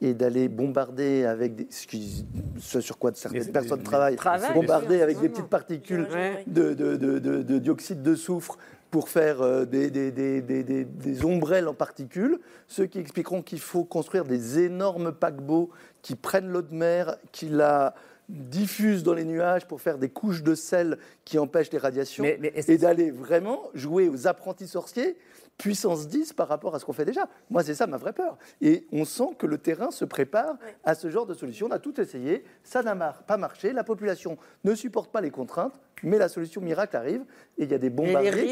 et 0.04 0.14
d'aller 0.14 0.48
bombarder 0.48 1.24
avec 1.24 1.56
des, 1.56 1.66
ce, 1.70 1.86
qui- 1.86 2.26
ce 2.58 2.80
sur 2.80 2.98
quoi 2.98 3.12
certaines 3.14 3.40
personnes 3.52 3.82
travaillent, 3.82 4.16
Travaillent, 4.16 4.54
bombarder 4.60 5.00
avec 5.02 5.16
des 5.20 5.28
petites 5.30 5.46
particules 5.48 6.06
de, 6.46 6.74
de- 6.74 6.96
de- 6.96 7.18
de- 7.18 7.42
de 7.42 7.58
dioxyde 7.58 8.02
de 8.02 8.14
soufre 8.14 8.58
pour 8.90 9.08
faire 9.08 9.40
euh, 9.40 9.64
des, 9.64 9.90
des- 9.90 10.10
des- 10.12 10.42
des- 10.42 10.62
des- 10.62 10.84
des 10.84 11.24
ombrelles 11.24 11.68
en 11.68 11.74
particules, 11.74 12.38
ceux 12.68 12.86
qui 12.86 12.98
expliqueront 12.98 13.40
qu'il 13.42 13.60
faut 13.60 13.84
construire 13.84 14.24
des 14.24 14.58
énormes 14.60 15.12
paquebots 15.12 15.70
qui 16.02 16.16
prennent 16.16 16.48
l'eau 16.48 16.62
de 16.62 16.74
mer, 16.74 17.16
qui 17.32 17.48
la 17.48 17.94
diffusent 18.28 19.02
dans 19.02 19.12
les 19.14 19.24
nuages 19.24 19.66
pour 19.66 19.80
faire 19.80 19.98
des 19.98 20.08
couches 20.08 20.42
de 20.42 20.54
sel 20.54 20.98
qui 21.24 21.38
empêchent 21.38 21.70
les 21.72 21.78
radiations, 21.78 22.24
Mais- 22.24 22.38
mais 22.40 22.52
est-ce- 22.54 22.70
et 22.72 22.78
d'aller 22.78 23.10
vraiment 23.10 23.64
jouer 23.74 24.08
aux 24.08 24.26
apprentis 24.26 24.66
sorciers 24.68 25.16
puissance 25.58 26.08
10 26.08 26.32
par 26.32 26.48
rapport 26.48 26.74
à 26.74 26.78
ce 26.78 26.84
qu'on 26.84 26.92
fait 26.92 27.04
déjà. 27.04 27.28
Moi, 27.50 27.62
c'est 27.62 27.74
ça 27.74 27.86
ma 27.86 27.96
vraie 27.96 28.12
peur. 28.12 28.38
Et 28.60 28.86
on 28.92 29.04
sent 29.04 29.30
que 29.38 29.46
le 29.46 29.58
terrain 29.58 29.90
se 29.90 30.04
prépare 30.04 30.56
à 30.84 30.94
ce 30.94 31.10
genre 31.10 31.26
de 31.26 31.34
solution. 31.34 31.66
On 31.68 31.70
a 31.70 31.78
tout 31.78 32.00
essayé, 32.00 32.44
ça 32.62 32.82
n'a 32.82 32.94
pas 32.94 33.36
marché, 33.36 33.72
la 33.72 33.84
population 33.84 34.36
ne 34.64 34.74
supporte 34.74 35.10
pas 35.10 35.20
les 35.20 35.30
contraintes, 35.30 35.80
mais 36.02 36.18
la 36.18 36.28
solution 36.28 36.60
miracle 36.60 36.96
arrive 36.96 37.22
et 37.56 37.64
il 37.64 37.70
y 37.70 37.74
a 37.74 37.78
des 37.78 37.90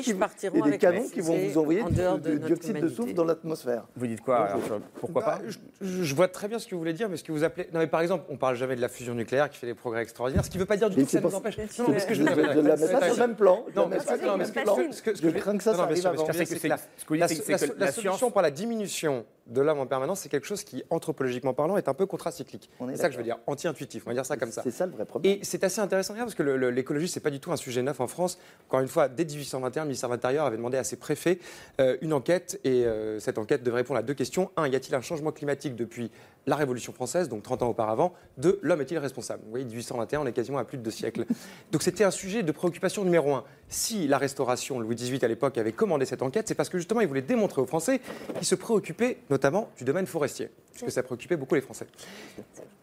qui, 0.02 0.14
partiront 0.14 0.56
et 0.58 0.62
des 0.62 0.68
avec 0.68 0.80
canons 0.80 1.08
qui 1.08 1.20
vont 1.20 1.36
vous 1.36 1.58
envoyer 1.58 1.82
en 1.82 1.88
du, 1.90 2.38
dioxyde 2.38 2.78
de 2.80 2.88
soufre 2.88 3.12
dans 3.14 3.24
l'atmosphère. 3.24 3.84
Vous 3.96 4.06
dites 4.06 4.20
quoi 4.20 4.46
alors, 4.46 4.64
sur- 4.64 4.80
Pourquoi 5.00 5.22
Bah, 5.22 5.38
pas? 5.42 5.48
je, 5.80 6.02
je 6.04 6.14
vois 6.14 6.28
très 6.28 6.46
bien 6.48 6.58
ce 6.58 6.66
que 6.66 6.74
vous 6.74 6.78
voulez 6.80 6.92
dire, 6.92 7.08
mais 7.08 7.16
ce 7.16 7.24
que 7.24 7.32
vous 7.32 7.42
appelez. 7.44 7.68
Non, 7.72 7.80
mais 7.80 7.86
par 7.88 8.00
exemple, 8.00 8.24
on 8.28 8.36
parle 8.36 8.54
jamais 8.56 8.76
de 8.76 8.80
la 8.80 8.88
fusion 8.88 9.14
nucléaire 9.14 9.50
qui 9.50 9.58
fait 9.58 9.66
des 9.66 9.74
progrès 9.74 10.02
extraordinaires, 10.02 10.44
ce 10.44 10.50
qui 10.50 10.56
ne 10.56 10.62
veut 10.62 10.66
pas 10.66 10.76
dire 10.76 10.88
du 10.88 10.96
Mais 10.96 11.02
tout 11.02 11.06
que 11.06 11.12
ça 11.12 11.18
c'est 11.20 11.26
nous 11.28 11.34
empêche. 11.34 11.58
Non, 11.78 11.84
mais 11.88 11.98
ce 11.98 12.06
que 12.06 12.14
je 12.14 12.22
ne 12.22 12.28
la 12.28 12.76
mets 12.76 12.88
pas 12.88 13.00
sur 13.10 13.14
le 13.14 13.26
même 13.28 13.36
plan. 13.36 13.64
Non, 13.74 13.88
mais 13.88 13.98
ce 13.98 14.04
pas 14.06 14.18
que- 14.18 15.14
je- 15.16 15.28
crains 15.30 15.56
que 15.56 15.62
ça, 15.64 15.74
ça 15.74 15.82
arrive 15.82 16.06
avant. 16.06 16.26
c'est 16.32 16.46
que 16.54 16.58
c'est 16.58 17.78
la- 17.78 17.92
solution 17.92 18.30
par 18.30 18.42
la 18.42 18.50
diminution 18.50 19.24
de 19.46 19.60
l'homme 19.60 19.80
en 19.80 19.86
permanence, 19.86 20.20
c'est 20.20 20.28
quelque 20.28 20.46
chose 20.46 20.64
qui, 20.64 20.84
anthropologiquement 20.90 21.52
parlant, 21.54 21.76
est 21.76 21.88
un 21.88 21.94
peu 21.94 22.06
contracyclique. 22.06 22.70
On 22.80 22.88
est 22.88 22.92
C'est 22.96 23.02
ça 23.02 23.08
que 23.08 23.12
je 23.12 23.18
veux 23.18 23.24
dire, 23.24 23.38
anti-intuitif. 23.46 24.04
On 24.06 24.10
va 24.10 24.14
dire 24.14 24.26
ça 24.26 24.36
comme 24.36 24.52
ça. 24.52 24.62
C'est 24.62 24.70
ça 24.70 24.86
le 24.86 24.92
vrai 24.92 25.04
problème. 25.04 25.32
Et 25.32 25.40
c'est 25.42 25.64
assez 25.64 25.80
intéressant 25.80 26.14
parce 26.14 26.34
que 26.34 26.42
l'écologie, 26.42 27.08
c'est 27.08 27.20
pas 27.20 27.30
du 27.30 27.40
tout 27.40 27.52
un 27.52 27.56
sujet 27.56 27.82
neuf 27.82 28.00
en 28.00 28.06
France. 28.06 28.38
Encore 28.68 28.80
une 28.80 28.88
fois, 28.88 29.08
dès 29.08 29.24
1821, 29.24 29.82
le 29.82 29.88
ministère 29.88 30.08
de 30.08 30.14
l'Intérieur 30.14 30.46
avait 30.46 30.56
demandé 30.56 30.78
à 30.78 30.84
ses 30.84 30.96
préfets 30.96 31.38
euh, 31.80 31.96
une 32.00 32.12
enquête 32.12 32.60
et 32.64 32.84
euh, 32.84 33.18
cette 33.18 33.38
enquête 33.38 33.62
devait 33.62 33.78
répondre 33.78 33.98
à 33.98 34.02
deux 34.02 34.14
questions. 34.14 34.50
Un, 34.56 34.68
y 34.68 34.76
a-t-il 34.76 34.94
un 34.94 35.00
changement 35.00 35.32
climatique 35.32 35.74
depuis 35.74 36.10
la 36.46 36.56
Révolution 36.56 36.92
française, 36.92 37.28
donc 37.28 37.42
30 37.42 37.62
ans 37.62 37.68
auparavant 37.68 38.14
Deux, 38.36 38.58
l'homme 38.62 38.80
est-il 38.80 38.98
responsable? 38.98 39.42
Vous 39.44 39.50
voyez, 39.50 39.64
1821, 39.64 40.20
on 40.22 40.26
est 40.26 40.32
quasiment 40.32 40.58
à 40.58 40.64
plus 40.64 40.76
de 40.78 40.82
deux 40.82 40.90
siècles. 40.90 41.24
Donc 41.72 41.82
c'était 41.82 42.02
un 42.04 42.10
sujet 42.10 42.42
de 42.42 42.50
préoccupation 42.50 43.04
numéro 43.04 43.32
un. 43.34 43.44
Si 43.68 44.08
la 44.08 44.18
Restauration, 44.18 44.80
Louis 44.80 44.96
XVIII 44.96 45.24
à 45.24 45.28
l'époque, 45.28 45.56
avait 45.58 45.72
commandé 45.72 46.04
cette 46.04 46.22
enquête, 46.22 46.48
c'est 46.48 46.54
parce 46.56 46.68
que 46.68 46.78
justement, 46.78 47.00
il 47.00 47.06
voulait 47.06 47.22
démontrer 47.22 47.60
aux 47.62 47.66
Français 47.66 48.00
qu'ils 48.36 48.46
se 48.46 48.54
préoccupaient 48.56 49.18
notamment 49.30 49.70
du 49.78 49.84
domaine 49.84 50.06
forestier, 50.06 50.50
puisque 50.72 50.90
ça 50.90 51.02
préoccupait 51.04 51.36
beaucoup 51.36 51.54
les 51.54 51.60
Français. 51.60 51.86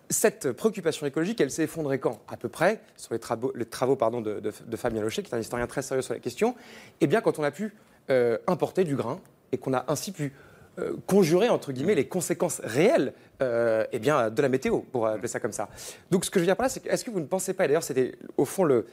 Cette 0.09 0.53
préoccupation 0.53 1.05
écologique, 1.05 1.39
elle 1.39 1.51
s'est 1.51 1.63
effondrée 1.63 1.99
quand? 1.99 2.19
À 2.27 2.35
peu 2.37 2.49
près, 2.49 2.81
sur 2.97 3.13
les 3.13 3.19
travaux, 3.19 3.51
les 3.55 3.65
travaux 3.65 3.95
pardon, 3.95 4.21
de, 4.21 4.39
de- 4.39 4.51
de 4.65 4.75
Fabien 4.77 5.01
Locher, 5.01 5.21
qui 5.21 5.31
est 5.31 5.35
un 5.35 5.39
historien 5.39 5.67
très 5.67 5.83
sérieux 5.83 6.01
sur 6.01 6.13
la 6.15 6.19
question, 6.19 6.55
eh 7.01 7.05
bien, 7.07 7.21
quand 7.21 7.37
on 7.37 7.43
a 7.43 7.51
pu 7.51 7.75
euh, 8.09 8.37
importer 8.47 8.85
du 8.85 8.95
grain 8.95 9.19
et 9.51 9.57
qu'on 9.59 9.73
a 9.73 9.85
ainsi 9.87 10.11
pu 10.11 10.33
euh, 10.79 10.93
conjurer, 11.07 11.49
entre 11.49 11.71
guillemets, 11.71 11.95
les 11.95 12.07
conséquences 12.07 12.61
réelles 12.63 13.13
euh, 13.41 13.85
eh 13.93 13.99
bien, 13.99 14.29
de 14.29 14.41
la 14.41 14.49
météo, 14.49 14.79
pour 14.79 15.07
appeler 15.07 15.27
ça 15.29 15.39
comme 15.39 15.53
ça. 15.53 15.69
Donc, 16.11 16.25
ce 16.25 16.29
que 16.29 16.39
je 16.39 16.41
veux 16.41 16.47
dire 16.47 16.57
par 16.57 16.65
là, 16.65 16.69
c'est 16.69 16.81
que, 16.81 16.89
est-ce 16.89 17.05
que 17.05 17.11
vous 17.11 17.21
ne 17.21 17.25
pensez 17.25 17.53
pas, 17.53 17.63
et 17.63 17.67
d'ailleurs, 17.67 17.83
c'était 17.83 18.15
au 18.35 18.43
fond 18.43 18.65
le, 18.65 18.85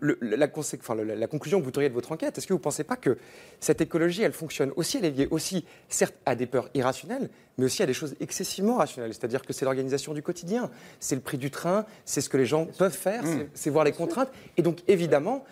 le- 0.00 0.18
la, 0.20 0.48
enfin, 0.56 0.94
le- 0.96 1.04
la 1.04 1.26
conclusion 1.28 1.60
que 1.60 1.64
vous 1.64 1.70
tiriez 1.70 1.88
de 1.88 1.94
votre 1.94 2.10
enquête, 2.10 2.36
est-ce 2.36 2.46
que 2.48 2.52
vous 2.52 2.58
ne 2.58 2.62
pensez 2.64 2.82
pas 2.82 2.96
que 2.96 3.16
cette 3.60 3.80
écologie, 3.80 4.22
elle 4.22 4.32
fonctionne 4.32 4.72
aussi, 4.74 4.98
elle 4.98 5.04
est 5.04 5.10
liée 5.10 5.28
aussi, 5.30 5.64
certes, 5.88 6.14
à 6.26 6.34
des 6.34 6.46
peurs 6.46 6.68
irrationnelles, 6.74 7.30
mais 7.58 7.66
aussi 7.66 7.82
à 7.82 7.86
des 7.86 7.94
choses 7.94 8.16
excessivement 8.20 8.76
rationnelles? 8.78 9.14
C'est-à-dire 9.14 9.42
que 9.42 9.52
c'est 9.52 9.64
l'organisation 9.64 10.14
du 10.14 10.22
quotidien, 10.22 10.68
c'est 10.98 11.14
le 11.14 11.20
prix 11.20 11.38
du 11.38 11.52
train, 11.52 11.86
c'est 12.04 12.20
ce 12.20 12.28
que 12.28 12.36
les 12.36 12.46
gens 12.46 12.66
peuvent 12.66 12.90
faire, 12.96 13.22
c'est- 13.24 13.48
c'est 13.54 13.70
voir 13.70 13.84
les 13.84 13.92
contraintes. 13.92 14.30
Et 14.56 14.62
donc, 14.62 14.78
évidemment, 14.88 15.44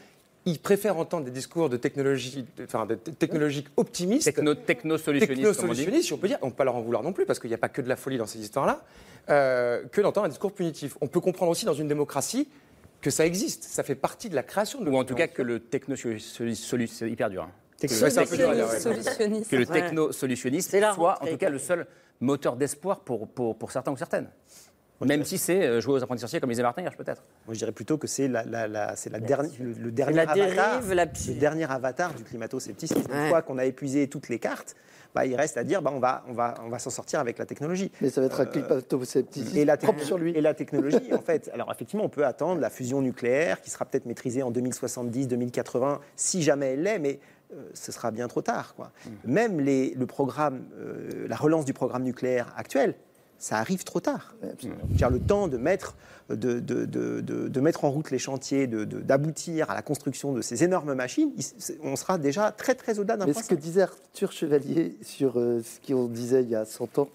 ils 0.47 0.59
préfèrent 0.59 0.97
entendre 0.97 1.25
des 1.27 1.31
discours 1.31 1.69
de 1.69 1.77
technologie, 1.77 2.47
de- 2.57 2.65
enfin, 2.65 2.87
de 2.87 2.95
t- 2.95 3.13
technologiques 3.13 3.69
optimistes. 3.77 4.25
Techno- 4.25 4.55
technosolutionnistes, 4.55 5.57
comme 6.11 6.19
on 6.19 6.21
peut 6.21 6.29
dire. 6.29 6.39
On 6.43 6.47
ne 6.47 6.51
peut 6.51 6.57
pas 6.57 6.65
leur 6.65 6.77
en 6.77 6.81
vouloir 6.81 7.03
non 7.03 7.13
plus, 7.13 7.27
parce 7.27 7.39
qu'il 7.39 7.49
n'y 7.51 7.55
a 7.55 7.59
pas 7.59 7.69
que 7.69 7.83
de 7.83 7.89
la 7.89 7.97
folie 7.97 8.17
dans 8.19 8.27
ces 8.27 8.39
histoires-là, 8.41 8.83
euh, 9.29 9.85
que 9.93 10.01
d'entendre 10.01 10.27
un 10.27 10.31
discours 10.31 10.53
punitif. 10.53 10.97
On 11.01 11.07
peut 11.09 11.21
comprendre 11.21 11.51
aussi 11.51 11.65
dans 11.67 11.75
une 11.75 11.89
démocratie 11.89 12.49
que 13.03 13.11
ça 13.11 13.25
existe. 13.27 13.65
Ça 13.65 13.83
fait 13.83 13.95
partie 13.95 14.29
de 14.29 14.35
la 14.35 14.43
création 14.43 14.81
de 14.81 14.91
Ou 14.91 14.97
en 14.97 15.05
tout 15.05 15.15
cas 15.15 15.27
que 15.29 15.43
le 15.43 15.61
techno-solutionniste, 15.61 16.95
c'est 16.99 17.11
hyper 17.11 17.31
dur. 17.31 17.43
hein. 17.45 17.51
Techno- 17.79 17.97
c'est 18.11 18.19
un 18.19 18.27
peu 18.27 18.37
dur 18.37 18.51
à 18.51 18.55
dire, 18.55 18.69
ouais. 18.69 18.79
Solutionniste. 18.81 19.51
Que 19.51 19.57
le 19.57 19.67
C'est 20.71 20.81
la 20.81 20.95
soit 20.95 21.19
en 21.23 21.27
tout 21.27 21.37
cas 21.39 21.49
le 21.51 21.59
seul 21.59 21.87
moteur 22.21 22.57
d'espoir 22.57 23.01
pour, 23.01 23.27
pour, 23.29 23.57
pour 23.57 23.73
certains 23.73 23.93
ou 23.93 23.97
certaines. 23.97 24.29
Même 25.07 25.25
si 25.25 25.39
c'est 25.39 25.63
euh, 25.67 25.81
jouer 25.81 25.95
aux 25.95 26.03
apprentis 26.03 26.21
sorciers, 26.21 26.41
comme 26.41 26.51
disait 26.51 26.63
Martin 26.63 26.83
Hirsch, 26.83 26.97
peut-être. 26.97 27.23
Moi, 27.47 27.55
je 27.55 27.59
dirais 27.59 27.73
plutôt 27.73 27.97
que 27.99 28.07
c'est 28.07 28.29
la, 28.29 28.45
la- 28.45 28.69
la- 28.69 28.97
c'est 28.97 29.11
la 29.11 29.19
derni- 29.21 29.51
le, 29.59 29.73
le 29.73 29.91
dernier 29.91 30.15
la 30.17 30.27
dérive, 30.27 30.59
avatar, 30.59 30.95
la 30.95 31.05
le 31.07 31.35
dernier 31.35 31.65
avatar 31.71 32.15
du 32.15 32.23
climato-scepticisme. 32.25 33.11
Une 33.13 33.29
fois 33.29 33.43
qu'on 33.43 33.59
a 33.59 33.65
épuisé 33.65 34.09
toutes 34.09 34.29
les 34.29 34.39
cartes, 34.39 34.75
bah, 35.15 35.25
il 35.27 35.35
reste 35.35 35.57
à 35.57 35.65
dire 35.65 35.81
bah, 35.83 35.91
on 35.95 36.01
va, 36.01 36.23
on 36.29 36.33
va, 36.35 36.55
on 36.65 36.69
va 36.69 36.79
s'en 36.79 36.91
sortir 36.91 37.19
avec 37.21 37.39
la 37.39 37.47
technologie. 37.47 37.91
Mais 38.01 38.11
ça 38.11 38.21
va 38.21 38.27
être 38.27 38.41
un 38.41 38.45
Euh, 38.45 38.47
climato-scepticisme 38.47 39.57
et 39.57 39.65
la, 39.65 39.77
propre 39.77 40.03
sur 40.03 40.19
lui. 40.19 40.33
et 40.37 40.41
la 40.41 40.55
technologie, 40.55 41.13
en 41.15 41.21
fait, 41.23 41.51
alors 41.55 41.71
effectivement, 41.73 42.05
on 42.05 42.09
peut 42.11 42.25
attendre 42.27 42.61
la 42.61 42.71
fusion 42.71 43.01
nucléaire 43.03 43.61
qui 43.61 43.71
sera 43.71 43.85
peut-être 43.87 44.07
maîtrisée 44.07 44.43
en 44.43 44.51
2070, 44.51 45.29
2080, 45.29 46.01
si 46.17 46.43
jamais 46.43 46.75
elle 46.75 46.83
l'est, 46.83 46.99
mais 46.99 47.21
euh, 47.53 47.69
ce 47.75 47.91
sera 47.91 48.11
bien 48.11 48.29
trop 48.29 48.43
tard. 48.43 48.75
Quoi. 48.77 48.93
Même 49.25 49.61
les, 49.61 49.95
le 49.95 50.07
programme, 50.07 50.65
euh, 50.79 51.27
la 51.27 51.37
relance 51.37 51.65
du 51.65 51.73
programme 51.73 52.03
nucléaire 52.05 52.53
actuel, 52.57 52.95
ça 53.41 53.57
arrive 53.57 53.83
trop 53.83 53.99
tard. 54.01 54.35
C'est-à-dire 54.61 55.11
le 55.11 55.19
temps 55.19 55.49
de 55.49 55.57
mettre, 55.57 55.97
de, 56.29 56.61
de- 56.61 56.85
de- 56.85 57.21
de- 57.21 57.49
de 57.49 57.61
mettre 57.61 57.85
en 57.85 57.91
route 57.91 58.11
les 58.13 58.19
chantiers, 58.19 58.69
de- 58.69 58.85
de- 58.85 59.01
d'aboutir 59.01 59.69
à 59.71 59.75
la 59.75 59.83
construction 59.83 60.33
de 60.33 60.43
ces 60.43 60.63
énormes 60.63 60.95
machines, 60.95 61.33
on 61.83 61.97
sera 61.97 62.19
déjà 62.19 62.53
très 62.53 62.75
très 62.77 62.99
au-delà 63.01 63.17
d'un 63.17 63.27
Mais 63.27 63.33
ce 63.33 63.49
que 63.49 63.55
disait 63.57 63.83
Arthur 63.83 64.31
Chevalier 64.31 64.97
sur 65.03 65.41
euh, 65.41 65.61
ce 65.65 65.85
qu'on 65.93 66.05
disait 66.07 66.43
il 66.45 66.51
y 66.51 66.55
a 66.55 66.65
100 66.65 66.99
ans, 66.99 67.09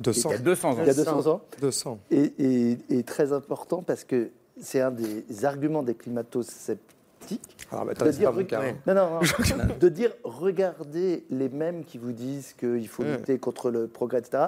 200. 0.00 0.30
Il 0.30 0.32
y 0.32 0.34
a 0.36 0.38
200 0.38 0.70
ans. 0.70 0.76
il 0.80 0.86
y 0.86 0.90
a 0.90 0.94
200 0.94 1.26
ans, 1.26 1.40
200. 1.60 1.98
est, 2.10 2.40
est- 2.40 2.78
est 2.90 3.06
très 3.06 3.32
important 3.32 3.82
parce 3.82 4.04
que 4.04 4.30
c'est 4.60 4.80
un 4.80 4.92
des 4.92 5.44
arguments 5.44 5.82
des 5.82 5.94
climato-sceptiques. 5.96 7.66
Alors, 7.72 7.86
bah, 7.86 7.94
de 7.94 8.10
dire, 8.10 8.32
non, 8.32 8.94
non, 8.94 9.10
non. 9.10 9.20
de 9.80 9.88
dire, 9.88 10.12
regardez 10.24 11.24
les 11.30 11.48
mêmes 11.48 11.84
qui 11.84 11.98
vous 11.98 12.12
disent 12.12 12.52
qu'il 12.58 12.86
faut 12.88 13.02
Mm. 13.02 13.12
lutter 13.16 13.38
contre 13.38 13.70
le 13.70 13.86
progrès, 13.88 14.18
etc., 14.20 14.44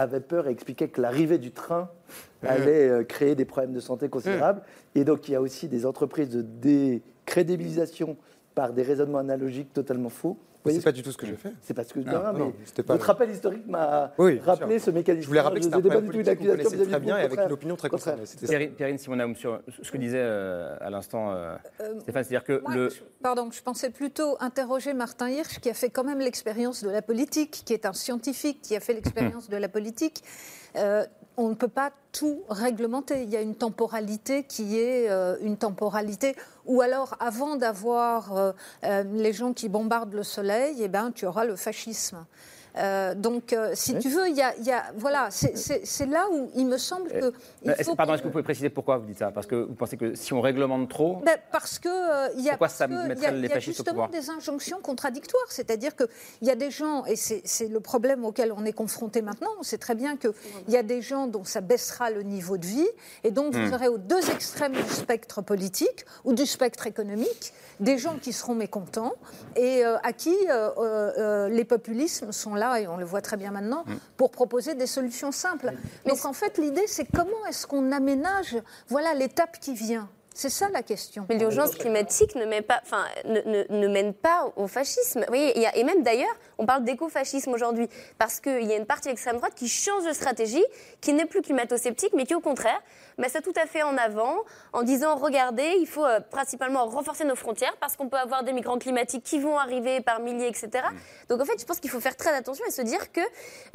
avaient 0.00 0.20
peur 0.20 0.48
et 0.48 0.50
expliquaient 0.50 0.88
que 0.88 1.00
l'arrivée 1.00 1.38
du 1.38 1.52
train 1.52 1.88
Mm. 2.42 2.46
allait 2.46 2.88
euh, 2.88 3.04
créer 3.04 3.34
des 3.34 3.44
problèmes 3.44 3.72
de 3.72 3.80
santé 3.80 4.08
considérables. 4.08 4.62
Et 4.94 5.04
donc, 5.04 5.28
il 5.28 5.32
y 5.32 5.34
a 5.34 5.40
aussi 5.40 5.68
des 5.68 5.86
entreprises 5.86 6.30
de 6.30 6.42
décrédibilisation 6.42 8.16
par 8.54 8.72
des 8.72 8.82
raisonnements 8.82 9.18
analogiques 9.18 9.72
totalement 9.72 10.08
faux. 10.08 10.38
Vous 10.62 10.70
C'est 10.72 10.82
pas 10.82 10.92
du 10.92 11.02
tout 11.02 11.10
ce 11.10 11.16
que 11.16 11.24
j'ai 11.26 11.36
fait. 11.36 11.52
c'est 11.62 11.72
parce 11.72 11.90
que 11.90 12.00
Ah, 12.06 12.12
non, 12.12 12.22
non, 12.22 12.38
non, 12.38 12.46
mais 12.58 12.66
c'était 12.66 12.82
pas 12.82 12.92
votre 12.92 13.04
le- 13.06 13.12
rappel 13.12 13.30
historique 13.30 13.66
m'a 13.66 14.12
Oui, 14.18 14.38
rappelé 14.40 14.78
sûr. 14.78 14.86
ce 14.86 14.90
mécanisme. 14.90 15.22
Je 15.22 15.26
voulais 15.28 15.40
rappeler 15.40 15.60
que 15.60 15.64
c'était 15.66 15.88
pas 15.88 16.00
du 16.00 16.08
tout 16.08 16.12
une 16.18 16.22
que 16.22 16.22
vous 16.24 16.30
accusation 16.30 16.70
connaissez 16.70 16.90
très 16.90 17.00
bien 17.00 17.14
vous, 17.16 17.20
et 17.22 17.24
avec 17.24 17.38
une 17.40 17.52
opinion 17.52 17.76
très 17.76 17.88
concernée. 17.88 18.22
Perrine, 18.76 18.98
Simonaoum, 18.98 19.34
sur 19.36 19.60
ce 19.82 19.90
que 19.90 19.96
disait 19.96 20.18
euh, 20.20 20.76
à 20.80 20.90
l'instant 20.90 21.32
euh, 21.32 21.56
Stéphane, 22.00 22.24
c'est-à-dire 22.24 22.44
que 22.44 22.60
Moi, 22.60 22.74
le. 22.74 22.88
je- 22.90 23.00
pardon, 23.22 23.50
je 23.50 23.62
pensais 23.62 23.88
plutôt 23.90 24.36
interroger 24.40 24.92
Martin 24.92 25.30
Hirsch, 25.30 25.60
qui 25.60 25.70
a 25.70 25.74
fait 25.74 25.88
quand 25.88 26.04
même 26.04 26.18
l'expérience 26.20 26.84
de 26.84 26.90
la 26.90 27.00
politique, 27.00 27.62
qui 27.64 27.72
est 27.72 27.86
un 27.86 27.94
scientifique, 27.94 28.60
qui 28.60 28.76
a 28.76 28.80
fait 28.80 28.92
l'expérience 28.92 29.48
de 29.48 29.56
la 29.56 29.68
politique. 29.70 30.22
Euh, 30.76 31.04
on 31.36 31.48
ne 31.48 31.54
peut 31.54 31.68
pas 31.68 31.90
tout 32.12 32.42
réglementer. 32.50 33.22
Il 33.22 33.30
y 33.30 33.36
a 33.36 33.40
une 33.40 33.54
temporalité 33.54 34.42
qui 34.44 34.78
est 34.78 35.08
euh, 35.08 35.36
une 35.40 35.56
temporalité. 35.56 36.34
Ou 36.70 36.82
alors, 36.82 37.16
avant 37.18 37.56
d'avoir 37.56 38.36
euh, 38.36 38.52
euh, 38.84 39.02
les 39.02 39.32
gens 39.32 39.52
qui 39.52 39.68
bombardent 39.68 40.14
le 40.14 40.22
soleil, 40.22 40.76
eh 40.80 40.86
ben, 40.86 41.10
tu 41.10 41.26
auras 41.26 41.44
le 41.44 41.56
fascisme. 41.56 42.24
Euh, 42.76 43.14
donc, 43.14 43.52
euh, 43.52 43.72
si 43.74 43.98
tu 43.98 44.08
veux, 44.08 44.28
il 44.28 44.36
y 44.36 44.42
a, 44.42 44.54
il 44.56 44.64
y 44.64 44.70
a- 44.72 44.84
voilà, 44.96 45.28
c'est- 45.30 45.56
c'est 45.56 46.06
là 46.06 46.26
où 46.32 46.50
il 46.54 46.66
me 46.66 46.78
semble 46.78 47.08
que. 47.10 47.32
il 47.64 47.70
Euh, 47.70 47.74
faut 47.84 47.94
pardon, 47.96 48.14
est-ce 48.14 48.22
que 48.22 48.26
vous 48.28 48.32
pouvez 48.32 48.44
préciser 48.44 48.70
pourquoi 48.70 48.98
vous 48.98 49.06
dites 49.06 49.18
ça? 49.18 49.30
Parce 49.30 49.46
que 49.46 49.56
vous 49.56 49.74
pensez 49.74 49.96
que 49.96 50.14
si 50.14 50.32
on 50.32 50.40
réglemente 50.40 50.88
trop, 50.88 51.16
Ben, 51.24 51.36
parce 51.52 51.78
que 51.78 51.88
euh, 51.88 52.28
il 52.36 52.42
y 52.44 52.48
a, 52.48 52.52
Pourquoi 52.52 52.68
ça 52.68 52.86
mettrait 52.86 53.32
les 53.32 53.48
fascistes 53.48 53.80
au 53.80 53.84
justement 53.84 54.06
pouvoir? 54.06 54.10
des 54.10 54.30
injonctions 54.30 54.78
contradictoires. 54.80 55.50
C'est-à-dire 55.50 55.96
qu'il 55.96 56.08
y 56.42 56.50
a 56.50 56.54
des 56.54 56.70
gens, 56.70 57.04
et 57.06 57.16
c'est 57.16 57.68
le 57.68 57.80
problème 57.80 58.24
auquel 58.24 58.52
on 58.56 58.64
est 58.64 58.72
confronté 58.72 59.22
maintenant, 59.22 59.50
on 59.58 59.62
sait 59.62 59.78
très 59.78 59.94
bien 59.94 60.16
qu'il 60.16 60.32
y 60.68 60.76
a 60.76 60.82
des 60.82 61.02
gens 61.02 61.26
dont 61.26 61.44
ça 61.44 61.60
baissera 61.60 62.10
le 62.10 62.22
niveau 62.22 62.56
de 62.58 62.66
vie, 62.66 62.88
et 63.24 63.30
donc 63.30 63.54
vous 63.54 63.70
Hmm. 63.70 63.74
aurez 63.74 63.88
aux 63.88 63.98
deux 63.98 64.30
extrêmes 64.30 64.72
du 64.72 64.82
spectre 64.90 65.42
politique 65.42 66.04
ou 66.24 66.32
du 66.32 66.46
spectre 66.46 66.86
économique 66.86 67.52
des 67.80 67.96
gens 67.98 68.16
qui 68.20 68.32
seront 68.32 68.54
mécontents 68.54 69.14
et 69.56 69.84
euh, 69.84 69.96
à 70.02 70.12
qui 70.12 70.34
euh, 70.50 70.68
euh, 70.76 71.12
euh, 71.18 71.48
les 71.48 71.64
populismes 71.64 72.30
sont 72.32 72.54
là, 72.54 72.59
et 72.76 72.86
on 72.88 72.96
le 72.96 73.04
voit 73.04 73.20
très 73.22 73.36
bien 73.36 73.50
maintenant, 73.50 73.84
Hmm. 73.86 73.96
pour 74.16 74.30
proposer 74.30 74.74
des 74.74 74.86
solutions 74.86 75.32
simples. 75.32 75.72
Donc 76.06 76.24
en 76.24 76.32
fait, 76.32 76.58
l'idée, 76.58 76.86
c'est 76.86 77.06
comment 77.10 77.44
est-ce 77.48 77.66
qu'on 77.66 77.90
aménage 77.92 78.56
voilà 78.88 79.14
l'étape 79.14 79.58
qui 79.60 79.74
vient. 79.74 80.08
C'est 80.32 80.48
ça 80.48 80.68
la 80.72 80.82
question. 80.82 81.26
Mais 81.28 81.36
l'urgence 81.36 81.74
climatique 81.74 82.34
ne 82.36 82.44
mène 82.46 82.62
pas, 82.62 82.80
enfin, 82.82 83.04
ne, 83.24 83.40
ne- 83.42 83.64
ne 83.68 83.88
mène 83.88 84.14
pas 84.14 84.52
au 84.56 84.68
fascisme. 84.68 85.20
Vous 85.20 85.26
voyez, 85.26 85.52
il 85.56 85.62
y 85.62 85.66
a- 85.66 85.76
et 85.76 85.84
même 85.84 86.02
d'ailleurs, 86.02 86.34
on 86.56 86.64
parle 86.66 86.84
d'écofascisme 86.84 87.52
aujourd'hui, 87.52 87.88
parce 88.16 88.40
qu'il 88.40 88.62
y 88.64 88.72
a 88.72 88.76
une 88.76 88.86
partie 88.86 89.08
extrême 89.08 89.36
droite 89.36 89.54
qui 89.54 89.68
change 89.68 90.04
de 90.06 90.12
stratégie, 90.12 90.64
qui 91.00 91.12
n'est 91.12 91.26
plus 91.26 91.42
climato-sceptique, 91.42 92.12
mais 92.14 92.24
qui 92.24 92.34
au 92.34 92.40
contraire 92.40 92.80
met 93.18 93.28
ça 93.28 93.42
tout 93.42 93.52
à 93.60 93.66
fait 93.66 93.82
en 93.82 93.96
avant, 93.98 94.36
en 94.72 94.82
disant, 94.82 95.16
regardez, 95.16 95.74
il 95.78 95.86
faut 95.86 96.06
euh, 96.06 96.20
principalement 96.20 96.86
renforcer 96.86 97.24
nos 97.24 97.36
frontières, 97.36 97.76
parce 97.80 97.96
qu'on 97.96 98.08
peut 98.08 98.16
avoir 98.16 98.44
des 98.44 98.52
migrants 98.52 98.78
climatiques 98.78 99.24
qui 99.24 99.40
vont 99.40 99.58
arriver 99.58 100.00
par 100.00 100.20
milliers, 100.20 100.46
etc. 100.48 100.70
Donc 101.28 101.40
en 101.40 101.44
fait, 101.44 101.60
je 101.60 101.66
pense 101.66 101.80
qu'il 101.80 101.90
faut 101.90 102.00
faire 102.00 102.16
très 102.16 102.32
attention 102.34 102.64
et 102.66 102.70
se 102.70 102.82
dire 102.82 103.12
que 103.12 103.20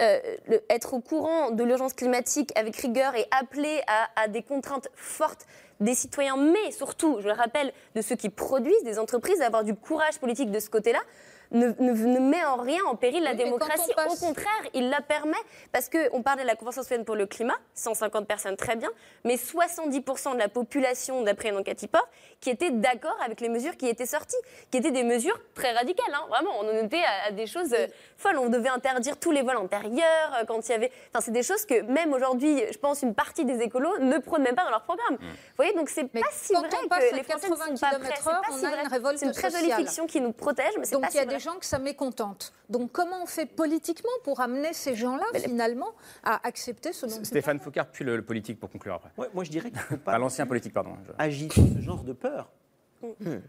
euh, 0.01 0.19
le- 0.47 0.63
être 0.69 0.93
au 0.93 0.99
courant 1.01 1.51
de 1.51 1.63
l'urgence 1.63 1.93
climatique 1.93 2.51
avec 2.57 2.75
rigueur 2.77 3.13
et 3.15 3.27
appeler 3.37 3.81
à, 3.87 4.23
à 4.23 4.27
des 4.29 4.41
contraintes 4.41 4.87
fortes 4.95 5.45
des 5.79 5.95
citoyens, 5.95 6.37
mais 6.37 6.71
surtout, 6.71 7.17
je 7.21 7.27
le 7.27 7.33
rappelle, 7.33 7.71
de 7.95 8.01
ceux 8.01 8.15
qui 8.15 8.29
produisent, 8.29 8.83
des 8.83 8.99
entreprises, 8.99 9.39
d'avoir 9.39 9.63
du 9.63 9.75
courage 9.75 10.19
politique 10.19 10.51
de 10.51 10.59
ce 10.59 10.69
côté-là, 10.69 11.01
ne, 11.51 11.67
ne- 11.79 11.91
ne 11.93 12.19
met 12.19 12.43
en 12.45 12.57
rien 12.57 12.83
en 12.85 12.95
péril 12.95 13.23
la 13.23 13.31
Oui, 13.31 13.37
démocratie. 13.37 13.93
passe- 13.95 14.21
Au 14.21 14.25
contraire, 14.25 14.49
il 14.73 14.89
la 14.89 15.01
permet, 15.01 15.37
parce 15.71 15.89
qu'on 15.89 16.21
parlait 16.23 16.43
de 16.43 16.47
la 16.47 16.55
Convention 16.55 16.81
citoyenne 16.81 17.05
pour 17.05 17.15
le 17.15 17.25
climat, 17.25 17.55
150 17.75 18.27
personnes, 18.27 18.55
très 18.57 18.75
bien, 18.75 18.89
mais 19.23 19.37
70% 19.37 20.33
de 20.33 20.39
la 20.39 20.49
population, 20.49 21.21
d'après 21.21 21.49
une 21.49 21.57
enquête 21.57 21.75
qui 22.41 22.49
était 22.49 22.71
d'accord 22.71 23.17
avec 23.23 23.41
les 23.41 23.49
mesures 23.49 23.75
qui 23.77 23.87
étaient 23.87 24.05
sorties, 24.05 24.35
qui 24.71 24.77
étaient 24.77 24.91
des 24.91 25.03
mesures 25.03 25.39
très 25.53 25.71
radicales. 25.73 26.13
hein. 26.13 26.25
Vraiment, 26.29 26.51
on 26.61 26.67
en 26.69 26.85
était 26.85 27.03
à, 27.03 27.27
à 27.27 27.31
des 27.31 27.47
choses 27.47 27.73
euh, 27.73 27.87
folles. 28.17 28.37
On 28.37 28.49
devait 28.49 28.69
interdire 28.69 29.17
tous 29.19 29.31
les 29.31 29.41
vols 29.41 29.57
antérieurs, 29.57 30.33
euh, 30.39 30.45
quand 30.45 30.67
il 30.67 30.71
y 30.71 30.75
avait... 30.75 30.91
Enfin, 31.11 31.21
c'est 31.21 31.31
des 31.31 31.43
choses 31.43 31.65
que 31.65 31.81
même 31.83 32.13
aujourd'hui, 32.13 32.63
je 32.71 32.77
pense, 32.77 33.01
une 33.01 33.13
partie 33.13 33.45
des 33.45 33.61
écolos 33.61 33.97
ne 33.99 34.17
prônent 34.19 34.43
même 34.43 34.55
pas 34.55 34.63
dans 34.63 34.69
leur 34.69 34.83
programme. 34.83 35.17
Vous 35.19 35.27
voyez, 35.57 35.73
donc 35.73 35.89
c'est 35.89 36.05
pas 36.05 36.19
si 36.31 36.53
vrai 36.53 36.69
que 36.69 37.15
les 37.15 37.23
Français 37.23 37.49
ne 37.49 37.55
80 37.55 37.75
sont 37.75 37.85
pas 37.85 37.99
prêts. 37.99 38.13
C'est 38.15 38.23
pas 38.23 38.41
si 38.51 38.65
vrai. 38.65 39.15
C'est 39.17 39.25
une 39.25 39.31
très 39.31 39.49
jolie 39.51 39.71
fiction 39.71 40.07
qui 40.07 40.21
nous 40.21 40.31
protège, 40.31 40.73
mais 40.79 40.85
c'est 40.85 40.95
Donc 40.95 41.03
pas 41.03 41.09
si 41.11 41.17
vrai. 41.17 41.25
Gens 41.45 41.57
que 41.59 41.65
ça 41.65 41.79
mécontente. 41.79 42.51
Donc 42.69 42.91
comment 42.91 43.23
on 43.23 43.25
fait 43.25 43.45
politiquement 43.45 44.09
pour 44.23 44.41
amener 44.41 44.73
ces 44.73 44.95
gens-là 44.95 45.25
finalement 45.39 45.91
à 46.23 46.45
accepter 46.45 46.91
ce 46.91 47.05
dont 47.05 47.23
Stéphane 47.23 47.59
Foucault, 47.59 47.81
puis 47.93 48.03
le, 48.03 48.17
le 48.17 48.25
politique 48.25 48.59
pour 48.59 48.69
conclure 48.69 48.95
après. 48.95 49.11
moi, 49.33 49.43
je 49.45 49.51
dirais 49.51 49.71
pas. 50.03 50.17
l'ancien 50.17 50.45
politique, 50.45 50.73
pardon. 50.73 50.97
Je- 51.07 51.11
agit 51.17 51.49
sur 51.51 51.63
ce 51.63 51.79
genre 51.81 52.03
de 52.03 52.13
peur. 52.13 52.49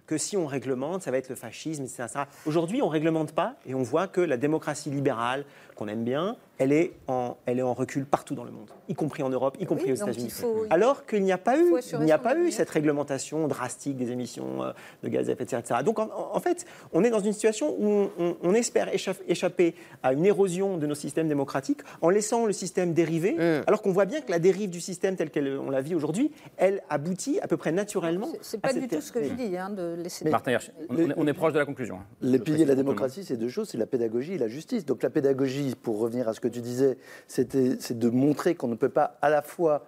Que 0.07 0.19
si 0.19 0.37
on 0.37 0.47
réglemente, 0.47 1.03
ça 1.03 1.11
va 1.11 1.19
être 1.19 1.29
le 1.29 1.35
fascisme, 1.35 1.85
etc. 1.85 2.05
Aujourd'hui, 2.47 2.83
on 2.83 2.89
réglemente 2.89 3.33
pas 3.33 3.55
et 3.67 3.75
on 3.75 3.83
voit 3.83 4.07
que 4.09 4.21
la 4.21 4.37
démocratie 4.37 4.91
libérale, 4.91 5.45
qu'on 5.75 5.89
aime 5.89 6.05
bien, 6.05 6.37
elle 6.59 6.73
est, 6.73 6.93
en, 7.07 7.37
elle 7.45 7.59
est 7.59 7.63
en 7.63 7.75
recul 7.75 8.07
partout 8.07 8.35
dans 8.35 8.45
le 8.45 8.51
monde, 8.51 8.71
y 8.89 8.95
compris 8.95 9.23
en 9.23 9.29
Europe, 9.29 9.59
y 9.61 9.67
compris 9.67 9.93
Oui, 9.93 9.93
aux 9.93 9.97
États-Unis. 10.09 10.33
Alors 10.71 11.05
qu'il 11.05 11.23
n'y 11.23 11.33
a 11.33 11.37
pas 11.37 11.59
eu, 11.59 11.69
faut 11.69 11.77
assurer 11.77 12.03
il 12.03 12.07
n'y 12.07 12.13
a 12.13 12.17
son 12.17 12.23
pas 12.23 12.31
eu 12.31 12.37
avenir. 12.39 12.53
cette 12.55 12.71
réglementation 12.71 13.47
drastique 13.47 13.99
des 13.99 14.11
émissions 14.11 14.63
euh, 14.65 14.73
de 15.03 15.09
gaz 15.11 15.29
à 15.29 15.33
effet 15.33 15.45
de 15.45 15.51
serre, 15.51 15.59
etc. 15.59 15.81
Donc 15.85 15.99
en, 15.99 16.09
en 16.33 16.41
fait, 16.41 16.65
on 16.95 17.05
est 17.05 17.11
dans 17.11 17.21
une 17.21 17.35
situation 17.35 17.77
où 17.79 17.87
on, 17.87 18.11
on- 18.19 18.37
on 18.43 18.55
espère 18.55 18.89
échapper 19.29 19.75
à 20.03 20.15
une 20.15 20.25
érosion 20.25 20.79
de 20.79 20.87
nos 20.87 20.95
systèmes 20.95 21.29
démocratiques 21.29 21.81
en 22.01 22.09
laissant 22.09 22.47
le 22.47 22.53
système 22.55 22.95
dériver, 22.95 23.33
Mm. 23.37 23.63
alors 23.67 23.83
qu'on 23.83 23.93
voit 23.93 24.07
bien 24.07 24.23
que 24.23 24.31
la 24.31 24.39
dérive 24.39 24.71
du 24.71 24.81
système 24.81 25.15
tel 25.17 25.31
qu'on 25.31 25.69
la 25.71 25.83
vit 25.83 25.95
aujourd'hui, 25.95 26.31
elle 26.57 26.83
aboutit 26.89 27.39
à 27.41 27.49
peu 27.49 27.59
près 27.59 27.73
naturellement. 27.73 28.29
C'est 28.41 28.57
à 28.59 28.61
pas 28.61 28.69
cette 28.73 28.81
du 28.83 28.89
tout 28.89 29.01
ce 29.03 29.13
que 29.13 29.23
je 29.23 29.29
dérive. 29.29 29.46
Hein, 29.57 29.71
de 29.71 29.95
laisser. 29.95 30.29
Martin 30.31 30.53
Hirsch, 30.53 30.71
on, 30.89 30.95
on 30.95 30.99
est, 30.99 31.15
on 31.17 31.27
est 31.27 31.33
proche 31.35 31.53
de 31.53 31.59
la 31.59 31.67
conclusion. 31.67 31.97
hein. 31.97 32.07
Les 32.23 32.39
piliers 32.39 32.65
de 32.65 32.71
la 32.71 32.75
démocratie, 32.75 33.25
c'est 33.25 33.37
deux 33.37 33.49
choses, 33.49 33.69
c'est 33.69 33.79
la 33.79 33.87
pédagogie 33.87 34.33
et 34.35 34.39
la 34.39 34.49
justice. 34.49 34.85
Donc 34.87 35.03
la 35.03 35.11
pédagogie, 35.11 35.75
pour 35.81 35.99
revenir 35.99 36.29
à 36.29 36.33
ce 36.35 36.41
que 36.41 36.49
tu 36.49 36.61
disais, 36.61 36.99
c'était- 37.29 37.77
c'est 37.79 37.99
de 37.99 38.09
montrer 38.09 38.55
qu'on 38.55 38.69
ne 38.69 38.75
peut 38.75 38.89
pas 38.89 39.19
à 39.23 39.31
la 39.31 39.43
fois 39.43 39.87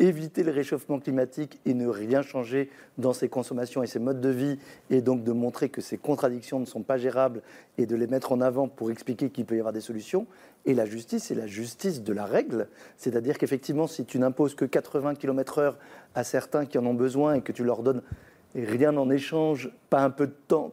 éviter 0.00 0.44
le 0.44 0.52
réchauffement 0.52 1.00
climatique 1.00 1.58
et 1.66 1.74
ne 1.74 1.88
rien 1.88 2.22
changer 2.22 2.70
dans 2.98 3.12
ses 3.12 3.28
consommations 3.28 3.82
et 3.82 3.88
ses 3.88 3.98
modes 3.98 4.20
de 4.20 4.28
vie, 4.28 4.56
et 4.90 5.00
donc 5.02 5.24
de 5.24 5.32
montrer 5.32 5.70
que 5.70 5.80
ces 5.80 5.98
contradictions 5.98 6.60
ne 6.60 6.66
sont 6.66 6.82
pas 6.82 6.98
gérables 6.98 7.42
et 7.78 7.86
de 7.86 7.96
les 7.96 8.06
mettre 8.06 8.30
en 8.30 8.40
avant 8.40 8.68
pour 8.68 8.92
expliquer 8.92 9.28
qu'il 9.30 9.44
peut 9.44 9.56
y 9.56 9.58
avoir 9.58 9.72
des 9.72 9.80
solutions. 9.80 10.28
Et 10.66 10.74
la 10.74 10.84
justice, 10.84 11.24
c'est 11.24 11.34
la 11.34 11.48
justice 11.48 12.04
de 12.04 12.12
la 12.12 12.26
règle, 12.26 12.68
c'est-à-dire 12.96 13.38
qu'effectivement, 13.38 13.88
si 13.88 14.04
tu 14.04 14.20
n'imposes 14.20 14.54
que 14.54 14.64
80 14.66 15.16
km/h 15.16 15.74
à 16.14 16.22
certains 16.22 16.64
qui 16.64 16.78
en 16.78 16.86
ont 16.86 16.94
besoin 16.94 17.34
et 17.34 17.40
que 17.40 17.50
tu 17.50 17.64
leur 17.64 17.82
donnes 17.82 18.02
et 18.54 18.64
rien 18.64 18.96
en 18.96 19.10
échange, 19.10 19.70
pas 19.90 20.00
un 20.00 20.10
peu 20.10 20.26
de 20.26 20.34
temps. 20.48 20.72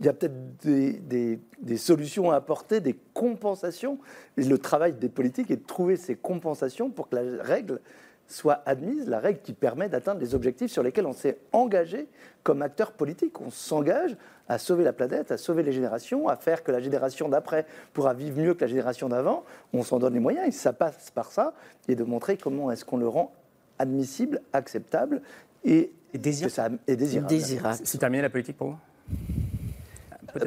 Il 0.00 0.06
y 0.06 0.08
a 0.08 0.12
peut-être 0.12 0.34
des 0.64 1.76
solutions 1.76 2.30
à 2.30 2.36
apporter, 2.36 2.80
des 2.80 2.98
compensations. 3.14 3.98
Et 4.36 4.44
le 4.44 4.58
travail 4.58 4.94
des 4.94 5.08
politiques 5.08 5.50
est 5.50 5.56
de 5.56 5.66
trouver 5.66 5.96
ces 5.96 6.16
compensations 6.16 6.90
pour 6.90 7.08
que 7.08 7.16
la 7.16 7.42
règle 7.42 7.80
soit 8.28 8.62
admise, 8.66 9.08
la 9.08 9.18
règle 9.18 9.40
qui 9.40 9.52
permet 9.52 9.88
d'atteindre 9.88 10.20
les 10.20 10.34
objectifs 10.34 10.70
sur 10.70 10.82
lesquels 10.82 11.06
on 11.06 11.12
s'est 11.12 11.38
engagé 11.52 12.08
comme 12.42 12.62
acteur 12.62 12.92
politique. 12.92 13.40
On 13.40 13.50
s'engage 13.50 14.16
à 14.48 14.58
sauver 14.58 14.84
la 14.84 14.92
planète, 14.92 15.30
à 15.30 15.36
sauver 15.36 15.62
les 15.62 15.72
générations, 15.72 16.28
à 16.28 16.36
faire 16.36 16.64
que 16.64 16.72
la 16.72 16.80
génération 16.80 17.28
d'après 17.28 17.66
pourra 17.92 18.14
vivre 18.14 18.40
mieux 18.40 18.54
que 18.54 18.62
la 18.62 18.68
génération 18.68 19.08
d'avant. 19.08 19.44
On 19.72 19.82
s'en 19.82 19.98
donne 19.98 20.14
les 20.14 20.20
moyens 20.20 20.48
et 20.48 20.50
ça 20.50 20.72
passe 20.72 21.10
par 21.10 21.30
ça, 21.30 21.54
et 21.88 21.94
de 21.94 22.04
montrer 22.04 22.36
comment 22.36 22.70
est-ce 22.70 22.84
qu'on 22.84 22.96
le 22.96 23.08
rend 23.08 23.32
admissible, 23.78 24.40
acceptable 24.52 25.22
et, 25.64 25.92
désirable. 26.14 26.78
et 26.86 26.96
désirable. 26.96 27.78
C'est 27.84 27.98
terminé 27.98 28.22
la 28.22 28.30
politique 28.30 28.56
pour 28.56 28.68
vous? 28.68 28.76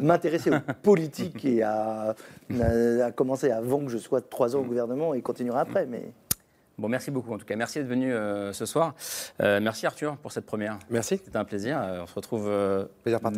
M'intéresser 0.01 0.49
aux 0.49 0.59
politiques 0.83 1.45
et 1.45 1.61
à, 1.61 2.15
à 3.03 3.11
commencer 3.11 3.51
avant 3.51 3.79
que 3.85 3.89
je 3.91 3.97
sois 3.97 4.21
trois 4.21 4.55
ans 4.55 4.59
au 4.59 4.63
gouvernement 4.63 5.13
et 5.13 5.21
continuer 5.21 5.53
après. 5.55 5.85
Mais 5.85 6.11
Bon, 6.77 6.89
merci 6.89 7.09
beaucoup 7.09 7.33
en 7.33 7.37
tout 7.37 7.45
cas. 7.45 7.55
Merci 7.55 7.79
d'être 7.79 7.87
venu 7.87 8.13
euh, 8.13 8.51
ce 8.51 8.65
soir. 8.65 8.95
Euh, 9.39 9.61
merci 9.61 9.85
Arthur 9.85 10.17
pour 10.17 10.33
cette 10.33 10.45
première. 10.45 10.77
Merci. 10.89 11.21
C'était 11.23 11.37
un 11.37 11.45
plaisir. 11.45 11.79
Euh, 11.81 12.01
on 12.03 12.05
se 12.05 12.13
retrouve 12.13 12.51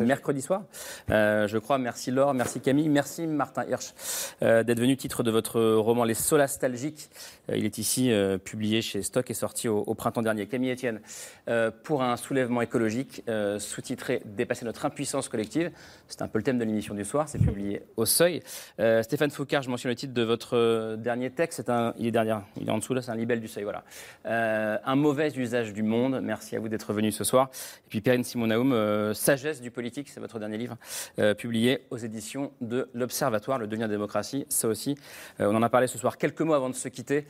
mercredi 0.00 0.42
soir, 0.42 0.64
je 1.08 1.58
crois. 1.58 1.78
Merci 1.78 2.10
Laure, 2.10 2.34
merci 2.34 2.60
Camille, 2.60 2.88
merci 2.88 3.26
Martin 3.26 3.64
Hirsch 3.64 3.92
d'être 4.40 4.80
venu. 4.80 4.96
Titre 4.96 5.22
de 5.22 5.30
votre 5.30 5.60
roman 5.60 6.04
Les 6.04 6.14
Solastalgiques. 6.14 7.10
Il 7.52 7.64
est 7.64 7.78
ici 7.78 8.12
publié 8.44 8.82
chez 8.82 9.02
Stock 9.02 9.30
et 9.30 9.34
sorti 9.34 9.68
au, 9.68 9.78
au 9.78 9.94
printemps 9.94 10.22
dernier. 10.22 10.46
Camille 10.46 10.72
Etienne, 10.72 11.00
pour 11.84 12.02
un 12.02 12.16
soulèvement 12.16 12.62
écologique, 12.62 13.22
sous-titré 13.58 14.22
Dépasser 14.24 14.64
notre 14.64 14.84
impuissance 14.86 15.28
collective. 15.28 15.70
C'est 16.08 16.22
un 16.22 16.28
peu 16.28 16.38
le 16.38 16.44
thème 16.44 16.58
de 16.58 16.64
l'émission 16.64 16.94
du 16.94 17.04
soir. 17.04 17.28
C'est 17.28 17.38
publié 17.38 17.82
au 17.96 18.04
Seuil. 18.04 18.42
Stéphane 19.02 19.30
Foucard, 19.30 19.62
je 19.62 19.70
mentionne 19.70 19.90
le 19.90 19.96
titre 19.96 20.14
de 20.14 20.22
votre 20.22 20.96
dernier 20.96 21.30
texte. 21.30 21.58
C'est 21.58 21.70
un, 21.70 21.94
il 21.98 22.06
est 22.06 22.12
derrière, 22.12 22.42
il 22.60 22.68
est 22.68 22.72
en 22.72 22.78
dessous 22.78 22.94
là. 22.94 23.02
C'est 23.02 23.10
un 23.10 23.27
du 23.36 23.48
Seuil. 23.48 23.64
Voilà. 23.64 23.84
Euh, 24.26 24.78
un 24.84 24.96
mauvais 24.96 25.30
usage 25.36 25.72
du 25.72 25.82
monde. 25.82 26.20
Merci 26.22 26.56
à 26.56 26.60
vous 26.60 26.68
d'être 26.68 26.92
venu 26.92 27.12
ce 27.12 27.24
soir. 27.24 27.50
Et 27.86 27.88
puis 27.88 28.00
Perrine 28.00 28.24
Simonaoum, 28.24 28.72
euh, 28.72 29.14
Sagesse 29.14 29.60
du 29.60 29.70
politique, 29.70 30.08
c'est 30.08 30.20
votre 30.20 30.38
dernier 30.38 30.58
livre, 30.58 30.76
euh, 31.18 31.34
publié 31.34 31.84
aux 31.90 31.96
éditions 31.96 32.52
de 32.60 32.88
l'Observatoire, 32.94 33.58
Le 33.58 33.66
devenir 33.66 33.88
démocratie. 33.88 34.46
Ça 34.48 34.68
aussi, 34.68 34.96
euh, 35.40 35.50
on 35.50 35.56
en 35.56 35.62
a 35.62 35.68
parlé 35.68 35.86
ce 35.86 35.98
soir. 35.98 36.16
Quelques 36.16 36.40
mots 36.40 36.54
avant 36.54 36.70
de 36.70 36.74
se 36.74 36.88
quitter, 36.88 37.26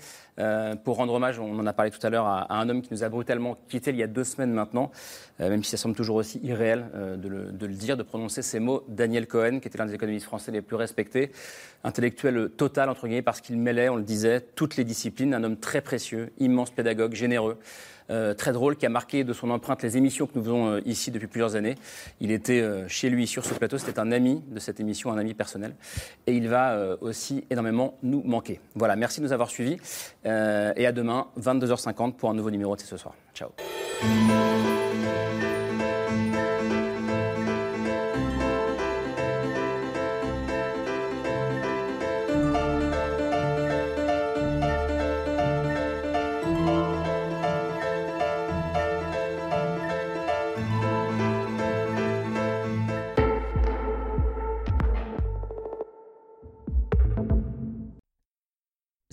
pour 0.85 0.99
rendre 0.99 1.15
hommage, 1.15 1.41
on 1.41 1.59
en 1.59 1.67
a 1.67 1.73
parlé 1.73 1.91
tout 1.91 2.05
à 2.07 2.11
l'heure, 2.11 2.27
à, 2.27 2.61
un 2.61 2.69
homme 2.69 2.81
qui 2.81 2.93
nous 2.93 3.03
a 3.03 3.09
brutalement 3.09 3.59
quitté 3.69 3.91
il 3.91 3.97
y 3.97 4.05
a 4.05 4.07
deux 4.07 4.23
semaines 4.23 4.53
maintenant, 4.53 4.93
même 5.41 5.65
si 5.65 5.71
ça 5.73 5.77
semble 5.77 5.97
toujours 5.97 6.15
aussi 6.15 6.39
irréel 6.45 6.87
de, 6.95 7.29
le, 7.29 7.51
de 7.51 7.67
le 7.67 7.73
dire, 7.73 7.97
de 7.97 8.05
prononcer 8.05 8.43
ces 8.43 8.61
mots. 8.61 8.85
Daniel 8.87 9.27
Cohen, 9.27 9.59
qui 9.59 9.67
était 9.67 9.79
l'un 9.79 9.87
des 9.87 9.95
économistes 9.95 10.27
français 10.27 10.53
les 10.53 10.63
plus 10.63 10.77
respectés, 10.77 11.33
intellectuel 11.83 12.51
total, 12.57 12.89
entre 12.89 13.09
guillemets, 13.09 13.23
parce 13.23 13.41
qu'il 13.41 13.59
mêlait, 13.59 13.89
on 13.89 13.97
le 13.97 14.05
disait, 14.05 14.41
toutes 14.41 14.77
les 14.77 14.85
disciplines, 14.85 15.35
un 15.35 15.43
homme 15.43 15.57
très 15.57 15.81
précieux, 15.89 16.31
immense 16.39 16.71
pédagogue, 16.71 17.15
généreux. 17.15 17.57
euh, 18.11 18.35
très 18.35 18.53
drôle, 18.53 18.77
qui 18.77 18.85
a 18.85 18.89
marqué 18.91 19.25
de 19.25 19.33
son 19.33 19.49
empreinte 19.51 19.83
les 19.83 19.97
émissions 19.97 20.27
que 20.27 20.33
nous 20.35 20.43
faisons 20.43 20.67
euh, 20.69 20.81
ici 20.85 21.11
depuis 21.11 21.27
plusieurs 21.27 21.57
années. 21.57 21.77
Il 22.21 22.31
était 22.31 22.61
euh, 22.61 22.87
chez 22.89 23.09
lui 23.09 23.27
sur 23.27 23.45
ce 23.45 23.55
plateau, 23.55 23.79
c'était 23.79 23.99
un 23.99 24.13
ami 24.13 24.43
de 24.49 24.59
cette 24.61 24.81
émission, 24.81 25.11
un 25.13 25.19
ami 25.19 25.33
personnel. 25.33 25.75
Et 26.27 26.35
il 26.35 26.49
va 26.49 26.97
aussi 27.01 27.45
énormément 27.51 27.99
nous 28.03 28.23
manquer. 28.23 28.61
Voilà, 28.75 28.97
merci 28.97 29.21
de 29.21 29.27
nous 29.27 29.33
avoir 29.33 29.51
suivis. 29.51 29.79
et 30.25 30.87
à 30.87 30.93
demain, 30.93 31.29
22h50 31.41 32.15
pour 32.15 32.31
un 32.31 32.35
nouveau 32.35 32.51
numéro 32.51 32.77
de 32.77 32.81
ce 32.81 32.97
soir. 32.97 33.15
Ciao. 33.35 33.51